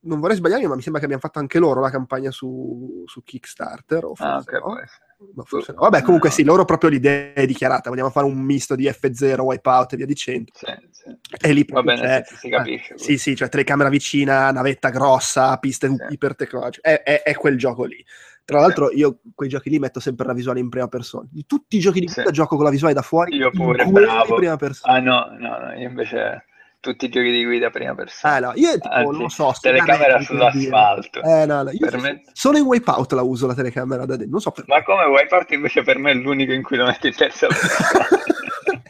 Non 0.00 0.18
vorrei 0.18 0.36
sbagliarmi, 0.36 0.66
ma 0.66 0.74
mi 0.74 0.80
sembra 0.82 0.98
che 1.00 1.06
abbiamo 1.06 1.22
fatto 1.24 1.38
anche 1.38 1.58
loro 1.60 1.80
la 1.80 1.90
campagna 1.90 2.32
su, 2.32 3.04
su 3.06 3.22
Kickstarter. 3.22 4.04
O 4.04 4.12
Ah, 4.18 4.40
forse 4.42 4.50
ok, 4.50 4.52
no. 4.54 4.60
può 4.60 4.78
essere. 4.78 5.06
Ma 5.34 5.42
forse 5.44 5.72
no. 5.72 5.80
Vabbè, 5.80 6.02
comunque 6.02 6.28
No. 6.30 6.34
sì, 6.34 6.42
loro 6.44 6.64
proprio 6.64 6.90
l'idea 6.90 7.32
è 7.32 7.46
dichiarata. 7.46 7.88
Vogliamo 7.90 8.10
fare 8.10 8.26
un 8.26 8.38
misto 8.40 8.74
di 8.74 8.86
F0, 8.88 9.40
Wipeout 9.40 9.92
e 9.92 9.96
via 9.96 10.06
dicendo. 10.06 10.50
Sì, 10.54 10.66
sì. 10.90 11.16
E 11.40 11.52
lì 11.52 11.60
Va 11.64 11.80
proprio 11.80 11.94
bene, 11.96 12.22
c'è- 12.22 12.34
si, 12.36 12.48
capisce. 12.48 12.98
Sì, 12.98 13.18
sì, 13.18 13.36
cioè 13.36 13.48
telecamera 13.48 13.88
vicina, 13.88 14.50
navetta 14.50 14.90
grossa, 14.90 15.56
piste 15.58 15.88
Sì. 15.88 15.96
ipertecnologiche. 16.10 16.80
È, 16.88 17.02
è- 17.02 17.22
è 17.22 17.34
quel 17.34 17.56
gioco 17.56 17.84
lì. 17.84 18.04
Tra 18.44 18.60
l'altro, 18.60 18.90
io 18.90 19.20
quei 19.34 19.48
giochi 19.50 19.68
lì 19.70 19.78
metto 19.78 20.00
sempre 20.00 20.26
la 20.26 20.32
visuale 20.32 20.58
in 20.58 20.70
prima 20.70 20.88
persona. 20.88 21.26
Di 21.30 21.44
tutti 21.46 21.76
i 21.76 21.80
giochi 21.80 22.00
di 22.00 22.06
guida 22.06 22.30
gioco 22.30 22.56
con 22.56 22.64
la 22.64 22.70
visuale 22.70 22.94
da 22.94 23.02
fuori. 23.02 23.36
Io 23.36 23.50
pure, 23.50 23.84
bravo. 23.84 24.28
in 24.30 24.34
prima 24.36 24.56
persona. 24.56 24.94
Ah 24.94 25.00
no, 25.00 25.26
no, 25.38 25.58
no, 25.58 25.72
io 25.74 25.86
invece 25.88 26.46
tutti 26.80 27.06
i 27.06 27.08
giochi 27.08 27.30
di 27.30 27.44
guida 27.44 27.70
prima 27.70 27.94
persona. 27.94 28.34
Ah, 28.34 28.38
no, 28.40 28.52
io 28.54 28.72
tipo, 28.78 28.88
Anzi, 28.88 29.18
non 29.18 29.28
so. 29.30 29.52
telecamera 29.60 30.20
sull'asfalto. 30.20 31.20
Eh, 31.22 31.46
no, 31.46 31.62
no, 31.62 31.70
io 31.70 31.78
Per 31.88 32.00
me- 32.00 32.22
solo 32.32 32.58
in 32.58 32.64
Wipeout 32.64 33.12
la 33.12 33.22
uso 33.22 33.46
la 33.46 33.54
telecamera 33.54 34.04
da 34.06 34.14
dentro. 34.16 34.30
Non 34.30 34.40
so 34.40 34.50
perché. 34.52 34.72
Ma 34.72 34.82
come 34.82 35.04
Wipeout 35.04 35.50
invece 35.52 35.82
per 35.82 35.98
me 35.98 36.12
è 36.12 36.14
l'unico 36.14 36.52
in 36.52 36.62
cui 36.62 36.76
lo 36.76 36.84
metti 36.86 37.08
in 37.08 37.14
terza 37.14 37.46
persona. 37.48 38.06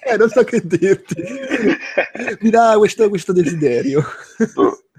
eh, 0.09 0.17
non 0.17 0.29
so 0.29 0.45
che 0.45 0.61
dirti. 0.65 1.23
Mi 2.41 2.51
dà 2.51 2.75
questo, 2.77 3.09
questo 3.09 3.33
desiderio. 3.33 4.03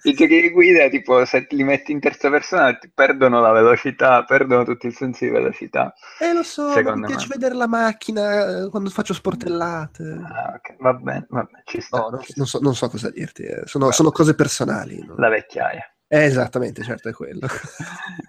I 0.03 0.13
giochi 0.13 0.41
di 0.41 0.49
guida, 0.51 0.87
tipo, 0.87 1.25
se 1.25 1.45
li 1.49 1.63
metti 1.63 1.91
in 1.91 1.99
terza 1.99 2.29
persona, 2.29 2.73
ti 2.77 2.89
perdono 2.93 3.41
la 3.41 3.51
velocità, 3.51 4.23
perdono 4.23 4.63
tutto 4.63 4.87
il 4.87 4.93
senso 4.93 5.25
di 5.25 5.31
velocità. 5.31 5.93
Eh, 6.19 6.33
lo 6.33 6.43
so, 6.43 6.67
mi 6.67 7.05
piace 7.05 7.27
me. 7.27 7.35
vedere 7.35 7.55
la 7.55 7.67
macchina 7.67 8.63
eh, 8.63 8.69
quando 8.69 8.89
faccio 8.89 9.13
sportellate. 9.13 10.21
Ah, 10.23 10.53
ok, 10.55 10.75
va 10.79 10.93
bene, 10.93 11.25
va 11.29 11.43
bene, 11.43 11.63
ci 11.65 11.81
sta. 11.81 11.97
No, 11.97 12.09
no, 12.09 12.21
non, 12.35 12.47
so, 12.47 12.59
non 12.59 12.75
so 12.75 12.89
cosa 12.89 13.09
dirti, 13.09 13.43
eh. 13.43 13.63
sono, 13.65 13.91
sono 13.91 14.11
cose 14.11 14.35
personali. 14.35 15.03
no? 15.05 15.15
La 15.17 15.29
vecchiaia. 15.29 15.83
Eh, 16.11 16.23
esattamente, 16.23 16.83
certo, 16.83 17.09
è 17.09 17.13
quello. 17.13 17.47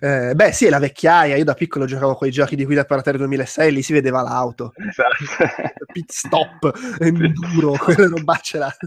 Eh, 0.00 0.34
beh, 0.34 0.52
sì, 0.52 0.66
è 0.66 0.70
la 0.70 0.78
vecchiaia. 0.78 1.36
Io 1.36 1.44
da 1.44 1.54
piccolo 1.54 1.86
giocavo 1.86 2.12
a 2.12 2.16
quei 2.16 2.30
giochi 2.30 2.56
di 2.56 2.64
guida 2.64 2.84
per 2.84 2.98
Atari 2.98 3.16
2006, 3.16 3.72
lì 3.72 3.82
si 3.82 3.92
vedeva 3.92 4.22
l'auto. 4.22 4.72
Esatto. 4.76 5.84
Pit 5.92 6.10
stop, 6.12 6.72
enduro, 7.00 7.72
quelle 7.72 8.08
robacce 8.08 8.58
là. 8.58 8.74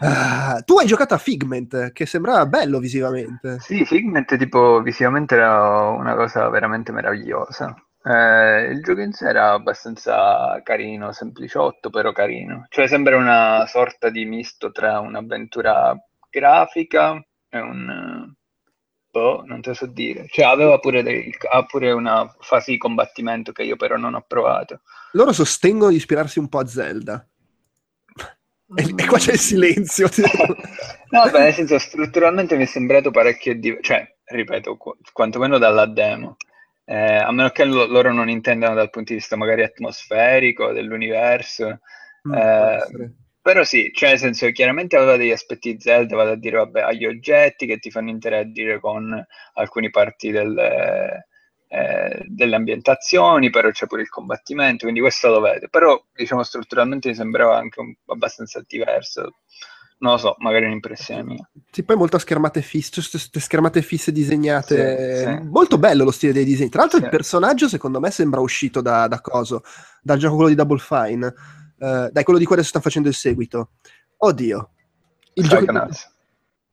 Ah, 0.00 0.60
tu 0.64 0.76
hai 0.78 0.86
giocato 0.86 1.14
a 1.14 1.18
Figment, 1.18 1.92
che 1.92 2.04
sembrava 2.04 2.44
bello 2.46 2.78
visivamente. 2.78 3.58
Sì, 3.60 3.84
Figment 3.86 4.36
tipo 4.36 4.82
visivamente 4.82 5.34
era 5.34 5.88
una 5.88 6.14
cosa 6.14 6.48
veramente 6.50 6.92
meravigliosa. 6.92 7.74
Eh, 8.04 8.68
il 8.70 8.82
gioco 8.82 9.00
in 9.00 9.12
sé 9.12 9.28
era 9.28 9.52
abbastanza 9.52 10.60
carino, 10.62 11.12
sempliciotto, 11.12 11.88
però 11.90 12.12
carino. 12.12 12.66
Cioè 12.68 12.86
sembra 12.86 13.16
una 13.16 13.64
sorta 13.66 14.10
di 14.10 14.24
misto 14.26 14.70
tra 14.70 15.00
un'avventura 15.00 15.96
grafica 16.38 17.22
e 17.48 17.58
un... 17.58 18.32
Boh, 19.10 19.42
non 19.46 19.62
te 19.62 19.70
lo 19.70 19.74
so 19.74 19.86
dire. 19.86 20.26
Cioè 20.28 20.44
aveva 20.44 20.78
pure, 20.78 21.02
dei- 21.02 21.34
ha 21.50 21.64
pure 21.64 21.90
una 21.92 22.30
fase 22.40 22.72
di 22.72 22.76
combattimento 22.78 23.50
che 23.52 23.62
io 23.62 23.76
però 23.76 23.96
non 23.96 24.14
ho 24.14 24.22
provato. 24.26 24.82
Loro 25.12 25.32
sostengono 25.32 25.90
di 25.90 25.96
ispirarsi 25.96 26.38
un 26.38 26.48
po' 26.50 26.58
a 26.58 26.66
Zelda. 26.66 27.26
E, 28.74 28.92
e 28.96 29.06
qua 29.06 29.18
c'è 29.18 29.32
il 29.32 29.38
silenzio. 29.38 30.08
No, 31.08 31.30
beh, 31.30 31.38
nel 31.38 31.54
senso, 31.54 31.78
strutturalmente 31.78 32.56
mi 32.56 32.64
è 32.64 32.66
sembrato 32.66 33.12
parecchio 33.12 33.54
diverso, 33.54 33.82
cioè, 33.84 34.16
ripeto, 34.24 34.76
qu- 34.76 34.96
quantomeno 35.12 35.56
dalla 35.56 35.86
demo. 35.86 36.36
Eh, 36.84 37.16
a 37.16 37.30
meno 37.30 37.48
che 37.50 37.64
lo- 37.64 37.86
loro 37.86 38.12
non 38.12 38.28
intendano 38.28 38.74
dal 38.74 38.90
punto 38.90 39.12
di 39.12 39.18
vista 39.18 39.36
magari 39.36 39.62
atmosferico 39.62 40.72
dell'universo. 40.72 41.78
Mm, 42.28 42.34
Eh. 42.34 43.12
Però 43.46 43.62
sì, 43.62 43.92
cioè 43.94 44.08
nel 44.08 44.18
senso 44.18 44.50
chiaramente 44.50 44.96
aveva 44.96 45.16
degli 45.16 45.30
aspetti 45.30 45.76
Zelda, 45.78 46.16
vado 46.16 46.32
a 46.32 46.34
dire, 46.34 46.56
vabbè, 46.56 46.80
agli 46.80 47.06
oggetti 47.06 47.64
che 47.64 47.78
ti 47.78 47.92
fanno 47.92 48.10
interagire 48.10 48.80
con 48.80 49.24
alcune 49.54 49.88
parti 49.90 50.32
del- 50.32 50.58
eh, 51.68 52.24
delle 52.26 52.56
ambientazioni, 52.56 53.50
però 53.50 53.70
c'è 53.70 53.86
pure 53.86 54.02
il 54.02 54.08
combattimento, 54.08 54.78
quindi 54.82 54.98
questo 54.98 55.28
lo 55.28 55.38
vedo. 55.38 55.68
Però, 55.70 55.96
diciamo, 56.12 56.42
strutturalmente 56.42 57.08
mi 57.10 57.14
sembrava 57.14 57.56
anche 57.56 57.78
un- 57.78 57.94
abbastanza 58.06 58.60
diverso. 58.66 59.36
Non 59.98 60.14
lo 60.14 60.18
so, 60.18 60.34
magari 60.38 60.64
è 60.64 60.66
un'impressione 60.66 61.22
mia. 61.22 61.48
Sì, 61.70 61.84
poi 61.84 61.94
molto 61.94 62.16
a 62.16 62.18
schermate 62.18 62.62
fisse, 62.62 63.00
queste 63.08 63.38
schermate 63.38 63.80
fisse 63.80 64.10
disegnate. 64.10 65.14
Sì, 65.18 65.22
sì. 65.22 65.48
Molto 65.48 65.78
bello 65.78 66.02
lo 66.02 66.10
stile 66.10 66.32
dei 66.32 66.44
disegni. 66.44 66.70
Tra 66.70 66.80
l'altro, 66.80 66.98
Sì. 66.98 67.04
il 67.04 67.10
personaggio, 67.10 67.68
secondo 67.68 68.00
me, 68.00 68.10
sembra 68.10 68.40
uscito 68.40 68.80
da, 68.80 69.06
da 69.06 69.20
coso, 69.20 69.62
dal 70.02 70.18
gioco 70.18 70.34
quello 70.34 70.50
di 70.50 70.56
Double 70.56 70.78
Fine. 70.80 71.32
Eh, 71.78 72.08
dai, 72.12 72.24
quello 72.24 72.38
di 72.38 72.44
cui 72.44 72.54
adesso 72.54 72.68
stanno 72.68 72.84
facendo 72.84 73.08
il 73.08 73.14
seguito. 73.14 73.70
Oddio. 74.18 74.70
Il 75.34 75.48
gioco... 75.48 75.88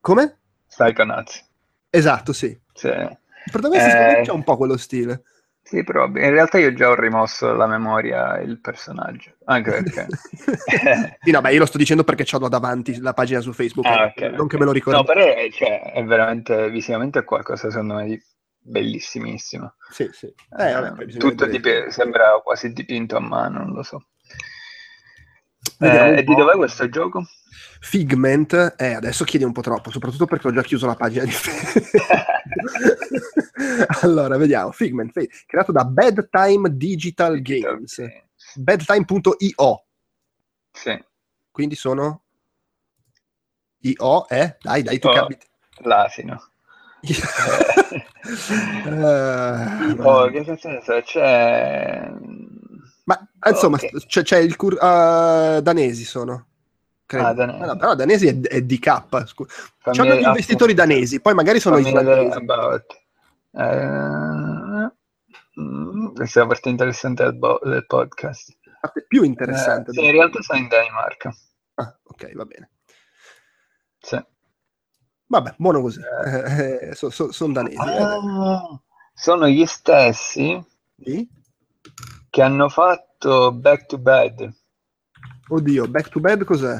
Come? 0.00 0.38
Psychonauts. 0.68 1.48
Esatto, 1.90 2.32
sì. 2.32 2.58
Sì. 2.72 2.88
Il 2.88 3.50
protagonista 3.50 4.18
Eh, 4.18 4.22
c'ha 4.22 4.32
un 4.32 4.42
po' 4.42 4.56
quello 4.56 4.76
stile. 4.76 5.22
Sì, 5.62 5.82
probabile. 5.82 6.26
In 6.26 6.32
realtà 6.32 6.58
io 6.58 6.74
già 6.74 6.90
ho 6.90 6.94
rimosso 6.94 7.46
dalla 7.46 7.66
memoria 7.66 8.38
il 8.38 8.60
personaggio, 8.60 9.36
anche 9.44 9.70
perché... 9.70 10.06
sì, 11.22 11.30
no, 11.30 11.40
beh, 11.40 11.52
io 11.52 11.58
lo 11.58 11.64
sto 11.64 11.78
dicendo 11.78 12.04
perché 12.04 12.26
ho 12.36 12.48
davanti 12.48 13.00
la 13.00 13.14
pagina 13.14 13.40
su 13.40 13.52
Facebook. 13.54 13.86
Ah, 13.86 14.04
ok, 14.04 14.20
non 14.32 14.40
ok. 14.40 14.50
che 14.50 14.58
me 14.58 14.64
lo 14.66 14.72
ricordo. 14.72 14.98
No, 14.98 15.04
però 15.04 15.24
è, 15.24 15.48
cioè, 15.50 15.92
è 15.92 16.04
veramente, 16.04 16.68
visivamente 16.68 17.20
è 17.20 17.24
qualcosa 17.24 17.70
secondo 17.70 17.94
me 17.94 18.04
di 18.04 18.22
bellissimissimo. 18.58 19.74
Sì, 19.90 20.08
sì. 20.12 20.26
Eh, 20.26 20.72
vabbè, 20.72 20.92
poi 20.92 21.06
bisogna 21.06 21.30
Tutto 21.30 21.46
dipe- 21.46 21.90
sembra 21.90 22.40
quasi 22.42 22.70
dipinto 22.72 23.16
a 23.16 23.20
mano, 23.20 23.60
non 23.60 23.72
lo 23.72 23.82
so. 23.82 24.08
Eh, 25.78 26.18
e 26.18 26.22
di 26.24 26.34
dov'è 26.34 26.56
questo 26.56 26.88
gioco? 26.88 27.24
Figment, 27.80 28.74
eh, 28.78 28.94
adesso 28.94 29.24
chiedi 29.24 29.44
un 29.44 29.52
po' 29.52 29.60
troppo, 29.60 29.90
soprattutto 29.90 30.26
perché 30.26 30.48
ho 30.48 30.52
già 30.52 30.62
chiuso 30.62 30.86
la 30.86 30.94
pagina 30.94 31.24
di 31.24 31.32
allora, 34.02 34.36
vediamo. 34.36 34.70
Figment, 34.72 35.12
creato 35.46 35.72
da 35.72 35.84
Bedtime 35.84 36.76
Digital 36.76 37.40
Games. 37.42 37.92
Sì. 37.92 38.08
Bedtime.io. 38.54 39.84
Sì. 40.72 41.04
Quindi 41.50 41.74
sono 41.76 42.22
IO, 43.80 44.28
eh? 44.28 44.56
Dai, 44.60 44.82
dai, 44.82 44.98
tu 44.98 45.08
Oh. 45.08 45.12
cambi. 45.12 45.36
L'asino. 45.82 46.42
Eh, 48.26 49.94
Oh, 50.00 50.30
che 50.30 50.44
cazzo 50.44 50.68
ne 50.68 50.80
so, 50.82 51.00
c'è... 51.02 52.10
Ma 53.44 53.50
insomma, 53.50 53.76
Ok. 53.76 54.06
c'è, 54.06 54.22
c'è 54.22 54.38
il 54.38 54.56
cur- 54.56 54.78
uh, 54.80 55.60
danesi 55.60 56.04
sono. 56.04 56.46
Credo. 57.06 57.26
Ah, 57.26 57.32
danesi. 57.34 57.58
no, 57.66 57.76
però 57.76 57.94
danesi 57.94 58.26
è, 58.26 58.40
è 58.40 58.62
DK. 58.62 59.26
Scu- 59.26 59.50
C'hanno 59.82 60.14
gli 60.14 60.24
ah, 60.24 60.28
investitori 60.28 60.72
appunto. 60.72 60.88
danesi, 60.94 61.20
poi 61.20 61.34
magari 61.34 61.60
sono 61.60 61.76
Fammi 61.76 61.88
islandesi. 61.88 62.38
Eh, 63.56 64.92
mm, 65.60 66.14
questa 66.14 66.38
è 66.40 66.42
la 66.42 66.48
parte 66.48 66.68
interessante 66.70 67.22
del, 67.24 67.34
bo- 67.36 67.60
del 67.62 67.84
podcast. 67.86 68.56
La 68.64 68.78
parte 68.80 69.04
più 69.06 69.22
interessante. 69.22 69.90
Eh, 69.90 69.94
sì, 69.94 70.04
in 70.04 70.12
realtà 70.12 70.40
sono 70.40 70.58
in 70.58 70.68
Danimarca. 70.68 71.34
Ah, 71.74 71.98
ok, 72.02 72.34
va 72.34 72.44
bene. 72.44 72.70
Sì. 73.98 74.24
Vabbè, 75.26 75.54
buono 75.58 75.80
così. 75.82 76.00
Eh. 76.00 76.88
Eh, 76.90 76.94
sono 76.94 77.52
danesi. 77.52 77.76
eh. 77.76 78.02
Ah, 78.02 78.80
sono 79.12 79.46
gli 79.48 79.66
stessi 79.66 80.58
Sì? 81.02 81.28
che 82.30 82.42
hanno 82.42 82.68
fatto 82.68 83.13
Back 83.52 83.86
to 83.86 83.98
Bed. 83.98 84.52
Oddio, 85.48 85.86
Back 85.88 86.08
to 86.10 86.20
Bed 86.20 86.44
cos'è? 86.44 86.78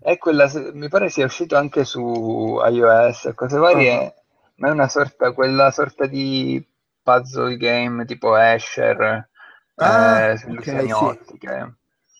È 0.00 0.16
quella, 0.16 0.50
mi 0.72 0.88
pare 0.88 1.10
sia 1.10 1.26
uscito 1.26 1.56
anche 1.56 1.84
su 1.84 2.58
iOS 2.64 3.26
e 3.26 3.34
cose 3.34 3.58
varie, 3.58 3.92
Ah. 3.92 4.14
ma 4.56 4.68
è 4.68 4.70
una 4.70 4.88
sorta, 4.88 5.32
quella 5.32 5.70
sorta 5.70 6.06
di 6.06 6.64
puzzle 7.02 7.56
game 7.56 8.04
tipo 8.04 8.34
Asher, 8.34 9.28
Ah, 9.76 10.18
eh, 10.20 10.32
ok, 10.32 10.38
sulle 10.38 10.52
illusioni 10.54 10.88
sì. 10.88 10.94
ottiche. 10.94 11.76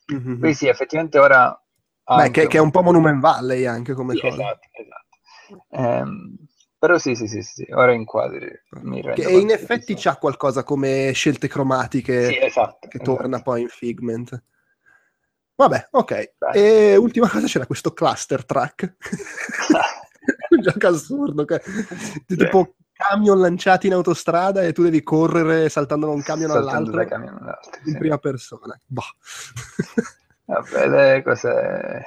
Mhm. 0.06 0.38
Qui 0.40 0.54
sì, 0.54 0.68
effettivamente 0.68 1.18
ora... 1.18 1.62
Beh, 2.04 2.30
che, 2.30 2.46
che 2.46 2.56
è 2.56 2.60
un 2.60 2.70
po' 2.70 2.82
Monument 2.82 3.20
Valley 3.20 3.66
anche 3.66 3.92
come 3.92 4.14
Sì, 4.14 4.20
cosa. 4.20 4.34
esatto, 4.36 4.68
esatto. 4.72 5.66
Ehm, 5.70 6.36
però 6.78 6.96
sì, 6.98 7.14
sì, 7.14 7.26
sì, 7.26 7.42
sì, 7.42 7.66
ora 7.70 7.92
inquadri. 7.92 8.48
Conto 8.70 9.28
in 9.28 9.50
effetti 9.50 9.94
c'ha 9.96 10.16
qualcosa 10.16 10.62
come 10.62 11.10
scelte 11.12 11.48
cromatiche 11.48 12.26
Sì, 12.26 12.38
esatto. 12.40 12.86
che 12.88 12.98
esatto. 13.00 13.16
torna 13.16 13.42
poi 13.42 13.62
in 13.62 13.68
Figment. 13.68 14.42
Vabbè, 15.56 15.88
ok. 15.90 16.32
Beh. 16.38 16.50
E 16.52 16.96
ultima 16.96 17.28
cosa 17.28 17.46
c'era 17.46 17.66
questo 17.66 17.92
cluster 17.92 18.44
track. 18.44 18.94
un 20.50 20.60
gioco 20.60 20.86
assurdo. 20.86 21.44
che- 21.44 21.60
Tipo 22.26 22.74
camion 22.92 23.40
lanciati 23.40 23.86
in 23.88 23.92
autostrada 23.94 24.62
e 24.62 24.72
tu 24.72 24.82
devi 24.82 25.02
correre 25.02 25.68
saltando 25.68 26.06
da 26.06 26.12
un 26.12 26.22
camion 26.22 26.50
Saltando 26.50 26.90
all'altro 26.90 27.16
camion 27.16 27.38
all'altro, 27.40 27.80
in 27.84 27.92
sì. 27.92 27.98
prima 27.98 28.18
persona. 28.18 28.80
Boh. 28.86 29.02
Vabbè, 30.44 30.88
le 30.88 31.22
cose 31.22 32.04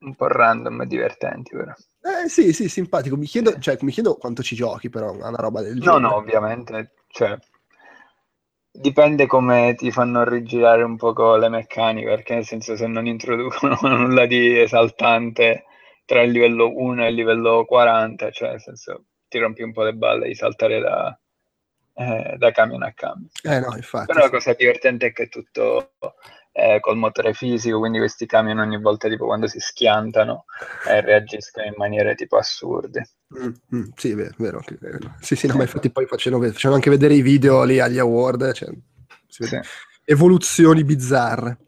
un 0.00 0.14
po' 0.14 0.28
random 0.28 0.82
e 0.82 0.86
divertenti, 0.86 1.56
però. 1.56 1.72
Eh, 2.04 2.28
sì, 2.28 2.52
sì, 2.52 2.68
simpatico. 2.68 3.16
Mi 3.16 3.24
chiedo, 3.24 3.58
cioè, 3.58 3.78
mi 3.80 3.90
chiedo 3.90 4.16
quanto 4.16 4.42
ci 4.42 4.54
giochi, 4.54 4.90
però, 4.90 5.12
una 5.12 5.30
roba 5.30 5.62
del 5.62 5.76
No, 5.76 5.80
genere. 5.80 6.00
no, 6.00 6.16
ovviamente, 6.16 6.92
cioè, 7.08 7.34
dipende 8.70 9.26
come 9.26 9.74
ti 9.74 9.90
fanno 9.90 10.22
rigirare 10.22 10.82
un 10.82 10.96
poco 10.96 11.36
le 11.36 11.48
meccaniche, 11.48 12.06
perché 12.06 12.34
nel 12.34 12.44
senso 12.44 12.76
se 12.76 12.86
non 12.86 13.06
introducono 13.06 13.76
nulla 13.96 14.26
di 14.26 14.60
esaltante 14.60 15.64
tra 16.04 16.20
il 16.20 16.32
livello 16.32 16.70
1 16.76 17.06
e 17.06 17.08
il 17.08 17.14
livello 17.14 17.64
40, 17.64 18.30
cioè 18.30 18.50
nel 18.50 18.60
senso 18.60 19.04
ti 19.28 19.38
rompi 19.38 19.62
un 19.62 19.72
po' 19.72 19.84
le 19.84 19.94
balle 19.94 20.26
di 20.26 20.34
saltare 20.34 20.80
da, 20.80 21.18
eh, 21.94 22.34
da 22.36 22.50
camion 22.50 22.82
a 22.82 22.92
camion. 22.92 23.28
Eh, 23.44 23.60
no, 23.60 23.74
infatti. 23.76 24.06
Però 24.06 24.20
la 24.20 24.28
cosa 24.30 24.52
divertente 24.52 25.06
è 25.06 25.12
che 25.12 25.22
è 25.22 25.28
tutto 25.30 25.94
eh, 26.56 26.78
col 26.78 26.96
motore 26.96 27.34
fisico, 27.34 27.80
quindi 27.80 27.98
questi 27.98 28.26
camion 28.26 28.60
ogni 28.60 28.80
volta 28.80 29.08
tipo 29.08 29.26
quando 29.26 29.48
si 29.48 29.58
schiantano 29.58 30.44
eh, 30.86 31.00
reagiscono 31.00 31.66
in 31.66 31.74
maniere 31.76 32.14
tipo 32.14 32.36
assurde. 32.36 33.08
Mm, 33.36 33.50
mm, 33.74 33.82
sì, 33.96 34.14
vero, 34.14 34.34
vero, 34.38 34.62
vero. 34.78 35.16
Sì, 35.20 35.34
sì, 35.34 35.48
no, 35.48 35.56
ma 35.56 35.62
infatti 35.62 35.90
poi 35.90 36.06
facevano, 36.06 36.44
facevano 36.44 36.76
anche 36.76 36.90
vedere 36.90 37.14
i 37.14 37.22
video 37.22 37.64
lì 37.64 37.80
agli 37.80 37.98
award, 37.98 38.52
cioè, 38.52 38.68
Sì. 39.26 39.58
evoluzioni 40.04 40.84
bizzarre. 40.84 41.58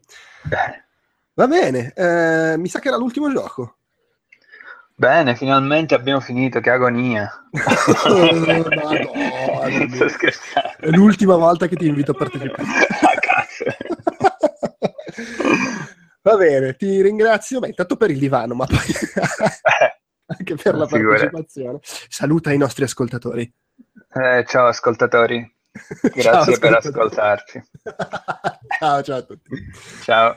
Va 1.33 1.47
bene, 1.47 1.91
eh, 1.93 2.55
mi 2.57 2.69
sa 2.69 2.79
che 2.79 2.87
era 2.87 2.95
l'ultimo 2.95 3.29
gioco. 3.29 3.75
Bene, 4.95 5.35
finalmente 5.35 5.93
abbiamo 5.95 6.21
finito, 6.21 6.61
che 6.61 6.69
agonia. 6.71 7.29
Madonna. 7.53 8.63
Sto 9.93 10.07
scherzando. 10.07 10.77
È 10.79 10.89
l'ultima 10.89 11.35
volta 11.35 11.67
che 11.67 11.75
ti 11.75 11.87
invito 11.87 12.11
a 12.11 12.15
partecipare. 12.15 12.63
A 13.03 13.19
cazzo. 13.19 13.65
Va 16.27 16.35
bene, 16.35 16.75
ti 16.75 17.01
ringrazio, 17.01 17.61
beh, 17.61 17.69
intanto 17.69 17.95
per 17.95 18.11
il 18.11 18.19
divano, 18.19 18.53
ma 18.53 18.65
poi 18.65 18.77
anche 20.27 20.55
per 20.55 20.75
la 20.75 20.85
partecipazione. 20.85 21.79
Saluta 21.81 22.51
i 22.51 22.57
nostri 22.57 22.83
ascoltatori. 22.83 23.49
Eh, 24.13 24.43
ciao 24.45 24.67
ascoltatori, 24.67 25.39
grazie 26.11 26.21
Ciao, 26.21 26.43
per 26.43 26.73
ascoltatori. 26.73 27.05
ascoltarci. 27.05 27.63
ciao, 28.77 29.01
ciao 29.03 29.17
a 29.17 29.21
tutti. 29.21 29.49
Ciao. 30.03 30.35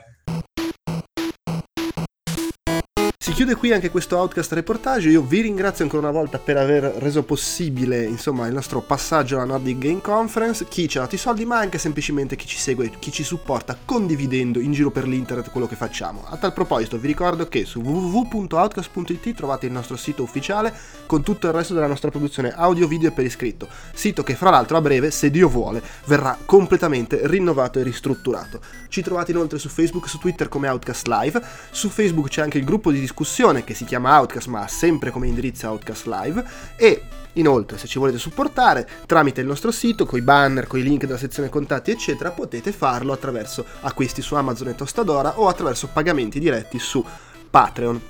Chiude 3.41 3.55
qui 3.55 3.71
anche 3.71 3.89
questo 3.89 4.17
Outcast 4.17 4.51
reportage. 4.53 5.09
Io 5.09 5.23
vi 5.23 5.41
ringrazio 5.41 5.83
ancora 5.83 6.07
una 6.07 6.15
volta 6.15 6.37
per 6.37 6.57
aver 6.57 6.83
reso 6.99 7.23
possibile 7.23 8.03
insomma, 8.03 8.45
il 8.45 8.53
nostro 8.53 8.81
passaggio 8.81 9.37
alla 9.37 9.45
Nordic 9.45 9.79
Game 9.79 9.99
Conference. 9.99 10.67
Chi 10.67 10.87
ci 10.87 10.99
ha 10.99 11.01
dato 11.01 11.15
i 11.15 11.17
soldi, 11.17 11.43
ma 11.43 11.57
anche 11.57 11.79
semplicemente 11.79 12.35
chi 12.35 12.45
ci 12.45 12.57
segue, 12.57 12.91
chi 12.99 13.11
ci 13.11 13.23
supporta 13.23 13.75
condividendo 13.83 14.59
in 14.59 14.73
giro 14.73 14.91
per 14.91 15.07
l'internet 15.07 15.49
quello 15.49 15.65
che 15.65 15.75
facciamo. 15.75 16.23
A 16.27 16.37
tal 16.37 16.53
proposito, 16.53 16.99
vi 16.99 17.07
ricordo 17.07 17.47
che 17.47 17.65
su 17.65 17.79
www.outcast.it 17.79 19.33
trovate 19.33 19.65
il 19.65 19.71
nostro 19.71 19.95
sito 19.95 20.21
ufficiale 20.21 20.71
con 21.07 21.23
tutto 21.23 21.47
il 21.47 21.53
resto 21.53 21.73
della 21.73 21.87
nostra 21.87 22.11
produzione 22.11 22.53
audio, 22.55 22.87
video 22.87 23.09
e 23.09 23.11
per 23.11 23.25
iscritto. 23.25 23.67
Sito 23.91 24.21
che, 24.21 24.35
fra 24.35 24.51
l'altro, 24.51 24.77
a 24.77 24.81
breve, 24.81 25.09
se 25.09 25.31
Dio 25.31 25.49
vuole, 25.49 25.81
verrà 26.05 26.37
completamente 26.45 27.21
rinnovato 27.23 27.79
e 27.79 27.83
ristrutturato. 27.83 28.61
Ci 28.87 29.01
trovate 29.01 29.31
inoltre 29.31 29.57
su 29.57 29.67
Facebook 29.67 30.05
e 30.05 30.09
su 30.09 30.19
Twitter 30.19 30.47
come 30.47 30.67
Outcast 30.67 31.07
Live. 31.07 31.41
Su 31.71 31.89
Facebook 31.89 32.27
c'è 32.27 32.43
anche 32.43 32.59
il 32.59 32.65
gruppo 32.65 32.91
di 32.91 32.99
discussione 32.99 33.29
che 33.63 33.73
si 33.73 33.85
chiama 33.85 34.19
Outcast, 34.19 34.47
ma 34.47 34.61
ha 34.61 34.67
sempre 34.67 35.11
come 35.11 35.27
indirizzo 35.27 35.67
Outcast 35.69 36.05
Live. 36.05 36.43
E 36.75 37.03
inoltre, 37.33 37.77
se 37.77 37.87
ci 37.87 37.97
volete 37.99 38.17
supportare 38.17 38.87
tramite 39.05 39.41
il 39.41 39.47
nostro 39.47 39.71
sito, 39.71 40.05
con 40.05 40.19
i 40.19 40.21
banner, 40.21 40.67
con 40.67 40.79
i 40.79 40.83
link 40.83 41.05
della 41.05 41.17
sezione 41.17 41.49
contatti, 41.49 41.91
eccetera, 41.91 42.31
potete 42.31 42.71
farlo 42.71 43.13
attraverso 43.13 43.65
acquisti 43.81 44.21
su 44.21 44.35
Amazon 44.35 44.67
e 44.69 44.75
Tostadora 44.75 45.39
o 45.39 45.47
attraverso 45.47 45.87
pagamenti 45.87 46.39
diretti 46.39 46.77
su 46.79 47.03
Patreon. 47.49 48.01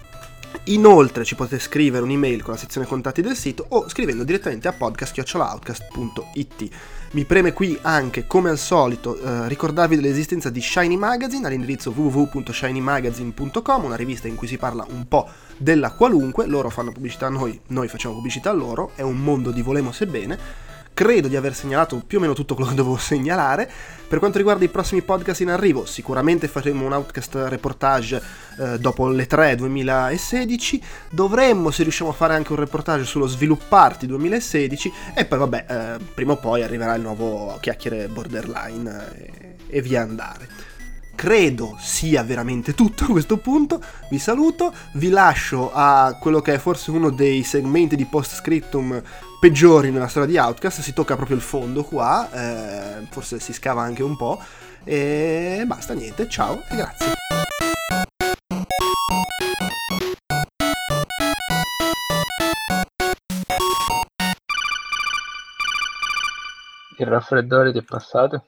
Inoltre 0.65 1.23
ci 1.23 1.35
potete 1.35 1.61
scrivere 1.61 2.03
un'email 2.03 2.43
con 2.43 2.53
la 2.53 2.60
sezione 2.60 2.85
contatti 2.85 3.22
del 3.22 3.35
sito 3.35 3.65
o 3.69 3.88
scrivendo 3.89 4.23
direttamente 4.23 4.68
a 4.68 4.73
podcast.outcast.it. 4.73 6.69
Mi 7.13 7.25
preme 7.25 7.51
qui 7.51 7.77
anche, 7.81 8.25
come 8.25 8.49
al 8.49 8.57
solito, 8.57 9.19
eh, 9.19 9.49
ricordarvi 9.49 9.97
dell'esistenza 9.97 10.49
di 10.49 10.61
Shiny 10.61 10.95
Magazine 10.95 11.45
all'indirizzo 11.45 11.91
www.shinymagazine.com, 11.93 13.83
una 13.83 13.97
rivista 13.97 14.29
in 14.29 14.38
cui 14.38 14.47
si 14.47 14.57
parla 14.57 14.85
un 14.88 15.05
po' 15.09 15.27
della 15.57 15.91
qualunque, 15.91 16.45
loro 16.45 16.69
fanno 16.69 16.93
pubblicità 16.93 17.25
a 17.25 17.29
noi, 17.29 17.59
noi 17.67 17.89
facciamo 17.89 18.15
pubblicità 18.15 18.51
a 18.51 18.53
loro, 18.53 18.91
è 18.95 19.01
un 19.01 19.17
mondo 19.17 19.51
di 19.51 19.61
volemo 19.61 19.91
sebbene. 19.91 20.69
Credo 21.01 21.27
di 21.27 21.35
aver 21.35 21.55
segnalato 21.55 21.99
più 22.05 22.19
o 22.19 22.21
meno 22.21 22.33
tutto 22.33 22.53
quello 22.53 22.69
che 22.69 22.75
dovevo 22.75 22.95
segnalare. 23.01 23.67
Per 24.07 24.19
quanto 24.19 24.37
riguarda 24.37 24.65
i 24.65 24.69
prossimi 24.69 25.01
podcast 25.01 25.41
in 25.41 25.49
arrivo, 25.49 25.83
sicuramente 25.83 26.47
faremo 26.47 26.85
un 26.85 26.93
outcast 26.93 27.33
reportage 27.47 28.21
eh, 28.59 28.77
dopo 28.77 29.07
le 29.07 29.25
3 29.25 29.55
2016. 29.55 30.79
Dovremmo, 31.09 31.71
se 31.71 31.81
riusciamo 31.81 32.11
a 32.11 32.13
fare 32.13 32.35
anche 32.35 32.51
un 32.51 32.59
reportage 32.59 33.03
sullo 33.05 33.25
Svilupparti 33.25 34.05
2016. 34.05 34.93
E 35.15 35.25
poi, 35.25 35.39
vabbè, 35.39 35.65
eh, 35.67 36.03
prima 36.13 36.33
o 36.33 36.37
poi 36.37 36.61
arriverà 36.61 36.93
il 36.93 37.01
nuovo 37.01 37.57
chiacchiere 37.59 38.07
borderline 38.07 39.07
eh, 39.15 39.55
e 39.69 39.81
via 39.81 40.01
andare 40.01 40.69
credo 41.13 41.77
sia 41.79 42.23
veramente 42.23 42.73
tutto 42.73 43.03
a 43.03 43.07
questo 43.07 43.37
punto. 43.37 43.79
Vi 44.09 44.17
saluto, 44.17 44.73
vi 44.93 45.09
lascio 45.09 45.71
a 45.71 46.17
quello 46.19 46.41
che 46.41 46.55
è 46.55 46.57
forse 46.57 46.89
uno 46.89 47.11
dei 47.11 47.43
segmenti 47.43 47.95
di 47.95 48.05
post 48.05 48.33
scriptum 48.33 48.99
peggiori 49.41 49.89
nella 49.89 50.07
storia 50.07 50.30
di 50.30 50.38
Outcast. 50.38 50.81
Si 50.81 50.93
tocca 50.93 51.15
proprio 51.15 51.35
il 51.35 51.41
fondo 51.41 51.84
qua, 51.84 52.30
eh, 52.31 53.07
forse 53.09 53.39
si 53.39 53.53
scava 53.53 53.81
anche 53.81 54.03
un 54.03 54.15
po'. 54.15 54.39
E 54.84 55.63
basta, 55.65 55.95
niente, 55.95 56.30
ciao 56.30 56.61
e 56.69 56.76
grazie. 56.76 57.13
Il 66.99 67.07
raffreddore 67.07 67.72
ti 67.72 67.80
è 67.80 67.84
passato? 67.84 68.45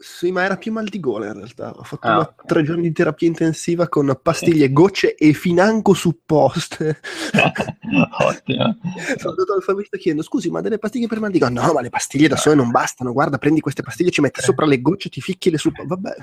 Sì, 0.00 0.30
ma 0.30 0.44
era 0.44 0.56
più 0.56 0.70
mal 0.72 0.86
di 0.88 1.00
gola 1.00 1.26
in 1.26 1.32
realtà. 1.34 1.72
Ho 1.74 1.82
fatto 1.82 2.06
Ah, 2.06 2.10
una- 2.12 2.20
ok. 2.20 2.44
tre 2.46 2.62
giorni 2.62 2.82
di 2.82 2.92
terapia 2.92 3.26
intensiva 3.26 3.88
con 3.88 4.16
pastiglie, 4.22 4.72
gocce 4.72 5.14
e 5.16 5.32
financo 5.32 5.92
supposte. 5.92 7.00
Ottimo. 8.20 8.76
Sono 9.16 9.30
andato 9.30 9.54
al 9.54 9.62
farmacista 9.62 9.96
chiedendo 9.96 10.22
scusi, 10.24 10.50
ma 10.50 10.60
delle 10.60 10.78
pastiglie 10.78 11.08
per 11.08 11.18
mal 11.20 11.30
di 11.32 11.38
gola? 11.38 11.50
No, 11.66 11.72
ma 11.72 11.80
le 11.80 11.88
pastiglie 11.90 12.28
da 12.28 12.36
sole 12.36 12.54
non 12.54 12.70
bastano. 12.70 13.12
Guarda, 13.12 13.38
prendi 13.38 13.60
queste 13.60 13.82
pastiglie, 13.82 14.10
ci 14.10 14.20
metti 14.20 14.40
sopra 14.40 14.66
le 14.66 14.80
gocce, 14.80 15.08
ti 15.08 15.20
ficchi 15.20 15.50
le 15.50 15.58
supposte. 15.58 15.86
Vabbè, 15.88 16.16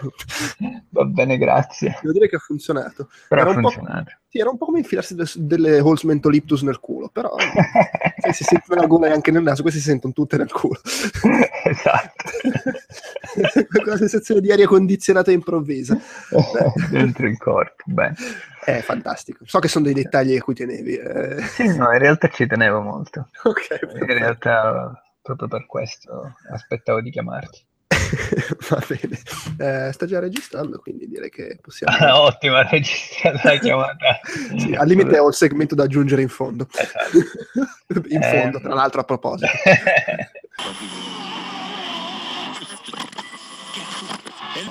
Va 0.89 1.03
bene, 1.05 1.37
grazie. 1.37 1.97
devo 2.01 2.13
dire 2.13 2.29
che 2.29 2.37
ha 2.37 2.39
funzionato. 2.39 3.09
Però 3.27 3.49
ha 3.49 3.53
funzionato. 3.53 4.11
Sì, 4.35 4.41
era 4.41 4.49
un 4.49 4.57
po' 4.57 4.65
come 4.65 4.79
infilarsi 4.79 5.15
de- 5.15 5.23
delle 5.37 5.77
Halls 5.77 6.03
Mentoliptus 6.03 6.61
nel 6.63 6.81
culo, 6.81 7.07
però 7.07 7.37
se 8.19 8.33
si 8.33 8.43
sente 8.43 8.65
nella 8.67 8.85
gola 8.85 9.07
e 9.07 9.11
anche 9.11 9.31
nel 9.31 9.41
naso, 9.43 9.61
queste 9.61 9.79
si 9.79 9.85
sentono 9.85 10.11
tutte 10.11 10.35
nel 10.35 10.51
culo. 10.51 10.77
esatto. 11.63 12.23
Quella 13.81 13.95
sensazione 13.95 14.41
di 14.41 14.51
aria 14.51 14.67
condizionata 14.67 15.31
improvvisa. 15.31 15.97
Dentro 16.91 17.27
il 17.27 17.37
corpo. 17.37 17.83
Bene. 17.85 18.13
È 18.65 18.81
fantastico. 18.81 19.45
So 19.47 19.59
che 19.59 19.69
sono 19.69 19.85
dei 19.85 19.93
dettagli 19.93 20.35
a 20.35 20.41
cui 20.41 20.53
tenevi. 20.53 20.95
eh. 20.97 21.41
Sì, 21.43 21.67
no, 21.77 21.93
in 21.93 21.99
realtà 21.99 22.27
ci 22.27 22.45
tenevo 22.45 22.81
molto. 22.81 23.29
Ok, 23.43 23.79
In 23.93 24.05
realtà, 24.05 25.01
proprio 25.21 25.47
per 25.47 25.65
questo, 25.65 26.33
aspettavo 26.51 26.99
di 26.99 27.09
chiamarti. 27.09 27.65
va 28.69 28.83
bene. 28.87 29.87
Eh, 29.87 29.91
sta 29.91 30.05
già 30.05 30.19
registrando, 30.19 30.79
quindi 30.79 31.07
direi 31.07 31.29
che 31.29 31.57
possiamo... 31.61 31.95
Ottima, 32.23 32.67
registrata 32.67 33.53
la 33.53 33.59
chiamata. 33.59 34.19
Sì, 34.57 34.73
al 34.73 34.87
limite 34.87 35.17
ho 35.19 35.27
il 35.27 35.33
segmento 35.33 35.75
da 35.75 35.83
aggiungere 35.83 36.21
in 36.21 36.29
fondo. 36.29 36.67
Esatto. 36.71 38.07
in 38.07 38.21
Eh. 38.21 38.29
fondo, 38.41 38.59
tra 38.59 38.73
l'altro, 38.73 39.01
a 39.01 39.03
proposito. 39.03 39.51